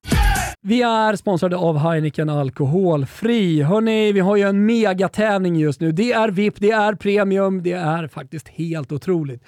Vi 0.62 0.82
är 0.82 1.16
sponsrade 1.16 1.58
av 1.58 1.78
Heineken 1.78 2.30
Alkoholfri. 2.30 3.62
Hörni, 3.62 4.12
vi 4.12 4.20
har 4.20 4.36
ju 4.36 4.44
en 4.44 4.66
megatävling 4.66 5.56
just 5.56 5.82
nu. 5.82 5.92
Det 5.92 6.12
är 6.12 6.30
VIP, 6.30 6.56
det 6.60 6.72
är 6.72 6.96
premium, 6.96 7.64
det 7.64 7.72
är 7.72 8.08
faktiskt 8.08 8.48
helt 8.48 8.92
otroligt. 8.92 9.44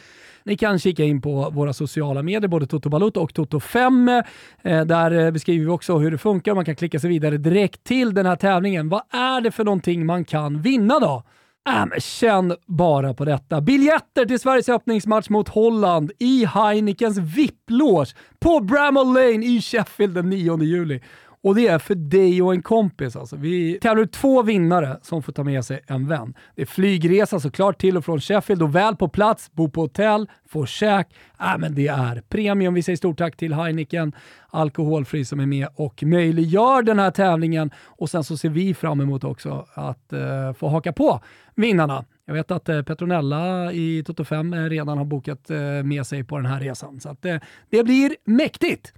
Ni 0.45 0.57
kan 0.57 0.79
kika 0.79 1.03
in 1.03 1.21
på 1.21 1.49
våra 1.49 1.73
sociala 1.73 2.23
medier, 2.23 2.47
både 2.47 2.67
Toto 2.67 2.89
Balotto 2.89 3.21
och 3.21 3.31
Toto5. 3.31 4.23
Eh, 4.61 4.85
där 4.85 5.31
beskriver 5.31 5.65
vi 5.65 5.71
också 5.71 5.97
hur 5.97 6.11
det 6.11 6.17
funkar. 6.17 6.55
Man 6.55 6.65
kan 6.65 6.75
klicka 6.75 6.99
sig 6.99 7.09
vidare 7.09 7.37
direkt 7.37 7.83
till 7.83 8.13
den 8.13 8.25
här 8.25 8.35
tävlingen. 8.35 8.89
Vad 8.89 9.01
är 9.09 9.41
det 9.41 9.51
för 9.51 9.63
någonting 9.63 10.05
man 10.05 10.25
kan 10.25 10.61
vinna 10.61 10.99
då? 10.99 11.23
Äh, 11.69 11.85
men 11.85 11.99
känn 11.99 12.55
bara 12.65 13.13
på 13.13 13.25
detta. 13.25 13.61
Biljetter 13.61 14.25
till 14.25 14.39
Sveriges 14.39 14.69
öppningsmatch 14.69 15.29
mot 15.29 15.49
Holland 15.49 16.11
i 16.19 16.45
Heinekens 16.45 17.17
VIP-loge 17.17 18.15
på 18.39 18.59
Bramall 18.59 19.13
Lane 19.13 19.45
i 19.45 19.61
Sheffield 19.61 20.13
den 20.13 20.29
9 20.29 20.63
juli. 20.63 21.01
Och 21.45 21.55
det 21.55 21.67
är 21.67 21.79
för 21.79 21.95
dig 21.95 22.41
och 22.41 22.53
en 22.53 22.61
kompis. 22.61 23.15
Alltså. 23.15 23.35
Vi 23.35 23.79
tävlar 23.81 24.03
ut 24.03 24.11
två 24.11 24.43
vinnare 24.43 24.99
som 25.01 25.23
får 25.23 25.33
ta 25.33 25.43
med 25.43 25.65
sig 25.65 25.79
en 25.87 26.07
vän. 26.07 26.33
Det 26.55 26.61
är 26.61 26.65
flygresa 26.65 27.39
såklart 27.39 27.81
till 27.81 27.97
och 27.97 28.05
från 28.05 28.21
Sheffield 28.21 28.61
och 28.61 28.75
väl 28.75 28.95
på 28.95 29.09
plats, 29.09 29.51
bo 29.51 29.69
på 29.69 29.81
hotell, 29.81 30.29
få 30.49 30.65
käk. 30.65 31.07
Äh, 31.39 31.57
men 31.57 31.75
det 31.75 31.87
är 31.87 32.21
premium. 32.29 32.73
Vi 32.73 32.83
säger 32.83 32.97
stort 32.97 33.17
tack 33.17 33.37
till 33.37 33.53
Heineken 33.53 34.13
Alkoholfri 34.49 35.25
som 35.25 35.39
är 35.39 35.45
med 35.45 35.67
och 35.75 36.03
möjliggör 36.03 36.81
den 36.81 36.99
här 36.99 37.11
tävlingen. 37.11 37.71
Och 37.77 38.09
sen 38.09 38.23
så 38.23 38.37
ser 38.37 38.49
vi 38.49 38.73
fram 38.73 39.01
emot 39.01 39.23
också 39.23 39.65
att 39.73 40.13
eh, 40.13 40.53
få 40.53 40.67
haka 40.67 40.93
på 40.93 41.19
vinnarna. 41.55 42.05
Jag 42.25 42.33
vet 42.33 42.51
att 42.51 42.69
eh, 42.69 42.81
Petronella 42.81 43.71
i 43.73 44.03
Toto 44.05 44.23
5 44.23 44.53
eh, 44.53 44.63
redan 44.63 44.97
har 44.97 45.05
bokat 45.05 45.49
eh, 45.49 45.57
med 45.83 46.07
sig 46.07 46.23
på 46.23 46.37
den 46.37 46.45
här 46.45 46.59
resan, 46.59 46.99
så 46.99 47.09
att, 47.09 47.21
det 47.69 47.83
blir 47.83 48.15
mäktigt! 48.25 48.93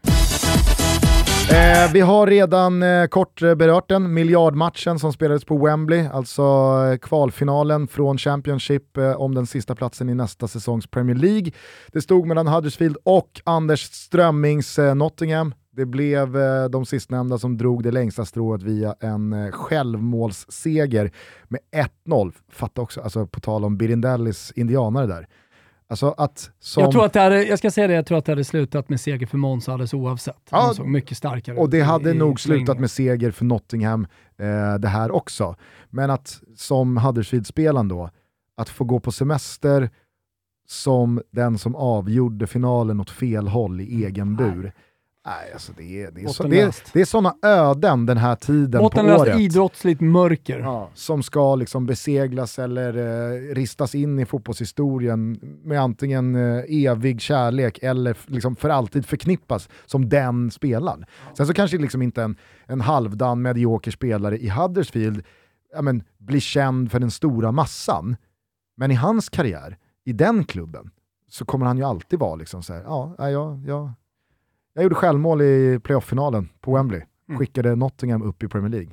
Eh, 1.51 1.93
vi 1.93 2.01
har 2.01 2.27
redan 2.27 2.83
eh, 2.83 3.07
kort 3.07 3.41
eh, 3.41 3.55
berört 3.55 3.89
den, 3.89 4.13
miljardmatchen 4.13 4.99
som 4.99 5.13
spelades 5.13 5.45
på 5.45 5.57
Wembley, 5.65 6.05
alltså 6.13 6.41
eh, 6.91 6.97
kvalfinalen 6.97 7.87
från 7.87 8.17
Championship 8.17 8.97
eh, 8.97 9.21
om 9.21 9.35
den 9.35 9.45
sista 9.45 9.75
platsen 9.75 10.09
i 10.09 10.13
nästa 10.13 10.47
säsongs 10.47 10.87
Premier 10.87 11.15
League. 11.15 11.51
Det 11.91 12.01
stod 12.01 12.27
mellan 12.27 12.47
Huddersfield 12.47 12.97
och 13.03 13.41
Anders 13.43 13.81
Strömmings 13.81 14.79
eh, 14.79 14.95
Nottingham. 14.95 15.53
Det 15.71 15.85
blev 15.85 16.37
eh, 16.37 16.65
de 16.65 16.85
sistnämnda 16.85 17.37
som 17.37 17.57
drog 17.57 17.83
det 17.83 17.91
längsta 17.91 18.25
strået 18.25 18.63
via 18.63 18.95
en 18.99 19.33
eh, 19.33 19.51
självmålsseger 19.51 21.11
med 21.47 21.59
1-0. 22.07 22.33
Fatta 22.51 22.81
också, 22.81 23.01
alltså 23.01 23.27
på 23.27 23.39
tal 23.39 23.65
om 23.65 23.77
Birindellis 23.77 24.51
indianare 24.55 25.07
där. 25.07 25.27
Alltså 25.89 26.13
att 26.17 26.51
som... 26.59 26.83
jag, 26.83 26.91
tror 26.91 27.05
att 27.05 27.13
det 27.13 27.19
hade, 27.19 27.43
jag 27.43 27.57
ska 27.57 27.71
säga 27.71 27.87
det, 27.87 27.93
jag 27.93 28.05
tror 28.05 28.17
att 28.17 28.25
det 28.25 28.31
hade 28.31 28.43
slutat 28.43 28.89
med 28.89 29.01
seger 29.01 29.27
för 29.27 29.37
Monza 29.37 29.71
alldeles 29.71 29.93
oavsett. 29.93 30.47
Ja, 30.49 30.73
såg 30.75 30.87
mycket 30.87 31.17
starkare 31.17 31.57
Och 31.57 31.69
det 31.69 31.81
hade 31.81 32.11
i, 32.11 32.13
nog 32.13 32.39
slutat 32.39 32.79
med 32.79 32.91
seger 32.91 33.31
för 33.31 33.45
Nottingham 33.45 34.07
eh, 34.37 34.75
det 34.75 34.87
här 34.87 35.11
också. 35.11 35.55
Men 35.89 36.09
att 36.09 36.41
som 36.55 36.97
Huddersfield-spelaren 36.97 37.87
då, 37.87 38.09
att 38.57 38.69
få 38.69 38.83
gå 38.83 38.99
på 38.99 39.11
semester 39.11 39.89
som 40.67 41.21
den 41.31 41.57
som 41.57 41.75
avgjorde 41.75 42.47
finalen 42.47 42.99
åt 42.99 43.09
fel 43.09 43.47
håll 43.47 43.81
i 43.81 44.05
egen 44.05 44.35
bur. 44.35 44.73
Nej, 45.27 45.53
alltså 45.53 45.73
det, 45.77 46.03
är, 46.03 46.11
det, 46.11 46.23
är 46.23 46.27
så, 46.27 46.43
det, 46.43 46.61
är, 46.61 46.75
det 46.93 47.01
är 47.01 47.05
sådana 47.05 47.35
öden 47.41 48.05
den 48.05 48.17
här 48.17 48.35
tiden 48.35 48.81
på 48.81 49.01
året. 49.01 49.39
idrottsligt 49.39 50.01
mörker. 50.01 50.59
Ja, 50.59 50.89
som 50.93 51.23
ska 51.23 51.55
liksom 51.55 51.85
beseglas 51.85 52.59
eller 52.59 52.97
eh, 52.97 53.55
ristas 53.55 53.95
in 53.95 54.19
i 54.19 54.25
fotbollshistorien 54.25 55.39
med 55.63 55.81
antingen 55.81 56.35
eh, 56.35 56.63
evig 56.85 57.21
kärlek 57.21 57.79
eller 57.81 58.17
liksom 58.25 58.55
för 58.55 58.69
alltid 58.69 59.05
förknippas 59.05 59.69
som 59.85 60.09
den 60.09 60.51
spelaren. 60.51 61.05
Sen 61.37 61.47
så 61.47 61.53
kanske 61.53 61.77
liksom 61.77 62.01
inte 62.01 62.23
en, 62.23 62.37
en 62.65 62.81
halvdan 62.81 63.41
medioker 63.41 63.91
spelare 63.91 64.37
i 64.37 64.49
Huddersfield 64.49 65.23
ja, 65.73 65.81
men, 65.81 66.03
blir 66.17 66.39
känd 66.39 66.91
för 66.91 66.99
den 66.99 67.11
stora 67.11 67.51
massan. 67.51 68.15
Men 68.77 68.91
i 68.91 68.95
hans 68.95 69.29
karriär, 69.29 69.77
i 70.05 70.13
den 70.13 70.43
klubben, 70.43 70.89
så 71.29 71.45
kommer 71.45 71.65
han 71.65 71.77
ju 71.77 71.83
alltid 71.83 72.19
vara 72.19 72.35
liksom 72.35 72.63
så 72.63 72.73
här, 72.73 72.81
ja, 72.81 73.15
ja, 73.17 73.59
ja 73.65 73.93
jag 74.77 74.83
gjorde 74.83 74.95
självmål 74.95 75.41
i 75.41 75.79
playoff-finalen 75.83 76.49
på 76.61 76.75
Wembley. 76.75 77.01
Mm. 77.29 77.39
Skickade 77.39 77.75
Nottingham 77.75 78.21
upp 78.21 78.43
i 78.43 78.47
Premier 78.47 78.69
League. 78.69 78.89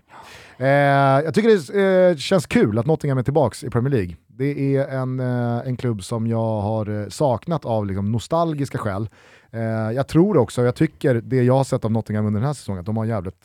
Eh, 0.57 1.25
jag 1.25 1.35
tycker 1.35 1.75
det 1.75 2.11
eh, 2.11 2.17
känns 2.17 2.47
kul 2.47 2.79
att 2.79 2.87
Nottingham 2.87 3.19
är 3.19 3.23
tillbaka 3.23 3.67
i 3.67 3.71
Premier 3.71 3.91
League. 3.91 4.17
Det 4.27 4.77
är 4.77 4.89
en, 4.89 5.21
eh, 5.21 5.69
en 5.69 5.77
klubb 5.77 6.05
som 6.05 6.27
jag 6.27 6.61
har 6.61 7.01
eh, 7.03 7.09
saknat 7.09 7.65
av 7.65 7.87
liksom, 7.87 8.13
nostalgiska 8.13 8.79
skäl. 8.79 9.09
Eh, 9.51 9.61
jag 9.95 10.09
tror 10.09 10.37
också, 10.37 10.63
jag 10.63 10.75
tycker 10.75 11.15
det 11.15 11.43
jag 11.43 11.55
har 11.55 11.65
sett 11.65 11.85
av 11.85 11.93
Nottingham 11.93 12.27
under 12.27 12.41
den 12.41 12.47
här 12.47 12.55
säsongen, 12.55 12.81
att 12.81 12.87
de 12.87 12.97
har 12.97 13.05
jävligt 13.05 13.45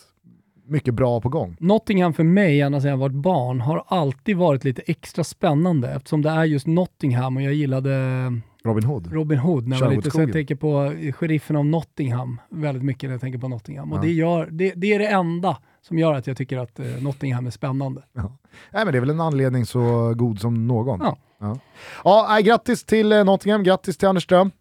mycket 0.67 0.93
bra 0.93 1.21
på 1.21 1.29
gång. 1.29 1.57
Nottingham 1.59 2.13
för 2.13 2.23
mig, 2.23 2.61
ända 2.61 2.81
sedan 2.81 2.91
jag 2.91 2.97
var 2.97 3.09
barn, 3.09 3.61
har 3.61 3.83
alltid 3.87 4.37
varit 4.37 4.63
lite 4.63 4.81
extra 4.81 5.23
spännande 5.23 5.89
eftersom 5.89 6.21
det 6.21 6.29
är 6.29 6.43
just 6.43 6.67
Nottingham 6.67 7.37
och 7.37 7.43
jag 7.43 7.53
gillade 7.53 7.91
Robin 8.63 8.83
Hood. 8.83 9.13
Robin 9.13 9.37
Hood, 9.37 9.67
när 9.67 9.77
jag 9.77 9.85
var 9.85 9.95
lite, 9.95 10.11
så 10.11 10.21
jag 10.21 10.33
tänker 10.33 10.55
på 10.55 10.93
sheriffen 11.13 11.55
av 11.55 11.65
Nottingham 11.65 12.41
väldigt 12.49 12.83
mycket 12.83 13.09
när 13.09 13.13
jag 13.13 13.21
tänker 13.21 13.39
på 13.39 13.47
Nottingham. 13.47 13.89
Ja. 13.89 13.95
Och 13.95 14.01
det, 14.01 14.11
gör, 14.11 14.47
det, 14.51 14.73
det, 14.75 14.93
är 14.93 14.99
det 14.99 15.07
enda 15.07 15.57
som 15.81 15.99
gör 15.99 16.13
att 16.13 16.27
jag 16.27 16.37
tycker 16.37 16.57
att 16.57 16.79
eh, 16.79 16.85
Nottingham 17.01 17.47
är 17.47 17.51
spännande. 17.51 18.03
Ja. 18.13 18.37
Nej, 18.71 18.85
men 18.85 18.91
det 18.91 18.97
är 18.97 18.99
väl 18.99 19.09
en 19.09 19.21
anledning 19.21 19.65
så 19.65 20.13
god 20.13 20.39
som 20.39 20.67
någon. 20.67 20.99
Ja. 20.99 21.17
Ja. 21.39 21.59
Ja, 22.03 22.39
grattis 22.43 22.83
till 22.83 23.11
eh, 23.11 23.23
Nottingham, 23.23 23.63
grattis 23.63 23.97
till 23.97 24.07
Anders 24.07 24.23
Ström. 24.23 24.51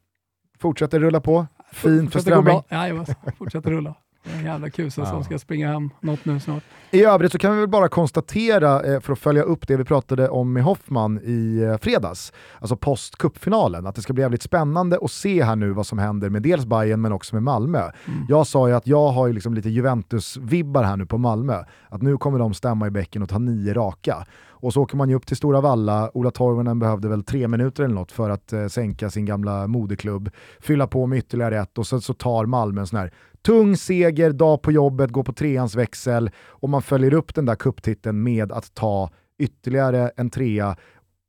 Fortsätter 0.59 1.01
rulla 1.01 1.21
på. 1.21 1.47
Fint 1.73 2.13
för 2.13 2.21
Strömming. 2.21 2.63
Ja, 2.69 3.05
fortsätter 3.39 3.71
rulla. 3.71 3.95
En 4.37 4.45
jävla 4.45 4.71
kuse 4.71 5.01
ja. 5.01 5.07
som 5.07 5.25
ska 5.25 5.39
springa 5.39 5.73
hem 5.73 5.91
något 6.01 6.25
nu 6.25 6.41
snart. 6.41 6.63
I 6.91 7.05
övrigt 7.05 7.33
så 7.33 7.39
kan 7.39 7.55
vi 7.55 7.61
väl 7.61 7.69
bara 7.69 7.89
konstatera, 7.89 8.83
eh, 8.83 9.01
för 9.01 9.13
att 9.13 9.19
följa 9.19 9.43
upp 9.43 9.69
det 9.69 9.77
vi 9.77 9.85
pratade 9.85 10.29
om 10.29 10.53
med 10.53 10.63
Hoffman 10.63 11.21
i 11.25 11.63
eh, 11.63 11.77
fredags, 11.77 12.33
alltså 12.59 12.77
post 12.77 13.17
cupfinalen 13.19 13.87
att 13.87 13.95
det 13.95 14.03
ska 14.03 14.13
bli 14.13 14.23
jävligt 14.23 14.43
spännande 14.43 14.99
att 15.03 15.11
se 15.11 15.45
här 15.45 15.57
nu 15.57 15.73
vad 15.73 15.87
som 15.87 15.99
händer 15.99 16.31
med 16.31 16.43
dels 16.43 16.67
Bayern 16.67 17.01
men 17.01 17.13
också 17.13 17.35
med 17.35 17.43
Malmö. 17.43 17.79
Mm. 17.79 18.27
Jag 18.29 18.47
sa 18.47 18.69
ju 18.69 18.75
att 18.75 18.87
jag 18.87 19.09
har 19.09 19.27
ju 19.27 19.33
liksom 19.33 19.55
lite 19.55 19.69
Juventus-vibbar 19.69 20.83
här 20.83 20.97
nu 20.97 21.07
på 21.07 21.19
Malmö, 21.19 21.65
att 21.89 22.03
nu 22.03 22.17
kommer 22.17 22.39
de 22.39 22.55
stämma 22.55 22.87
i 22.87 22.91
bäcken 22.91 23.23
och 23.23 23.29
ta 23.29 23.39
nio 23.39 23.75
raka. 23.75 24.27
Och 24.61 24.73
så 24.73 24.83
åker 24.83 24.97
man 24.97 25.09
ju 25.09 25.15
upp 25.15 25.27
till 25.27 25.37
Stora 25.37 25.61
Valla, 25.61 26.11
Ola 26.15 26.31
Toivonen 26.31 26.79
behövde 26.79 27.09
väl 27.09 27.25
tre 27.25 27.49
minuter 27.49 27.85
eller 27.85 27.95
något 27.95 28.13
för 28.13 28.31
att 28.31 28.53
eh, 28.53 28.67
sänka 28.67 29.11
sin 29.11 29.25
gamla 29.25 29.67
moderklubb, 29.67 30.31
fylla 30.61 30.87
på 30.87 31.07
med 31.07 31.19
ytterligare 31.19 31.59
ett 31.59 31.79
och 31.79 31.87
sen 31.87 32.01
så 32.01 32.15
tar 32.15 32.47
Malmö 32.47 32.81
en 32.81 32.87
sån 32.87 32.99
här 32.99 33.13
tung 33.43 33.77
seger, 33.77 34.33
dag 34.33 34.63
på 34.63 34.73
jobbet, 34.73 35.11
går 35.11 35.23
på 35.23 35.33
treans 35.33 35.75
växel 35.75 36.31
och 36.47 36.69
man 36.69 36.83
följer 36.83 37.15
upp 37.15 37.35
den 37.35 37.47
där 37.47 37.55
kupptiteln 37.55 38.23
med 38.23 38.53
att 38.53 38.75
ta 38.75 39.11
ytterligare 39.39 40.11
en 40.17 40.31
trea 40.31 40.77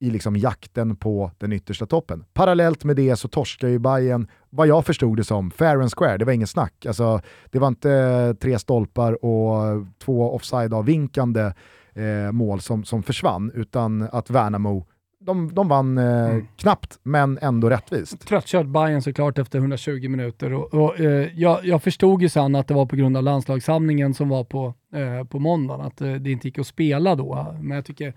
i 0.02 0.10
liksom 0.10 0.36
jakten 0.36 0.96
på 0.96 1.32
den 1.38 1.54
yttersta 1.54 1.86
toppen. 1.86 2.26
Parallellt 2.34 2.84
med 2.84 2.96
det 2.96 3.16
så 3.16 3.28
torskar 3.28 3.68
ju 3.68 3.80
Bayern 3.80 4.28
vad 4.50 4.68
jag 4.68 4.86
förstod 4.86 5.18
det 5.18 5.24
som, 5.24 5.52
fair 5.52 5.80
and 5.80 5.92
square, 5.98 6.18
det 6.18 6.26
var 6.26 6.34
inget 6.34 6.50
snack. 6.50 6.86
Alltså, 6.86 7.22
det 7.52 7.60
var 7.60 7.68
inte 7.68 7.92
eh, 7.92 8.34
tre 8.34 8.60
stolpar 8.60 9.26
och 9.26 9.86
två 10.04 10.36
offside-avvinkande 10.36 11.54
eh, 11.94 12.32
mål 12.32 12.62
som, 12.62 12.84
som 12.84 13.04
försvann, 13.04 13.52
utan 13.56 14.02
att 14.02 14.30
Värnamo 14.30 14.86
de, 15.20 15.54
de 15.54 15.68
vann 15.68 15.98
eh, 15.98 16.30
mm. 16.30 16.48
knappt, 16.56 17.00
men 17.04 17.40
ändå 17.42 17.70
rättvist. 17.70 18.28
Tröttkört 18.28 18.66
Bayern 18.68 19.02
såklart 19.02 19.38
efter 19.38 19.60
120 19.60 20.10
minuter. 20.10 20.54
Och, 20.54 20.74
och 20.74 21.00
eh, 21.00 21.30
jag, 21.36 21.66
jag, 21.66 21.84
förstod 21.84 22.22
ju 22.22 22.30
sen 22.30 22.56
att 22.56 22.68
det 22.68 22.74
var 22.74 22.86
på 22.86 22.96
grund 22.96 23.18
av 23.18 23.24
landslagssamlingen 23.24 24.14
som 24.14 24.30
var 24.30 24.44
på, 24.44 24.74
eh, 24.94 25.28
på 25.28 25.40
måndagen, 25.40 25.86
att 25.86 26.02
eh, 26.02 26.14
det 26.14 26.32
inte 26.32 26.48
gick 26.48 26.60
att 26.60 26.68
spela 26.68 27.16
då. 27.16 27.56
Men 27.62 27.76
jag 27.76 27.86
tycker 27.86 28.14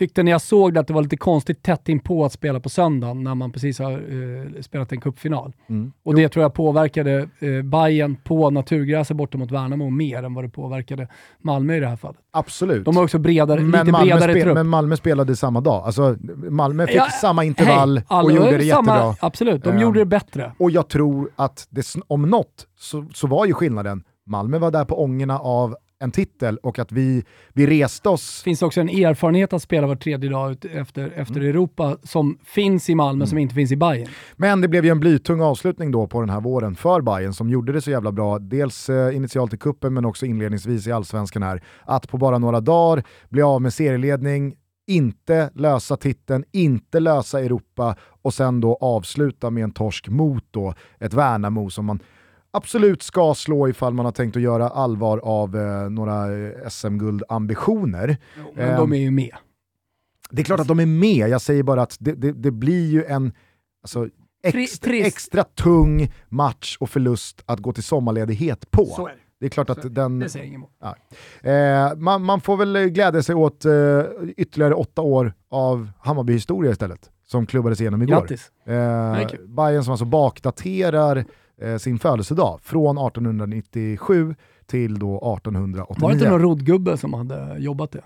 tyckte 0.00 0.22
när 0.22 0.32
jag 0.32 0.40
såg 0.40 0.74
det 0.74 0.80
att 0.80 0.86
det 0.86 0.92
var 0.92 1.02
lite 1.02 1.16
konstigt 1.16 1.62
tätt 1.62 1.88
in 1.88 2.00
på 2.00 2.24
att 2.24 2.32
spela 2.32 2.60
på 2.60 2.68
söndagen 2.68 3.24
när 3.24 3.34
man 3.34 3.52
precis 3.52 3.78
har 3.78 3.92
eh, 3.92 4.62
spelat 4.62 4.92
en 4.92 5.00
cupfinal. 5.00 5.52
Mm. 5.68 5.92
Och 6.02 6.14
det 6.14 6.28
tror 6.28 6.42
jag 6.42 6.54
påverkade 6.54 7.28
eh, 7.38 7.62
Bayern 7.62 8.16
på 8.16 8.50
naturgräset 8.50 9.16
borta 9.16 9.38
mot 9.38 9.50
Värnamo 9.50 9.90
mer 9.90 10.22
än 10.22 10.34
vad 10.34 10.44
det 10.44 10.48
påverkade 10.48 11.08
Malmö 11.38 11.76
i 11.76 11.80
det 11.80 11.86
här 11.86 11.96
fallet. 11.96 12.20
Absolut. 12.30 12.84
De 12.84 12.96
har 12.96 13.04
också 13.04 13.18
bredare, 13.18 13.60
men 13.60 13.80
lite 13.80 13.92
Malmö 13.92 14.14
bredare 14.14 14.42
trupp. 14.42 14.54
Men 14.54 14.68
Malmö 14.68 14.96
spelade 14.96 15.36
samma 15.36 15.60
dag. 15.60 15.82
Alltså, 15.86 16.16
Malmö 16.50 16.86
fick 16.86 16.96
ja, 16.96 17.06
samma 17.20 17.44
intervall 17.44 18.02
hej, 18.08 18.22
och 18.22 18.32
gjorde 18.32 18.56
det 18.56 18.70
samma, 18.70 18.94
jättebra. 18.94 19.14
Absolut, 19.20 19.64
de 19.64 19.70
um, 19.70 19.78
gjorde 19.78 19.98
det 19.98 20.06
bättre. 20.06 20.52
Och 20.58 20.70
jag 20.70 20.88
tror 20.88 21.30
att 21.36 21.66
det, 21.70 21.86
om 22.06 22.22
något 22.22 22.66
så, 22.78 23.06
så 23.14 23.26
var 23.26 23.46
ju 23.46 23.54
skillnaden 23.54 24.02
Malmö 24.26 24.58
var 24.58 24.70
där 24.70 24.84
på 24.84 25.02
ångorna 25.02 25.38
av 25.38 25.76
en 26.00 26.10
titel 26.10 26.56
och 26.56 26.78
att 26.78 26.92
vi, 26.92 27.24
vi 27.52 27.66
reste 27.66 28.08
oss. 28.08 28.40
Det 28.40 28.44
finns 28.44 28.62
också 28.62 28.80
en 28.80 28.88
erfarenhet 28.88 29.52
att 29.52 29.62
spela 29.62 29.86
var 29.86 29.96
tredje 29.96 30.30
dag 30.30 30.52
ut 30.52 30.64
efter, 30.64 31.12
efter 31.16 31.36
mm. 31.36 31.48
Europa 31.48 31.96
som 32.02 32.38
finns 32.44 32.90
i 32.90 32.94
Malmö 32.94 33.22
mm. 33.22 33.26
som 33.26 33.38
inte 33.38 33.54
finns 33.54 33.72
i 33.72 33.76
Bayern. 33.76 34.08
Men 34.36 34.60
det 34.60 34.68
blev 34.68 34.84
ju 34.84 34.90
en 34.90 35.00
blytung 35.00 35.40
avslutning 35.40 35.90
då 35.90 36.06
på 36.06 36.20
den 36.20 36.30
här 36.30 36.40
våren 36.40 36.76
för 36.76 37.00
Bayern 37.00 37.34
som 37.34 37.50
gjorde 37.50 37.72
det 37.72 37.80
så 37.80 37.90
jävla 37.90 38.12
bra. 38.12 38.38
Dels 38.38 38.88
eh, 38.88 39.16
initialt 39.16 39.54
i 39.54 39.56
kuppen 39.56 39.94
men 39.94 40.04
också 40.04 40.26
inledningsvis 40.26 40.86
i 40.86 40.92
allsvenskan 40.92 41.42
här. 41.42 41.62
Att 41.84 42.08
på 42.08 42.18
bara 42.18 42.38
några 42.38 42.60
dagar 42.60 43.04
bli 43.28 43.42
av 43.42 43.62
med 43.62 43.74
serieledning, 43.74 44.54
inte 44.86 45.50
lösa 45.54 45.96
titeln, 45.96 46.44
inte 46.52 47.00
lösa 47.00 47.40
Europa 47.40 47.96
och 48.22 48.34
sen 48.34 48.60
då 48.60 48.78
avsluta 48.80 49.50
med 49.50 49.64
en 49.64 49.72
torsk 49.72 50.08
mot 50.08 50.44
då 50.50 50.74
ett 50.98 51.14
Värnamo 51.14 51.70
som 51.70 51.84
man 51.84 52.00
absolut 52.50 53.02
ska 53.02 53.34
slå 53.34 53.68
ifall 53.68 53.94
man 53.94 54.04
har 54.04 54.12
tänkt 54.12 54.36
att 54.36 54.42
göra 54.42 54.68
allvar 54.68 55.18
av 55.18 55.56
eh, 55.56 55.90
några 55.90 56.46
eh, 56.46 56.68
SM-guldambitioner. 56.68 58.16
Men 58.54 58.76
de 58.76 58.82
ehm, 58.82 58.92
är 58.92 58.98
ju 58.98 59.10
med. 59.10 59.34
Det 60.30 60.42
är 60.42 60.44
klart 60.44 60.60
att 60.60 60.68
de 60.68 60.80
är 60.80 60.86
med, 60.86 61.28
jag 61.28 61.40
säger 61.40 61.62
bara 61.62 61.82
att 61.82 61.96
det, 62.00 62.12
det, 62.12 62.32
det 62.32 62.50
blir 62.50 62.90
ju 62.90 63.04
en 63.04 63.32
alltså, 63.82 64.08
extra, 64.42 64.94
extra, 64.94 65.44
tung 65.44 66.12
match 66.28 66.76
och 66.80 66.90
förlust 66.90 67.42
att 67.46 67.60
gå 67.60 67.72
till 67.72 67.82
sommarledighet 67.82 68.70
på. 68.70 68.86
Så 68.86 69.06
är 69.06 69.10
det. 69.10 69.16
Det 69.40 69.46
är 69.46 69.50
klart 69.50 69.70
att 69.70 69.94
den... 69.94 70.28
Ja. 70.80 70.96
eh, 71.50 71.96
man, 71.96 72.22
man, 72.22 72.40
får 72.40 72.56
väl 72.56 72.88
glädja 72.88 73.22
sig 73.22 73.34
åt 73.34 73.64
eh, 73.64 73.72
ytterligare 74.36 74.74
åtta 74.74 75.02
år 75.02 75.32
av 75.50 75.90
Hammarby-historia 75.98 76.72
istället, 76.72 77.10
som 77.26 77.46
klubbades 77.46 77.80
igenom 77.80 78.02
igår. 78.02 78.20
Grattis! 78.20 78.50
Eh, 78.64 79.46
Bayern 79.48 79.84
som 79.84 79.90
alltså 79.90 80.04
bakdaterar 80.04 81.24
eh, 81.60 81.76
sin 81.76 81.98
födelsedag 81.98 82.60
från 82.62 82.98
1897 82.98 84.34
till 84.66 84.98
då 84.98 85.16
1889. 85.16 86.02
Var 86.02 86.08
det 86.08 86.14
inte 86.14 86.30
någon 86.30 86.42
roddgubbe 86.42 86.96
som 86.96 87.14
hade 87.14 87.56
jobbat 87.58 87.92
det? 87.92 88.02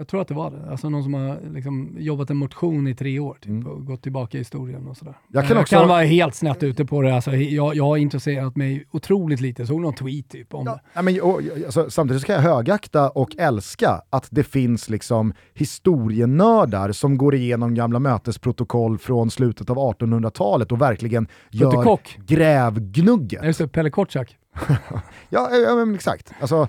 Jag 0.00 0.08
tror 0.08 0.20
att 0.20 0.28
det 0.28 0.34
var 0.34 0.50
det. 0.50 0.70
Alltså 0.70 0.88
någon 0.88 1.02
som 1.02 1.14
har 1.14 1.40
liksom 1.54 1.96
jobbat 1.98 2.30
en 2.30 2.36
motion 2.36 2.88
i 2.88 2.94
tre 2.94 3.18
år 3.18 3.34
typ, 3.34 3.50
mm. 3.50 3.66
och 3.66 3.86
gått 3.86 4.02
tillbaka 4.02 4.36
i 4.36 4.40
historien 4.40 4.86
och 4.86 4.96
sådär. 4.96 5.14
Jag 5.28 5.46
kan, 5.46 5.56
också... 5.58 5.74
jag 5.74 5.82
kan 5.82 5.88
vara 5.88 6.02
helt 6.02 6.34
snett 6.34 6.62
ute 6.62 6.84
på 6.84 7.02
det. 7.02 7.14
Alltså, 7.14 7.36
jag, 7.36 7.76
jag 7.76 7.84
har 7.84 7.96
intresserat 7.96 8.56
mig 8.56 8.86
otroligt 8.90 9.40
lite. 9.40 9.62
Jag 9.62 9.68
såg 9.68 9.80
någon 9.80 9.94
tweet 9.94 10.28
typ 10.28 10.54
om 10.54 10.66
ja. 10.66 10.80
det. 10.94 11.02
men, 11.02 11.20
och, 11.20 11.40
alltså, 11.66 11.90
samtidigt 11.90 12.22
ska 12.22 12.32
jag 12.32 12.40
högakta 12.40 13.10
och 13.10 13.36
älska 13.38 14.02
att 14.10 14.28
det 14.30 14.44
finns 14.44 14.88
liksom 14.88 15.32
historienördar 15.54 16.92
som 16.92 17.18
går 17.18 17.34
igenom 17.34 17.74
gamla 17.74 17.98
mötesprotokoll 17.98 18.98
från 18.98 19.30
slutet 19.30 19.70
av 19.70 19.76
1800-talet 19.76 20.72
och 20.72 20.80
verkligen 20.80 21.28
gör 21.50 21.98
grävgnugget. 22.26 23.44
Just 23.44 23.58
det, 23.58 23.68
Pelle 23.68 23.90
Kortsak. 23.90 24.36
ja, 25.28 25.50
ja, 25.50 25.94
exakt. 25.94 26.32
Alltså, 26.40 26.68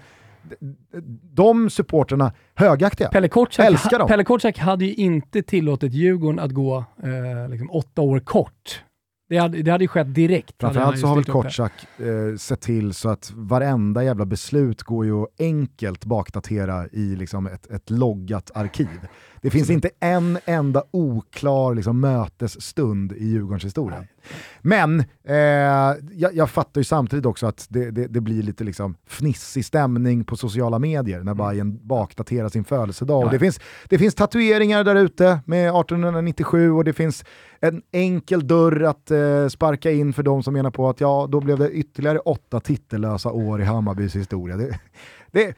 de 1.34 1.70
supporterna 1.70 2.34
högaktiga. 2.56 3.10
Pelle 3.10 3.28
Kortsak, 3.28 3.66
Älskar 3.66 4.00
dem. 4.00 4.08
Pelle 4.08 4.24
Kortsak 4.24 4.58
hade 4.58 4.86
ju 4.86 4.94
inte 4.94 5.42
tillåtit 5.42 5.94
Djurgården 5.94 6.40
att 6.40 6.52
gå 6.52 6.78
eh, 6.78 7.50
liksom 7.50 7.72
åtta 7.72 8.02
år 8.02 8.20
kort. 8.20 8.84
Det 9.30 9.38
hade, 9.38 9.62
det 9.62 9.72
hade 9.72 9.84
ju 9.84 9.88
skett 9.88 10.16
direkt. 10.16 10.56
Framförallt 10.60 11.00
så 11.00 11.08
har 11.08 11.16
väl 11.16 11.26
Kortsak 11.26 11.72
eh, 11.98 12.38
sett 12.38 12.62
till 12.62 12.94
så 12.94 13.10
att 13.10 13.32
varenda 13.36 14.04
jävla 14.04 14.26
beslut 14.26 14.84
går 14.84 15.06
ju 15.06 15.26
enkelt 15.40 16.06
bakdatera 16.06 16.88
i 16.88 17.16
liksom 17.16 17.48
ett, 17.48 17.72
ett 17.72 17.90
loggat 17.90 18.52
arkiv. 18.56 19.08
Det 19.42 19.50
finns 19.50 19.70
inte 19.70 19.90
en 20.00 20.38
enda 20.46 20.84
oklar 20.92 21.76
liksom, 21.76 22.00
mötesstund 22.00 23.12
i 23.12 23.26
Djurgårdens 23.26 23.66
historia. 23.66 24.06
Men 24.62 25.00
eh, 25.28 25.36
jag, 26.12 26.34
jag, 26.34 26.50
fattar 26.50 26.82
ju 26.82 26.86
samtidigt 26.86 27.26
också 27.26 27.48
att 27.48 27.68
det, 27.70 27.92
det, 27.92 28.08
det, 28.08 28.22
blir 28.22 28.44
lite 28.44 28.64
liksom 28.64 28.96
fnissig 29.08 29.66
stämning 29.66 30.24
på 30.24 30.36
sociala 30.36 30.80
medier 30.80 31.18
när 31.18 31.32
mm. 31.32 31.38
Bayern 31.38 31.88
bakdaterar 31.88 32.50
sin 32.50 32.64
födelsedag. 32.64 33.26
Och 33.26 33.32
det, 33.32 33.40
finns, 33.40 33.60
det 33.90 33.98
finns 33.98 34.16
tatueringar 34.16 34.84
där 34.84 34.96
ute 34.96 35.40
med 35.46 35.70
1897 35.70 36.72
och 36.72 36.84
det 36.84 36.94
finns 36.94 37.26
en 37.60 37.82
enkel 37.92 38.48
dörr 38.48 38.84
att 38.84 39.12
eh, 39.12 39.48
sparka 39.48 39.92
in 39.92 40.14
för 40.14 40.24
de 40.24 40.44
som 40.44 40.54
menar 40.54 40.72
på 40.72 40.90
att 40.90 41.02
ja, 41.02 41.28
då 41.32 41.40
blev 41.40 41.60
det 41.60 41.72
ytterligare 41.72 42.20
åtta 42.20 42.60
titellösa 42.60 43.32
år 43.32 43.62
i 43.62 43.64
Hammarbys 43.64 44.16
historia. 44.16 44.58
Det, 44.58 44.80
det, 45.32 45.56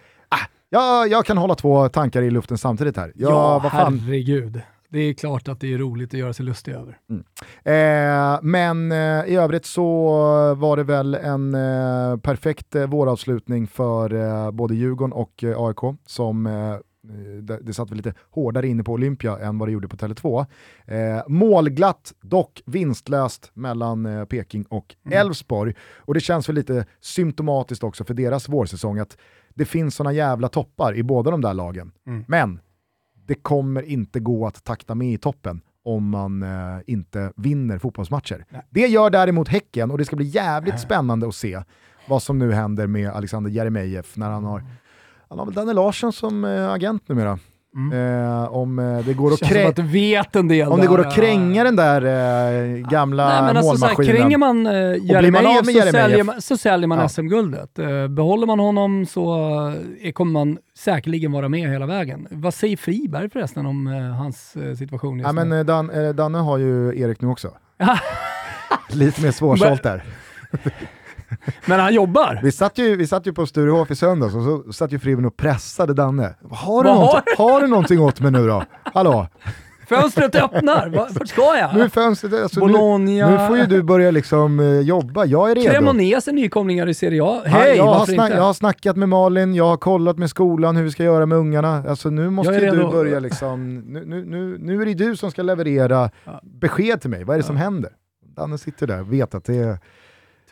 Ja, 0.73 1.07
jag 1.07 1.25
kan 1.25 1.37
hålla 1.37 1.55
två 1.55 1.89
tankar 1.89 2.21
i 2.21 2.31
luften 2.31 2.57
samtidigt 2.57 2.97
här. 2.97 3.11
Ja, 3.15 3.29
ja 3.29 3.59
vad 3.63 3.71
fan. 3.71 3.99
herregud. 3.99 4.61
Det 4.89 4.99
är 4.99 5.13
klart 5.13 5.47
att 5.47 5.59
det 5.59 5.73
är 5.73 5.77
roligt 5.77 6.13
att 6.13 6.19
göra 6.19 6.33
sig 6.33 6.45
lustig 6.45 6.71
över. 6.71 6.97
Mm. 7.09 7.23
Eh, 7.63 8.39
men 8.41 8.91
eh, 8.91 9.31
i 9.31 9.35
övrigt 9.35 9.65
så 9.65 9.85
var 10.55 10.77
det 10.77 10.83
väl 10.83 11.15
en 11.15 11.53
eh, 11.53 12.17
perfekt 12.17 12.75
eh, 12.75 12.85
våravslutning 12.85 13.67
för 13.67 14.13
eh, 14.13 14.51
både 14.51 14.75
Djurgården 14.75 15.13
och 15.13 15.43
eh, 15.43 15.61
AIK 15.61 15.97
som 16.05 16.47
det, 17.41 17.59
det 17.61 17.73
satt 17.73 17.89
väl 17.89 17.97
lite 17.97 18.13
hårdare 18.29 18.67
inne 18.67 18.83
på 18.83 18.91
Olympia 18.91 19.39
än 19.39 19.57
vad 19.57 19.67
det 19.67 19.71
gjorde 19.71 19.87
på 19.87 19.97
Tele2. 19.97 20.45
Eh, 20.85 21.23
målglatt, 21.27 22.13
dock 22.21 22.61
vinstlöst 22.65 23.51
mellan 23.53 24.05
eh, 24.05 24.25
Peking 24.25 24.63
och 24.63 24.95
mm. 25.05 25.19
Elfsborg. 25.19 25.71
Mm. 25.71 25.81
Och 25.97 26.13
det 26.13 26.19
känns 26.19 26.49
väl 26.49 26.55
lite 26.55 26.85
symptomatiskt 27.01 27.83
också 27.83 28.03
för 28.03 28.13
deras 28.13 28.49
vårsäsong 28.49 28.99
att 28.99 29.17
det 29.61 29.65
finns 29.65 29.95
såna 29.95 30.13
jävla 30.13 30.49
toppar 30.49 30.95
i 30.95 31.03
båda 31.03 31.31
de 31.31 31.41
där 31.41 31.53
lagen. 31.53 31.91
Mm. 32.07 32.25
Men 32.27 32.59
det 33.27 33.35
kommer 33.35 33.81
inte 33.81 34.19
gå 34.19 34.47
att 34.47 34.63
takta 34.63 34.95
med 34.95 35.13
i 35.13 35.17
toppen 35.17 35.61
om 35.83 36.09
man 36.09 36.43
eh, 36.43 36.79
inte 36.87 37.33
vinner 37.35 37.77
fotbollsmatcher. 37.77 38.45
Nej. 38.49 38.61
Det 38.69 38.87
gör 38.87 39.09
däremot 39.09 39.47
Häcken 39.47 39.91
och 39.91 39.97
det 39.97 40.05
ska 40.05 40.15
bli 40.15 40.25
jävligt 40.25 40.79
spännande 40.79 41.27
att 41.27 41.35
se 41.35 41.63
vad 42.07 42.23
som 42.23 42.39
nu 42.39 42.53
händer 42.53 42.87
med 42.87 43.09
Alexander 43.09 43.51
Jeremejeff 43.51 44.17
när 44.17 44.29
han 44.29 44.43
har, 44.43 44.59
mm. 44.59 44.71
han 45.29 45.39
har 45.39 45.45
väl 45.45 45.55
Danne 45.55 45.73
Larsson 45.73 46.13
som 46.13 46.45
eh, 46.45 46.71
agent 46.71 47.07
numera. 47.07 47.39
Mm. 47.75 48.23
Eh, 48.23 48.53
om 48.53 48.79
eh, 48.79 49.05
det 49.05 49.13
går 49.13 49.33
att, 49.33 49.39
krä 49.39 49.67
att 49.67 49.79
vet 49.79 50.35
en 50.35 50.47
del 50.47 50.67
om 50.67 50.81
det 50.81 50.87
går 50.87 50.99
att 50.99 51.15
kränga 51.15 51.63
den 51.63 51.75
där 51.75 52.01
eh, 52.05 52.77
gamla 52.89 53.29
Nej, 53.29 53.41
men 53.41 53.57
alltså, 53.57 53.71
målmaskinen. 53.71 54.15
kränger 54.15 54.37
man 54.37 54.67
eh, 54.67 54.73
Jeremejeff 55.01 55.65
så, 55.65 55.91
säljer 55.91 56.23
man, 56.23 56.41
så 56.41 56.57
säljer 56.57 56.87
man 56.87 56.99
ja. 56.99 57.09
SM-guldet. 57.09 57.79
Eh, 57.79 58.07
behåller 58.07 58.47
man 58.47 58.59
honom 58.59 59.05
så 59.05 59.49
eh, 60.01 60.11
kommer 60.11 60.31
man 60.31 60.57
säkerligen 60.77 61.31
vara 61.31 61.49
med 61.49 61.69
hela 61.69 61.85
vägen. 61.85 62.27
Vad 62.31 62.53
säger 62.53 62.77
Friberg 62.77 63.29
förresten 63.29 63.65
om 63.65 63.87
eh, 63.87 63.93
hans 63.93 64.55
eh, 64.55 64.75
situation 64.75 65.19
just 65.19 65.27
ja, 65.27 65.45
men, 65.45 65.65
Dan, 65.65 65.91
Danne 66.15 66.37
har 66.37 66.57
ju 66.57 66.99
Erik 66.99 67.21
nu 67.21 67.27
också. 67.27 67.51
Lite 68.89 69.21
mer 69.21 69.31
svårsålt 69.31 69.83
där. 69.83 70.03
Men 71.65 71.79
han 71.79 71.93
jobbar. 71.93 72.39
Vi 72.43 72.51
satt 72.51 72.77
ju, 72.77 72.95
vi 72.95 73.07
satt 73.07 73.27
ju 73.27 73.33
på 73.33 73.45
Sturehof 73.45 73.91
i 73.91 73.95
söndags 73.95 74.35
och 74.35 74.43
så 74.43 74.73
satt 74.73 74.91
ju 74.91 74.99
Friven 74.99 75.25
och 75.25 75.37
pressade 75.37 75.93
Danne. 75.93 76.35
Har 76.51 76.83
du, 76.83 76.89
har? 76.89 77.23
har 77.37 77.61
du 77.61 77.67
någonting 77.67 77.99
åt 77.99 78.19
mig 78.19 78.31
nu 78.31 78.47
då? 78.47 78.63
Hallå? 78.83 79.27
Fönstret 79.91 80.35
öppnar, 80.35 80.89
vart 80.89 81.27
ska 81.27 81.57
jag? 81.57 81.75
Nu, 81.75 81.89
fönstret, 81.89 82.33
alltså, 82.33 82.59
Bologna. 82.59 82.97
Nu, 82.97 83.31
nu, 83.31 83.47
får 83.47 83.57
ju 83.57 83.65
du 83.65 83.83
börja 83.83 84.11
liksom 84.11 84.59
uh, 84.59 84.81
jobba, 84.81 85.25
jag 85.25 85.51
är 85.51 85.55
redo. 85.55 85.69
Cremonese 85.69 86.31
nykomlingar 86.31 86.89
i 86.89 86.93
Serie 86.93 87.23
A. 87.23 87.41
Hej, 87.45 87.69
ja, 87.69 87.75
jag, 87.75 87.93
har 87.93 88.05
snack, 88.05 88.31
jag 88.31 88.41
har 88.41 88.53
snackat 88.53 88.95
med 88.95 89.09
Malin, 89.09 89.55
jag 89.55 89.67
har 89.67 89.77
kollat 89.77 90.17
med 90.17 90.29
skolan 90.29 90.75
hur 90.75 90.83
vi 90.83 90.91
ska 90.91 91.03
göra 91.03 91.25
med 91.25 91.37
ungarna. 91.37 91.83
Alltså, 91.89 92.09
nu 92.09 92.29
måste 92.29 92.53
ju 92.53 92.71
du 92.71 92.91
börja 92.91 93.19
liksom, 93.19 93.79
nu, 93.79 94.05
nu, 94.05 94.25
nu, 94.25 94.57
nu 94.59 94.81
är 94.81 94.85
det 94.85 94.93
du 94.93 95.15
som 95.15 95.31
ska 95.31 95.41
leverera 95.41 96.09
ja. 96.25 96.41
besked 96.43 97.01
till 97.01 97.09
mig, 97.09 97.23
vad 97.23 97.33
är 97.33 97.37
det 97.37 97.43
ja. 97.43 97.47
som 97.47 97.57
händer? 97.57 97.91
Danne 98.35 98.57
sitter 98.57 98.87
där 98.87 99.01
och 99.01 99.13
vet 99.13 99.35
att 99.35 99.45
det 99.45 99.55
är 99.55 99.79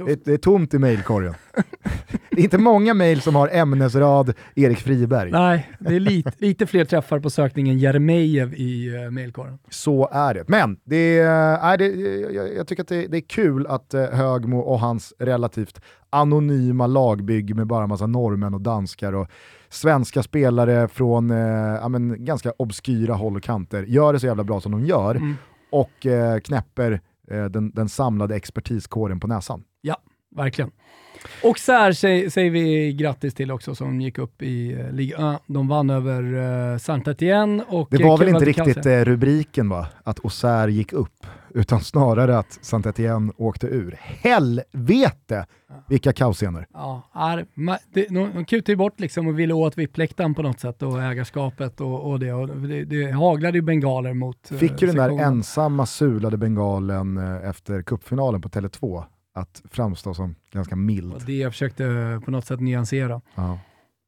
det, 0.06 0.26
det, 0.26 0.34
är 0.34 0.38
tomt 0.38 0.74
i 0.74 0.80
mailkorgen. 0.80 1.34
det 2.30 2.42
är 2.42 2.44
inte 2.44 2.58
många 2.58 2.94
mail 2.94 3.22
som 3.22 3.36
har 3.36 3.48
ämnesrad 3.48 4.34
Erik 4.56 4.80
Friberg. 4.80 5.32
Nej, 5.32 5.72
det 5.80 5.96
är 5.96 6.00
lite, 6.00 6.32
lite 6.38 6.66
fler 6.66 6.86
träffar 6.86 7.20
på 7.20 7.30
sökningen 7.30 7.80
Jeremejeff 7.80 8.54
i 8.54 8.90
uh, 8.90 9.12
mailkorgen. 9.12 9.60
Så 9.70 10.10
är 10.12 10.34
det. 10.34 10.44
Men 10.48 10.78
det 10.84 11.20
är, 11.20 11.78
det, 11.78 11.88
jag, 12.34 12.56
jag 12.56 12.68
tycker 12.68 12.84
att 12.84 12.88
det, 12.88 13.08
det, 13.08 13.18
är 13.18 13.22
kul 13.22 13.68
att 13.68 13.94
uh, 13.94 14.02
Högmo 14.02 14.60
och 14.60 14.80
hans 14.80 15.14
relativt 15.20 15.82
anonyma 16.10 16.88
lagbygge 16.88 17.54
med 17.54 17.68
bara 17.68 17.88
massa 17.88 18.08
norrmän 18.08 18.54
och 18.54 18.62
danskar 18.62 19.14
och 19.14 19.28
svenska 19.70 20.24
spelare 20.24 20.88
från 20.88 21.32
uh, 21.32 21.80
ja, 21.82 21.90
men, 21.90 22.26
ganska 22.26 22.54
obskyra 22.58 23.14
håll 23.14 23.36
och 23.36 23.44
kanter 23.44 23.84
gör 23.84 24.14
det 24.14 24.20
så 24.20 24.26
jävla 24.26 24.44
bra 24.44 24.62
som 24.62 24.72
de 24.72 24.86
gör 24.86 25.16
mm. 25.16 25.36
och 25.72 26.08
knäpper 26.44 27.02
den, 27.30 27.72
den 27.72 27.90
samlade 27.90 28.36
expertiskåren 28.36 29.20
på 29.20 29.28
näsan. 29.28 29.64
Ja, 29.82 29.98
verkligen. 30.36 30.72
Och 31.44 31.60
Sär 31.60 31.92
säger, 32.30 32.50
vi 32.50 32.94
grattis 32.94 33.34
till 33.34 33.52
också 33.52 33.76
som 33.76 34.02
gick 34.02 34.18
upp 34.18 34.42
i 34.42 34.76
uh, 34.76 34.92
Liga 34.92 35.34
1. 35.36 35.42
De 35.48 35.68
vann 35.68 35.90
över 35.90 36.24
uh, 36.24 36.78
saint 36.78 37.08
Etienne 37.08 37.64
och... 37.68 37.88
Det 37.92 38.04
var 38.04 38.18
väl 38.18 38.30
inte 38.30 38.46
riktigt 38.46 38.86
uh, 38.86 38.92
rubriken 38.92 39.70
va? 39.70 39.88
Att 40.04 40.26
Auxerre 40.26 40.72
gick 40.72 40.94
upp, 40.94 41.26
utan 41.54 41.82
snarare 41.82 42.38
att 42.38 42.60
saint 42.62 42.86
Etienne 42.86 43.34
åkte 43.38 43.68
ur. 43.68 43.98
Helvete 44.00 45.46
vilka 45.88 46.14
kaosscener! 46.14 46.68
Ja, 46.74 47.44
de, 47.94 48.08
de 48.10 48.46
kutade 48.46 48.72
ju 48.72 48.76
bort 48.76 49.00
liksom 49.00 49.28
och 49.28 49.40
ville 49.40 49.54
åt 49.54 49.78
VIP-läktaren 49.78 50.34
på 50.34 50.42
något 50.42 50.60
sätt 50.60 50.84
och 50.84 51.04
ägarskapet 51.04 51.82
och, 51.82 52.12
och 52.12 52.20
det. 52.20 52.34
Och 52.34 52.48
det, 52.48 52.86
det 52.86 53.12
haglade 53.12 53.58
ju 53.58 53.62
bengaler 53.62 54.14
mot 54.14 54.48
Fick 54.48 54.82
ju 54.82 54.88
den 54.88 54.96
där 54.96 55.20
ensamma 55.20 55.86
sulade 55.86 56.38
bengalen 56.38 57.18
efter 57.44 57.82
kuppfinalen 57.82 58.42
på 58.42 58.50
Tele2 58.50 59.04
att 59.34 59.62
framstå 59.72 60.14
som 60.14 60.36
ganska 60.52 60.76
mild. 60.76 61.24
Det 61.26 61.38
jag 61.38 61.52
försökte 61.52 61.84
på 62.26 62.32
något 62.32 62.46
sätt 62.46 62.60
nyansera. 62.60 63.22
Ja. 63.36 63.60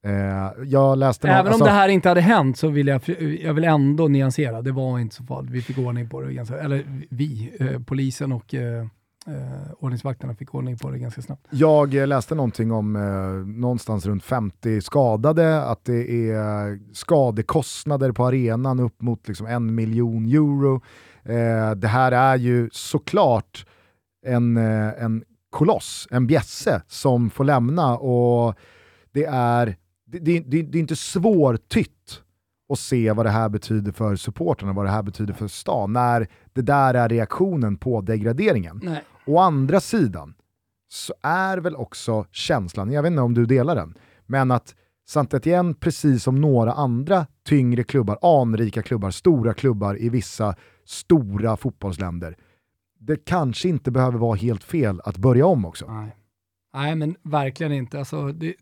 Eh, 0.04 0.52
jag 0.66 0.98
läste 0.98 1.28
någon, 1.28 1.36
Även 1.36 1.48
alltså, 1.48 1.64
om 1.64 1.68
det 1.68 1.74
här 1.74 1.90
inte 1.90 2.10
hade 2.10 2.22
hänt 2.22 2.58
så 2.58 2.68
vill 2.68 2.88
jag, 2.88 3.02
jag 3.42 3.54
vill 3.54 3.64
ändå 3.64 4.08
nyansera. 4.08 4.62
Det 4.62 4.72
var 4.72 5.00
inte 5.00 5.16
så 5.16 5.24
farligt. 5.24 5.52
Vi 5.52 5.62
fick 5.62 5.78
ordning 5.78 6.10
på 6.10 6.22
det 6.22 6.34
ganska, 6.34 6.58
eller 6.58 6.84
vi, 7.10 7.54
eh, 7.60 7.82
polisen 7.82 8.32
och 8.32 8.54
eh, 8.54 8.82
eh, 9.28 9.72
ordningsvakterna 9.80 10.36
fick 10.36 10.56
ordning 10.56 10.78
på 10.78 10.92
det 10.92 11.00
ganska 11.00 11.22
snabbt. 11.22 11.48
Jag 11.50 11.94
läste 11.94 12.36
någonting 12.36 12.72
om 12.72 12.96
eh, 12.96 13.02
någonstans 13.62 14.06
runt 14.06 14.24
50 14.24 14.82
skadade, 14.82 15.62
att 15.64 15.86
det 15.86 16.32
är 16.32 16.80
skadekostnader 16.94 18.12
på 18.12 18.26
arenan 18.26 18.80
upp 18.80 19.02
mot 19.02 19.28
liksom 19.28 19.48
en 19.48 19.76
miljon 19.76 20.26
euro. 20.26 20.82
Eh, 21.24 21.72
det 21.76 21.88
här 21.88 22.12
är 22.12 22.36
ju 22.36 22.70
såklart 22.72 23.66
en, 24.26 24.58
en 24.58 25.24
koloss, 25.50 26.08
en 26.12 26.28
bjässe 26.28 26.82
som 26.88 27.30
får 27.30 27.44
lämna 27.44 27.98
och 27.98 28.56
det 29.14 29.26
är, 29.26 29.76
det, 30.12 30.20
det, 30.20 30.40
det, 30.40 30.62
det 30.62 30.78
är 30.78 30.80
inte 30.80 30.96
svårtytt 30.96 32.22
att 32.74 32.80
se 32.80 33.12
vad 33.12 33.26
det 33.26 33.30
här 33.30 33.50
betyder 33.50 33.92
för 33.92 34.16
supporterna, 34.16 34.74
vad 34.74 34.86
det 34.86 34.92
här 34.92 35.04
betyder 35.04 35.34
för 35.34 35.48
stan, 35.48 35.94
när 35.94 36.28
det 36.54 36.62
där 36.62 36.94
är 36.94 37.10
reaktionen 37.10 37.78
på 37.78 38.02
degraderingen. 38.02 38.80
Nej. 38.84 39.04
Å 39.26 39.40
andra 39.40 39.80
sidan 39.80 40.34
så 40.90 41.14
är 41.22 41.58
väl 41.58 41.76
också 41.76 42.26
känslan, 42.32 42.92
jag 42.92 43.04
vet 43.04 43.12
inte 43.12 43.22
om 43.22 43.34
du 43.34 43.46
delar 43.46 43.76
den, 43.76 43.94
men 44.26 44.52
att 44.52 44.76
saint 45.08 45.34
Etienne, 45.34 45.74
precis 45.74 46.24
som 46.24 46.42
några 46.42 46.74
andra 46.74 47.26
tyngre 47.48 47.84
klubbar, 47.84 48.42
anrika 48.42 48.82
klubbar, 48.82 49.12
stora 49.12 49.54
klubbar 49.54 50.02
i 50.02 50.10
vissa 50.10 50.56
stora 50.86 51.58
fotbollsländer, 51.58 52.38
det 53.00 53.26
kanske 53.26 53.70
inte 53.70 53.92
behöver 53.92 54.18
vara 54.18 54.36
helt 54.36 54.64
fel 54.64 55.02
att 55.04 55.18
börja 55.18 55.46
om 55.46 55.66
också. 55.66 55.92
Nej. 55.92 56.16
Nej, 56.74 56.96
men 56.96 57.16
verkligen 57.22 57.72
inte. 57.72 58.00
Alltså, 58.00 58.32
det, 58.32 58.54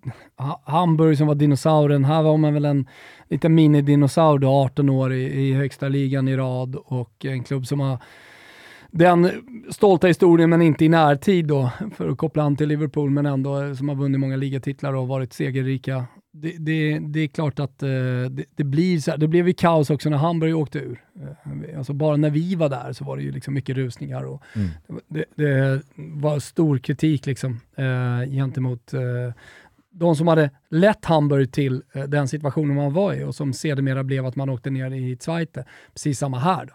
Hamburg 0.63 1.17
som 1.17 1.27
var 1.27 1.35
dinosauren, 1.35 2.05
här 2.05 2.23
var 2.23 2.37
man 2.37 2.53
väl 2.53 2.65
en 2.65 2.87
liten 3.27 3.55
minidinosaur 3.55 4.63
18 4.65 4.89
år 4.89 5.13
i, 5.13 5.23
i 5.23 5.53
högsta 5.53 5.87
ligan 5.87 6.27
i 6.27 6.37
rad 6.37 6.75
och 6.75 7.25
en 7.25 7.43
klubb 7.43 7.67
som 7.67 7.79
har 7.79 7.97
den 8.91 9.31
stolta 9.69 10.07
historien, 10.07 10.49
men 10.49 10.61
inte 10.61 10.85
i 10.85 10.89
närtid 10.89 11.47
då, 11.47 11.71
för 11.95 12.09
att 12.09 12.17
koppla 12.17 12.43
an 12.43 12.55
till 12.55 12.67
Liverpool, 12.69 13.09
men 13.09 13.25
ändå 13.25 13.75
som 13.75 13.89
har 13.89 13.95
vunnit 13.95 14.19
många 14.19 14.35
ligatitlar 14.35 14.93
och 14.93 15.07
varit 15.07 15.33
segerrika. 15.33 16.05
Det, 16.31 16.55
det, 16.59 16.99
det 16.99 17.19
är 17.19 17.27
klart 17.27 17.59
att 17.59 17.83
eh, 17.83 17.89
det, 18.29 18.45
det 18.55 18.63
blir 18.63 18.99
så 18.99 19.11
här. 19.11 19.17
Det 19.17 19.27
blev 19.27 19.47
ju 19.47 19.53
kaos 19.53 19.89
också 19.89 20.09
när 20.09 20.17
Hamburg 20.17 20.55
åkte 20.57 20.79
ur. 20.79 21.01
Eh, 21.21 21.77
Alltså 21.77 21.93
bara 21.93 22.17
när 22.17 22.29
vi 22.29 22.55
var 22.55 22.69
där 22.69 22.93
så 22.93 23.05
var 23.05 23.17
det 23.17 23.23
ju 23.23 23.31
liksom 23.31 23.53
mycket 23.53 23.75
rusningar 23.75 24.23
och 24.23 24.43
Mm. 24.55 24.69
det, 25.07 25.25
det 25.35 25.81
var 25.95 26.39
stor 26.39 26.77
kritik 26.77 27.25
liksom, 27.25 27.59
eh, 27.75 28.29
gentemot 28.31 28.93
eh, 28.93 29.01
de 29.91 30.15
som 30.15 30.27
hade 30.27 30.49
lett 30.69 31.05
Hamburg 31.05 31.51
till 31.51 31.83
eh, 31.93 32.03
den 32.03 32.27
situationen 32.27 32.75
man 32.75 32.93
var 32.93 33.13
i 33.13 33.23
och 33.23 33.35
som 33.35 33.53
sedermera 33.53 34.03
blev 34.03 34.25
att 34.25 34.35
man 34.35 34.49
åkte 34.49 34.69
ner 34.69 34.91
i 34.91 35.17
Zweite. 35.19 35.65
Precis 35.93 36.19
samma 36.19 36.39
här. 36.39 36.65
Då. 36.65 36.73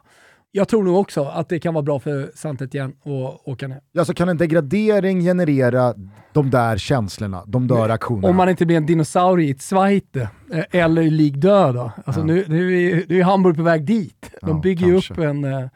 Jag 0.56 0.68
tror 0.68 0.82
nog 0.82 0.96
också 0.96 1.24
att 1.24 1.48
det 1.48 1.58
kan 1.58 1.74
vara 1.74 1.82
bra 1.82 1.98
för 2.00 2.30
saint 2.34 2.62
Etienne 2.62 2.92
att 3.04 3.48
åka 3.48 3.68
ner. 3.68 3.80
Alltså 3.98 4.14
kan 4.14 4.28
en 4.28 4.36
degradering 4.36 5.20
generera 5.20 5.94
de 6.32 6.50
där 6.50 6.76
känslorna, 6.78 7.44
de 7.46 7.66
där 7.68 7.88
aktionerna? 7.88 8.28
Om 8.28 8.36
man 8.36 8.48
inte 8.48 8.66
blir 8.66 8.76
en 8.76 8.86
dinosaurie 8.86 9.54
i 9.54 9.58
Zweite 9.58 10.28
eh, 10.52 10.64
eller 10.70 11.02
i 11.02 11.10
Ligue 11.10 11.40
Dö. 11.40 11.90
Alltså 12.04 12.20
Ja. 12.20 12.24
nu, 12.24 12.44
nu, 12.48 12.82
är, 12.90 13.04
nu 13.08 13.20
är 13.20 13.24
Hamburg 13.24 13.56
på 13.56 13.62
väg 13.62 13.84
dit. 13.84 14.30
De 14.42 14.60
bygger 14.60 14.86
ju 14.86 14.96
upp 14.96 15.18
en 15.18 15.44
eh, 15.44 15.68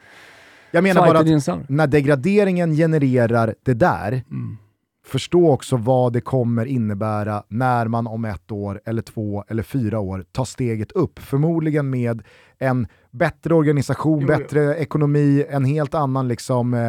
jag 0.71 0.83
menar 0.83 1.07
bara 1.07 1.19
att 1.19 1.69
när 1.69 1.87
degraderingen 1.87 2.75
genererar 2.75 3.55
det 3.65 3.73
där, 3.73 4.11
Mm. 4.11 4.57
förstå 5.05 5.49
också 5.51 5.77
vad 5.77 6.13
det 6.13 6.21
kommer 6.21 6.65
innebära 6.65 7.43
när 7.47 7.87
man 7.87 8.07
om 8.07 8.25
ett 8.25 8.51
år, 8.51 8.81
eller 8.85 9.01
två 9.01 9.43
eller 9.47 9.63
fyra 9.63 9.99
år 9.99 10.25
tar 10.31 10.45
steget 10.45 10.91
upp. 10.91 11.19
Förmodligen 11.19 11.89
med 11.89 12.21
en 12.59 12.87
bättre 13.11 13.53
organisation, 13.53 14.19
Jo, 14.21 14.27
bättre 14.27 14.75
ekonomi, 14.75 15.45
en 15.49 15.65
helt 15.65 15.95
annan 15.95 16.27
liksom, 16.27 16.73
eh, 16.73 16.79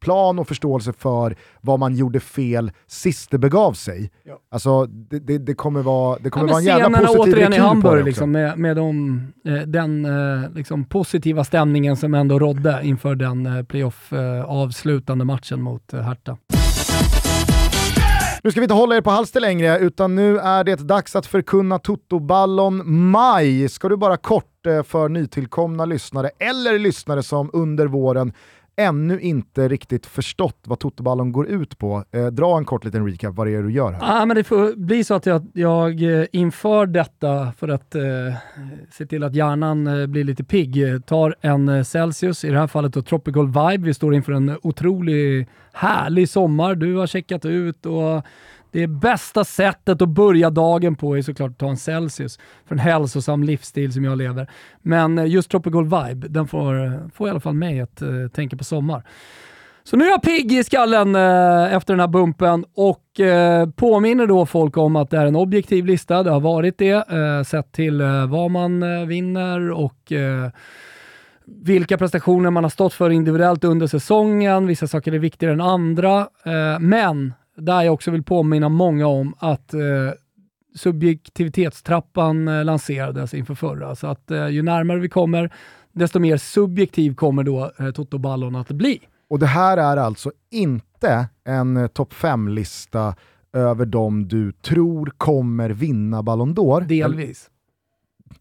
plan 0.00 0.38
och 0.38 0.48
förståelse 0.48 0.92
för 0.92 1.36
vad 1.60 1.78
man 1.78 1.94
gjorde 1.96 2.20
fel 2.20 2.72
sist 2.86 3.30
det 3.30 3.38
begav 3.38 3.72
sig. 3.72 4.10
Ja. 4.24 4.38
Alltså, 4.50 4.86
det, 4.86 5.18
det, 5.18 5.38
det 5.38 5.54
kommer 5.54 5.82
vara, 5.82 6.18
det 6.20 6.30
kommer 6.30 6.46
Ja, 6.46 6.52
vara 6.52 6.60
en 6.60 6.66
jävla 6.66 6.98
positiv 6.98 7.20
återigen 7.20 7.52
i 7.52 7.58
Hamburg 7.58 8.04
liksom, 8.04 8.30
med, 8.30 8.58
med 8.58 8.76
de, 8.76 9.18
eh, 9.44 9.54
den 9.54 10.04
eh, 10.04 10.50
liksom, 10.54 10.84
positiva 10.84 11.44
stämningen 11.44 11.96
som 11.96 12.14
ändå 12.14 12.38
rådde 12.38 12.80
inför 12.82 13.14
den 13.14 13.46
eh, 13.46 13.62
playoff-avslutande 13.62 15.24
matchen 15.24 15.62
mot 15.62 15.92
eh, 15.92 16.00
Hertha. 16.00 16.36
Nu 18.42 18.50
ska 18.50 18.60
vi 18.60 18.64
inte 18.64 18.74
hålla 18.74 18.96
er 18.96 19.00
på 19.00 19.10
halster 19.10 19.40
längre, 19.40 19.78
utan 19.78 20.14
nu 20.14 20.38
är 20.38 20.64
det 20.64 20.76
dags 20.76 21.16
att 21.16 21.26
förkunna 21.26 21.78
Toto-ballon 21.78 22.82
maj. 23.10 23.68
Ska 23.68 23.88
du 23.88 23.96
bara 23.96 24.16
kort 24.16 24.44
eh, 24.44 24.49
Eh, 24.66 24.82
för 24.82 25.08
nytillkomna 25.08 25.84
lyssnare, 25.84 26.30
eller 26.38 26.78
lyssnare 26.78 27.22
som 27.22 27.50
under 27.52 27.86
våren 27.86 28.32
ännu 28.76 29.20
inte 29.20 29.68
riktigt 29.68 30.06
förstått 30.06 30.58
vad 30.66 30.78
Toteballon 30.78 31.32
går 31.32 31.46
ut 31.46 31.78
på, 31.78 32.04
eh, 32.10 32.26
dra 32.26 32.58
en 32.58 32.64
kort 32.64 32.84
liten 32.84 33.06
recap 33.06 33.34
vad 33.34 33.46
det 33.46 33.54
är 33.54 33.62
du 33.62 33.72
gör 33.72 33.92
här. 33.92 34.22
Ah, 34.22 34.26
men 34.26 34.36
det 34.36 34.44
får 34.44 34.76
bli 34.76 35.04
så 35.04 35.14
att 35.14 35.26
jag, 35.26 35.46
jag 35.54 36.02
eh, 36.02 36.26
inför 36.32 36.86
detta, 36.86 37.52
för 37.58 37.68
att 37.68 37.94
eh, 37.94 38.02
se 38.90 39.06
till 39.06 39.24
att 39.24 39.34
hjärnan 39.34 39.86
eh, 39.86 40.06
blir 40.06 40.24
lite 40.24 40.44
pigg, 40.44 40.92
eh, 40.92 41.00
tar 41.00 41.34
en 41.40 41.68
eh, 41.68 41.82
Celsius, 41.82 42.44
i 42.44 42.50
det 42.50 42.58
här 42.58 42.66
fallet 42.66 42.92
då 42.92 43.02
Tropical 43.02 43.46
Vibe. 43.46 43.86
Vi 43.86 43.94
står 43.94 44.14
inför 44.14 44.32
en 44.32 44.58
otrolig 44.62 45.48
härlig 45.72 46.28
sommar. 46.28 46.74
Du 46.74 46.96
har 46.96 47.06
checkat 47.06 47.44
ut 47.44 47.86
och 47.86 48.24
det 48.72 48.86
bästa 48.86 49.44
sättet 49.44 50.02
att 50.02 50.08
börja 50.08 50.50
dagen 50.50 50.96
på 50.96 51.16
är 51.16 51.22
såklart 51.22 51.50
att 51.50 51.58
ta 51.58 51.68
en 51.68 51.76
Celsius 51.76 52.38
för 52.66 52.74
en 52.74 52.78
hälsosam 52.78 53.42
livsstil 53.42 53.92
som 53.92 54.04
jag 54.04 54.18
lever. 54.18 54.50
Men 54.82 55.18
eh, 55.18 55.26
just 55.26 55.50
Tropical 55.50 55.84
Vibe, 55.84 56.28
den 56.28 56.48
får, 56.48 56.84
eh, 56.84 56.92
får 57.14 57.26
i 57.28 57.30
alla 57.30 57.40
fall 57.40 57.54
mig 57.54 57.80
att 57.80 58.02
uh, 58.02 58.28
tänka 58.28 58.56
på 58.56 58.64
sommar. 58.64 59.04
Så 59.84 59.96
nu 59.96 60.04
är 60.04 60.10
jag 60.10 60.22
pigg 60.22 60.52
i 60.52 60.64
skallen 60.64 61.16
eh, 61.16 61.74
efter 61.74 61.92
den 61.92 62.00
här 62.00 62.08
bumpen 62.08 62.64
och 62.74 63.20
eh, 63.20 63.68
påminner 63.70 64.26
då 64.26 64.46
folk 64.46 64.76
om 64.76 64.96
att 64.96 65.10
det 65.10 65.18
är 65.18 65.26
en 65.26 65.36
objektiv 65.36 65.86
lista. 65.86 66.22
Det 66.22 66.30
har 66.30 66.40
varit 66.40 66.78
det, 66.78 66.90
eh, 66.90 67.42
sett 67.46 67.72
till 67.72 68.02
vad 68.28 68.50
man 68.50 69.08
vinner 69.08 69.70
och 69.70 70.12
vilka 71.44 71.98
prestationer 71.98 72.50
man 72.50 72.64
har 72.64 72.70
stått 72.70 72.94
för 72.94 73.10
individuellt 73.10 73.64
under 73.64 73.86
säsongen. 73.86 74.66
Vissa 74.66 74.86
saker 74.86 75.12
är 75.12 75.18
viktigare 75.18 75.52
än 75.52 75.60
andra. 75.60 76.28
Men 76.80 77.32
där 77.60 77.82
jag 77.82 77.94
också 77.94 78.10
vill 78.10 78.22
påminna 78.22 78.68
många 78.68 79.06
om 79.06 79.34
att 79.38 79.74
eh, 79.74 79.80
subjektivitetstrappan 80.76 82.48
eh, 82.48 82.64
lanserades 82.64 83.34
inför 83.34 83.54
förra. 83.54 83.94
Så 83.96 84.06
att 84.06 84.30
eh, 84.30 84.48
ju 84.48 84.62
närmare 84.62 84.98
vi 85.00 85.08
kommer, 85.08 85.52
desto 85.92 86.18
mer 86.18 86.36
subjektiv 86.36 87.14
kommer 87.14 87.42
då 87.42 87.72
eh, 87.78 87.90
Toto-ballon 87.90 88.56
att 88.56 88.68
bli. 88.68 89.00
Och 89.28 89.38
det 89.38 89.46
här 89.46 89.76
är 89.76 89.96
alltså 89.96 90.32
inte 90.50 91.28
en 91.44 91.76
eh, 91.76 91.86
topp 91.86 92.12
5-lista 92.12 93.14
över 93.52 93.86
de 93.86 94.28
du 94.28 94.52
tror 94.52 95.12
kommer 95.16 95.70
vinna 95.70 96.22
Ballon 96.22 96.54
d'Or. 96.54 96.80
Delvis. 96.86 97.50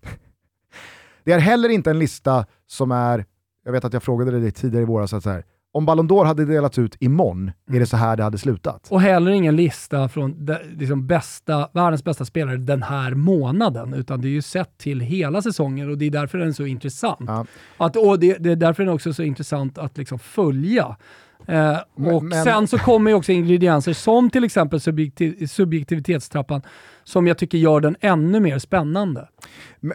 Det 1.24 1.32
är 1.34 1.40
heller 1.40 1.70
inte 1.70 1.90
en 1.90 2.00
lista 2.00 2.46
som 2.68 2.91
är, 2.91 3.26
jag 3.66 3.72
vet 3.72 3.86
att 3.86 3.94
jag 3.94 4.04
frågade 4.04 4.40
dig 4.40 4.52
tidigare 4.52 4.84
i 4.84 4.86
våras, 4.86 5.14
att 5.14 5.24
så 5.24 5.30
här, 5.30 5.44
om 5.72 5.86
Ballon 5.86 6.08
d'Or 6.08 6.26
hade 6.26 6.46
delats 6.46 6.78
ut 6.78 6.96
imorgon, 7.00 7.52
är 7.72 7.80
det 7.80 7.86
så 7.86 7.98
här 7.98 8.18
det 8.18 8.24
hade 8.24 8.38
slutat? 8.38 8.88
Och 8.91 9.02
heller 9.02 9.32
ingen 9.32 9.56
lista 9.56 10.10
från 10.10 10.46
de, 10.46 10.58
liksom 10.78 11.08
bästa, 11.08 11.70
världens 11.74 12.04
bästa 12.04 12.26
spelare 12.26 12.58
den 12.58 12.84
här 12.84 13.14
månaden, 13.14 13.94
utan 13.94 14.22
det 14.22 14.28
är 14.28 14.30
ju 14.30 14.41
sett 14.41 14.78
till 14.78 15.00
hela 15.00 15.41
säsongen 15.41 15.90
och 15.90 15.98
det 15.98 16.06
är 16.06 16.12
därför 16.12 16.38
den 16.38 16.48
är 16.48 16.52
så 16.52 16.66
intressant. 16.66 17.20
Ja. 17.28 17.46
Att, 17.78 17.96
och 17.96 18.20
det, 18.20 18.38
det 18.38 18.52
är 18.52 18.56
därför 18.56 18.84
den 18.84 18.94
också 18.94 19.10
är 19.10 19.14
så 19.14 19.24
intressant 19.24 19.78
att 19.78 19.98
liksom 19.98 20.20
följa. 20.20 20.96
Eh, 21.50 21.78
och 22.16 22.24
men- 22.24 22.44
Sen 22.44 22.68
så 22.68 22.78
kommer 22.78 23.12
ju 23.12 23.18
också 23.18 23.32
ingredienser 23.32 23.94
som 23.94 24.30
till 24.30 24.44
exempel 24.44 24.80
subjektiv, 24.80 25.48
subjektivitetstrappan, 25.48 26.62
som 27.04 27.28
jag 27.28 27.38
tycker 27.38 27.58
gör 27.58 27.80
den 27.80 27.96
ännu 28.00 28.40
mer 28.40 28.60
spännande. 28.60 29.28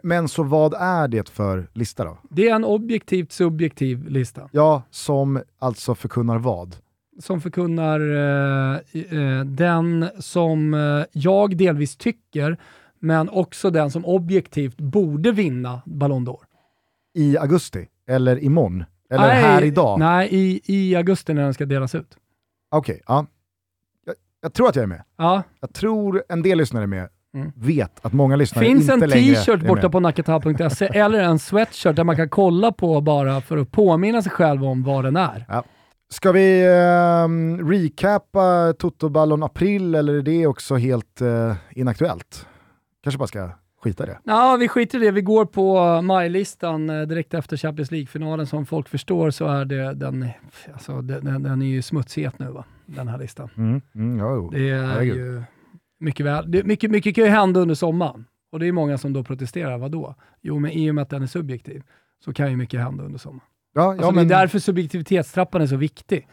Men 0.02 0.28
så 0.28 0.42
vad 0.42 0.74
är 0.74 1.08
det 1.08 1.28
för 1.28 1.68
lista 1.72 2.04
då? 2.04 2.18
Det 2.30 2.48
är 2.48 2.54
en 2.54 2.64
objektivt 2.64 3.32
subjektiv 3.32 4.08
lista. 4.08 4.48
Ja, 4.52 4.82
som 4.90 5.42
alltså 5.58 5.94
förkunnar 5.94 6.38
vad? 6.38 6.76
som 7.18 7.40
förkunnar 7.40 8.00
eh, 8.00 8.80
eh, 9.18 9.44
den 9.44 10.08
som 10.18 10.74
eh, 10.74 11.04
jag 11.12 11.56
delvis 11.56 11.96
tycker, 11.96 12.56
men 12.98 13.28
också 13.28 13.70
den 13.70 13.90
som 13.90 14.04
objektivt 14.04 14.76
borde 14.76 15.32
vinna 15.32 15.82
Ballon 15.86 16.26
d'Or. 16.28 16.38
I 17.14 17.38
augusti? 17.38 17.86
Eller 18.08 18.44
imorgon? 18.44 18.84
Eller 19.14 19.26
Nej, 19.26 19.42
här 19.42 19.64
idag? 19.64 19.98
Nej, 19.98 20.28
i, 20.30 20.60
i 20.64 20.96
augusti 20.96 21.34
när 21.34 21.42
den 21.42 21.54
ska 21.54 21.64
delas 21.66 21.94
ut. 21.94 22.16
Okej, 22.70 23.02
ja. 23.06 23.26
Jag, 24.06 24.14
jag 24.42 24.52
tror 24.54 24.68
att 24.68 24.76
jag 24.76 24.82
är 24.82 24.86
med. 24.86 25.02
Ja, 25.18 25.42
Jag 25.60 25.72
tror 25.72 26.22
en 26.28 26.42
del 26.42 26.58
lyssnare 26.58 26.84
är 26.84 26.86
med. 26.86 27.08
Mm. 27.34 27.52
Vet 27.56 28.04
att 28.04 28.12
många 28.12 28.36
lyssnare 28.36 28.64
finns 28.64 28.82
inte 28.82 29.04
en 29.04 29.10
längre 29.10 29.34
t-shirt 29.34 29.62
är 29.62 29.68
borta 29.68 29.82
med. 29.82 29.92
på 29.92 30.00
nakata.se 30.00 30.86
eller 30.94 31.18
en 31.18 31.38
sweatshirt 31.38 31.96
där 31.96 32.04
man 32.04 32.16
kan 32.16 32.28
kolla 32.28 32.72
på 32.72 33.00
bara 33.00 33.40
för 33.40 33.56
att 33.56 33.70
påminna 33.70 34.22
sig 34.22 34.32
själv 34.32 34.64
om 34.64 34.82
vad 34.82 35.04
den 35.04 35.16
är. 35.16 35.64
Ska 36.10 36.32
vi 36.32 36.66
ehm, 36.66 37.70
recappa 37.70 38.72
Toto 38.78 39.08
Ballon 39.08 39.42
April 39.42 39.94
eller 39.94 40.14
är 40.14 40.22
det 40.22 40.46
också 40.46 40.76
helt 40.76 41.20
eh, 41.20 41.54
inaktuellt? 41.70 42.46
kanske 43.02 43.18
bara 43.18 43.26
ska 43.26 43.50
skita 43.84 44.04
i 44.04 44.06
det. 44.06 44.18
Ja, 44.24 44.56
vi 44.60 44.68
skiter 44.68 45.02
i 45.02 45.04
det. 45.04 45.10
Vi 45.10 45.22
går 45.22 45.44
på 45.44 46.00
majlistan 46.02 46.90
eh, 46.90 47.02
direkt 47.02 47.34
efter 47.34 47.56
Champions 47.56 47.90
League-finalen. 47.90 48.46
Som 48.46 48.66
folk 48.66 48.88
förstår 48.88 49.30
så 49.30 49.46
är 49.46 49.64
det, 49.64 49.94
den, 49.94 50.28
alltså, 50.72 51.00
den, 51.02 51.42
den 51.42 51.62
är 51.62 51.66
ju 51.66 51.82
smutshet 51.82 52.38
nu, 52.38 52.46
va? 52.46 52.64
den 52.86 53.08
här 53.08 53.18
listan. 53.18 53.48
Mm. 53.56 53.80
Mm, 53.94 54.18
jo. 54.18 54.50
Det 54.50 54.70
är 54.70 54.86
Herregud. 54.86 55.16
ju 55.16 55.42
mycket 56.00 56.26
väl. 56.26 56.50
Det, 56.50 56.64
mycket, 56.64 56.90
mycket 56.90 57.14
kan 57.14 57.24
ju 57.24 57.30
hända 57.30 57.60
under 57.60 57.74
sommaren. 57.74 58.24
Och 58.52 58.60
det 58.60 58.66
är 58.68 58.72
många 58.72 58.98
som 58.98 59.12
då 59.12 59.24
protesterar. 59.24 59.78
Vadå? 59.78 60.14
Jo, 60.42 60.58
men 60.58 60.70
i 60.70 60.90
och 60.90 60.94
med 60.94 61.02
att 61.02 61.10
den 61.10 61.22
är 61.22 61.26
subjektiv 61.26 61.82
så 62.24 62.32
kan 62.32 62.50
ju 62.50 62.56
mycket 62.56 62.80
hända 62.80 63.04
under 63.04 63.18
sommaren. 63.18 63.40
Ja, 63.74 63.82
ja, 63.82 63.90
Alltså, 63.90 64.10
men, 64.12 64.28
Det 64.28 64.34
är 64.34 64.38
därför 64.38 64.58
subjektivitetstrappan 64.58 65.62
är 65.62 65.66
så 65.66 65.76
viktig. 65.76 66.28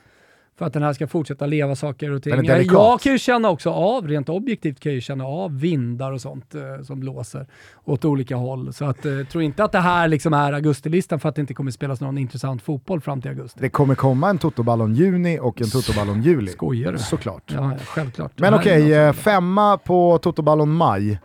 För 0.62 0.66
att 0.66 0.74
den 0.74 0.84
här 0.84 0.94
ska 0.94 1.08
fortsätta 1.08 1.46
leva 1.46 1.76
saker 1.76 2.12
och 2.12 2.24
ting. 2.24 2.46
Jag, 2.46 3.02
kan 3.02 3.12
ju 3.12 3.20
känna 3.20 3.50
också 3.50 3.70
av, 3.70 4.08
rent 4.08 4.30
objektivt 4.30 4.80
kan 4.80 4.90
jag 4.90 4.96
ju 4.96 5.02
känna 5.02 5.26
av 5.26 5.60
vindar 5.60 6.12
och 6.12 6.22
sånt 6.22 6.56
eh, 6.56 6.84
som 6.84 7.00
blåser 7.00 7.48
åt 7.84 8.06
olika 8.06 8.36
håll. 8.36 8.74
Så 8.74 8.86
att, 8.86 9.06
eh, 9.06 9.12
tro 9.32 9.42
inte 9.42 9.64
att 9.64 9.72
det 9.72 9.80
här 9.80 10.08
liksom 10.08 10.34
är 10.34 10.54
augustilistan 10.54 11.20
för 11.20 11.30
att 11.30 11.36
det 11.36 11.42
inte 11.42 11.54
kommer 11.54 11.72
spelas 11.72 12.02
någon 12.02 12.18
intressant 12.18 12.62
fotboll 12.62 13.02
fram 13.02 13.22
till 13.22 13.30
augusti. 13.30 13.60
det 13.62 13.70
kommer 13.70 13.96
komma 13.96 14.30
en 14.30 14.38
Totoballon 14.38 14.96
juni 14.96 15.40
och 15.40 15.62
en 15.62 15.70
Totoballon 15.70 16.22
juli. 16.22 16.52
Skojar 16.52 16.92
du? 16.92 16.98
Såklart. 16.98 17.44
Ja, 17.56 17.74
självklart. 17.86 18.32
Men 18.40 18.54
okej, 18.54 18.84
något 18.84 19.16
eh, 19.16 19.22
femma 19.22 19.78
på 19.78 20.18
Totoballon 20.18 20.72
maj. 20.72 21.20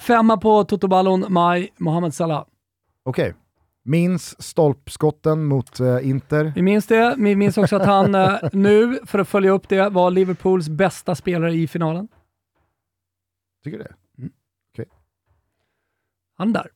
Femma 0.00 0.36
på 0.36 0.64
Totoballon, 0.64 1.24
Maj, 1.28 1.72
Mohamed 1.78 2.14
Salah. 2.14 2.44
Okej. 3.04 3.34
Minns 3.84 4.42
stolpskotten 4.42 5.44
mot 5.44 5.80
eh, 5.80 6.08
Inter. 6.08 6.52
Vi 6.54 6.62
minns 6.62 6.86
det. 6.86 7.14
Vi 7.18 7.36
minns 7.36 7.58
också 7.58 7.76
att 7.76 7.86
han 7.86 8.14
eh, 8.14 8.38
nu, 8.52 8.98
för 9.06 9.18
att 9.18 9.28
följa 9.28 9.50
upp 9.50 9.68
det, 9.68 9.88
var 9.88 10.10
Liverpools 10.10 10.68
bästa 10.68 11.14
spelare 11.14 11.52
i 11.54 11.68
finalen. 11.68 12.08
Tycker 13.64 13.78
du 13.78 13.84
det? 13.84 13.94
Han 16.34 16.48
är 16.48 16.52
där. 16.52 16.70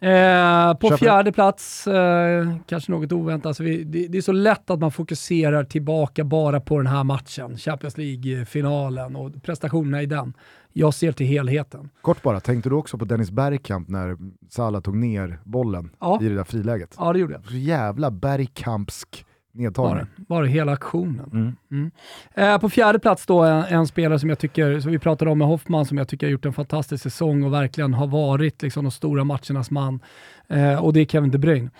Eh, 0.00 0.74
på 0.74 0.88
Köper. 0.88 0.96
fjärde 0.96 1.32
plats, 1.32 1.86
eh, 1.86 2.56
kanske 2.66 2.92
något 2.92 3.12
oväntat, 3.12 3.46
alltså 3.46 3.62
vi, 3.62 3.84
det, 3.84 4.06
det 4.08 4.18
är 4.18 4.22
så 4.22 4.32
lätt 4.32 4.70
att 4.70 4.80
man 4.80 4.90
fokuserar 4.92 5.64
tillbaka 5.64 6.24
bara 6.24 6.60
på 6.60 6.76
den 6.78 6.86
här 6.86 7.04
matchen, 7.04 7.56
Champions 7.56 7.98
League-finalen 7.98 9.16
och 9.16 9.42
prestationerna 9.42 10.02
i 10.02 10.06
den. 10.06 10.34
Jag 10.72 10.94
ser 10.94 11.12
till 11.12 11.26
helheten. 11.26 11.90
Kort 12.00 12.22
bara, 12.22 12.40
tänkte 12.40 12.68
du 12.68 12.74
också 12.74 12.98
på 12.98 13.04
Dennis 13.04 13.30
Bergkamp 13.30 13.88
när 13.88 14.16
Salah 14.50 14.80
tog 14.82 14.96
ner 14.96 15.38
bollen 15.44 15.90
Ja. 16.00 16.18
i 16.22 16.28
det 16.28 16.34
där 16.34 16.44
friläget? 16.44 16.94
Ja, 16.98 17.12
det 17.12 17.18
gjorde 17.18 17.32
jag. 17.34 17.44
Så 17.46 17.54
jävla 17.56 18.10
Bergkampsk 18.10 19.26
Var 19.54 19.62
nedtagning. 19.62 20.06
det, 20.16 20.24
var 20.28 20.42
det 20.42 20.48
hela 20.48 20.72
aktionen. 20.72 21.30
Mm. 21.32 21.56
Mm. 21.70 21.90
Eh, 22.34 22.60
på 22.60 22.68
fjärde 22.68 22.98
plats 22.98 23.26
då 23.26 23.42
en, 23.42 23.64
en 23.64 23.86
spelare 23.86 24.18
som 24.18 24.28
jag 24.28 24.38
tycker, 24.38 24.80
som 24.80 24.92
vi 24.92 24.98
pratade 24.98 25.30
om 25.30 25.38
med 25.38 25.46
Hoffman, 25.46 25.86
som 25.86 25.98
jag 25.98 26.08
tycker 26.08 26.26
har 26.26 26.32
gjort 26.32 26.44
en 26.44 26.52
fantastisk 26.52 27.02
säsong 27.02 27.42
och 27.42 27.52
verkligen 27.52 27.94
har 27.94 28.06
varit 28.06 28.62
liksom, 28.62 28.84
de 28.84 28.90
stora 28.90 29.24
matchernas 29.24 29.70
man. 29.70 30.00
Eh, 30.48 30.84
och 30.84 30.92
det 30.92 31.00
är 31.00 31.04
Kevin 31.04 31.30
De 31.30 31.38
Bruyne. 31.38 31.70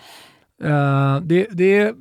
Eh, 0.63 1.19
det, 1.21 1.47
det, 1.51 1.95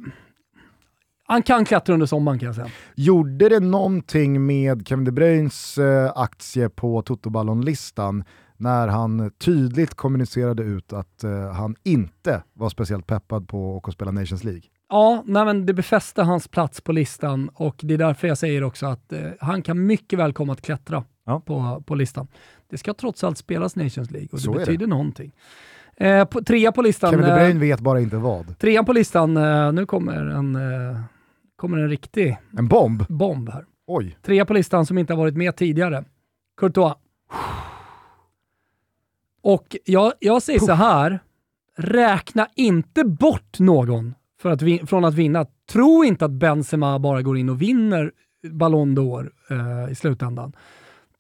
han 1.26 1.42
kan 1.42 1.64
klättra 1.64 1.94
under 1.94 2.06
sommaren 2.06 2.38
kan 2.38 2.46
jag 2.46 2.54
säga. 2.54 2.68
Gjorde 2.94 3.48
det 3.48 3.60
någonting 3.60 4.46
med 4.46 4.88
Kevin 4.88 5.04
De 5.04 5.12
Bruynes 5.12 5.78
eh, 5.78 6.12
aktie 6.16 6.68
på 6.68 7.02
Totoballon-listan 7.02 8.24
när 8.56 8.88
han 8.88 9.30
tydligt 9.30 9.94
kommunicerade 9.94 10.62
ut 10.62 10.92
att 10.92 11.24
eh, 11.24 11.52
han 11.52 11.76
inte 11.82 12.42
var 12.52 12.68
speciellt 12.68 13.06
peppad 13.06 13.48
på 13.48 13.82
att 13.84 13.94
spela 13.94 14.10
Nations 14.10 14.44
League? 14.44 14.62
Ja, 14.94 15.22
nej, 15.26 15.44
men 15.44 15.66
det 15.66 15.74
befäste 15.74 16.22
hans 16.22 16.48
plats 16.48 16.80
på 16.80 16.92
listan 16.92 17.48
och 17.54 17.76
det 17.82 17.94
är 17.94 17.98
därför 17.98 18.28
jag 18.28 18.38
säger 18.38 18.62
också 18.64 18.86
att 18.86 19.12
eh, 19.12 19.20
han 19.40 19.62
kan 19.62 19.86
mycket 19.86 20.18
väl 20.18 20.32
komma 20.32 20.52
att 20.52 20.60
klättra 20.62 21.04
Ja. 21.26 21.40
på, 21.40 21.82
på 21.86 21.94
listan. 21.94 22.28
Det 22.70 22.78
ska 22.78 22.94
trots 22.94 23.24
allt 23.24 23.38
spelas 23.38 23.76
Nations 23.76 24.10
League 24.10 24.28
och 24.32 24.40
Så 24.40 24.52
det 24.52 24.58
det. 24.58 24.64
betyder 24.66 24.86
någonting. 24.86 25.32
Eh, 25.96 26.24
på, 26.24 26.42
trea 26.44 26.72
på 26.72 26.82
listan. 26.82 27.10
Kevin 27.10 27.26
De 27.26 27.32
eh, 27.32 27.38
Bruyne 27.38 27.60
vet 27.60 27.80
bara 27.80 28.00
inte 28.00 28.16
vad. 28.16 28.58
Trean 28.58 28.84
på 28.84 28.92
listan, 28.92 29.36
eh, 29.36 29.72
nu 29.72 29.86
kommer 29.86 30.26
en, 30.26 30.56
eh, 30.56 31.00
kommer 31.56 31.78
en 31.78 31.88
riktig 31.88 32.36
En 32.58 32.68
bomb? 32.68 33.04
bomb 33.08 33.48
här. 33.50 33.64
Oj. 33.86 34.18
Trea 34.22 34.44
på 34.44 34.52
listan 34.54 34.86
som 34.86 34.98
inte 34.98 35.12
har 35.12 35.18
varit 35.18 35.36
med 35.36 35.56
tidigare. 35.56 36.04
Courtois. 36.56 36.94
Och 39.42 39.76
jag, 39.84 40.12
jag 40.18 40.42
säger 40.42 40.58
så 40.60 40.72
här, 40.72 41.18
räkna 41.76 42.48
inte 42.54 43.04
bort 43.04 43.58
någon 43.58 44.14
för 44.44 44.50
att 44.50 44.62
vin- 44.62 44.86
från 44.86 45.04
att 45.04 45.14
vinna. 45.14 45.46
Tro 45.72 46.04
inte 46.04 46.24
att 46.24 46.30
Benzema 46.30 46.98
bara 46.98 47.22
går 47.22 47.38
in 47.38 47.48
och 47.48 47.62
vinner 47.62 48.12
Ballon 48.50 48.98
d'Or 48.98 49.30
eh, 49.50 49.92
i 49.92 49.94
slutändan. 49.94 50.52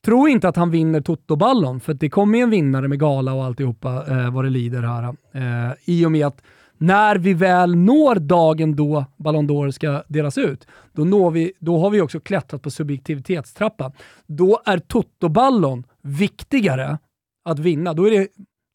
Tro 0.04 0.28
inte 0.28 0.48
att 0.48 0.56
han 0.56 0.70
vinner 0.70 1.00
Toto-ballon, 1.00 1.80
för 1.80 1.92
att 1.92 2.00
det 2.00 2.10
kommer 2.10 2.38
ju 2.38 2.42
en 2.44 2.50
vinnare 2.50 2.88
med 2.88 3.00
gala 3.00 3.32
och 3.34 3.44
alltihopa 3.44 4.04
eh, 4.08 4.30
vad 4.34 4.44
det 4.44 4.50
lider 4.50 4.82
här. 4.82 5.02
Eh, 5.32 5.72
I 5.84 6.06
och 6.06 6.12
med 6.12 6.26
att 6.26 6.42
när 6.78 7.16
vi 7.16 7.34
väl 7.34 7.76
når 7.76 8.14
dagen 8.14 8.76
då 8.76 9.04
Ballon 9.16 9.48
d'Or 9.50 9.70
ska 9.70 10.02
delas 10.08 10.38
ut, 10.38 10.66
då, 10.92 11.04
når 11.04 11.30
vi, 11.30 11.52
då 11.58 11.78
har 11.78 11.90
vi 11.90 12.00
också 12.00 12.20
klättrat 12.20 12.62
på 12.62 12.70
subjektivitetstrappan. 12.70 13.92
Då 14.26 14.60
är 14.66 14.78
Toto-ballon 14.78 15.84
viktigare 16.02 16.98
att 17.44 17.58
vinna. 17.58 17.94
Då 17.94 18.06
är 18.06 18.10
det, 18.10 18.28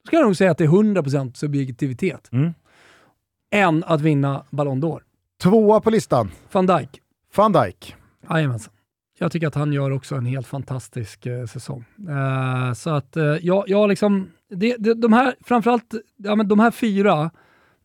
ska 0.08 0.16
jag 0.16 0.26
nog 0.26 0.36
säga 0.38 0.52
att 0.52 0.58
det 0.58 0.64
är 0.64 0.68
100% 0.68 1.34
subjektivitet, 1.34 2.30
Mm 2.32 2.54
än 3.52 3.84
att 3.84 4.02
vinna 4.02 4.44
Ballon 4.50 4.82
d'Or. 4.84 5.00
Tvåa 5.42 5.82
på 5.82 5.90
listan, 5.90 6.32
Van 6.52 6.66
Dijk. 6.66 7.02
van 7.36 7.52
Dijk. 7.52 7.96
Jajamensan. 8.30 8.74
Jag 9.18 9.32
tycker 9.32 9.48
att 9.48 9.56
han 9.56 9.74
gör 9.74 9.92
också 9.92 10.16
en 10.16 10.26
helt 10.26 10.48
fantastisk 10.48 11.26
eh, 11.26 11.46
säsong. 11.46 11.86
Eh, 12.10 12.74
så 12.74 12.90
att 12.90 13.18
eh, 13.18 13.24
jag, 13.24 13.64
jag 13.70 13.90
liksom, 13.90 14.32
det, 14.50 14.76
det, 14.80 14.94
de 14.94 15.14
här, 15.14 15.36
framförallt 15.46 15.94
ja, 16.18 16.36
men 16.36 16.48
de 16.48 16.60
här 16.60 16.72
fyra, 16.72 17.32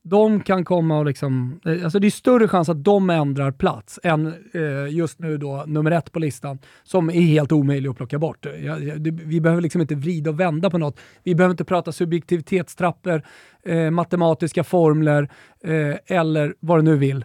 de 0.06 0.40
kan 0.40 0.64
komma 0.64 0.98
och 0.98 1.04
liksom, 1.06 1.60
eh, 1.64 1.84
alltså 1.84 1.98
det 1.98 2.06
är 2.06 2.10
större 2.10 2.48
chans 2.48 2.68
att 2.68 2.84
de 2.84 3.10
ändrar 3.10 3.50
plats 3.50 4.00
än 4.02 4.26
eh, 4.52 4.94
just 4.94 5.18
nu 5.18 5.38
då 5.38 5.64
nummer 5.66 5.90
ett 5.90 6.12
på 6.12 6.18
listan, 6.18 6.58
som 6.82 7.10
är 7.10 7.20
helt 7.20 7.52
omöjlig 7.52 7.90
att 7.90 7.96
plocka 7.96 8.18
bort. 8.18 8.46
Eh, 8.46 8.52
jag, 8.52 8.84
jag, 8.84 9.00
det, 9.00 9.10
vi 9.10 9.40
behöver 9.40 9.62
liksom 9.62 9.80
inte 9.80 9.94
vrida 9.94 10.30
och 10.30 10.40
vända 10.40 10.70
på 10.70 10.78
något. 10.78 11.00
Vi 11.22 11.34
behöver 11.34 11.52
inte 11.52 11.64
prata 11.64 11.92
subjektivitetstrappor, 11.92 13.22
eh, 13.66 13.90
matematiska 13.90 14.64
formler 14.64 15.28
eh, 15.64 16.16
eller 16.18 16.54
vad 16.60 16.78
du 16.78 16.82
nu 16.82 16.96
vill. 16.96 17.24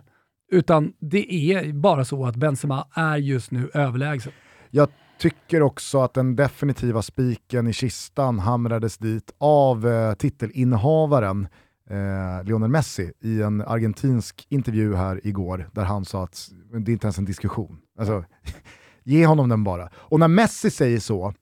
Utan 0.52 0.94
det 1.00 1.34
är 1.34 1.74
bara 1.74 2.06
så 2.06 2.26
att 2.26 2.36
Benzema 2.36 2.88
är 2.94 3.18
just 3.18 3.52
nu 3.52 3.70
överlägsen. 3.74 4.32
Jag 4.70 4.90
tycker 5.20 5.62
också 5.62 6.02
att 6.02 6.14
den 6.14 6.36
definitiva 6.36 7.02
spiken 7.02 7.68
i 7.68 7.74
kistan 7.74 8.40
hamrades 8.40 8.98
dit 8.98 9.34
av 9.38 9.88
eh, 9.88 10.14
titelinnehavaren 10.14 11.48
eh, 11.90 12.44
Lionel 12.46 12.70
Messi 12.70 13.12
i 13.22 13.42
en 13.42 13.62
argentinsk 13.62 14.46
intervju 14.50 14.96
här 14.96 15.22
igår 15.24 15.70
där 15.74 15.84
han 15.84 16.06
sa 16.06 16.24
att 16.24 16.50
det 16.86 16.92
är 16.92 16.94
inte 16.94 17.08
ens 17.08 17.18
en 17.18 17.26
diskussion. 17.26 17.78
Alltså, 18.00 18.24
ge 19.04 19.26
honom 19.26 19.50
den 19.50 19.64
bara. 19.64 19.90
Och 19.96 20.20
när 20.20 20.28
Messi 20.28 20.70
säger 20.72 21.00
så, 21.00 21.34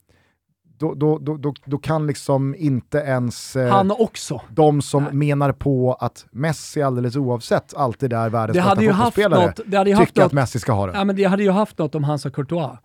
då, 0.80 0.94
då, 0.94 1.18
då, 1.18 1.54
då, 1.66 1.78
kan 1.78 2.08
liksom 2.08 2.56
inte 2.58 2.98
ens 2.98 3.56
eh, 3.56 3.70
Han 3.72 3.92
också. 3.92 4.42
de 4.50 4.82
som 4.82 5.04
Nej. 5.04 5.14
menar 5.14 5.52
på 5.52 5.94
att 5.94 6.26
Messi 6.32 6.82
alldeles 6.82 7.16
oavsett 7.16 7.74
alltid 7.76 8.14
är 8.14 8.30
världens 8.30 8.56
Det 8.56 8.60
bästa 8.62 8.70
hade 8.70 8.88
fotbollsspelare 8.88 9.46
något, 9.46 9.60
det 9.66 9.78
hade 9.78 9.90
ju 9.90 9.96
haft 9.96 10.08
tycker 10.08 10.22
något, 10.22 10.26
att 10.26 10.34
Messi 10.34 10.60
ska 10.60 10.72
ha 10.72 10.86
den. 10.86 10.96
ja, 10.96 11.04
men 11.04 11.16
det 11.16 11.24
hade 11.24 11.44
ju 11.44 11.52
haft 11.52 11.78
något 11.78 11.96
om 11.96 12.04
han 12.04 12.20
sa 12.20 12.30
Courtois. 12.30 12.78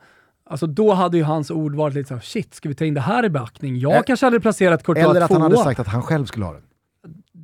Alltså 0.46 0.66
då 0.66 0.92
hade 0.94 1.16
ju 1.16 1.22
hans 1.24 1.50
ord 1.50 1.74
varit 1.74 1.94
lite 1.94 2.08
så 2.08 2.14
här, 2.14 2.20
shit, 2.20 2.54
ska 2.54 2.68
vi 2.68 2.74
ta 2.74 2.84
in 2.84 2.94
det 2.94 3.00
här 3.00 3.24
i 3.24 3.30
beaktning? 3.30 3.76
Jag 3.78 3.96
Eh, 3.96 4.02
kanske 4.02 4.26
hade 4.26 4.40
placerat 4.40 4.82
Courtois 4.84 5.06
Eller 5.06 5.20
att 5.20 5.30
han 5.30 5.40
tvåa. 5.40 5.48
hade 5.48 5.56
sagt 5.64 5.80
att 5.80 5.86
han 5.86 6.02
själv 6.02 6.24
skulle 6.26 6.44
ha 6.44 6.52
den. 6.52 6.62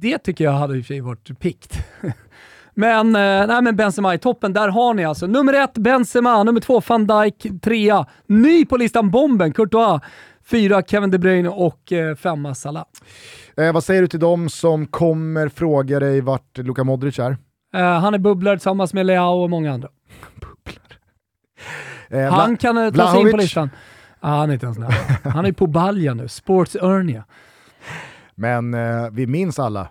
Det 0.01 0.19
tycker 0.19 0.45
jag 0.45 0.53
hade 0.53 0.77
i 0.77 0.81
och 0.81 0.85
för 0.85 0.95
sig 0.95 1.01
varit 1.01 1.39
pikt. 1.41 1.79
Men, 2.75 3.17
eh, 3.17 3.47
nej, 3.47 3.63
men 3.63 3.77
Benzema 3.77 4.15
i 4.15 4.19
toppen, 4.19 4.53
där 4.53 4.69
har 4.69 4.95
ni 4.95 5.05
alltså. 5.05 5.27
Nummer 5.27 5.53
ett 5.53 5.75
Benzema, 5.75 6.43
nummer 6.43 6.61
två 6.61 6.83
van 6.89 7.07
Dijk, 7.07 7.47
trea. 7.63 8.07
Ny 8.27 8.65
på 8.65 8.77
listan 8.77 9.11
Bomben, 9.11 9.53
Courtois. 9.53 10.03
Fyra 10.45 10.83
Kevin 10.83 11.11
De 11.11 11.19
Bruyne 11.19 11.49
och 11.49 11.93
eh, 11.93 12.15
femma 12.17 12.55
Salah. 12.55 12.85
Eh, 13.57 13.73
vad 13.73 13.85
säger 13.85 14.03
du 14.03 14.09
till 14.09 14.21
dem 14.21 14.49
som 14.49 14.87
kommer 14.87 15.49
fråga 15.49 16.01
dig 16.01 16.21
vart 16.21 16.59
Luka 16.59 16.85
Modric 16.85 17.19
är? 17.19 17.37
Eh, 17.75 17.81
han 18.01 18.15
är 18.15 18.19
bubblare 18.19 18.57
tillsammans 18.57 18.95
med 18.95 19.07
Leao 19.07 19.43
och 19.43 19.51
många 19.51 19.73
andra. 19.73 19.89
Eh, 22.11 22.33
Han 22.33 22.57
kan 22.57 22.93
ta 22.93 23.13
sig 23.13 23.21
in 23.21 23.31
på 23.31 23.37
listan. 23.37 23.71
Ah, 24.21 24.37
han 24.37 24.51
är 24.51 24.55
inte 24.55 24.67
ens 24.67 24.79
nära. 24.79 24.93
Han 25.25 25.47
är 25.47 25.53
på 25.53 25.67
Balja 25.67 26.15
nu, 26.15 26.29
Sports 26.29 26.77
Ernia. 26.77 27.25
Men 28.39 28.75
eh, 28.75 29.11
vi 29.13 29.27
minns 29.27 29.59
alla, 29.59 29.89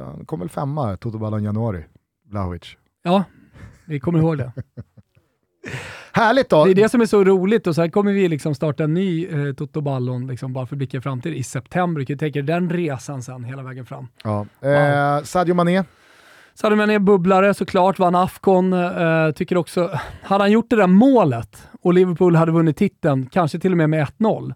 han 0.00 0.26
kom 0.26 0.40
väl 0.40 0.48
femma 0.48 0.96
Toto 0.96 1.18
Ballon 1.18 1.42
januari, 1.44 1.84
Vlahovic. 2.26 2.76
Ja, 3.02 3.24
vi 3.84 4.00
kommer 4.00 4.18
ihåg 4.18 4.38
det. 4.38 4.52
Härligt 6.12 6.48
då! 6.48 6.64
Det 6.64 6.70
är 6.70 6.74
det 6.74 6.88
som 6.88 7.00
är 7.00 7.06
så 7.06 7.24
roligt 7.24 7.66
och 7.66 7.74
så 7.74 7.80
här 7.80 7.88
kommer 7.88 8.12
vi 8.12 8.28
liksom 8.28 8.54
starta 8.54 8.84
en 8.84 8.94
ny 8.94 9.26
eh, 9.26 9.54
Toto 9.54 9.80
Ballon 9.80 10.26
liksom 10.26 10.52
bara 10.52 10.66
för 10.66 10.76
blicka 10.76 11.00
framtid 11.00 11.34
i 11.34 11.42
september. 11.42 12.04
Jag 12.08 12.18
tänker 12.18 12.42
den 12.42 12.70
resan 12.70 13.22
sen 13.22 13.44
hela 13.44 13.62
vägen 13.62 13.86
fram. 13.86 14.08
Ja. 14.24 14.46
Eh, 14.60 15.22
Sadio 15.22 15.54
Mané, 15.54 15.84
Sadio 16.54 16.76
Mané 16.76 16.98
bubblare 16.98 17.54
såklart, 17.54 17.98
vann 17.98 18.14
Afcon. 18.14 18.72
Eh, 18.72 19.30
tycker 19.30 19.56
också, 19.56 19.90
hade 20.22 20.44
han 20.44 20.52
gjort 20.52 20.70
det 20.70 20.76
där 20.76 20.86
målet 20.86 21.68
och 21.82 21.94
Liverpool 21.94 22.36
hade 22.36 22.52
vunnit 22.52 22.76
titeln, 22.76 23.26
kanske 23.26 23.58
till 23.58 23.72
och 23.72 23.78
med 23.78 23.90
med 23.90 24.06
1-0, 24.18 24.54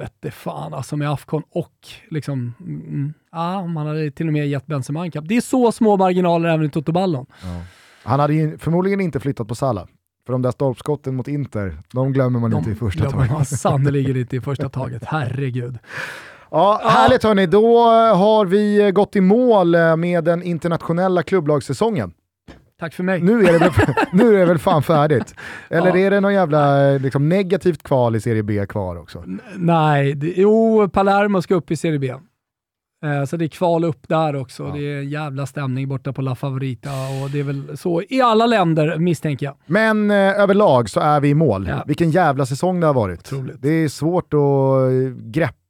vette 0.00 0.30
fan 0.30 0.74
alltså 0.74 0.96
med 0.96 1.10
Afcon 1.10 1.42
och 1.50 1.88
liksom, 2.10 2.54
mm, 2.60 3.14
ja, 3.32 3.66
man 3.66 3.86
hade 3.86 4.10
till 4.10 4.26
och 4.26 4.32
med 4.32 4.48
gett 4.48 4.66
Benzema 4.66 5.04
en 5.04 5.10
kapp. 5.10 5.24
Det 5.28 5.36
är 5.36 5.40
så 5.40 5.72
små 5.72 5.96
marginaler 5.96 6.48
även 6.48 6.66
i 6.66 6.70
Toto 6.70 6.92
Ballon. 6.92 7.26
Ja. 7.42 7.62
Han 8.02 8.20
hade 8.20 8.34
ju 8.34 8.58
förmodligen 8.58 9.00
inte 9.00 9.20
flyttat 9.20 9.48
på 9.48 9.54
Salah. 9.54 9.86
För 10.26 10.32
de 10.32 10.42
där 10.42 10.50
stolpskotten 10.50 11.16
mot 11.16 11.28
Inter, 11.28 11.78
de 11.92 12.12
glömmer 12.12 12.40
man 12.40 12.50
De 12.50 12.56
inte 12.58 12.70
i 12.70 12.74
första 12.74 13.00
glömmer 13.00 13.16
taget. 13.16 13.32
man 13.32 13.44
sannerligen 13.44 14.16
inte 14.16 14.36
i 14.36 14.40
första 14.40 14.68
taget, 14.68 15.02
herregud. 15.04 15.78
Ja, 16.50 16.80
härligt 16.84 17.22
hörni, 17.22 17.46
då 17.46 17.78
har 18.14 18.46
vi 18.46 18.90
gått 18.94 19.16
i 19.16 19.20
mål 19.20 19.76
med 19.96 20.24
den 20.24 20.42
internationella 20.42 21.22
klubblagssäsongen. 21.22 22.12
Tack 22.80 22.94
för 22.94 23.02
mig. 23.02 23.20
Nu 23.22 23.44
är 23.44 23.52
det 23.52 23.58
väl, 23.58 23.70
nu 24.12 24.34
är 24.34 24.38
det 24.38 24.44
väl 24.44 24.58
fan 24.58 24.82
färdigt? 24.82 25.34
Eller 25.70 25.88
Ja. 25.88 25.96
är 25.98 26.10
det 26.10 26.20
någon 26.20 26.34
jävla 26.34 26.90
liksom, 26.92 27.28
negativt 27.28 27.82
kval 27.82 28.16
i 28.16 28.20
Serie 28.20 28.42
B 28.42 28.66
kvar 28.68 28.96
också? 28.96 29.18
N- 29.18 29.40
Nej, 29.56 30.14
det, 30.14 30.32
jo, 30.36 30.88
Palermo 30.92 31.42
ska 31.42 31.54
upp 31.54 31.70
i 31.70 31.76
Serie 31.76 31.98
B. 31.98 32.14
Eh, 33.04 33.24
så 33.24 33.36
det 33.36 33.44
är 33.44 33.48
kval 33.48 33.84
upp 33.84 34.08
där 34.08 34.36
också. 34.36 34.62
Ja. 34.62 34.72
Det 34.74 34.80
är 34.92 34.98
en 34.98 35.08
jävla 35.08 35.46
stämning 35.46 35.88
borta 35.88 36.12
på 36.12 36.22
La 36.22 36.34
Favorita 36.34 36.90
och 37.24 37.30
det 37.30 37.40
är 37.40 37.44
väl 37.44 37.76
så 37.78 38.02
i 38.08 38.20
alla 38.22 38.46
länder 38.46 38.98
misstänker 38.98 39.46
jag. 39.46 39.54
Men 39.66 40.10
eh, 40.10 40.16
överlag 40.40 40.90
så 40.90 41.00
är 41.00 41.20
vi 41.20 41.28
i 41.28 41.34
mål. 41.34 41.66
Ja. 41.68 41.84
Vilken 41.86 42.10
jävla 42.10 42.46
säsong 42.46 42.80
det 42.80 42.86
har 42.86 42.94
varit. 42.94 43.18
Otroligt. 43.32 43.62
Det 43.62 43.68
är 43.68 43.88
svårt 43.88 44.34
att 44.34 44.38
eh, 44.38 45.16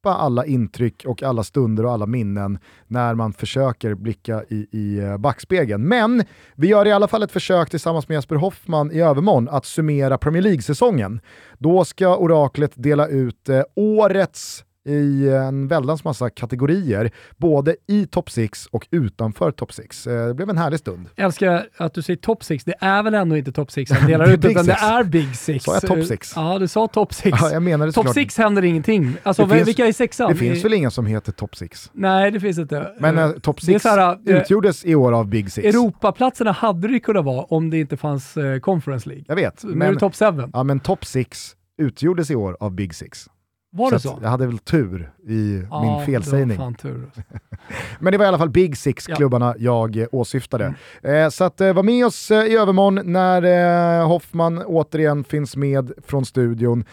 greppa 0.00 0.16
alla 0.16 0.46
intryck 0.46 1.04
och 1.06 1.22
alla 1.22 1.44
stunder 1.44 1.86
och 1.86 1.92
alla 1.92 2.06
minnen 2.06 2.58
när 2.86 3.14
man 3.14 3.32
försöker 3.32 3.94
blicka 3.94 4.44
i, 4.48 4.66
i 4.70 4.98
eh, 4.98 5.16
backspegeln. 5.16 5.88
Men 5.88 6.24
vi 6.54 6.68
gör 6.68 6.86
i 6.86 6.92
alla 6.92 7.08
fall 7.08 7.22
ett 7.22 7.32
försök 7.32 7.70
tillsammans 7.70 8.08
med 8.08 8.14
Jesper 8.14 8.36
Hoffman 8.36 8.92
i 8.92 9.00
övermorgon 9.00 9.48
att 9.48 9.66
summera 9.66 10.18
Premier 10.18 10.42
League-säsongen. 10.42 11.20
Då 11.58 11.84
ska 11.84 12.16
oraklet 12.16 12.72
dela 12.74 13.08
ut 13.08 13.48
eh, 13.48 13.62
årets 13.76 14.64
i 14.88 15.28
en 15.28 15.68
väldans 15.68 16.04
massa 16.04 16.30
kategorier, 16.30 17.10
både 17.36 17.76
i 17.88 18.06
top 18.06 18.30
6 18.30 18.66
och 18.66 18.86
utanför 18.90 19.50
top 19.50 19.72
6. 19.72 20.04
Det 20.04 20.34
blev 20.34 20.50
en 20.50 20.58
härlig 20.58 20.78
stund. 20.80 21.08
älskar 21.16 21.66
att 21.76 21.94
du 21.94 22.02
säger 22.02 22.16
top 22.16 22.44
6. 22.44 22.64
Det 22.64 22.74
är 22.80 23.02
väl 23.02 23.14
ändå 23.14 23.36
inte 23.36 23.52
top 23.52 23.70
6 23.70 23.90
han 23.92 24.06
delar 24.10 24.30
ut, 24.32 24.44
utan 24.44 24.66
det 24.66 24.72
är 24.72 25.04
big 25.04 25.36
6. 25.36 25.64
Sa 25.64 25.72
jag 25.74 25.82
top 25.82 26.04
six? 26.04 26.32
Ja, 26.36 26.58
du 26.58 26.68
sa 26.68 26.88
top 26.88 27.14
6. 27.14 27.38
Ja, 27.40 27.50
jag 27.52 27.62
menade 27.62 27.92
top 27.92 27.94
såklart- 27.94 28.14
6 28.14 28.38
händer 28.38 28.62
ingenting. 28.64 29.12
Alltså, 29.22 29.46
Det 29.46 29.54
finns- 29.54 29.68
vilka 29.68 29.86
är 29.86 29.92
sexan? 29.92 30.30
Det 30.30 30.36
finns 30.36 30.64
väl 30.64 30.72
ingen 30.74 30.90
som 30.90 31.06
heter 31.06 31.32
top 31.32 31.56
6? 31.56 31.90
Nej, 31.94 32.30
det 32.30 32.40
finns 32.40 32.58
inte. 32.58 32.92
Men 33.00 33.18
Eh, 33.18 33.24
eh, 33.24 33.30
top 33.32 33.60
det 33.60 33.72
är 33.74 33.78
6 33.78 33.82
så 33.82 33.88
här, 33.88 34.18
eh, 34.26 34.36
utgjordes 34.36 34.84
i 34.84 34.94
år 34.94 35.12
av 35.12 35.28
Big 35.28 35.52
Six. 35.52 35.66
Europaplatserna 35.74 36.52
hade 36.52 36.88
det 36.88 37.00
kunnat 37.00 37.24
vara 37.24 37.42
om 37.44 37.70
det 37.70 37.78
inte 37.80 37.96
fanns 37.96 38.36
eh, 38.36 38.58
Conference 38.60 39.08
League. 39.08 39.24
Jag 39.28 39.36
vet, 39.36 39.64
Nu 39.64 39.70
är 39.70 39.74
men, 39.76 39.94
det 39.94 40.00
top 40.00 40.14
7. 40.16 40.24
ja, 40.52 40.62
men 40.64 40.80
top 40.80 41.04
6 41.06 41.52
utgjordes 41.82 42.30
i 42.30 42.34
år 42.34 42.56
av 42.60 42.72
Big 42.74 42.94
Six. 42.94 43.26
Var 43.72 43.90
det 43.90 44.00
så? 44.00 44.18
Jag 44.22 44.28
hade 44.28 44.46
väl 44.46 44.58
tur 44.58 45.12
i 45.26 45.62
Ja, 45.70 45.82
min 45.82 46.06
felsägning. 46.06 46.58
Men 47.98 48.12
det 48.12 48.18
var 48.18 48.24
i 48.24 48.28
alla 48.28 48.38
fall 48.38 48.50
Big 48.50 48.70
Ja. 48.70 48.76
Six-klubbarna 48.76 49.54
jag 49.58 49.96
eh, 49.96 50.06
åsyftade. 50.12 50.74
Mm. 51.02 51.24
Eh, 51.24 51.30
så 51.30 51.44
att, 51.44 51.60
eh, 51.60 51.72
var 51.72 51.82
med 51.82 52.06
oss 52.06 52.30
eh, 52.30 52.44
i 52.44 52.56
övermorgon 52.56 53.12
när 53.12 54.02
Hoffman 54.04 54.58
återigen 54.58 55.24
finns 55.24 55.56
med 55.56 55.92
från 56.06 56.24
studion 56.24 56.84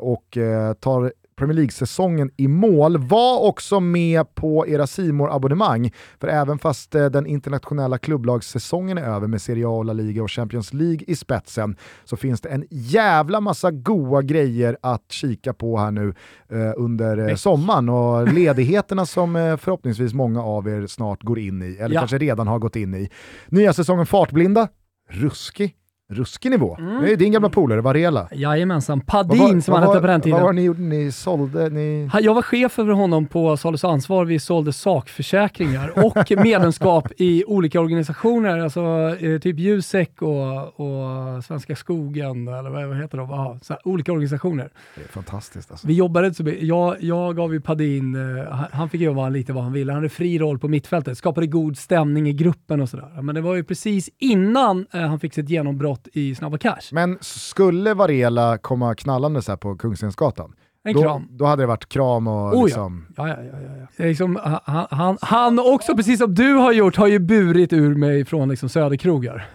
och 0.00 0.38
tar 0.80 1.12
Premier 1.36 1.54
League-säsongen 1.56 2.30
i 2.36 2.48
mål. 2.48 2.98
Var 2.98 3.40
också 3.40 3.80
med 3.80 4.34
på 4.34 4.66
era 4.68 4.86
simor 4.86 5.34
abonnemang 5.36 5.92
för 6.20 6.28
även 6.28 6.58
fast 6.58 6.94
eh, 6.94 7.06
den 7.06 7.26
internationella 7.26 7.98
klubblagssäsongen 7.98 8.98
är 8.98 9.02
över 9.02 9.26
med 9.26 9.42
Serie 9.42 9.68
A, 9.68 9.82
La 9.82 9.92
Liga 9.92 10.22
och 10.22 10.30
Champions 10.30 10.72
League 10.72 11.00
i 11.06 11.16
spetsen 11.16 11.76
så 12.04 12.16
finns 12.16 12.40
det 12.40 12.48
en 12.48 12.64
jävla 12.70 13.40
massa 13.40 13.70
goa 13.70 14.22
grejer 14.22 14.76
att 14.82 15.12
kika 15.12 15.52
på 15.52 15.78
här 15.78 15.90
nu 15.90 16.14
eh, 16.48 16.72
under 16.76 17.28
eh, 17.28 17.34
sommaren 17.36 17.88
och 17.88 18.32
ledigheterna 18.32 19.06
som 19.06 19.36
eh, 19.36 19.56
förhoppningsvis 19.56 20.14
många 20.14 20.42
av 20.42 20.68
er 20.68 20.86
snart 20.86 21.22
går 21.22 21.38
in 21.38 21.62
i, 21.62 21.76
eller 21.76 21.94
Ja. 21.94 22.00
kanske 22.00 22.18
redan 22.18 22.46
har 22.46 22.58
gått 22.58 22.76
in 22.76 22.94
i. 22.94 23.10
Nya 23.48 23.72
säsongen 23.72 24.06
Fartblinda, 24.06 24.68
ruskig, 25.10 25.74
ruskig 26.14 26.50
nivå. 26.50 26.76
Det 27.02 27.12
är 27.12 27.16
din 27.16 27.32
gamla 27.32 27.48
polare 27.48 27.80
Varela. 27.80 28.28
Jajamensan. 28.32 29.02
Vad 29.06 29.26
var- 29.28 29.36
Padin 29.36 29.62
som 29.62 29.74
han 29.74 29.82
hette 29.82 30.00
på 30.00 30.06
den 30.06 30.20
tiden. 30.20 30.36
Vad 30.36 30.42
var 30.42 30.52
det 30.52 30.56
ni 30.56 30.62
gjorde? 30.64 30.80
Ni 30.82 31.12
sålde, 31.12 31.70
ni... 31.70 32.10
Jag 32.20 32.34
var 32.34 32.42
chef 32.42 32.78
över 32.78 32.92
honom 32.92 33.26
på 33.26 33.56
Salus 33.56 33.84
Ansvar. 33.84 34.24
Vi 34.24 34.38
sålde 34.38 34.72
sakförsäkringar 34.72 35.92
och 36.06 36.30
medlemskap 36.44 37.08
i 37.16 37.44
olika 37.44 37.80
organisationer, 37.80 38.58
alltså 38.58 38.80
eh, 39.20 39.38
typ 39.40 39.58
Jusek 39.58 40.22
och, 40.22 40.80
och 40.80 41.44
Svenska 41.44 41.76
skogen, 41.76 42.48
eller 42.48 42.70
vad, 42.70 42.86
vad 42.88 42.96
heter 42.96 43.18
de? 43.18 43.58
Så 43.62 43.72
här, 43.72 43.88
olika 43.88 44.12
organisationer. 44.12 44.70
Det 44.96 45.02
är 45.02 45.08
fantastiskt 45.08 45.70
alltså. 45.70 45.86
Vi 45.86 45.94
jobbade 45.94 46.26
inte 46.26 46.36
så 46.36 46.44
mycket. 46.44 46.62
Jag, 46.62 46.96
jag 47.02 47.36
gav 47.36 47.52
ju 47.52 47.60
Padin, 47.60 48.14
eh, 48.14 48.52
han- 48.52 48.66
han 48.72 48.88
fick 48.88 49.00
göra 49.00 49.28
lite 49.28 49.52
vad 49.52 49.64
han 49.64 49.72
ville. 49.72 49.92
Han 49.92 49.96
hade 49.96 50.08
fri 50.08 50.38
roll 50.38 50.58
på 50.58 50.68
mittfältet, 50.68 51.18
skapade 51.18 51.46
god 51.46 51.78
stämning 51.78 52.28
i 52.28 52.32
gruppen 52.32 52.80
och 52.80 52.88
sådär. 52.88 53.22
Men 53.22 53.34
det 53.34 53.40
var 53.40 53.54
ju 53.54 53.64
precis 53.64 54.10
innan 54.18 54.86
eh, 54.92 55.00
han 55.00 55.20
fick 55.20 55.34
sitt 55.34 55.48
genombrott 55.48 56.03
i 56.12 56.34
Snabba 56.34 56.58
Cash. 56.58 56.80
Men 56.92 57.18
skulle 57.20 57.94
Varela 57.94 58.58
komma 58.58 58.94
knallande 58.94 59.42
så 59.42 59.52
här 59.52 59.56
på 59.56 59.76
Kungstensgatan, 59.76 60.52
En 60.84 60.94
då, 60.94 61.02
kram. 61.02 61.28
då 61.30 61.44
hade 61.44 61.62
det 61.62 61.66
varit 61.66 61.88
kram 61.88 62.26
och 62.26 62.54
Oh, 62.56 62.64
liksom... 62.64 63.06
Ja, 63.16 63.28
ja, 63.28 63.36
ja, 63.42 63.44
ja, 63.60 63.76
ja. 63.80 63.86
Det 63.96 64.04
Liksom, 64.08 64.38
han, 64.64 64.86
han, 64.90 65.18
han 65.20 65.58
också, 65.58 65.96
precis 65.96 66.18
som 66.18 66.34
du 66.34 66.52
har 66.54 66.72
gjort, 66.72 66.96
har 66.96 67.06
ju 67.06 67.18
burit 67.18 67.72
ur 67.72 67.94
mig 67.94 68.24
från 68.24 68.48
liksom 68.48 68.68
söderkrogar. 68.68 69.46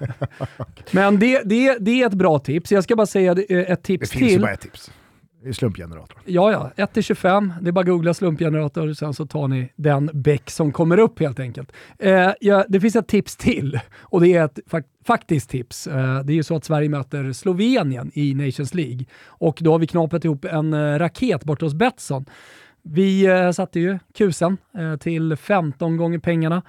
Men 0.91 1.19
det, 1.19 1.41
det, 1.45 1.77
det 1.79 2.01
är 2.01 2.07
ett 2.07 2.13
bra 2.13 2.39
tips. 2.39 2.71
Jag 2.71 2.83
ska 2.83 2.95
bara 2.95 3.07
säga 3.07 3.33
det- 3.33 3.41
ett 3.51 3.67
Det 3.67 3.75
tips 3.75 4.09
finns 4.11 4.23
ju 4.23 4.27
till. 4.29 4.41
bara 4.41 4.51
ett 4.53 4.61
tips 4.61 4.91
i 5.45 5.53
slumpgeneratorn. 5.53 6.19
Ja, 6.25 6.51
ja. 6.51 6.71
1 6.83 6.93
till 6.93 7.03
25. 7.03 7.53
Det 7.61 7.67
är 7.67 7.71
bara 7.71 7.79
att 7.79 7.87
googla 7.87 8.13
slumpgenerator 8.13 8.93
sen 8.93 9.13
så 9.13 9.25
tar 9.25 9.47
ni 9.47 9.71
den 9.75 10.09
bäck 10.13 10.49
som 10.49 10.71
kommer 10.71 10.99
upp 10.99 11.19
helt 11.19 11.39
enkelt. 11.39 11.71
Eh, 11.99 12.31
ja, 12.39 12.65
det 12.69 12.79
finns 12.79 12.95
ett 12.95 13.07
tips 13.07 13.37
till 13.37 13.79
och 13.99 14.21
det 14.21 14.33
är 14.33 14.45
ett 14.45 14.59
fak 14.67 14.85
faktiskt 15.05 15.49
tips. 15.49 15.87
Eh, 15.87 16.19
det 16.23 16.33
är 16.33 16.35
ju 16.35 16.43
så 16.43 16.55
att 16.55 16.65
Sverige 16.65 16.89
möter 16.89 17.33
Slovenien 17.33 18.11
i 18.13 18.33
Nations 18.33 18.73
League 18.73 19.05
och 19.25 19.57
då 19.61 19.71
har 19.71 19.79
vi 19.79 19.87
knapat 19.87 20.25
ihop 20.25 20.45
en 20.45 20.73
eh, 20.73 20.99
raket 20.99 21.43
borta 21.43 21.65
hos 21.65 21.73
Betsson. 21.73 22.25
Vi 22.81 23.25
eh, 23.25 23.51
satte 23.51 23.79
ju 23.79 23.99
kusen 24.13 24.57
eh, 24.77 24.95
till 24.95 25.35
15 25.35 25.97
gånger 25.97 26.19
pengarna. 26.19 26.61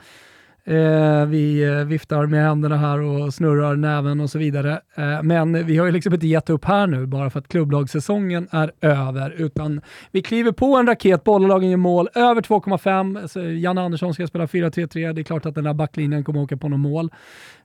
Eh, 0.64 1.26
vi 1.26 1.62
eh, 1.62 1.84
viftar 1.84 2.26
med 2.26 2.44
händerna 2.44 2.76
här 2.76 3.00
och 3.00 3.34
snurrar 3.34 3.76
näven 3.76 4.20
och 4.20 4.30
så 4.30 4.38
vidare. 4.38 4.80
Eh, 4.94 5.22
men 5.22 5.66
vi 5.66 5.78
har 5.78 5.86
ju 5.86 5.92
liksom 5.92 6.14
inte 6.14 6.26
gett 6.26 6.50
upp 6.50 6.64
här 6.64 6.86
nu 6.86 7.06
bara 7.06 7.30
för 7.30 7.38
att 7.38 7.48
klubblagssäsongen 7.48 8.48
är 8.50 8.72
över, 8.80 9.30
utan 9.30 9.80
vi 10.10 10.22
kliver 10.22 10.52
på 10.52 10.76
en 10.76 10.86
raket, 10.86 11.24
bolllagen 11.24 11.70
gör 11.70 11.76
mål, 11.76 12.08
över 12.14 12.42
2,5. 12.42 13.50
Janne 13.52 13.80
Andersson 13.80 14.14
ska 14.14 14.26
spela 14.26 14.46
4-3-3, 14.46 15.12
det 15.12 15.20
är 15.20 15.24
klart 15.24 15.46
att 15.46 15.54
den 15.54 15.64
där 15.64 15.74
backlinjen 15.74 16.24
kommer 16.24 16.40
åka 16.40 16.56
på 16.56 16.68
något 16.68 16.80
mål. 16.80 17.10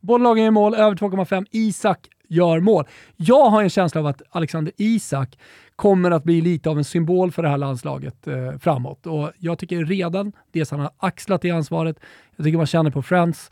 Bolllagen 0.02 0.44
gör 0.44 0.52
mål, 0.52 0.76
över 0.76 0.96
2,5. 0.96 1.46
Isak 1.52 2.00
gör 2.28 2.60
mål. 2.60 2.86
Jag 3.16 3.50
har 3.50 3.64
en 3.64 3.70
känsla 3.70 4.02
av 4.02 4.08
att 4.08 4.22
Alexander 4.30 4.74
Isak 4.78 5.38
kommer 5.76 6.12
att 6.12 6.24
bli 6.24 6.42
lite 6.42 6.70
av 6.70 6.78
en 6.78 6.84
symbol 6.84 7.32
för 7.32 7.44
det 7.44 7.50
här 7.50 7.58
landslaget 7.58 8.28
eh, 8.28 8.58
framåt. 8.58 9.08
Och 9.08 9.32
jag 9.38 9.60
tycker 9.60 9.86
redan, 9.86 10.32
dels 10.52 10.72
han 10.72 10.80
har 10.80 10.92
axlat 10.98 11.42
det 11.42 11.52
ansvaret, 11.52 12.00
jag 12.36 12.46
tycker 12.46 12.58
man 12.58 12.68
känner 12.68 12.92
på 12.92 13.02
Friends, 13.02 13.52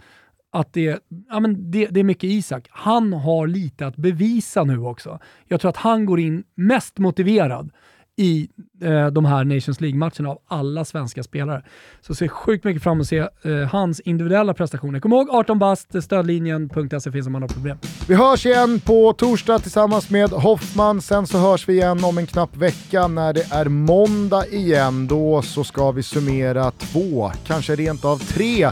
att 0.52 0.74
det, 0.74 1.04
ja 1.30 1.40
men 1.40 1.72
det, 1.72 1.88
det 1.88 2.00
är 2.00 2.04
mycket 2.04 2.24
Isak. 2.24 2.68
Han 2.72 3.14
har 3.14 3.48
lite 3.48 3.88
att 3.88 3.96
bevisa 3.96 4.64
nu 4.64 4.80
också. 4.80 5.20
Jag 5.48 5.62
tror 5.62 5.70
att 5.70 5.78
han 5.78 6.06
går 6.06 6.20
in 6.20 6.44
mest 6.56 6.98
motiverad 6.98 7.72
i 8.18 8.50
eh, 8.82 9.08
de 9.08 9.26
här 9.26 9.44
Nations 9.44 9.82
League-matcherna 9.82 10.30
av 10.30 10.40
alla 10.48 10.86
svenska 10.86 11.24
spelare. 11.24 11.64
Så 12.02 12.16
ser 12.16 12.28
sjukt 12.28 12.64
mycket 12.64 12.84
fram 12.84 12.94
emot 12.94 13.04
att 13.04 13.08
se 13.08 13.18
eh, 13.18 13.68
hans 13.72 14.00
individuella 14.00 14.54
prestationer. 14.54 15.00
Kom 15.00 15.14
ihåg 15.14 15.30
18 15.30 15.60
bast, 15.60 16.04
stödlinjen.se 16.04 17.12
finns 17.12 17.28
om 17.28 17.34
man 17.34 17.42
har 17.42 17.50
problem. 17.50 17.78
Vi 18.08 18.16
hörs 18.16 18.46
igen 18.46 18.80
på 18.80 19.14
torsdag 19.14 19.60
tillsammans 19.60 20.10
med 20.10 20.30
Hoffman. 20.30 21.02
Sen 21.02 21.28
så 21.28 21.38
hörs 21.38 21.70
vi 21.70 21.74
igen 21.74 22.04
om 22.04 22.18
en 22.18 22.28
knapp 22.28 22.58
vecka 22.58 23.08
när 23.08 23.34
det 23.34 23.52
är 23.52 23.66
måndag 23.66 24.48
igen. 24.48 25.08
Då 25.08 25.42
så 25.42 25.64
ska 25.64 25.92
vi 25.92 26.04
summera 26.04 26.72
två, 26.72 27.32
kanske 27.46 27.76
rent 27.76 28.06
av 28.06 28.18
tre 28.18 28.70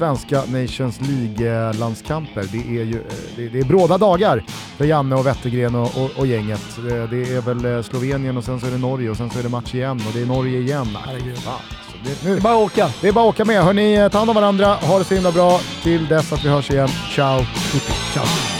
svenska 0.00 0.42
Nations 0.46 1.00
League-landskamper. 1.00 2.48
Det 2.52 2.58
är 2.80 2.84
ju 2.84 2.94
eh, 2.96 3.02
det, 3.36 3.48
det 3.48 3.58
är 3.60 3.64
bråda 3.64 3.98
dagar 3.98 4.44
för 4.76 4.84
Janne 4.84 5.14
och 5.16 5.26
Wettergren 5.26 5.74
och, 5.74 5.96
och, 5.96 6.10
och 6.16 6.26
gänget. 6.26 6.78
Eh, 6.78 6.84
Det 6.84 7.34
är 7.36 7.40
väl 7.40 7.64
eh, 7.76 7.82
Slovenien 7.82 8.36
och 8.36 8.44
sen 8.44 8.60
så 8.60 8.66
är 8.66 8.70
det 8.70 8.78
Norge 8.78 9.10
och 9.10 9.16
sen 9.16 9.30
så 9.30 9.38
är 9.38 9.42
det 9.42 9.48
match 9.48 9.74
igen 9.74 10.02
och 10.06 10.12
det 10.14 10.20
är 10.22 10.26
Norge 10.26 10.58
igen. 10.60 10.98
Herregud. 11.06 11.34
Alltså, 11.36 11.52
det, 12.04 12.24
nu, 12.24 12.30
Det 12.34 12.36
är 12.36 12.40
bara 12.40 12.54
att 12.54 12.72
åka. 12.72 12.90
det 13.00 13.08
är 13.08 13.12
bara 13.12 13.28
att 13.28 13.34
åka 13.34 13.44
med. 13.44 13.62
Hörni, 13.64 14.08
ta 14.12 14.18
hand 14.18 14.30
om 14.30 14.36
varandra, 14.36 14.74
ha 14.74 14.98
det 14.98 15.04
så 15.04 15.14
himla 15.14 15.32
bra. 15.32 15.60
Till 15.82 16.06
dess 16.06 16.32
att 16.32 16.44
vi 16.44 16.48
hörs 16.48 16.70
igen. 16.70 16.88
Ciao! 17.14 17.40
Ciao. 18.14 18.59